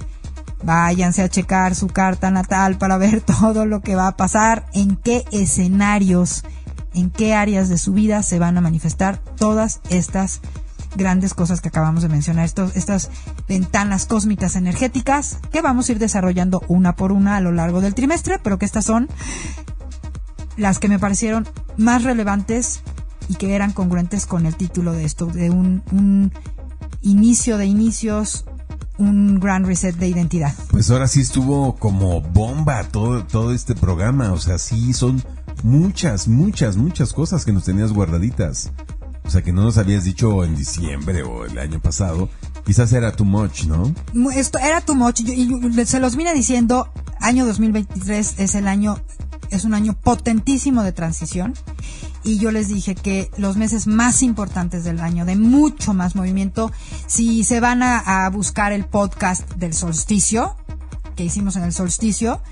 váyanse 0.62 1.22
a 1.22 1.28
checar 1.28 1.74
su 1.74 1.88
carta 1.88 2.30
natal 2.30 2.78
para 2.78 2.98
ver 2.98 3.20
todo 3.40 3.66
lo 3.66 3.80
que 3.80 3.96
va 3.96 4.08
a 4.08 4.16
pasar, 4.16 4.66
en 4.72 4.96
qué 4.96 5.24
escenarios, 5.32 6.44
en 6.94 7.10
qué 7.10 7.34
áreas 7.34 7.68
de 7.68 7.78
su 7.78 7.92
vida 7.92 8.22
se 8.22 8.38
van 8.38 8.56
a 8.56 8.60
manifestar 8.60 9.18
todas 9.18 9.80
estas 9.90 10.40
grandes 10.96 11.34
cosas 11.34 11.60
que 11.60 11.68
acabamos 11.68 12.02
de 12.02 12.08
mencionar, 12.08 12.46
estos, 12.46 12.74
estas 12.74 13.10
ventanas 13.46 14.06
cósmicas 14.06 14.56
energéticas 14.56 15.38
que 15.52 15.60
vamos 15.60 15.88
a 15.88 15.92
ir 15.92 15.98
desarrollando 15.98 16.62
una 16.68 16.96
por 16.96 17.12
una 17.12 17.36
a 17.36 17.40
lo 17.40 17.52
largo 17.52 17.80
del 17.80 17.94
trimestre, 17.94 18.38
pero 18.42 18.58
que 18.58 18.64
estas 18.64 18.86
son 18.86 19.08
las 20.56 20.78
que 20.78 20.88
me 20.88 20.98
parecieron 20.98 21.46
más 21.76 22.02
relevantes 22.02 22.80
y 23.28 23.34
que 23.34 23.54
eran 23.54 23.72
congruentes 23.72 24.26
con 24.26 24.46
el 24.46 24.56
título 24.56 24.92
de 24.92 25.04
esto, 25.04 25.26
de 25.26 25.50
un, 25.50 26.32
inicio 27.02 27.58
de 27.58 27.66
inicios, 27.66 28.44
un 28.98 29.38
gran 29.38 29.64
reset 29.64 29.96
de 29.96 30.08
identidad. 30.08 30.54
Pues 30.70 30.90
ahora 30.90 31.06
sí 31.06 31.20
estuvo 31.20 31.76
como 31.76 32.20
bomba 32.20 32.82
todo, 32.84 33.24
todo 33.24 33.52
este 33.52 33.74
programa, 33.74 34.32
o 34.32 34.38
sea, 34.38 34.58
sí 34.58 34.92
son 34.92 35.22
muchas, 35.62 36.28
muchas, 36.28 36.76
muchas 36.76 37.12
cosas 37.12 37.44
que 37.44 37.52
nos 37.52 37.64
tenías 37.64 37.92
guardaditas. 37.92 38.72
O 39.24 39.30
sea, 39.30 39.42
que 39.42 39.52
no 39.52 39.62
nos 39.62 39.76
habías 39.76 40.04
dicho 40.04 40.44
en 40.44 40.54
diciembre 40.54 41.24
o 41.24 41.44
el 41.44 41.58
año 41.58 41.80
pasado. 41.80 42.28
Quizás 42.64 42.92
era 42.92 43.10
too 43.10 43.24
much, 43.24 43.64
¿no? 43.64 43.92
Esto 44.32 44.58
era 44.58 44.80
too 44.80 44.94
much. 44.94 45.20
y 45.20 45.50
se 45.84 45.98
los 45.98 46.14
vine 46.14 46.32
diciendo, 46.32 46.88
año 47.20 47.44
2023 47.44 48.34
es 48.38 48.54
el 48.54 48.68
año, 48.68 49.00
es 49.50 49.64
un 49.64 49.74
año 49.74 49.94
potentísimo 50.00 50.84
de 50.84 50.92
transición 50.92 51.54
y 52.26 52.38
yo 52.38 52.50
les 52.50 52.68
dije 52.68 52.96
que 52.96 53.30
los 53.36 53.56
meses 53.56 53.86
más 53.86 54.22
importantes 54.22 54.82
del 54.82 55.00
año, 55.00 55.24
de 55.24 55.36
mucho 55.36 55.94
más 55.94 56.16
movimiento, 56.16 56.72
si 57.06 57.44
se 57.44 57.60
van 57.60 57.82
a, 57.82 58.28
buscar 58.30 58.72
el 58.72 58.84
podcast 58.84 59.48
del 59.54 59.72
solsticio, 59.72 60.56
que 61.14 61.24
hicimos 61.24 61.54
en 61.54 61.62
el 61.62 61.72
solsticio, 61.72 62.42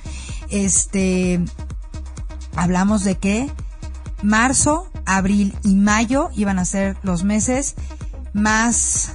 este, 0.48 1.44
hablamos 2.55 3.02
de 3.02 3.16
que 3.16 3.51
marzo, 4.22 4.88
abril 5.06 5.56
y 5.64 5.74
mayo 5.74 6.30
iban 6.36 6.60
a 6.60 6.64
ser 6.64 6.96
los 7.02 7.24
meses 7.24 7.74
más 8.32 9.10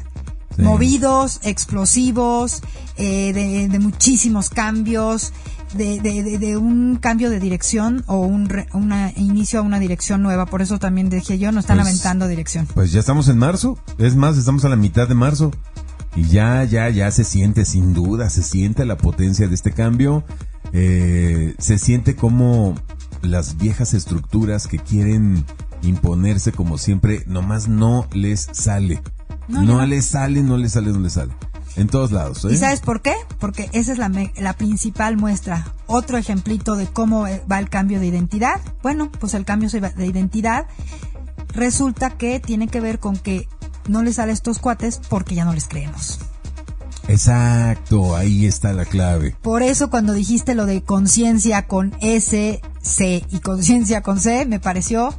movidos, 0.58 1.40
explosivos, 1.44 2.62
eh, 2.98 3.32
de, 3.32 3.70
de, 3.70 3.80
muchísimos 3.80 4.50
cambios, 4.50 5.32
de, 5.74 6.00
de, 6.00 6.38
de, 6.38 6.58
un 6.58 6.98
cambio 6.98 7.30
de 7.30 7.40
dirección 7.40 8.04
o 8.08 8.20
un 8.20 8.50
una 8.74 9.12
inicio 9.16 9.60
a 9.60 9.62
una 9.62 9.80
dirección 9.80 10.24
nueva. 10.24 10.46
Por 10.46 10.62
eso 10.62 10.80
también 10.80 11.10
dije 11.10 11.38
yo, 11.38 11.52
no 11.52 11.60
están 11.60 11.78
pues, 11.78 11.88
aventando 11.88 12.28
dirección. 12.28 12.68
Pues 12.74 12.92
ya 12.92 13.00
estamos 13.00 13.28
en 13.30 13.38
marzo. 13.38 13.78
Es 13.98 14.16
más, 14.16 14.38
estamos 14.38 14.66
a 14.66 14.70
la 14.70 14.76
mitad 14.76 15.08
de 15.08 15.16
marzo. 15.16 15.52
Y 16.16 16.24
ya, 16.24 16.64
ya, 16.64 16.90
ya 16.90 17.12
se 17.12 17.24
siente, 17.24 17.66
sin 17.66 17.94
duda, 17.94 18.30
se 18.30 18.44
siente 18.44 18.86
la 18.86 18.98
potencia 18.98 19.48
de 19.48 19.56
este 19.56 19.72
cambio. 19.72 20.24
Eh, 20.74 21.56
se 21.60 21.78
siente 21.78 22.16
como 22.16 22.76
las 23.22 23.58
viejas 23.58 23.94
estructuras 23.94 24.68
que 24.68 24.80
quieren 24.80 25.46
imponerse 25.82 26.52
como 26.52 26.78
siempre, 26.78 27.24
nomás 27.28 27.68
no 27.68 28.08
les 28.12 28.50
sale. 28.52 29.02
No, 29.48 29.64
no 29.64 29.86
les 29.86 30.06
sale, 30.06 30.44
no 30.44 30.58
les 30.58 30.74
sale, 30.74 30.92
no 30.92 31.00
les 31.00 31.14
sale. 31.14 31.34
En 31.80 31.88
todos 31.88 32.12
lados. 32.12 32.44
¿eh? 32.46 32.50
¿Y 32.52 32.58
sabes 32.58 32.82
por 32.82 33.02
qué? 33.02 33.14
Porque 33.40 33.70
esa 33.72 33.94
es 33.94 33.98
la, 33.98 34.12
la 34.38 34.54
principal 34.54 35.16
muestra. 35.16 35.74
Otro 35.88 36.18
ejemplito 36.18 36.76
de 36.76 36.88
cómo 36.88 37.26
va 37.50 37.60
el 37.60 37.70
cambio 37.70 38.00
de 38.00 38.08
identidad. 38.08 38.60
Bueno, 38.84 39.10
pues 39.12 39.34
el 39.34 39.46
cambio 39.46 39.70
de 39.70 40.06
identidad 40.06 40.68
resulta 41.54 42.12
que 42.12 42.40
tiene 42.40 42.68
que 42.68 42.82
ver 42.82 43.00
con 43.00 43.18
que 43.18 43.48
no 43.88 44.04
les 44.04 44.16
sale 44.16 44.32
a 44.32 44.34
estos 44.34 44.60
cuates 44.60 45.00
porque 45.10 45.36
ya 45.36 45.46
no 45.46 45.54
les 45.54 45.68
creemos. 45.68 46.20
Exacto, 47.08 48.16
ahí 48.16 48.46
está 48.46 48.72
la 48.74 48.86
clave. 48.86 49.36
Por 49.42 49.64
eso 49.64 49.90
cuando 49.90 50.14
dijiste 50.14 50.54
lo 50.54 50.68
de 50.68 50.84
conciencia 50.84 51.66
con 51.66 51.96
S, 52.02 52.62
C 52.82 53.26
y 53.32 53.40
conciencia 53.40 54.02
con 54.02 54.20
C, 54.20 54.46
me 54.46 54.60
pareció 54.60 55.16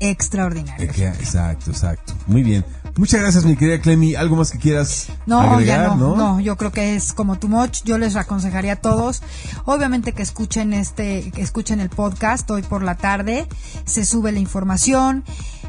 extraordinario. 0.00 0.84
Exacto, 0.84 1.70
exacto. 1.70 2.12
Muy 2.26 2.42
bien. 2.42 2.64
Muchas 2.96 3.20
gracias, 3.20 3.44
mi 3.44 3.56
querida 3.56 3.80
Clemi. 3.80 4.14
¿Algo 4.14 4.36
más 4.36 4.52
que 4.52 4.58
quieras 4.58 5.08
No, 5.26 5.40
agregar? 5.40 5.88
ya 5.90 5.94
no, 5.96 6.14
no, 6.14 6.38
yo 6.38 6.56
creo 6.56 6.70
que 6.70 6.94
es 6.94 7.12
como 7.12 7.36
too 7.40 7.48
much. 7.48 7.82
Yo 7.84 7.98
les 7.98 8.14
aconsejaría 8.14 8.74
a 8.74 8.76
todos, 8.76 9.20
obviamente 9.64 10.12
que 10.12 10.22
escuchen 10.22 10.72
este, 10.72 11.32
que 11.32 11.42
escuchen 11.42 11.80
el 11.80 11.88
podcast 11.90 12.48
hoy 12.52 12.62
por 12.62 12.84
la 12.84 12.94
tarde. 12.94 13.48
Se 13.84 14.04
sube 14.04 14.30
la 14.30 14.38
información. 14.38 15.24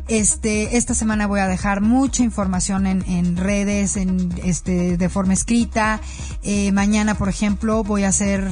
Este, 0.08 0.78
esta 0.78 0.94
semana 0.94 1.26
voy 1.26 1.40
a 1.40 1.48
dejar 1.48 1.82
mucha 1.82 2.22
información 2.22 2.86
en, 2.86 3.02
en 3.10 3.38
redes, 3.38 3.98
en 3.98 4.32
este, 4.44 4.96
de 4.98 5.10
forma 5.10 5.34
escrita. 5.34 6.02
Eh, 6.44 6.72
mañana, 6.74 7.16
por 7.16 7.28
ejemplo, 7.28 7.84
voy 7.84 8.04
a 8.04 8.10
hacer 8.10 8.52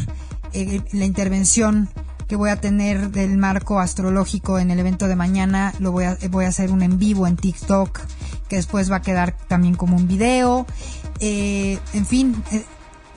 eh, 0.53 0.81
la 0.93 1.05
intervención 1.05 1.89
que 2.27 2.35
voy 2.35 2.49
a 2.49 2.59
tener 2.59 3.11
del 3.11 3.37
marco 3.37 3.79
astrológico 3.79 4.59
en 4.59 4.71
el 4.71 4.79
evento 4.79 5.07
de 5.07 5.15
mañana. 5.15 5.73
Lo 5.79 5.91
voy 5.91 6.05
a, 6.05 6.17
voy 6.29 6.45
a 6.45 6.49
hacer 6.49 6.71
un 6.71 6.81
en 6.81 6.97
vivo 6.97 7.27
en 7.27 7.35
TikTok, 7.35 7.99
que 8.47 8.55
después 8.55 8.91
va 8.91 8.97
a 8.97 9.01
quedar 9.01 9.35
también 9.47 9.75
como 9.75 9.95
un 9.95 10.07
video. 10.07 10.65
Eh, 11.19 11.79
en 11.93 12.05
fin, 12.05 12.43
eh, 12.51 12.63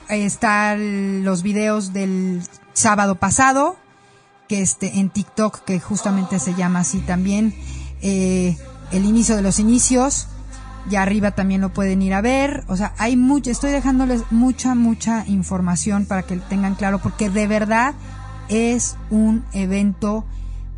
están 0.09 1.23
los 1.23 1.43
videos 1.43 1.93
del 1.93 2.41
sábado 2.73 3.15
pasado, 3.15 3.77
que 4.47 4.61
este, 4.61 4.99
en 4.99 5.09
TikTok, 5.09 5.63
que 5.63 5.79
justamente 5.79 6.39
se 6.39 6.53
llama 6.53 6.79
así 6.79 6.99
también, 6.99 7.53
eh, 8.01 8.57
el 8.91 9.05
inicio 9.05 9.35
de 9.35 9.41
los 9.41 9.59
inicios. 9.59 10.27
Ya 10.89 11.01
arriba 11.01 11.31
también 11.31 11.59
lo 11.59 11.73
pueden 11.73 12.01
ir 12.01 12.13
a 12.13 12.21
ver. 12.21 12.63
O 12.67 12.77
sea, 12.77 12.93
hay 12.97 13.17
mucho, 13.17 13.51
estoy 13.51 13.71
dejándoles 13.71 14.23
mucha, 14.31 14.73
mucha 14.73 15.25
información 15.27 16.05
para 16.05 16.23
que 16.23 16.37
tengan 16.37 16.75
claro, 16.75 16.99
porque 16.99 17.29
de 17.29 17.45
verdad 17.45 17.93
es 18.49 18.95
un 19.09 19.45
evento 19.53 20.25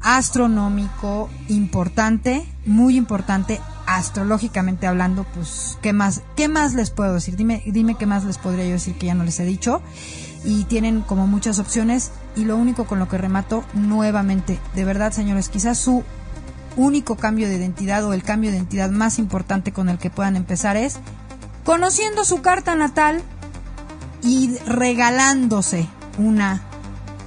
astronómico 0.02 1.30
importante, 1.48 2.46
muy 2.66 2.96
importante, 2.96 3.60
astrológicamente 3.86 4.88
hablando, 4.88 5.26
pues, 5.36 5.78
¿qué 5.82 5.94
más, 5.94 6.22
qué 6.36 6.48
más 6.48 6.74
les 6.74 6.92
puedo 6.92 7.14
decir? 7.14 7.36
Dime, 7.36 7.64
dime 7.66 7.96
qué 7.96 8.06
más 8.06 8.24
les 8.24 8.38
podría 8.38 8.66
yo 8.66 8.72
decir 8.72 8.96
que 8.96 9.08
ya 9.08 9.16
no 9.16 9.24
les 9.24 9.40
he 9.40 9.46
dicho. 9.46 9.82
Y 10.46 10.64
tienen 10.66 11.02
como 11.02 11.28
muchas 11.28 11.60
opciones 11.60 12.12
y 12.36 12.46
lo 12.46 12.56
único 12.56 12.86
con 12.86 13.00
lo 13.00 13.10
que 13.10 13.18
remato 13.18 13.64
nuevamente, 13.74 14.60
de 14.74 14.86
verdad, 14.86 15.12
señores, 15.12 15.50
quizás 15.50 15.78
su 15.78 16.04
único 16.78 17.18
cambio 17.18 17.50
de 17.50 17.58
identidad 17.58 18.06
o 18.06 18.14
el 18.14 18.24
cambio 18.24 18.52
de 18.52 18.58
identidad 18.58 18.90
más 18.90 19.20
importante 19.20 19.74
con 19.74 19.90
el 19.90 19.98
que 19.98 20.10
puedan 20.10 20.38
empezar 20.38 20.78
es 20.78 20.98
conociendo 21.66 22.24
su 22.24 22.42
carta 22.42 22.76
natal 22.76 23.22
y 24.24 24.56
regalándose 24.66 25.88
una 26.18 26.62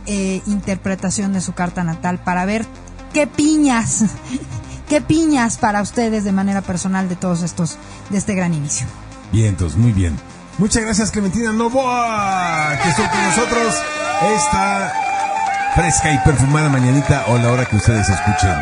eh, 0.06 0.42
interpretación 0.46 1.32
de 1.32 1.40
su 1.40 1.52
carta 1.52 1.84
natal 1.84 2.22
para 2.22 2.44
ver 2.44 2.66
qué 3.12 3.26
piñas, 3.26 4.04
qué 4.88 5.00
piñas 5.00 5.58
para 5.58 5.82
ustedes 5.82 6.24
de 6.24 6.32
manera 6.32 6.62
personal 6.62 7.08
de 7.08 7.16
todos 7.16 7.42
estos, 7.42 7.78
de 8.10 8.18
este 8.18 8.34
gran 8.34 8.54
inicio. 8.54 8.86
Bien, 9.32 9.46
entonces, 9.46 9.78
muy 9.78 9.92
bien. 9.92 10.16
Muchas 10.58 10.82
gracias, 10.82 11.10
Clementina 11.10 11.52
Novoa, 11.52 12.78
que 12.82 12.88
estuvo 12.90 13.08
con 13.08 13.24
nosotros 13.24 13.74
esta 14.36 14.92
fresca 15.74 16.12
y 16.12 16.18
perfumada 16.18 16.68
mañanita 16.68 17.24
o 17.28 17.38
la 17.38 17.50
hora 17.50 17.64
que 17.64 17.76
ustedes 17.76 18.08
escuchen. 18.08 18.54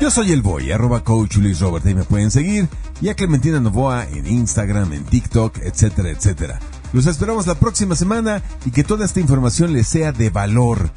Yo 0.00 0.10
soy 0.10 0.32
el 0.32 0.42
boy, 0.42 0.70
arroba 0.70 1.02
coach 1.02 1.36
Luis 1.36 1.62
ahí 1.62 1.94
me 1.94 2.04
pueden 2.04 2.30
seguir, 2.30 2.68
y 3.00 3.08
a 3.08 3.14
Clementina 3.14 3.60
Novoa 3.60 4.04
en 4.04 4.26
Instagram, 4.26 4.92
en 4.92 5.04
TikTok, 5.04 5.58
etcétera, 5.58 6.10
etcétera. 6.10 6.58
Los 6.96 7.04
esperamos 7.04 7.46
la 7.46 7.56
próxima 7.56 7.94
semana 7.94 8.42
y 8.64 8.70
que 8.70 8.82
toda 8.82 9.04
esta 9.04 9.20
información 9.20 9.74
les 9.74 9.86
sea 9.86 10.12
de 10.12 10.30
valor, 10.30 10.88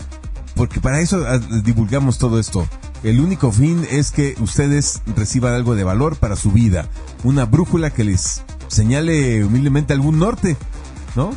porque 0.56 0.80
para 0.80 1.02
eso 1.02 1.26
ah, 1.28 1.40
divulgamos 1.62 2.18
todo 2.18 2.40
esto. 2.40 2.66
El 3.04 3.20
único 3.20 3.52
fin 3.52 3.86
es 3.92 4.12
que 4.12 4.34
ustedes 4.40 5.02
reciban 5.18 5.54
algo 5.54 5.76
de 5.76 5.84
valor 5.84 6.16
para 6.16 6.38
su 6.38 6.54
vida, 6.54 6.88
una 7.26 7.44
brújula 7.44 7.90
que 7.90 8.06
les 8.06 8.44
señale 8.70 9.44
humildemente 9.44 9.92
algún 9.92 10.20
norte, 10.20 10.56
¿no? 11.18 11.32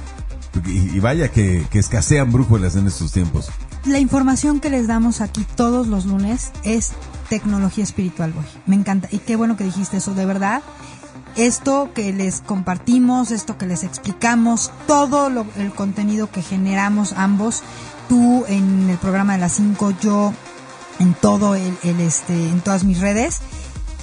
Y, 0.65 1.01
vaya 1.01 1.27
que, 1.27 1.67
que 1.69 1.81
escasean 1.81 2.31
brújulas 2.31 2.77
en 2.77 2.87
estos 2.87 3.11
tiempos. 3.11 3.51
La 3.85 3.99
información 3.99 4.61
que 4.61 4.71
les 4.71 4.87
damos 4.87 5.21
aquí 5.21 5.45
todos 5.57 5.89
los 5.89 6.07
lunes 6.07 6.53
es 6.63 6.93
tecnología 7.29 7.83
espiritual, 7.83 8.33
boy. 8.33 8.45
Me 8.67 8.77
encanta. 8.77 9.09
Y 9.11 9.19
qué 9.19 9.35
bueno 9.35 9.57
que 9.57 9.65
dijiste 9.65 9.97
eso, 9.97 10.15
de 10.15 10.25
verdad. 10.25 10.63
Esto 11.37 11.91
que 11.95 12.13
les 12.13 12.41
compartimos, 12.41 13.31
esto 13.31 13.57
que 13.57 13.67
les 13.67 13.85
explicamos, 13.85 14.71
todo 14.87 15.29
el 15.57 15.73
contenido 15.73 16.31
que 16.31 16.43
generamos 16.43 17.15
ambos, 17.17 17.63
tú 18.09 18.45
en 18.49 18.91
el 18.91 18.99
programa 18.99 19.35
de 19.35 19.39
las 19.39 19.53
5, 19.53 19.95
yo 20.03 20.35
en 20.99 21.15
todo 21.15 21.55
el, 21.55 21.77
este, 22.01 22.35
en 22.35 22.61
todas 22.61 22.85
mis 22.85 23.01
redes, 23.01 23.41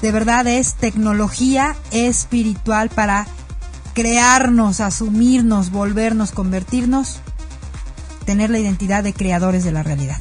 de 0.02 0.12
verdad 0.12 0.48
es 0.48 0.74
tecnología 0.74 1.76
espiritual 1.92 2.90
para 2.90 3.28
crearnos, 3.94 4.80
asumirnos, 4.80 5.72
volvernos, 5.72 6.32
convertirnos, 6.32 7.20
tener 8.26 8.50
la 8.50 8.60
identidad 8.60 9.04
de 9.04 9.14
creadores 9.14 9.64
de 9.64 9.72
la 9.72 9.84
realidad. 9.84 10.18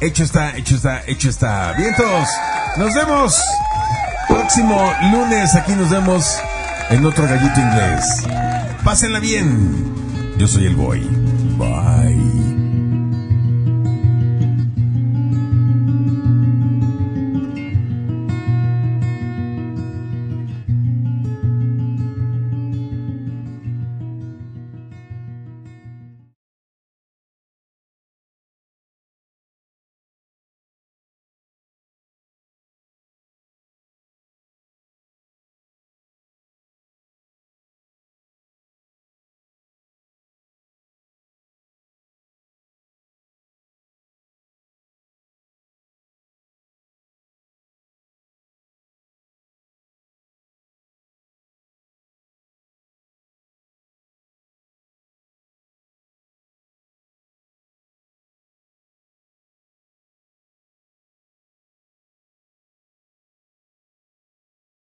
Hecho 0.00 0.22
está, 0.22 0.56
hecho 0.56 0.76
está, 0.76 1.02
hecho 1.06 1.28
está. 1.28 1.72
Vientos, 1.72 2.28
nos 2.76 2.94
vemos. 2.94 3.36
Próximo 4.28 4.92
lunes 5.10 5.54
aquí 5.54 5.72
nos 5.72 5.90
vemos 5.90 6.38
en 6.90 7.04
otro 7.04 7.24
gallito 7.26 7.60
inglés. 7.60 8.24
Pásenla 8.84 9.20
bien. 9.20 9.94
Yo 10.36 10.46
soy 10.46 10.66
el 10.66 10.76
boy. 10.76 11.00
Bye. 11.56 11.97